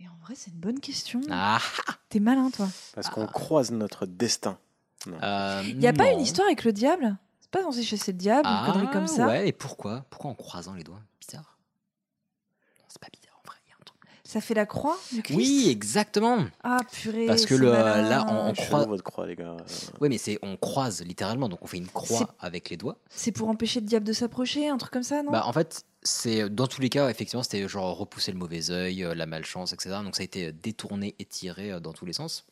Et 0.00 0.08
en 0.08 0.16
vrai, 0.22 0.34
c'est 0.36 0.50
une 0.50 0.58
bonne 0.60 0.80
question. 0.80 1.20
Ah 1.30 1.60
T'es 2.08 2.20
malin, 2.20 2.50
toi. 2.50 2.68
Parce 2.94 3.08
qu'on 3.10 3.26
croise 3.26 3.70
notre 3.70 4.06
destin. 4.06 4.58
euh, 5.06 5.62
Il 5.66 5.78
n'y 5.78 5.86
a 5.88 5.92
pas 5.92 6.10
une 6.14 6.20
histoire 6.20 6.46
avec 6.46 6.64
le 6.64 6.72
diable? 6.72 7.16
Pas 7.52 7.62
censé 7.62 7.84
chasser 7.84 8.10
le 8.12 8.18
diable, 8.18 8.48
ah, 8.50 8.64
une 8.66 8.72
connerie 8.72 8.90
comme 8.90 9.06
ça 9.06 9.26
Ouais, 9.28 9.46
et 9.48 9.52
pourquoi? 9.52 10.04
Pourquoi 10.10 10.30
en 10.30 10.34
croisant 10.34 10.74
les 10.74 10.82
doigts? 10.82 11.00
Bizarre. 11.20 11.56
Non, 12.80 12.84
C'est 12.88 13.00
pas 13.00 13.08
bizarre 13.12 13.40
en 13.44 13.48
vrai. 13.48 13.56
il 13.66 13.70
y 13.70 13.72
a 13.72 13.76
un 13.80 13.84
truc. 13.84 14.00
Ça 14.24 14.40
fait 14.40 14.54
la 14.54 14.66
croix 14.66 14.96
du 15.12 15.22
Christ? 15.22 15.36
Oui, 15.36 15.68
exactement. 15.70 16.44
Ah, 16.64 16.78
purée. 16.90 17.26
Parce 17.26 17.42
que 17.46 17.54
c'est 17.54 17.60
le- 17.60 17.70
malin. 17.70 18.02
là, 18.08 18.24
on- 18.28 18.48
on 18.50 18.52
croit- 18.54 18.86
votre 18.86 19.04
croix, 19.04 19.26
les 19.26 19.36
gars. 19.36 19.56
Oui, 20.00 20.08
mais 20.08 20.18
c'est 20.18 20.38
on 20.42 20.56
croise 20.56 21.02
littéralement, 21.02 21.48
donc 21.48 21.62
on 21.62 21.66
fait 21.66 21.76
une 21.78 21.88
croix 21.88 22.06
C'est- 22.38 22.46
avec 22.46 22.70
les 22.70 22.76
doigts. 22.76 22.96
C'est 23.10 23.32
pour 23.32 23.48
empêcher 23.48 23.80
le 23.80 23.86
diable 23.86 24.06
de 24.06 24.12
s'approcher, 24.12 24.68
un 24.68 24.78
truc 24.78 24.92
comme 24.92 25.02
ça, 25.02 25.22
non? 25.22 25.30
Bah, 25.32 25.44
en 25.46 25.52
fait, 25.52 25.84
c'est 26.02 26.48
dans 26.48 26.66
tous 26.66 26.80
les 26.80 26.88
cas, 26.88 27.08
effectivement, 27.10 27.42
c'était 27.42 27.68
genre 27.68 27.96
repousser 27.96 28.32
le 28.32 28.38
mauvais 28.38 28.70
œil, 28.70 29.04
euh, 29.04 29.14
la 29.14 29.26
malchance, 29.26 29.72
etc. 29.72 29.96
Donc 30.02 30.16
ça 30.16 30.22
a 30.22 30.24
été 30.24 30.52
détourné 30.52 31.14
et 31.18 31.24
tiré 31.26 31.70
euh, 31.72 31.80
dans 31.80 31.92
tous 31.92 32.06
les 32.06 32.12
sens. 32.14 32.46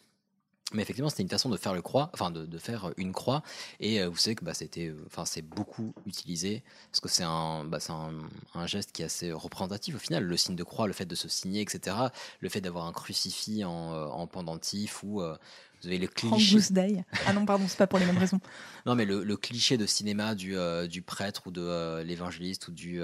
Mais 0.72 0.82
effectivement, 0.82 1.10
c'était 1.10 1.22
une 1.24 1.28
façon 1.28 1.48
de 1.48 1.56
faire 1.56 1.74
le 1.74 1.82
croix, 1.82 2.10
enfin 2.14 2.30
de, 2.30 2.46
de 2.46 2.58
faire 2.58 2.92
une 2.96 3.12
croix. 3.12 3.42
Et 3.80 4.00
euh, 4.00 4.08
vous 4.08 4.16
savez 4.16 4.36
que 4.36 4.44
bah, 4.44 4.54
c'était, 4.54 4.88
euh, 4.88 5.04
enfin 5.06 5.24
c'est 5.24 5.42
beaucoup 5.42 5.94
utilisé 6.06 6.62
parce 6.90 7.00
que 7.00 7.08
c'est 7.08 7.24
un, 7.24 7.64
bah, 7.64 7.80
c'est 7.80 7.92
un, 7.92 8.12
un 8.54 8.66
geste 8.66 8.92
qui 8.92 9.02
est 9.02 9.06
assez 9.06 9.32
représentatif 9.32 9.96
au 9.96 9.98
final. 9.98 10.24
Le 10.24 10.36
signe 10.36 10.54
de 10.54 10.62
croix, 10.62 10.86
le 10.86 10.92
fait 10.92 11.06
de 11.06 11.14
se 11.16 11.28
signer, 11.28 11.60
etc. 11.60 11.96
Le 12.40 12.48
fait 12.48 12.60
d'avoir 12.60 12.86
un 12.86 12.92
crucifix 12.92 13.64
en, 13.64 13.92
euh, 13.92 14.06
en 14.06 14.26
pendentif 14.28 15.02
ou 15.02 15.20
euh, 15.20 15.36
vous 15.82 15.88
avez 15.88 15.98
le 15.98 16.06
cliché. 16.06 16.36
Ah 17.26 17.32
non, 17.32 17.44
pardon, 17.46 17.64
c'est 17.66 17.78
pas 17.78 17.86
pour 17.86 17.98
les 17.98 18.06
mêmes 18.06 18.18
raisons. 18.18 18.40
Non, 18.86 18.94
mais 18.94 19.04
le, 19.04 19.24
le 19.24 19.36
cliché 19.36 19.76
de 19.76 19.84
cinéma 19.84 20.34
du, 20.34 20.56
du 20.88 21.02
prêtre 21.02 21.42
ou 21.46 21.50
de 21.50 22.00
l'évangéliste 22.02 22.68
ou 22.68 22.72
du. 22.72 23.02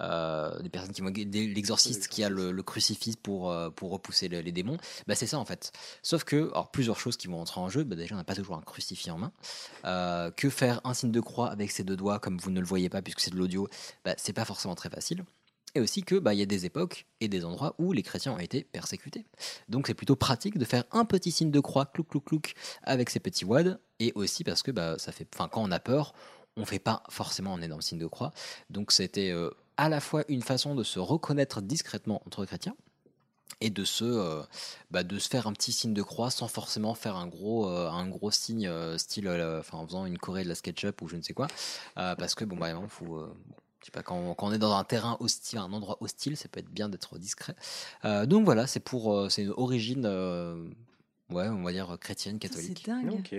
Euh, 0.00 0.58
des 0.60 0.68
personnes 0.68 0.92
qui 0.92 1.24
l'exorciste 1.24 2.08
qui 2.08 2.24
a 2.24 2.28
le, 2.28 2.62
crucifix 2.62 3.16
pour, 3.16 3.50
euh, 3.50 3.70
pour 3.70 3.90
repousser 3.90 4.28
le- 4.28 4.40
les 4.40 4.52
démons, 4.52 4.76
bah 5.06 5.14
c'est 5.14 5.26
ça 5.26 5.38
en 5.38 5.44
fait. 5.44 5.72
Sauf 6.02 6.24
que, 6.24 6.50
alors 6.52 6.70
plusieurs 6.70 6.98
choses 6.98 7.16
qui 7.16 7.26
vont 7.28 7.40
entrer 7.40 7.60
en 7.60 7.68
jeu, 7.68 7.84
bah 7.84 7.96
déjà 7.96 8.14
on 8.14 8.18
n'a 8.18 8.24
pas 8.24 8.34
toujours 8.34 8.56
un 8.56 8.62
crucifix 8.62 9.10
en 9.10 9.18
main. 9.18 9.32
Euh, 9.84 10.30
que 10.30 10.50
faire 10.50 10.80
un 10.84 10.94
signe 10.94 11.12
de 11.12 11.20
croix 11.20 11.50
avec 11.50 11.70
ses 11.70 11.84
deux 11.84 11.96
doigts 11.96 12.18
comme 12.18 12.38
vous 12.38 12.50
ne 12.50 12.60
le 12.60 12.66
voyez 12.66 12.88
pas 12.88 13.02
puisque 13.02 13.20
c'est 13.20 13.30
de 13.30 13.36
l'audio, 13.36 13.68
bah 14.04 14.14
c'est 14.16 14.32
pas 14.32 14.44
forcément 14.44 14.74
très 14.74 14.90
facile. 14.90 15.24
Et 15.76 15.80
aussi 15.80 16.02
que 16.02 16.16
bah 16.16 16.34
y 16.34 16.42
a 16.42 16.46
des 16.46 16.66
époques 16.66 17.06
et 17.20 17.28
des 17.28 17.44
endroits 17.44 17.76
où 17.78 17.92
les 17.92 18.02
chrétiens 18.02 18.32
ont 18.32 18.38
été 18.38 18.64
persécutés. 18.64 19.24
Donc 19.68 19.86
c'est 19.86 19.94
plutôt 19.94 20.16
pratique 20.16 20.58
de 20.58 20.64
faire 20.64 20.82
un 20.90 21.04
petit 21.04 21.30
signe 21.30 21.52
de 21.52 21.60
croix, 21.60 21.86
clouc 21.86 22.08
clouc 22.08 22.24
clouc, 22.24 22.54
avec 22.82 23.08
ces 23.08 23.20
petits 23.20 23.44
wads, 23.44 23.78
et 24.00 24.10
aussi 24.16 24.42
parce 24.42 24.62
que 24.64 24.72
bah 24.72 24.98
ça 24.98 25.12
fait, 25.12 25.28
enfin 25.32 25.48
quand 25.48 25.62
on 25.62 25.70
a 25.70 25.78
peur, 25.78 26.12
on 26.56 26.64
fait 26.64 26.80
pas 26.80 27.04
forcément 27.08 27.54
un 27.54 27.62
énorme 27.62 27.82
signe 27.82 28.00
de 28.00 28.06
croix. 28.08 28.32
Donc 28.68 28.90
c'était 28.90 29.30
euh, 29.30 29.50
à 29.80 29.88
la 29.88 30.00
fois 30.00 30.24
une 30.28 30.42
façon 30.42 30.74
de 30.74 30.82
se 30.84 30.98
reconnaître 30.98 31.62
discrètement 31.62 32.20
entre 32.26 32.44
chrétiens 32.44 32.76
et 33.62 33.70
de 33.70 33.84
se, 33.84 34.04
euh, 34.04 34.42
bah, 34.90 35.04
de 35.04 35.18
se 35.18 35.26
faire 35.26 35.46
un 35.46 35.54
petit 35.54 35.72
signe 35.72 35.94
de 35.94 36.02
croix 36.02 36.30
sans 36.30 36.48
forcément 36.48 36.94
faire 36.94 37.16
un 37.16 37.26
gros, 37.26 37.66
euh, 37.66 37.88
un 37.88 38.06
gros 38.06 38.30
signe 38.30 38.68
euh, 38.68 38.98
style, 38.98 39.26
euh, 39.26 39.60
enfin 39.60 39.78
en 39.78 39.86
faisant 39.86 40.04
une 40.04 40.18
choré 40.18 40.44
de 40.44 40.50
la 40.50 40.54
SketchUp 40.54 41.00
ou 41.00 41.08
je 41.08 41.16
ne 41.16 41.22
sais 41.22 41.32
quoi, 41.32 41.46
Euh, 41.96 42.14
parce 42.14 42.34
que 42.34 42.44
bon 42.44 42.56
bah 42.56 42.68
il 42.70 42.88
faut, 42.88 43.16
euh, 43.16 43.34
bon, 43.48 43.54
je 43.80 43.86
sais 43.86 43.90
pas 43.90 44.02
quand, 44.02 44.34
quand 44.34 44.48
on 44.48 44.52
est 44.52 44.58
dans 44.58 44.74
un 44.76 44.84
terrain 44.84 45.16
hostile, 45.18 45.58
un 45.58 45.72
endroit 45.72 45.96
hostile, 46.00 46.36
ça 46.36 46.48
peut 46.48 46.60
être 46.60 46.70
bien 46.70 46.90
d'être 46.90 47.18
discret. 47.18 47.56
Euh, 48.04 48.26
donc 48.26 48.44
voilà, 48.44 48.66
c'est 48.66 48.80
pour, 48.80 49.14
euh, 49.14 49.30
c'est 49.30 49.44
une 49.44 49.54
origine, 49.56 50.04
euh, 50.04 50.62
ouais, 51.30 51.48
on 51.48 51.62
va 51.62 51.72
dire 51.72 51.96
chrétienne 51.98 52.38
catholique. 52.38 52.82
C'est 52.84 52.90
dingue. 52.92 53.12
Ok. 53.18 53.34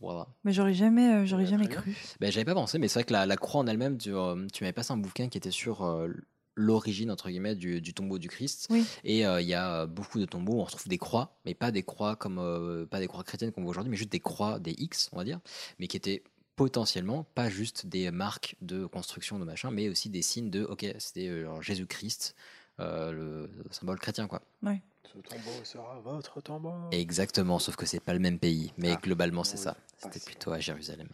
Voilà. 0.00 0.26
Mais 0.44 0.52
j'aurais 0.52 0.74
jamais, 0.74 1.14
euh, 1.14 1.26
j'aurais 1.26 1.44
Ouais, 1.44 1.50
jamais 1.50 1.68
très 1.68 1.76
cru. 1.76 1.96
Ben, 2.20 2.32
j'avais 2.32 2.44
pas 2.44 2.54
pensé, 2.54 2.78
mais 2.78 2.88
c'est 2.88 3.00
vrai 3.00 3.04
que 3.04 3.12
la, 3.12 3.26
la 3.26 3.36
croix 3.36 3.60
en 3.60 3.66
elle-même, 3.66 3.98
tu, 3.98 4.14
euh, 4.14 4.46
tu 4.52 4.64
m'avais 4.64 4.72
passé 4.72 4.92
un 4.92 4.96
bouquin 4.96 5.28
qui 5.28 5.38
était 5.38 5.50
sur 5.52 5.84
euh, 5.84 6.08
l'origine, 6.56 7.10
entre 7.10 7.30
guillemets, 7.30 7.54
du, 7.54 7.80
du 7.80 7.94
tombeau 7.94 8.18
du 8.18 8.28
Christ. 8.28 8.66
Oui. 8.70 8.84
Et 9.04 9.26
euh, 9.26 9.40
il 9.40 9.46
y 9.46 9.54
a 9.54 9.86
beaucoup 9.86 10.18
de 10.18 10.24
tombeaux 10.24 10.54
où 10.54 10.60
on 10.60 10.64
retrouve 10.64 10.88
des 10.88 10.98
croix, 10.98 11.38
mais 11.44 11.54
pas 11.54 11.70
des 11.70 11.82
croix 11.82 12.16
comme, 12.16 12.38
euh, 12.38 12.84
pas 12.86 12.98
des 12.98 13.06
croix 13.06 13.22
chrétiennes 13.22 13.52
qu'on 13.52 13.62
voit 13.62 13.70
aujourd'hui, 13.70 13.90
mais 13.90 13.96
juste 13.96 14.12
des 14.12 14.20
croix, 14.20 14.58
des 14.58 14.74
X, 14.76 15.08
on 15.12 15.16
va 15.18 15.24
dire, 15.24 15.40
mais 15.78 15.86
qui 15.86 15.96
étaient 15.96 16.22
potentiellement 16.56 17.24
pas 17.34 17.48
juste 17.48 17.86
des 17.86 18.10
marques 18.10 18.56
de 18.60 18.84
construction 18.86 19.38
de 19.38 19.44
machin, 19.44 19.70
mais 19.70 19.88
aussi 19.88 20.10
des 20.10 20.22
signes 20.22 20.50
de, 20.50 20.64
ok, 20.64 20.84
c'était 20.98 21.28
euh, 21.28 21.48
euh, 22.80 23.12
le, 23.12 23.46
le 23.46 23.72
symbole 23.72 23.98
chrétien, 23.98 24.26
quoi. 24.26 24.42
Ce 24.64 25.18
tombeau 25.18 25.64
sera 25.64 26.00
votre 26.02 26.40
tombeau. 26.40 26.72
Exactement, 26.90 27.58
sauf 27.58 27.76
que 27.76 27.84
c'est 27.84 28.00
pas 28.00 28.14
le 28.14 28.18
même 28.18 28.38
pays, 28.38 28.72
mais 28.78 28.92
Ah, 28.92 29.00
globalement 29.02 29.44
c'est 29.44 29.58
ça. 29.58 29.76
C'était 29.98 30.20
plutôt 30.20 30.52
à 30.52 30.58
Jérusalem. 30.60 31.08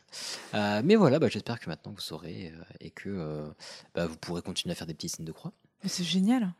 Euh, 0.54 0.82
mais 0.84 0.94
voilà, 0.94 1.18
bah, 1.18 1.26
j'espère 1.28 1.58
que 1.58 1.68
maintenant 1.68 1.90
vous 1.92 2.00
saurez 2.00 2.52
euh, 2.54 2.62
et 2.80 2.90
que 2.90 3.08
euh, 3.08 3.48
bah, 3.96 4.06
vous 4.06 4.16
pourrez 4.16 4.40
continuer 4.42 4.72
à 4.72 4.76
faire 4.76 4.86
des 4.86 4.94
petits 4.94 5.08
signes 5.08 5.24
de 5.24 5.32
croix. 5.32 5.52
C'est 5.84 6.04
génial. 6.04 6.52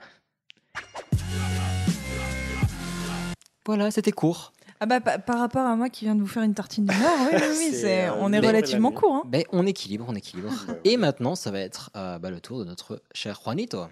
Voilà, 3.66 3.90
c'était 3.90 4.12
court. 4.12 4.52
Ah 4.80 4.86
bah 4.86 5.00
pa- 5.00 5.18
par 5.18 5.38
rapport 5.40 5.66
à 5.66 5.74
moi 5.76 5.88
qui 5.90 6.04
viens 6.06 6.14
de 6.14 6.20
vous 6.20 6.26
faire 6.26 6.42
une 6.44 6.54
tartine 6.54 6.86
du 6.86 6.96
Nord, 6.96 7.18
oui, 7.32 7.38
oui, 7.40 7.70
oui, 7.82 7.84
on 8.20 8.32
est 8.32 8.38
relativement 8.38 8.92
court. 8.92 9.14
Hein. 9.16 9.22
Ben, 9.26 9.42
on 9.52 9.66
équilibre, 9.66 10.06
on 10.08 10.14
équilibre. 10.14 10.50
Ouais, 10.68 10.80
Et 10.84 10.96
maintenant, 10.96 11.34
ça 11.34 11.50
va 11.50 11.58
être 11.60 11.90
euh, 11.96 12.18
bah, 12.18 12.30
le 12.30 12.40
tour 12.40 12.60
de 12.60 12.64
notre 12.64 13.02
cher 13.12 13.40
Juanito. 13.44 13.84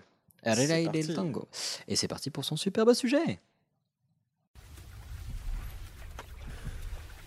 Del 0.47 1.13
tango. 1.13 1.49
Et 1.89 1.97
c'est 1.97 2.07
parti 2.07 2.31
pour 2.31 2.45
son 2.45 2.57
superbe 2.57 2.95
sujet. 2.95 3.41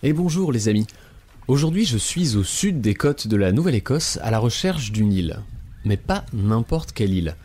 Et 0.02 0.14
bonjour 0.14 0.52
les 0.52 0.68
amis. 0.68 0.86
Aujourd'hui 1.46 1.84
je 1.84 1.98
suis 1.98 2.36
au 2.36 2.44
sud 2.44 2.80
des 2.80 2.94
côtes 2.94 3.26
de 3.26 3.36
la 3.36 3.52
Nouvelle-Écosse 3.52 4.18
à 4.22 4.30
la 4.30 4.38
recherche 4.38 4.90
d'une 4.90 5.12
île. 5.12 5.42
Mais 5.84 5.98
pas 5.98 6.24
n'importe 6.32 6.92
quelle 6.92 7.12
île. 7.12 7.36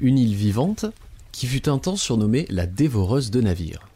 Une 0.00 0.16
île 0.16 0.34
vivante 0.34 0.86
qui 1.30 1.46
fut 1.46 1.68
un 1.68 1.78
temps 1.78 1.96
surnommée 1.96 2.46
la 2.48 2.66
dévoreuse 2.66 3.30
de 3.30 3.42
navires. 3.42 3.86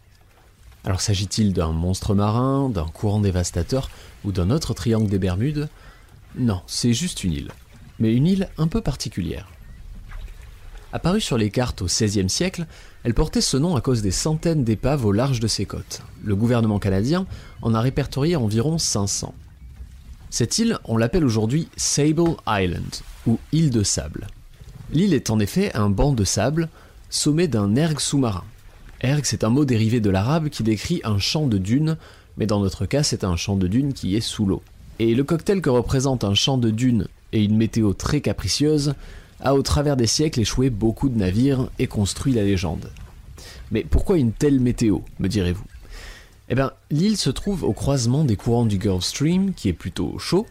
Alors 0.85 1.01
s'agit-il 1.01 1.55
d'un 1.55 1.73
monstre 1.73 2.15
marin, 2.15 2.69
d'un 2.69 2.89
courant 2.89 3.21
dévastateur 3.21 3.91
ou 4.25 4.33
d'un 4.33 4.51
autre 4.51 4.75
triangle 4.75 5.09
des 5.09 5.19
Bermudes? 5.19 5.71
Non, 6.37 6.61
c'est 6.67 6.93
juste 6.93 7.25
une 7.25 7.33
île. 7.33 7.53
Mais 7.99 8.13
une 8.13 8.27
île 8.27 8.51
un 8.59 8.69
peu 8.69 8.83
particulière. 8.83 9.49
Apparue 10.93 11.23
sur 11.23 11.39
les 11.39 11.51
cartes 11.51 11.81
au 11.81 11.87
XVIe 11.87 12.29
siècle, 12.29 12.67
elle 13.03 13.15
portait 13.15 13.41
ce 13.41 13.57
nom 13.57 13.77
à 13.77 13.81
cause 13.81 14.03
des 14.03 14.11
centaines 14.11 14.63
d'épaves 14.63 15.07
au 15.07 15.13
large 15.13 15.41
de 15.41 15.47
ses 15.47 15.65
côtes. 15.65 16.03
Le 16.23 16.37
gouvernement 16.37 16.79
canadien 16.79 17.27
en 17.63 17.75
a 17.75 17.81
répertorié 17.81 18.37
environ 18.37 18.77
500. 18.77 19.35
Cette 20.29 20.59
île, 20.59 20.79
on 20.85 20.99
l'appelle 20.99 21.25
aujourd'hui 21.25 21.69
Sable 21.77 22.37
Island, 22.47 22.95
ou 23.27 23.39
île 23.53 23.71
de 23.71 23.83
sable. 23.83 24.27
L'île 24.93 25.15
est 25.15 25.31
en 25.31 25.39
effet 25.39 25.75
un 25.75 25.89
banc 25.89 26.13
de 26.13 26.25
sable, 26.25 26.69
sommet 27.09 27.49
d'un 27.49 27.75
erg 27.75 27.99
sous-marin. 27.99 28.45
Erg, 29.01 29.23
c'est 29.25 29.45
un 29.45 29.51
mot 29.51 29.65
dérivé 29.65 30.01
de 30.01 30.11
l'arabe 30.11 30.49
qui 30.49 30.63
décrit 30.63 31.01
un 31.05 31.19
champ 31.19 31.47
de 31.47 31.59
dunes, 31.59 31.97
mais 32.37 32.47
dans 32.47 32.61
notre 32.61 32.85
cas, 32.85 33.03
c'est 33.03 33.25
un 33.25 33.37
champ 33.37 33.57
de 33.57 33.67
dunes 33.67 33.95
qui 33.95 34.15
est 34.15 34.21
sous 34.21 34.45
l'eau. 34.47 34.63
Et 34.99 35.15
le 35.15 35.25
cocktail 35.25 35.63
que 35.63 35.71
représente 35.71 36.25
un 36.25 36.35
champ 36.35 36.59
de 36.59 36.71
dunes 36.71 37.09
et 37.33 37.43
une 37.43 37.57
météo 37.57 37.95
très 37.95 38.21
capricieuse 38.21 38.95
a 39.43 39.55
au 39.55 39.63
travers 39.63 39.97
des 39.97 40.07
siècles 40.07 40.41
échoué 40.41 40.71
beaucoup 40.71 41.09
de 41.09 41.19
navires 41.19 41.69
et 41.79 41.87
construit 41.87 42.33
la 42.33 42.45
légende. 42.45 42.91
Mais 43.71 43.85
pourquoi 43.89 44.19
une 44.19 44.33
telle 44.33 44.61
météo, 44.61 45.01
me 45.19 45.29
direz-vous? 45.29 45.65
Eh 46.49 46.55
bien, 46.55 46.73
l'île 46.91 47.17
se 47.17 47.31
trouve 47.31 47.65
au 47.65 47.73
croisement 47.73 48.25
des 48.25 48.37
courants 48.37 48.67
du 48.67 48.79
Gulf 48.79 49.05
Stream, 49.05 49.55
qui 49.55 49.69
est 49.69 49.73
plutôt 49.73 50.19
chaud, 50.19 50.47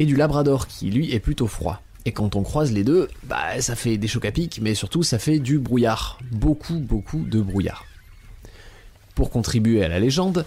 et 0.00 0.06
du 0.06 0.16
Labrador, 0.16 0.66
qui 0.66 0.90
lui 0.90 1.12
est 1.12 1.20
plutôt 1.20 1.46
froid. 1.46 1.82
Et 2.04 2.12
quand 2.12 2.36
on 2.36 2.42
croise 2.42 2.72
les 2.72 2.84
deux, 2.84 3.08
bah 3.24 3.60
ça 3.60 3.76
fait 3.76 3.98
des 3.98 4.08
chocs 4.08 4.24
à 4.24 4.32
pic, 4.32 4.60
mais 4.62 4.74
surtout 4.74 5.02
ça 5.02 5.18
fait 5.18 5.38
du 5.38 5.58
brouillard. 5.58 6.18
Beaucoup, 6.30 6.78
beaucoup 6.78 7.20
de 7.20 7.40
brouillard. 7.40 7.84
Pour 9.14 9.30
contribuer 9.30 9.84
à 9.84 9.88
la 9.88 10.00
légende, 10.00 10.44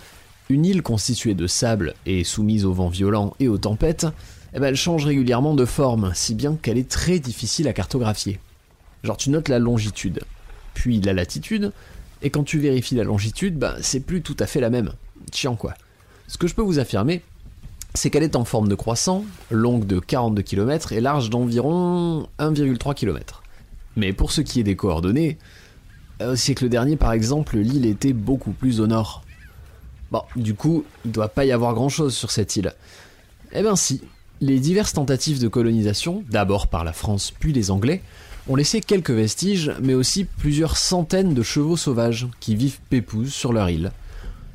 une 0.49 0.65
île 0.65 0.81
constituée 0.81 1.35
de 1.35 1.47
sable 1.47 1.93
et 2.05 2.23
soumise 2.23 2.65
aux 2.65 2.73
vents 2.73 2.89
violents 2.89 3.35
et 3.39 3.47
aux 3.47 3.57
tempêtes, 3.57 4.07
eh 4.53 4.59
ben, 4.59 4.67
elle 4.67 4.75
change 4.75 5.05
régulièrement 5.05 5.55
de 5.55 5.65
forme, 5.65 6.11
si 6.13 6.35
bien 6.35 6.57
qu'elle 6.61 6.77
est 6.77 6.89
très 6.89 7.19
difficile 7.19 7.67
à 7.67 7.73
cartographier. 7.73 8.39
Genre 9.03 9.17
tu 9.17 9.29
notes 9.29 9.49
la 9.49 9.59
longitude, 9.59 10.21
puis 10.73 10.99
la 11.01 11.13
latitude, 11.13 11.71
et 12.21 12.29
quand 12.29 12.43
tu 12.43 12.59
vérifies 12.59 12.95
la 12.95 13.03
longitude, 13.03 13.57
ben, 13.57 13.75
c'est 13.81 14.01
plus 14.01 14.21
tout 14.21 14.37
à 14.39 14.45
fait 14.45 14.59
la 14.59 14.69
même. 14.69 14.93
Chiant 15.33 15.55
quoi. 15.55 15.73
Ce 16.27 16.37
que 16.37 16.47
je 16.47 16.55
peux 16.55 16.61
vous 16.61 16.79
affirmer, 16.79 17.23
c'est 17.93 18.09
qu'elle 18.09 18.23
est 18.23 18.35
en 18.35 18.45
forme 18.45 18.67
de 18.67 18.75
croissant, 18.75 19.25
longue 19.49 19.85
de 19.85 19.99
42 19.99 20.41
km 20.41 20.93
et 20.93 21.01
large 21.01 21.29
d'environ 21.29 22.27
1,3 22.39 22.93
km. 22.93 23.43
Mais 23.95 24.13
pour 24.13 24.31
ce 24.31 24.41
qui 24.41 24.59
est 24.59 24.63
des 24.63 24.75
coordonnées, 24.75 25.37
au 26.21 26.35
siècle 26.35 26.69
dernier 26.69 26.95
par 26.95 27.11
exemple, 27.11 27.57
l'île 27.57 27.85
était 27.85 28.13
beaucoup 28.13 28.51
plus 28.51 28.79
au 28.79 28.87
nord. 28.87 29.23
Bon, 30.11 30.23
du 30.35 30.53
coup, 30.53 30.85
il 31.05 31.11
doit 31.11 31.29
pas 31.29 31.45
y 31.45 31.51
avoir 31.51 31.73
grand 31.73 31.89
chose 31.89 32.13
sur 32.13 32.31
cette 32.31 32.55
île. 32.55 32.73
Eh 33.53 33.63
ben 33.63 33.75
si, 33.75 34.01
les 34.41 34.59
diverses 34.59 34.93
tentatives 34.93 35.39
de 35.39 35.47
colonisation, 35.47 36.23
d'abord 36.29 36.65
par 36.65 36.83
la 36.83 36.93
France 36.93 37.31
puis 37.39 37.53
les 37.53 37.69
Anglais, 37.69 38.01
ont 38.49 38.55
laissé 38.55 38.81
quelques 38.81 39.11
vestiges, 39.11 39.71
mais 39.81 39.93
aussi 39.93 40.25
plusieurs 40.25 40.77
centaines 40.77 41.35
de 41.35 41.43
chevaux 41.43 41.77
sauvages 41.77 42.27
qui 42.39 42.55
vivent 42.55 42.79
pépouses 42.89 43.33
sur 43.33 43.53
leur 43.53 43.69
île. 43.69 43.91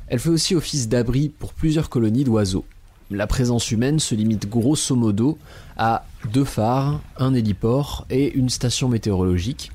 Elle 0.09 0.19
fait 0.19 0.29
aussi 0.29 0.55
office 0.55 0.89
d'abri 0.89 1.29
pour 1.29 1.53
plusieurs 1.53 1.89
colonies 1.89 2.25
d'oiseaux. 2.25 2.65
La 3.09 3.27
présence 3.27 3.71
humaine 3.71 3.99
se 3.99 4.13
limite 4.13 4.49
grosso 4.49 4.93
modo 4.93 5.37
à 5.77 6.05
deux 6.33 6.43
phares, 6.43 6.99
un 7.17 7.33
héliport 7.33 8.05
et 8.09 8.33
une 8.33 8.49
station 8.49 8.89
météorologique. 8.89 9.71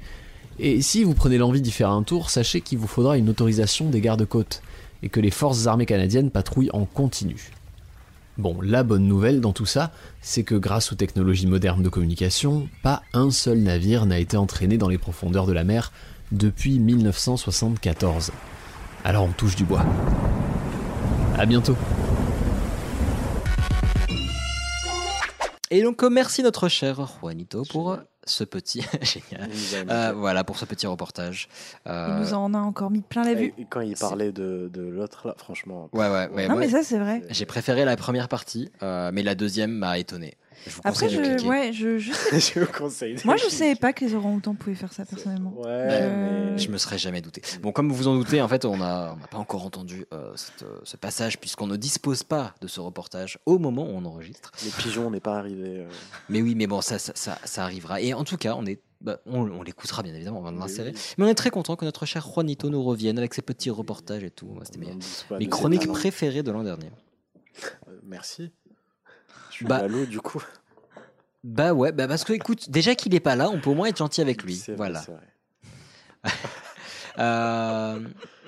Et 0.59 0.83
si 0.83 1.05
vous 1.05 1.15
prenez 1.15 1.39
l'envie 1.39 1.63
d'y 1.63 1.71
faire 1.71 1.89
un 1.89 2.03
tour, 2.03 2.29
sachez 2.29 2.61
qu'il 2.61 2.77
vous 2.77 2.87
faudra 2.87 3.17
une 3.17 3.31
autorisation 3.31 3.89
des 3.89 4.03
gardes-côtes 4.03 4.61
et 5.03 5.09
que 5.09 5.21
les 5.21 5.31
forces 5.31 5.67
armées 5.67 5.87
canadiennes 5.87 6.31
patrouillent 6.31 6.71
en 6.75 6.85
continu. 6.85 7.51
Bon, 8.39 8.63
la 8.63 8.83
bonne 8.83 9.07
nouvelle 9.07 9.43
dans 9.43 9.53
tout 9.53 9.67
ça, 9.67 9.93
c'est 10.23 10.43
que 10.43 10.55
grâce 10.55 10.91
aux 10.91 10.95
technologies 10.95 11.47
modernes 11.47 11.83
de 11.83 11.91
communication, 11.91 12.67
pas 12.83 13.03
un 13.13 13.31
seul 13.31 13.59
navire 13.59 14.07
n'a 14.07 14.19
été 14.19 14.39
entraîné 14.39 14.79
dans 14.79 14.89
les 14.89 14.97
profondeurs 14.97 15.47
de 15.47 15.53
la 15.53 15.65
mer 15.65 15.93
depuis 16.31 16.79
1974. 16.79 18.33
Alors 19.05 19.25
on 19.25 19.33
touche 19.33 19.55
du 19.55 19.65
bois. 19.65 19.85
À 21.37 21.45
bientôt. 21.45 21.77
Et 25.71 25.83
donc, 25.83 26.03
merci 26.03 26.43
notre 26.43 26.69
cher 26.69 27.07
Juanito 27.21 27.65
pour 27.71 27.99
ce 28.25 28.45
petit. 28.45 28.85
Génial. 29.03 29.51
Euh, 29.91 30.13
voilà, 30.13 30.45
pour 30.45 30.59
ce 30.59 30.65
petit 30.65 30.87
reportage. 30.87 31.49
Euh, 31.87 32.09
Il 32.11 32.21
nous 32.25 32.35
en 32.35 32.55
a 32.55 32.59
encore 32.59 32.91
mis 32.91 33.01
plein 33.01 33.25
la 33.25 33.35
vue. 33.35 33.53
Et 33.59 33.67
quand 33.69 33.81
il 33.81 33.97
parlait 33.97 34.33
de, 34.33 34.71
de 34.73 34.83
l'autre, 34.83 35.29
là, 35.29 35.35
franchement. 35.37 35.89
Ouais, 35.93 36.09
ouais, 36.09 36.29
ouais. 36.29 36.49
Non, 36.49 36.55
moi, 36.55 36.61
mais 36.61 36.69
ça, 36.69 36.83
c'est 36.83 36.99
vrai. 36.99 37.23
J'ai 37.31 37.47
préféré 37.47 37.85
la 37.85 37.97
première 37.97 38.29
partie, 38.29 38.71
euh, 38.83 39.11
mais 39.13 39.23
la 39.23 39.35
deuxième 39.35 39.73
m'a 39.73 39.99
étonné. 39.99 40.35
Je 40.67 40.73
Après, 40.85 41.09
je, 41.09 41.47
ouais, 41.47 41.73
je, 41.73 41.99
je 41.99 42.13
sais- 42.13 42.41
je 42.41 42.61
vous 42.61 42.73
conseille. 42.73 43.17
Moi, 43.25 43.37
je 43.37 43.43
cliquer. 43.43 43.57
savais 43.57 43.75
pas 43.75 43.93
que 43.93 44.05
les 44.05 44.15
orang-outans 44.15 44.55
pouvaient 44.55 44.77
faire 44.77 44.93
ça 44.93 45.05
personnellement. 45.05 45.53
Ouais, 45.57 45.65
Euh, 45.69 46.53
mais. 46.53 46.59
Je 46.59 46.71
me 46.71 46.79
serais 46.79 46.99
jamais 46.99 47.21
douté. 47.21 47.43
Bon, 47.63 47.73
comme 47.73 47.89
vous 47.89 47.95
vous 47.97 48.09
en 48.09 48.15
doutez, 48.17 48.41
en 48.43 48.49
fait, 48.49 48.65
on 48.65 48.77
n'a 48.77 49.17
on 49.23 49.27
pas 49.27 49.39
encore 49.39 49.65
entendu 49.65 50.07
euh, 50.13 50.33
cette, 50.37 50.63
euh, 50.63 50.79
ce 50.85 50.97
passage 50.97 51.39
puisqu'on 51.39 51.67
ne 51.67 51.77
dispose 51.77 52.23
pas 52.23 52.55
de 52.61 52.67
ce 52.69 52.81
reportage 52.81 53.39
au 53.47 53.59
moment 53.59 53.85
où 53.85 53.93
on 53.95 54.05
enregistre. 54.05 54.53
Les 54.65 54.71
pigeons, 54.71 55.07
on 55.07 55.11
n'est 55.11 55.21
pas 55.21 55.39
arrivé. 55.39 55.79
euh, 55.81 55.89
Mais 56.29 56.43
oui, 56.43 56.55
mais 56.55 56.67
bon, 56.67 56.81
ça, 56.81 56.99
ça, 56.99 57.13
ça, 57.15 57.39
ça 57.45 57.65
arrivera. 57.65 58.01
Et 58.01 58.15
en 58.15 58.25
tout 58.25 58.37
cas, 58.37 58.55
on 58.57 58.65
est, 58.67 58.81
bah, 59.01 59.19
on, 59.27 59.41
on 59.51 59.63
l'écoutera 59.63 60.03
bien 60.05 60.15
évidemment, 60.15 60.39
on 60.39 60.43
va 60.43 60.53
l'insérer. 60.53 60.93
oui. 60.95 61.01
Mais 61.19 61.25
on 61.25 61.29
est 61.29 61.35
très 61.35 61.51
content 61.51 61.75
que 61.77 61.85
notre 61.85 62.07
cher 62.07 62.25
Juanito 62.33 62.71
nous 62.71 62.83
revienne 62.85 63.19
avec 63.19 63.35
ses 63.35 63.43
petits 63.43 63.71
reportages 63.71 64.23
et 64.23 64.31
tout. 64.31 64.49
C'était 64.65 64.79
mes, 64.79 64.97
mes 65.39 65.49
chroniques 65.49 65.89
préférées 65.89 66.43
de 66.45 66.53
l'an 66.53 66.63
dernier. 66.63 66.91
Euh, 67.89 67.99
Merci. 68.05 68.51
Suis 69.63 69.69
Bah- 69.69 69.81
ballot, 69.81 70.05
du 70.07 70.21
coup. 70.21 70.43
Bah 71.45 71.73
ouais, 71.75 71.91
bah 71.93 72.07
parce 72.07 72.23
que 72.25 72.33
écoute, 72.33 72.71
déjà 72.71 72.95
qu'il 72.95 73.15
est 73.15 73.21
pas 73.21 73.35
là, 73.37 73.51
on 73.51 73.61
peut 73.61 73.71
au 73.71 73.75
moins 73.75 73.89
être 73.89 73.97
gentil 73.99 74.21
avec 74.21 74.43
lui. 74.45 74.57
Vrai, 74.69 74.75
Voilà. 74.77 75.03
c'est 75.03 75.13
vrai. 75.13 75.23
Euh, 77.19 77.99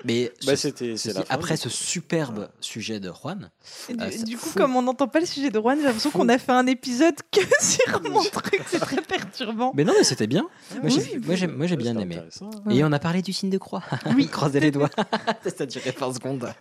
mais 0.05 0.31
Bah, 0.43 0.53
ceci- 0.55 0.61
c'était- 0.61 0.97
c'est 0.97 1.09
ceci- 1.09 1.19
la 1.19 1.25
fin, 1.25 1.35
après 1.35 1.55
ce 1.55 1.69
superbe 1.69 2.49
sujet 2.59 2.99
de 2.99 3.11
Juan, 3.11 3.51
Et 3.89 3.93
du, 3.93 3.99
Ah, 4.01 4.09
coup, 4.39 4.47
fou. 4.47 4.57
comme 4.57 4.75
on 4.75 4.81
n'entend 4.81 5.07
pas 5.07 5.19
le 5.19 5.27
sujet 5.27 5.51
de 5.51 5.59
Juan, 5.59 5.77
j'ai 5.77 5.83
l'impression 5.85 6.09
qu'on 6.09 6.29
a 6.29 6.39
fait 6.39 6.51
un 6.51 6.65
épisode 6.65 7.13
que 7.31 7.41
sur 7.61 8.01
mon 8.11 8.23
truc. 8.23 8.63
C'est 8.65 8.79
très 8.79 9.03
perturbant. 9.03 9.71
mais 9.75 9.83
non, 9.83 9.93
mais 9.95 10.03
c'était 10.03 10.25
bien. 10.25 10.47
Moi, 10.81 10.89
j'ai- 10.89 11.01
Oui. 11.01 11.21
moi, 11.23 11.35
j'ai 11.35 11.45
moi, 11.45 11.67
j'ai 11.67 11.75
bien 11.77 11.95
aimé. 11.99 12.15
intéressant. 12.15 12.49
Et 12.71 12.83
on 12.83 12.91
a 12.91 12.97
parlé 12.97 13.21
du 13.21 13.33
signe 13.33 13.51
de 13.51 13.59
croix. 13.59 13.83
Oui, 14.15 14.27
croisez 14.29 14.59
les 14.59 14.71
doigts. 14.71 14.89
ça 15.45 15.51
a 15.59 15.65
duré 15.67 15.91
20 15.91 16.13
secondes. 16.15 16.51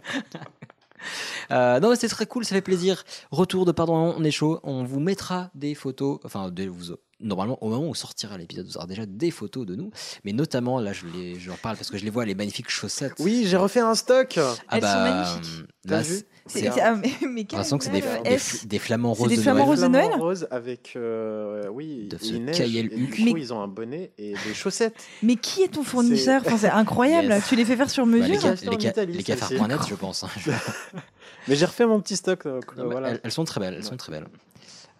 Euh, 1.51 1.81
non, 1.81 1.95
c'est 1.97 2.09
très 2.09 2.27
cool, 2.27 2.45
ça 2.45 2.55
fait 2.55 2.63
plaisir. 2.63 3.05
Retour 3.31 3.65
de 3.65 3.73
Pardon, 3.73 4.15
on 4.17 4.25
est 4.25 4.31
chaud. 4.31 4.61
On 4.63 4.85
vous 4.85 5.01
mettra 5.01 5.51
des 5.55 5.75
photos. 5.75 6.19
Enfin, 6.25 6.51
de, 6.51 6.65
vous, 6.69 6.95
normalement, 7.21 7.59
au 7.63 7.69
moment 7.69 7.89
où 7.89 7.95
sortira 7.95 8.37
l'épisode, 8.39 8.67
vous 8.67 8.77
aurez 8.77 8.87
déjà 8.87 9.07
des 9.07 9.31
photos 9.31 9.67
de 9.67 9.75
nous. 9.75 9.91
Mais 10.25 10.33
notamment, 10.33 10.81
là, 10.81 10.93
je 10.93 11.07
les- 11.07 11.39
j'en 11.39 11.55
parle 11.57 11.77
parce 11.77 11.91
que 11.91 11.99
je 11.99 12.05
les 12.05 12.11
vois, 12.11 12.25
les 12.25 12.35
magnifiques 12.35 12.71
chaussettes. 12.71 13.15
Oui, 13.19 13.45
j'ai 13.47 13.57
refait 13.57 13.81
un 13.81 13.95
stock. 13.95 14.35
Ah 14.39 14.55
Elles 14.73 14.81
sont 14.83 14.87
bah, 14.89 15.11
magnifiques. 15.11 15.65
T'as 15.87 15.97
Là, 15.97 16.03
vu 16.03 16.15
c'est- 16.15 16.25
c'est- 16.47 16.81
ah, 16.81 16.95
mais, 16.95 17.09
j'ai 17.21 17.27
l'impression 17.43 17.79
que 17.79 17.85
c'est 17.85 17.91
des, 17.91 18.01
quel 18.01 18.23
des, 18.37 18.67
des 18.67 18.79
flamants 18.79 19.15
C'est 19.15 19.21
roses 19.23 19.31
des 19.31 19.37
de 19.37 19.43
flamants 19.43 19.59
Noël. 19.67 19.69
roses 19.71 19.81
de 19.83 19.89
Noël 19.89 20.11
rose 20.19 20.47
avec 20.51 20.93
euh, 20.97 21.69
oui, 21.71 22.09
De 22.09 22.19
ce 22.19 22.35
neige, 22.35 22.61
et 22.61 22.83
du 22.83 23.05
Huc. 23.05 23.17
coup, 23.17 23.23
Mais- 23.25 23.41
ils 23.41 23.53
ont 23.53 23.61
un 23.61 23.69
bonnet 23.69 24.13
et 24.19 24.33
des 24.47 24.55
chaussettes. 24.55 24.95
Mais 25.23 25.37
qui 25.37 25.63
est 25.63 25.69
ton 25.69 25.83
fournisseur 25.83 26.43
enfin, 26.45 26.57
C'est 26.59 26.69
incroyable. 26.71 27.29
Yes. 27.29 27.49
Tu 27.49 27.57
les 27.57 27.65
fais 27.65 27.77
faire 27.77 27.91
sur 27.91 28.07
Bah, 28.07 28.13
les, 28.17 28.21
mesure 28.21 28.41
ca- 28.41 28.49
en 28.69 28.71
les, 28.77 28.81
ca- 29.23 29.23
cafards.net, 29.37 29.81
je 29.89 29.95
pense. 29.95 30.25
hein. 30.25 30.29
Mais 31.49 31.57
j'ai 31.57 31.67
refait 31.67 31.87
mon 31.87 32.01
petit 32.01 32.17
stock. 32.17 32.45
donc, 32.47 32.77
Non, 32.77 32.85
mais 32.85 32.93
voilà. 32.93 33.11
elles, 33.11 33.21
elles 33.23 33.33
sont 33.33 33.45
très 33.45 33.61
belles, 33.61 33.75
elles 33.75 33.85
sont 33.85 33.97
très 33.97 34.13
belles. 34.13 34.27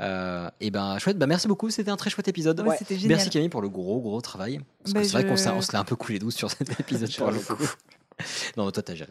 Euh, 0.01 0.49
et 0.61 0.71
ben 0.71 0.99
chouette, 0.99 1.19
bah 1.19 1.27
merci 1.27 1.47
beaucoup, 1.49 1.71
c'était 1.71 1.91
un 1.91 1.97
très 1.97 2.11
chouette 2.11 2.27
épisode. 2.29 2.61
Ouais, 2.61 2.77
c'était 2.77 2.97
génial. 2.97 3.17
Merci 3.17 3.31
Camille 3.31 3.49
pour 3.49 3.63
le 3.63 3.69
gros 3.69 4.01
gros 4.01 4.21
travail. 4.21 4.61
Parce 4.83 4.93
que 4.93 4.99
Bah, 4.99 5.05
c'est 5.05 5.13
vrai 5.13 5.27
qu'on 5.27 5.37
s'est- 5.37 5.51
l'est 5.53 5.75
un 5.77 5.85
peu 5.85 5.97
coulé 5.97 6.19
douce 6.19 6.35
sur 6.35 6.51
cet 6.51 6.69
épisode 6.81 7.15
pour 7.17 7.31
le 7.31 7.39
coup. 7.39 7.63
non, 8.57 8.71
toi 8.71 8.83
t'as 8.83 8.95
géré. 8.95 9.11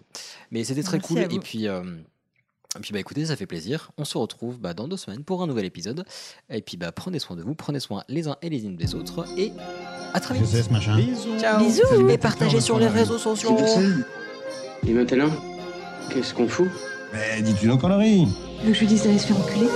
Mais 0.51 0.63
c'était 0.63 0.83
très 0.83 0.97
Merci 0.97 1.13
cool. 1.13 1.19
Et 1.33 1.39
puis, 1.39 1.67
euh, 1.67 1.83
et 2.77 2.79
puis 2.81 2.91
bah 2.91 2.99
écoutez, 2.99 3.25
ça 3.25 3.35
fait 3.35 3.45
plaisir. 3.45 3.91
On 3.97 4.03
se 4.05 4.17
retrouve 4.17 4.59
bah, 4.59 4.73
dans 4.73 4.87
deux 4.87 4.97
semaines 4.97 5.23
pour 5.23 5.41
un 5.41 5.47
nouvel 5.47 5.65
épisode. 5.65 6.05
Et 6.49 6.61
puis 6.61 6.75
bah 6.77 6.91
prenez 6.91 7.19
soin 7.19 7.35
de 7.37 7.43
vous, 7.43 7.55
prenez 7.55 7.79
soin 7.79 8.03
les 8.09 8.27
uns 8.27 8.35
et 8.41 8.49
les 8.49 8.65
unes 8.65 8.75
des 8.75 8.93
autres. 8.95 9.25
Et 9.37 9.51
à 10.13 10.19
très 10.19 10.33
vite. 10.35 10.43
Je 10.45 10.49
sais 10.57 10.63
ce 10.63 10.69
machin. 10.69 10.97
Bisous. 10.97 11.37
Bisous. 11.59 12.09
Et 12.09 12.17
partagez 12.17 12.59
sur 12.61 12.77
les 12.77 12.87
réseaux 12.87 13.17
sociaux. 13.17 13.55
Et 14.85 14.91
maintenant, 14.91 15.29
qu'est-ce 16.09 16.33
qu'on 16.33 16.47
fout? 16.49 16.67
Mais 17.13 17.41
dis-tu 17.41 17.67
nos 17.67 17.77
conneries 17.77 18.27
que 18.65 18.73
je 18.73 18.79
lui 18.81 18.87
dise 18.87 19.03
d'aller 19.03 19.19
se 19.19 19.27
faire 19.27 19.37
enculer? 19.39 19.67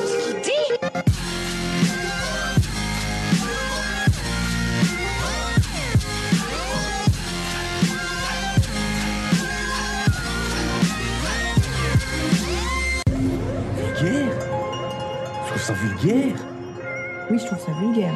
Ça 15.68 15.74
vulgaire 15.74 16.36
Oui, 17.30 17.38
je 17.40 17.46
trouve 17.46 17.60
ça 17.60 17.74
vulgaire. 17.82 18.14